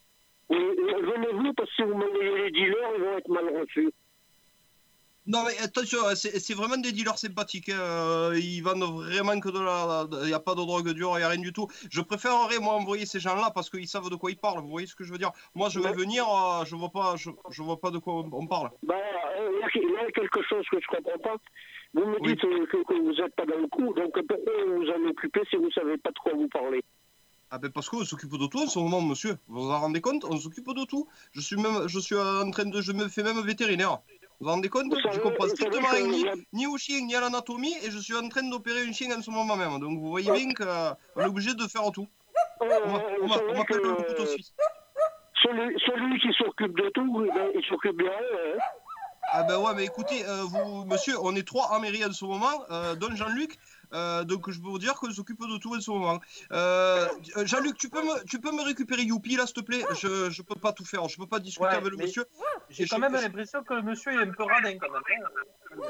Euh, 0.52 0.56
Venez-vous 1.02 1.52
parce 1.54 1.68
que 1.70 1.74
si 1.76 1.82
vous 1.82 1.94
m'envoyez 1.94 2.36
les 2.44 2.50
dealers, 2.52 2.90
ils 2.96 3.02
vont 3.02 3.18
être 3.18 3.28
mal 3.28 3.58
reçus. 3.58 3.90
Non 5.26 5.44
mais 5.44 5.56
attention, 5.58 5.98
c'est 6.14 6.40
c'est 6.40 6.54
vraiment 6.54 6.78
des 6.78 6.92
dealers 6.92 7.18
sympathiques. 7.18 7.68
hein. 7.68 7.78
Euh, 7.78 8.38
Ils 8.40 8.62
vendent 8.62 8.82
vraiment 9.04 9.38
que 9.38 9.50
de 9.50 9.60
la, 9.60 10.06
il 10.22 10.28
n'y 10.28 10.32
a 10.32 10.40
pas 10.40 10.52
de 10.54 10.60
drogue 10.60 10.88
dure, 10.92 11.12
il 11.16 11.18
n'y 11.18 11.24
a 11.24 11.28
rien 11.28 11.40
du 11.40 11.52
tout. 11.52 11.68
Je 11.90 12.00
préférerais 12.00 12.58
moi 12.58 12.74
envoyer 12.74 13.04
ces 13.06 13.20
gens-là 13.20 13.50
parce 13.54 13.68
qu'ils 13.70 13.86
savent 13.86 14.08
de 14.10 14.16
quoi 14.16 14.30
ils 14.30 14.38
parlent. 14.38 14.60
Vous 14.62 14.68
voyez 14.70 14.86
ce 14.86 14.94
que 14.96 15.04
je 15.04 15.12
veux 15.12 15.18
dire 15.18 15.30
Moi, 15.54 15.68
je 15.68 15.78
vais 15.78 15.92
venir, 15.92 16.24
euh, 16.28 16.64
je 16.64 16.74
vois 16.74 16.88
pas, 16.90 17.16
je, 17.16 17.30
je 17.50 17.62
vois 17.62 17.78
pas 17.78 17.90
de 17.90 17.98
quoi 17.98 18.14
on, 18.32 18.46
parle. 18.46 18.70
Ben, 18.82 18.94
euh, 18.94 19.50
il 19.74 19.82
y 19.82 19.96
a- 19.96 20.10
quelque 20.12 20.42
chose 20.42 20.64
que 20.70 20.78
je 20.80 20.86
comprends 20.86 21.18
pas. 21.18 21.36
Vous 21.92 22.06
me 22.06 22.18
dites 22.26 22.40
que, 22.40 22.82
que 22.82 22.94
vous 22.94 23.12
n'êtes 23.12 23.34
pas 23.36 23.44
dans 23.46 23.58
le 23.58 23.68
coup, 23.68 23.92
donc 23.94 24.12
pourquoi 24.26 24.52
vous 24.66 24.76
vous 24.82 24.88
en 24.88 25.08
occupez 25.10 25.42
si 25.50 25.56
vous 25.56 25.70
savez 25.72 25.98
pas 25.98 26.10
de 26.10 26.18
quoi 26.22 26.32
vous 26.34 26.48
parlez? 26.48 26.82
Ah 27.52 27.58
ben 27.58 27.68
parce 27.70 27.88
qu'on 27.88 28.04
s'occupe 28.04 28.30
de 28.38 28.46
tout 28.46 28.60
en 28.60 28.68
ce 28.68 28.78
moment, 28.78 29.00
monsieur. 29.02 29.36
Vous 29.48 29.64
vous 29.64 29.70
en 29.70 29.80
rendez 29.80 30.00
compte? 30.00 30.24
On 30.24 30.36
s'occupe 30.38 30.68
de 30.72 30.84
tout. 30.86 31.08
Je 31.32 31.40
suis 31.40 31.56
même, 31.56 31.88
je 31.88 31.98
suis 31.98 32.14
en 32.16 32.48
train 32.52 32.64
de, 32.64 32.80
je 32.80 32.92
me 32.92 33.08
fais 33.08 33.22
même 33.24 33.40
vétérinaire. 33.42 33.98
Vous 34.40 34.46
vous 34.46 34.52
rendez 34.52 34.68
compte 34.70 34.94
Je 35.12 35.18
comprends 35.20 35.48
strictement 35.48 35.88
rien 35.90 36.06
ni, 36.06 36.24
ni 36.54 36.66
au 36.66 36.78
chien 36.78 37.00
ni 37.02 37.14
à 37.14 37.20
l'anatomie 37.20 37.74
et 37.84 37.90
je 37.90 37.98
suis 37.98 38.14
en 38.16 38.26
train 38.28 38.42
d'opérer 38.48 38.80
un 38.88 38.92
chien 38.92 39.14
en 39.16 39.20
ce 39.20 39.30
moment 39.30 39.54
même. 39.56 39.78
Donc 39.80 39.98
vous 39.98 40.08
voyez 40.08 40.30
bien 40.32 40.48
qu'on 40.54 41.20
est 41.22 41.26
obligé 41.26 41.52
de 41.54 41.66
faire 41.66 41.90
tout. 41.92 42.08
On 42.60 42.66
m'a- 42.66 42.74
on 43.22 43.26
m'a- 43.28 43.40
on 43.50 43.58
m'appelle 43.58 43.78
le 43.82 43.94
couteau 43.96 44.26
suisse. 44.26 44.54
celui, 45.42 45.78
celui 45.86 46.18
qui 46.20 46.32
s'occupe 46.38 46.74
de 46.76 46.88
tout, 46.94 47.24
eh 47.26 47.32
ben, 47.34 47.48
il 47.54 47.64
s'occupe 47.66 47.96
bien. 47.96 48.10
Hein. 48.12 48.58
Ah 49.32 49.42
ben 49.44 49.58
ouais, 49.58 49.72
mais 49.76 49.84
écoutez, 49.84 50.24
euh, 50.26 50.42
vous, 50.44 50.84
monsieur, 50.86 51.14
on 51.22 51.34
est 51.36 51.46
trois 51.46 51.68
en 51.72 51.80
mairie 51.80 52.04
en 52.04 52.12
ce 52.12 52.24
moment, 52.24 52.64
euh, 52.70 52.94
dont 52.96 53.14
Jean-Luc. 53.14 53.56
Euh, 53.92 54.24
donc 54.24 54.50
je 54.50 54.60
peux 54.60 54.68
vous 54.68 54.78
dire 54.78 54.94
qu'on 54.94 55.10
s'occupe 55.12 55.40
de 55.40 55.58
tout 55.58 55.74
en 55.74 55.80
ce 55.80 55.90
moment. 55.90 56.20
Euh, 56.52 57.08
euh, 57.36 57.46
Jean-Luc, 57.46 57.76
tu 57.76 57.88
peux 57.88 58.02
me, 58.02 58.24
tu 58.24 58.40
peux 58.40 58.52
me 58.52 58.62
récupérer 58.62 59.02
Youpi 59.02 59.36
là, 59.36 59.46
s'il 59.46 59.54
te 59.54 59.60
plaît? 59.60 59.84
Je, 60.00 60.30
je 60.30 60.42
peux 60.42 60.54
pas 60.54 60.72
tout 60.72 60.84
faire, 60.84 61.08
je 61.08 61.16
peux 61.16 61.26
pas 61.26 61.40
discuter 61.40 61.66
Ouais, 61.66 61.74
avec 61.74 61.90
le 61.90 61.96
monsieur. 61.96 62.24
J'ai 62.68 62.86
quand 62.86 62.96
je- 62.96 63.00
même 63.00 63.14
l'impression 63.14 63.62
que 63.64 63.74
le 63.74 63.82
monsieur 63.82 64.12
est 64.12 64.22
un 64.28 64.32
peu 64.32 64.44
radin 64.44 64.78
quand 64.78 64.90
même. 64.90 65.02
hein. 65.24 65.80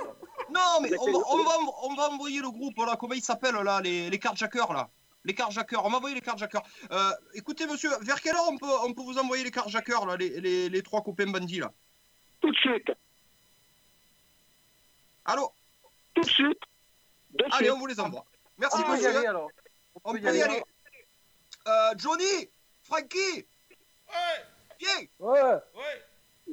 Non, 0.52 0.80
mais 0.82 0.90
on 0.98 1.12
va, 1.12 1.18
on 1.30 1.42
va, 1.44 1.50
on 1.84 1.94
va 1.94 2.10
envoyer 2.10 2.40
le 2.40 2.50
groupe, 2.50 2.76
là, 2.78 2.96
comment 2.98 3.14
il 3.14 3.22
s'appelle 3.22 3.54
là, 3.54 3.80
les, 3.80 4.10
les 4.10 4.18
carjackers 4.18 4.72
là. 4.72 4.88
Les 5.24 5.34
carjackers, 5.34 5.84
on 5.84 5.90
va 5.90 5.98
envoyer 5.98 6.14
les 6.14 6.22
carjackers. 6.22 6.62
Euh, 6.90 7.10
écoutez 7.34 7.66
monsieur, 7.66 7.90
vers 8.00 8.20
quelle 8.20 8.34
heure 8.34 8.48
on 8.48 8.56
peut, 8.56 8.66
on 8.84 8.92
peut 8.94 9.02
vous 9.02 9.18
envoyer 9.18 9.44
les 9.44 9.50
carjackers 9.50 10.06
là, 10.06 10.16
les, 10.16 10.40
les, 10.40 10.68
les 10.70 10.82
trois 10.82 11.02
copains 11.02 11.26
bandits 11.30 11.60
là 11.60 11.70
Tout 12.40 12.50
de 12.50 12.56
suite. 12.56 12.90
Allô? 15.26 15.52
Tout 16.14 16.22
de 16.22 16.26
suite. 16.26 16.58
De 17.30 17.44
Allez, 17.44 17.54
suite. 17.56 17.70
on 17.70 17.78
vous 17.78 17.86
les 17.86 18.00
envoie. 18.00 18.24
Merci 18.58 18.76
On 18.78 18.82
peut 18.82 18.88
y 18.88 18.92
monsieur. 18.92 19.16
aller 19.16 19.26
alors. 19.26 19.48
On 20.04 20.12
peut 20.12 20.18
peut 20.20 20.24
y 20.34 20.38
y 20.38 20.42
aller. 20.42 20.42
aller. 20.42 20.64
Euh, 21.68 21.94
Johnny, 21.96 22.50
Frankie, 22.82 23.46
viens, 24.78 24.98
Ouais. 25.18 25.60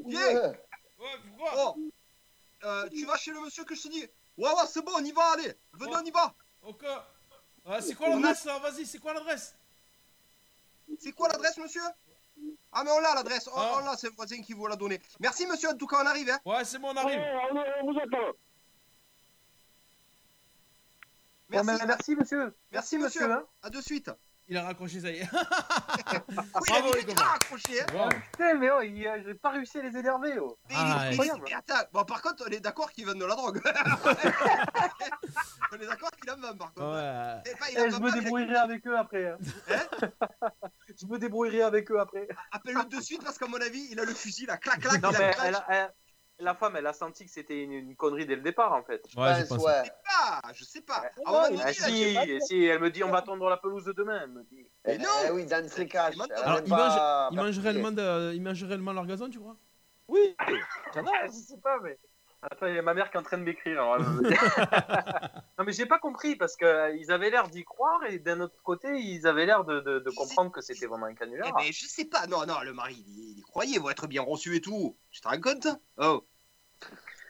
viens. 0.05 0.53
Oh, 1.55 1.75
euh, 2.63 2.89
tu 2.89 3.05
vas 3.05 3.17
chez 3.17 3.31
le 3.31 3.41
monsieur 3.41 3.63
que 3.63 3.75
je 3.75 3.83
te 3.83 3.87
dis. 3.89 4.05
Ouais, 4.37 4.49
ouais, 4.49 4.67
c'est 4.67 4.83
bon, 4.83 4.91
on 4.95 5.03
y 5.03 5.11
va, 5.11 5.31
allez. 5.33 5.53
Venez, 5.73 5.95
on 5.95 6.03
y 6.05 6.11
va. 6.11 6.33
Ok. 6.63 6.83
Ah, 7.65 7.81
c'est 7.81 7.95
quoi 7.95 8.09
l'adresse 8.09 8.45
là 8.45 8.59
Vas-y, 8.59 8.85
c'est 8.85 8.99
quoi 8.99 9.13
l'adresse 9.13 9.55
C'est 10.99 11.11
quoi 11.11 11.27
l'adresse, 11.29 11.57
monsieur 11.57 11.81
Ah, 12.71 12.83
mais 12.83 12.91
on 12.91 12.99
l'a 12.99 13.13
l'adresse. 13.15 13.47
On, 13.53 13.59
on 13.59 13.79
l'a, 13.79 13.95
c'est 13.97 14.07
le 14.09 14.13
voisin 14.15 14.41
qui 14.41 14.53
vous 14.53 14.67
l'a 14.67 14.75
donné. 14.75 15.01
Merci, 15.19 15.45
monsieur. 15.47 15.69
En 15.69 15.75
tout 15.77 15.87
cas, 15.87 15.97
on 16.03 16.05
arrive. 16.05 16.29
Hein. 16.29 16.39
Ouais, 16.45 16.63
c'est 16.65 16.79
bon, 16.79 16.89
on 16.89 16.95
arrive. 16.97 17.19
Ouais, 17.19 17.33
on, 17.51 17.87
on 17.87 17.91
vous 17.93 17.99
attend. 17.99 18.37
Merci. 21.49 21.69
Mais 21.79 21.85
merci 21.85 22.15
monsieur. 22.15 22.55
Merci, 22.71 22.97
monsieur. 22.97 23.21
monsieur. 23.27 23.33
hein. 23.33 23.43
À 23.63 23.69
de 23.69 23.81
suite. 23.81 24.09
Il 24.49 24.55
a 24.55 24.63
raccroché, 24.63 25.01
ça 25.01 25.09
y 25.11 25.17
est. 25.17 25.27
Oui, 26.29 26.35
Bravo, 26.69 26.87
il 26.89 26.93
a 26.93 26.95
les 26.95 27.03
dit 27.03 27.13
copains. 27.15 27.29
accroché, 27.35 27.81
hein. 27.81 27.85
Wow. 27.93 28.09
Putain, 28.31 28.53
mais 28.55 28.69
oh, 28.71 28.81
il 28.81 29.05
a- 29.07 29.21
j'ai 29.21 29.33
pas 29.33 29.49
réussi 29.49 29.77
à 29.79 29.81
les 29.81 29.97
énerver. 29.97 30.39
Oh. 30.39 30.57
Mais, 30.69 30.75
Ah, 30.77 31.09
il- 31.11 31.19
ouais. 31.19 31.27
mais- 31.33 31.39
mais 31.45 31.53
attends, 31.53 31.85
bon, 31.91 32.05
par 32.05 32.21
contre, 32.21 32.45
on 32.47 32.51
est 32.51 32.61
d'accord 32.61 32.89
qu'ils 32.93 33.05
vendent 33.05 33.19
de 33.19 33.25
la 33.25 33.35
drogue. 33.35 33.61
on 35.71 35.75
est 35.75 35.85
d'accord 35.87 36.11
qu'il 36.11 36.31
en 36.31 36.37
vend, 36.37 36.55
par 36.55 36.73
contre. 36.73 36.93
Ouais. 36.93 37.43
Pas- 37.59 37.65
Eh, 37.71 37.75
je 37.91 37.99
me 37.99 38.11
débrouillerai 38.21 38.55
avec 38.55 38.87
eux 38.87 38.97
après. 38.97 39.27
hein. 39.31 39.37
je 40.99 41.05
me 41.07 41.17
débrouillerai 41.19 41.61
avec 41.63 41.91
eux 41.91 41.99
après. 41.99 42.27
Appelle-le 42.51 42.85
de 42.85 43.01
suite 43.01 43.23
parce 43.23 43.37
qu'à 43.37 43.47
mon 43.47 43.59
avis, 43.59 43.87
il 43.91 43.99
a 43.99 44.05
le 44.05 44.13
fusil 44.13 44.45
là. 44.45 44.57
Clac, 44.57 44.79
clac, 44.79 45.01
Non, 45.01 45.09
il 45.11 45.15
a 45.15 45.19
mais 45.19 45.27
le 45.27 45.33
clac. 45.33 45.45
elle 45.47 45.55
a- 45.55 45.65
elle- 45.69 45.93
la 46.39 46.53
femme, 46.55 46.75
elle 46.75 46.85
a 46.87 46.93
senti 46.93 47.25
que 47.25 47.31
c'était 47.31 47.63
une, 47.63 47.71
une 47.71 47.95
connerie 47.95 48.25
dès 48.25 48.35
le 48.35 48.41
départ 48.41 48.73
en 48.73 48.83
fait. 48.83 49.03
Ouais, 49.15 49.35
je 49.39 49.45
pense. 49.47 49.63
ouais. 49.63 49.81
Je 49.83 49.85
sais 49.87 49.91
pas, 50.03 50.41
je 50.53 50.63
sais 50.63 50.81
pas. 50.81 51.03
Ah, 51.25 51.47
il 51.51 51.59
si, 51.73 52.39
si, 52.41 52.63
elle 52.65 52.79
me 52.79 52.89
dit 52.89 53.03
on 53.03 53.09
va 53.11 53.21
tondre 53.21 53.49
la 53.49 53.57
pelouse 53.57 53.85
demain. 53.85 54.21
Elle 54.23 54.29
me 54.31 54.43
dit. 54.43 54.69
Mais 54.85 54.97
non 54.97 55.09
Eh 55.27 55.31
oui, 55.31 55.45
Dan 55.45 55.67
Tricache. 55.67 56.15
Alors, 56.35 56.61
ils 56.65 56.69
mangent, 56.69 57.31
ils 57.31 57.35
mangent 57.37 57.59
réellement, 57.59 57.91
de- 57.91 58.33
ils 58.33 58.41
mangent 58.41 58.63
réellement 58.63 58.93
leur 58.93 59.05
gazon, 59.05 59.29
tu 59.29 59.39
crois? 59.39 59.57
Oui. 60.07 60.35
Je 60.95 61.29
sais 61.31 61.57
pas, 61.57 61.79
mais. 61.83 61.97
Attends, 62.43 62.67
il 62.67 62.75
y 62.75 62.77
a 62.77 62.81
ma 62.83 62.93
mère 62.93 63.09
qui 63.09 63.17
est 63.17 63.19
en 63.19 63.23
train 63.23 63.37
de 63.39 63.43
m'écrire. 63.43 63.83
va 63.83 63.97
non, 65.57 65.65
mais 65.65 65.71
j'ai 65.73 65.87
pas 65.87 65.97
compris 65.99 66.35
parce 66.35 66.55
qu'ils 66.55 67.11
avaient 67.11 67.29
l'air 67.31 67.47
d'y 67.49 67.63
croire 67.65 68.03
et 68.05 68.19
d'un 68.19 68.39
autre 68.41 68.61
côté, 68.63 68.87
ils 68.99 69.25
avaient 69.25 69.45
l'air 69.47 69.65
de, 69.65 69.79
de- 69.79 69.99
de 69.99 70.09
comprendre 70.11 70.51
que 70.51 70.61
c'était 70.61 70.85
vraiment 70.85 71.07
un 71.07 71.15
canular. 71.15 71.47
Eh 71.49 71.51
ben, 71.51 71.71
je 71.73 71.85
sais 71.87 72.05
pas. 72.05 72.27
Non, 72.27 72.45
non, 72.45 72.61
le 72.63 72.73
mari, 72.73 73.03
il, 73.07 73.37
il 73.39 73.43
croyait, 73.43 73.73
ils 73.77 73.81
vont 73.81 73.89
être 73.89 74.07
bien 74.07 74.21
reçus 74.21 74.55
et 74.55 74.61
tout. 74.61 74.95
Tu 75.11 75.19
te 75.19 75.27
rends 75.27 75.41
compte 75.41 75.67
Oh. 75.97 76.23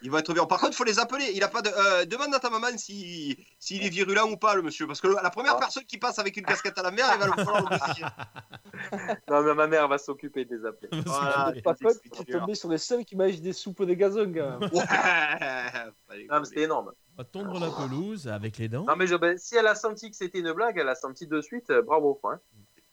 Il 0.03 0.11
va 0.11 0.19
être 0.19 0.32
bien. 0.34 0.45
Par 0.45 0.60
contre, 0.60 0.76
faut 0.76 0.84
les 0.84 0.99
appeler. 0.99 1.32
Il 1.34 1.44
a 1.44 1.48
pas 1.48 1.61
de. 1.64 1.69
euh, 1.69 2.06
demande 2.06 2.34
à 2.36 2.40
ta 2.40 2.49
maman 2.52 2.68
si 2.78 3.38
s'il 3.57 3.84
est 3.84 3.90
virulent 3.90 4.30
ou 4.32 4.38
pas, 4.38 4.53
le 4.53 4.61
monsieur. 4.61 4.86
Parce 4.86 5.02
que 5.02 5.07
le- 5.07 5.15
la 5.24 5.30
première 5.32 5.56
Ah. 5.56 5.60
personne 5.60 5.84
qui 5.86 5.98
passe 5.98 6.19
avec 6.19 6.38
une 6.38 6.45
casquette 6.45 6.78
à 6.78 6.84
la 6.84 6.91
mer, 6.91 7.06
il 7.14 7.19
va 7.19 7.26
le 7.26 7.32
falloir 7.34 7.61
le. 7.61 7.68
Non, 9.30 9.41
mais 9.41 9.53
ma 9.56 9.68
mère 9.68 9.88
va 9.88 9.98
s'occuper 9.98 10.45
de 10.45 10.56
les 10.56 10.65
appeler. 10.65 10.90
Voilà. 11.06 11.53
Par 11.64 11.76
contre, 11.78 11.95
tu 12.02 12.32
es 12.32 12.40
tombé 12.40 12.53
sur 12.56 12.69
les 12.69 12.78
seuls 12.78 13.03
qui 13.06 13.15
mangent 13.15 13.41
des 13.41 13.53
soupes 13.53 13.84
des 13.84 13.95
gazons, 13.98 14.32
quand 14.34 14.60
même. 14.60 14.69
Non, 16.30 16.40
mais 16.40 16.45
c'était 16.45 16.64
énorme. 16.64 16.91
On 17.14 17.18
va 17.18 17.24
tondre 17.24 17.60
la 17.60 17.69
pelouse 17.69 18.28
avec 18.28 18.57
les 18.57 18.69
dents. 18.69 18.86
Non, 18.86 18.95
mais 18.95 19.07
je- 19.07 19.15
ben, 19.15 19.38
si 19.38 19.56
elle 19.56 19.68
a 19.68 19.76
senti 19.76 20.10
que 20.11 20.15
c'était 20.15 20.40
une 20.40 20.52
blague, 20.53 20.78
elle 20.78 20.90
a 20.90 20.95
senti 20.95 21.28
de 21.28 21.41
suite, 21.41 21.69
euh, 21.69 21.82
bravo. 21.82 22.19
Hein. 22.24 22.40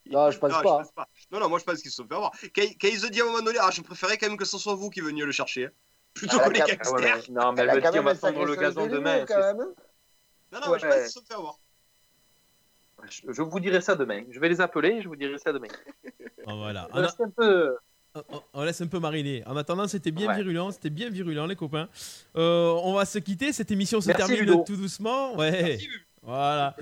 Non, 0.06 0.30
je 0.30 0.38
pense 0.38 0.50
Non, 0.52 0.56
pas. 0.62 0.78
pense 0.78 0.92
pas. 0.92 1.08
Non, 1.30 1.40
non, 1.40 1.48
moi 1.48 1.58
je 1.58 1.64
pense 1.64 1.80
qu'ils 1.80 1.90
se 1.90 1.96
sont 1.96 2.06
fait 2.06 2.14
avoir. 2.14 2.32
Quand, 2.54 2.62
quand 2.80 2.88
ils 2.88 2.98
se 2.98 3.06
disent 3.06 3.22
à 3.22 3.24
un 3.24 3.28
moment 3.28 3.42
donné, 3.42 3.58
ah, 3.60 3.70
je 3.72 3.80
préférais 3.80 4.18
quand 4.18 4.28
même 4.28 4.36
que 4.36 4.44
ce 4.44 4.58
soit 4.58 4.74
vous 4.74 4.90
qui 4.90 5.00
veniez 5.00 5.24
le 5.24 5.32
chercher. 5.32 5.66
hein. 5.66 5.70
Plutôt 6.14 6.36
Ah, 6.40 6.48
que 6.48 6.52
les 6.54 6.60
gangsters. 6.60 6.92
Ouais, 6.92 7.02
mais- 7.28 7.34
non, 7.34 7.52
mais 7.52 7.62
Elle 7.62 7.68
elle 7.70 7.78
a 7.78 7.80
quand 7.82 7.90
dit 7.90 7.98
on 7.98 8.02
va 8.04 8.10
un 8.12 8.14
tondre 8.14 8.44
le 8.44 8.54
gazon 8.56 8.86
demain. 8.86 9.24
quand 9.26 9.36
même. 9.36 9.60
hein. 9.60 9.72
Non, 10.52 10.60
non, 10.60 10.72
mais 10.72 10.78
je 10.78 10.86
Ouais. 10.86 10.92
qu'ils 11.00 11.06
se 11.06 11.12
sont 11.12 11.22
fait 11.26 11.34
avoir. 11.34 11.58
Je, 13.10 13.32
je 13.32 13.42
vous 13.42 13.60
dirai 13.60 13.80
ça 13.80 13.94
demain. 13.96 14.22
Je 14.30 14.38
vais 14.40 14.48
les 14.48 14.60
appeler 14.60 14.90
et 14.90 15.02
je 15.02 15.08
vous 15.08 15.16
dirai 15.16 15.36
ça 15.38 15.52
demain. 15.52 15.68
Oh, 16.46 16.56
voilà. 16.56 16.88
On, 16.92 17.02
a- 17.02 17.08
c'est 17.08 17.22
un 17.24 17.30
peu. 17.30 17.76
on- 18.14 18.42
on 18.54 18.62
laisse 18.62 18.80
un 18.80 18.86
peu 18.86 18.98
mariner. 19.00 19.42
En 19.46 19.56
attendant, 19.56 19.88
c'était 19.88 20.12
bien 20.12 20.28
Ouais. 20.28 20.36
virulent, 20.36 20.70
c'était 20.70 20.90
bien 20.90 21.10
virulent, 21.10 21.46
les 21.46 21.56
copains. 21.56 21.88
Euh, 22.36 22.70
on 22.82 22.94
va 22.94 23.04
se 23.04 23.18
quitter. 23.18 23.52
Cette 23.52 23.70
émission 23.72 24.00
se 24.00 24.06
Merci, 24.06 24.20
termine 24.26 24.40
Ludo. 24.40 24.64
tout 24.64 24.76
doucement. 24.76 25.34
Ouais. 25.36 25.78
Voilà. 26.22 26.76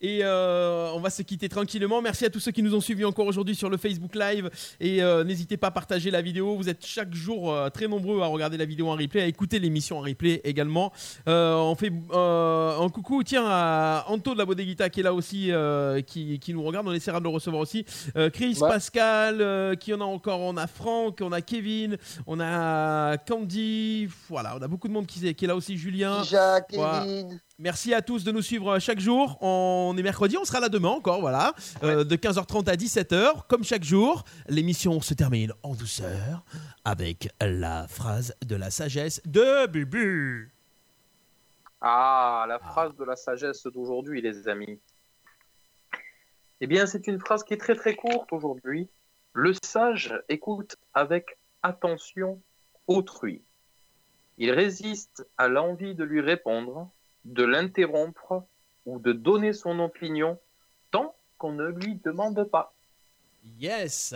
Et 0.00 0.20
euh, 0.22 0.90
on 0.94 1.00
va 1.00 1.10
se 1.10 1.22
quitter 1.22 1.48
tranquillement. 1.48 2.00
Merci 2.00 2.24
à 2.24 2.30
tous 2.30 2.38
ceux 2.38 2.52
qui 2.52 2.62
nous 2.62 2.74
ont 2.74 2.80
suivis 2.80 3.04
encore 3.04 3.26
aujourd'hui 3.26 3.56
sur 3.56 3.68
le 3.68 3.76
Facebook 3.76 4.14
Live. 4.14 4.48
Et 4.78 5.02
euh, 5.02 5.24
n'hésitez 5.24 5.56
pas 5.56 5.68
à 5.68 5.70
partager 5.72 6.10
la 6.12 6.22
vidéo. 6.22 6.54
Vous 6.56 6.68
êtes 6.68 6.86
chaque 6.86 7.12
jour 7.14 7.52
euh, 7.52 7.68
très 7.68 7.88
nombreux 7.88 8.22
à 8.22 8.26
regarder 8.26 8.56
la 8.56 8.64
vidéo 8.64 8.88
en 8.88 8.94
replay, 8.96 9.22
à 9.22 9.26
écouter 9.26 9.58
l'émission 9.58 9.98
en 9.98 10.02
replay 10.02 10.40
également. 10.44 10.92
On 11.26 11.74
fait 11.76 11.92
un 12.12 12.88
coucou 12.92 13.22
tiens 13.24 13.44
à 13.46 14.04
Anto 14.08 14.34
de 14.34 14.38
la 14.38 14.44
Bodeguita 14.44 14.88
qui 14.88 15.00
est 15.00 15.02
là 15.02 15.12
aussi, 15.14 15.50
qui, 16.06 16.38
qui 16.38 16.54
nous 16.54 16.62
regarde. 16.62 16.86
On 16.86 16.92
essaiera 16.92 17.18
de 17.18 17.24
le 17.24 17.30
recevoir 17.30 17.60
aussi. 17.62 17.84
Chris, 18.32 18.56
Ouais. 18.60 18.68
Pascal, 18.68 19.76
qui 19.78 19.92
en 19.94 20.00
a 20.00 20.04
encore 20.04 20.40
On 20.40 20.56
a 20.56 20.66
Franck, 20.66 21.18
on 21.22 21.32
a 21.32 21.40
Kevin, 21.40 21.96
on 22.26 22.38
a 22.40 23.16
Candy. 23.18 24.08
Voilà, 24.28 24.56
on 24.58 24.62
a 24.62 24.68
beaucoup 24.68 24.88
de 24.88 24.92
monde 24.92 25.06
qui, 25.06 25.26
est- 25.26 25.34
qui 25.34 25.44
est 25.44 25.48
là 25.48 25.56
aussi. 25.56 25.76
Julien. 25.76 26.22
Jacques, 26.24 26.70
Voilà. 26.74 27.00
Kevin. 27.04 27.40
Merci 27.60 27.92
à 27.92 28.02
tous 28.02 28.22
de 28.22 28.30
nous 28.30 28.42
suivre 28.42 28.78
chaque 28.78 29.00
jour. 29.00 29.36
On 29.40 29.87
est 29.96 30.02
mercredi, 30.02 30.36
on 30.36 30.44
sera 30.44 30.60
là 30.60 30.68
demain 30.68 30.88
encore, 30.90 31.20
voilà, 31.20 31.54
Euh, 31.82 32.04
de 32.04 32.16
15h30 32.16 32.68
à 32.68 32.76
17h, 32.76 33.46
comme 33.48 33.64
chaque 33.64 33.84
jour. 33.84 34.24
L'émission 34.48 35.00
se 35.00 35.14
termine 35.14 35.52
en 35.62 35.74
douceur 35.74 36.44
avec 36.84 37.28
la 37.40 37.86
phrase 37.88 38.34
de 38.44 38.56
la 38.56 38.70
sagesse 38.70 39.20
de 39.24 39.66
Bubu. 39.66 40.50
Ah, 41.80 42.44
la 42.48 42.58
phrase 42.58 42.96
de 42.96 43.04
la 43.04 43.16
sagesse 43.16 43.64
d'aujourd'hui, 43.66 44.20
les 44.20 44.48
amis. 44.48 44.78
Eh 46.60 46.66
bien, 46.66 46.86
c'est 46.86 47.06
une 47.06 47.20
phrase 47.20 47.44
qui 47.44 47.54
est 47.54 47.58
très 47.58 47.76
très 47.76 47.94
courte 47.94 48.32
aujourd'hui. 48.32 48.88
Le 49.32 49.52
sage 49.62 50.20
écoute 50.28 50.76
avec 50.94 51.38
attention 51.62 52.40
autrui. 52.88 53.42
Il 54.38 54.50
résiste 54.50 55.26
à 55.36 55.48
l'envie 55.48 55.94
de 55.94 56.04
lui 56.04 56.20
répondre, 56.20 56.90
de 57.24 57.44
l'interrompre 57.44 58.44
ou 58.86 58.98
de 58.98 59.12
donner 59.12 59.52
son 59.52 59.78
opinion 59.80 60.38
tant 60.90 61.14
qu'on 61.38 61.52
ne 61.52 61.66
lui 61.68 62.00
demande 62.04 62.42
pas. 62.44 62.72
Yes 63.58 64.14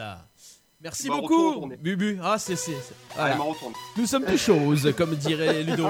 Merci 0.81 1.05
Il 1.07 1.11
m'a 1.11 1.21
beaucoup. 1.21 1.67
Bubu. 1.81 2.19
Ah, 2.23 2.39
c'est. 2.39 2.57
c'est- 2.57 2.73
c'est- 2.73 2.95
Ah, 3.11 3.15
voilà. 3.15 3.35
il 3.35 3.39
m'a 3.39 3.45
retourné. 3.45 3.77
Nous 3.97 4.07
sommes 4.07 4.25
tous 4.25 4.37
choses, 4.37 4.93
comme 4.97 5.15
dirait 5.15 5.63
Ludo. 5.65 5.87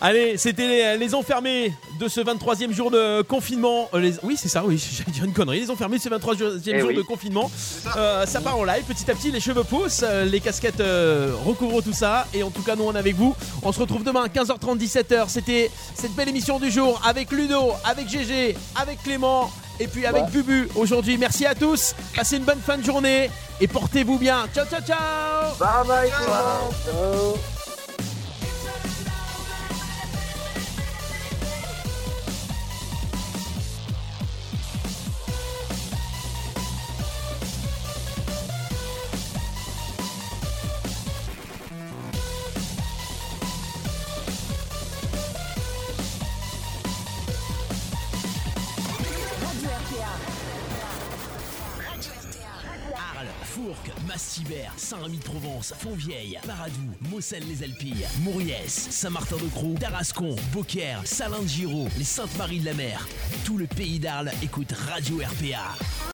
Allez, 0.00 0.36
c'était 0.36 0.66
les, 0.66 0.98
les 0.98 1.14
enfermés 1.14 1.72
de 1.98 2.08
ce 2.08 2.20
23e 2.20 2.72
jour 2.72 2.90
de 2.90 3.22
confinement. 3.22 3.88
Euh, 3.94 4.00
les- 4.00 4.14
oui, 4.22 4.36
c'est 4.38 4.48
ça, 4.48 4.62
oui, 4.64 4.76
j'allais 4.98 5.10
dire 5.12 5.24
une 5.24 5.32
connerie. 5.32 5.60
Les 5.60 5.70
enfermés 5.70 5.96
de 5.98 6.02
ce 6.02 6.08
23e 6.10 6.60
Eh 6.66 6.80
jour 6.80 6.88
oui. 6.90 6.94
de 6.96 7.02
confinement. 7.02 7.50
Euh, 7.96 8.26
ça 8.26 8.40
part 8.40 8.58
en 8.58 8.64
live, 8.64 8.82
petit 8.84 9.10
à 9.10 9.14
petit, 9.14 9.30
les 9.30 9.40
cheveux 9.40 9.64
poussent, 9.64 10.02
euh, 10.02 10.24
les 10.26 10.40
casquettes 10.40 10.80
euh, 10.80 11.32
recouvrent 11.46 11.80
tout 11.80 11.92
ça. 11.94 12.26
Et 12.34 12.42
en 12.42 12.50
tout 12.50 12.62
cas, 12.62 12.76
nous, 12.76 12.84
on 12.84 12.94
est 12.94 12.98
avec 12.98 13.14
vous. 13.16 13.34
On 13.62 13.72
se 13.72 13.80
retrouve 13.80 14.04
demain, 14.04 14.26
15h30, 14.26 14.76
17h. 14.78 15.24
C'était 15.28 15.70
cette 15.94 16.12
belle 16.14 16.28
émission 16.28 16.58
du 16.58 16.70
jour 16.70 17.00
avec 17.06 17.30
Ludo, 17.32 17.72
avec 17.84 18.08
GG, 18.08 18.56
avec 18.76 19.02
Clément. 19.02 19.50
Et 19.80 19.88
puis 19.88 20.06
avec 20.06 20.24
Ouais. 20.24 20.30
Bubu 20.30 20.68
aujourd'hui. 20.76 21.18
Merci 21.18 21.46
à 21.46 21.54
tous. 21.56 21.94
Passez 22.14 22.36
une 22.36 22.44
bonne 22.44 22.60
fin 22.64 22.78
de 22.78 22.84
journée 22.84 23.28
et 23.60 23.66
portez-vous 23.66 24.18
bien. 24.18 24.46
Ciao, 24.54 24.64
ciao, 24.66 24.80
ciao. 24.82 25.54
Bye 25.58 25.86
bye 25.88 26.10
tout 26.10 26.24
le 26.92 26.92
monde. 27.32 27.36
Saint-Rémy-de-Provence, 54.94 55.74
Fontvieille, 55.76 56.38
Paradou, 56.46 56.88
Moselle-les-Alpilles, 57.10 58.06
Mauriès, 58.22 58.70
Saint-Martin-de-Croix, 58.90 59.78
Tarascon, 59.80 60.36
Beaucaire, 60.52 61.00
Salin-de-Giraud, 61.04 61.88
les 61.98 62.04
Saintes-Maries 62.04 62.60
de 62.60 62.66
la 62.66 62.74
Mer. 62.74 63.08
Tout 63.44 63.58
le 63.58 63.66
pays 63.66 63.98
d'Arles 63.98 64.30
écoute 64.40 64.72
Radio 64.72 65.16
RPA. 65.16 65.94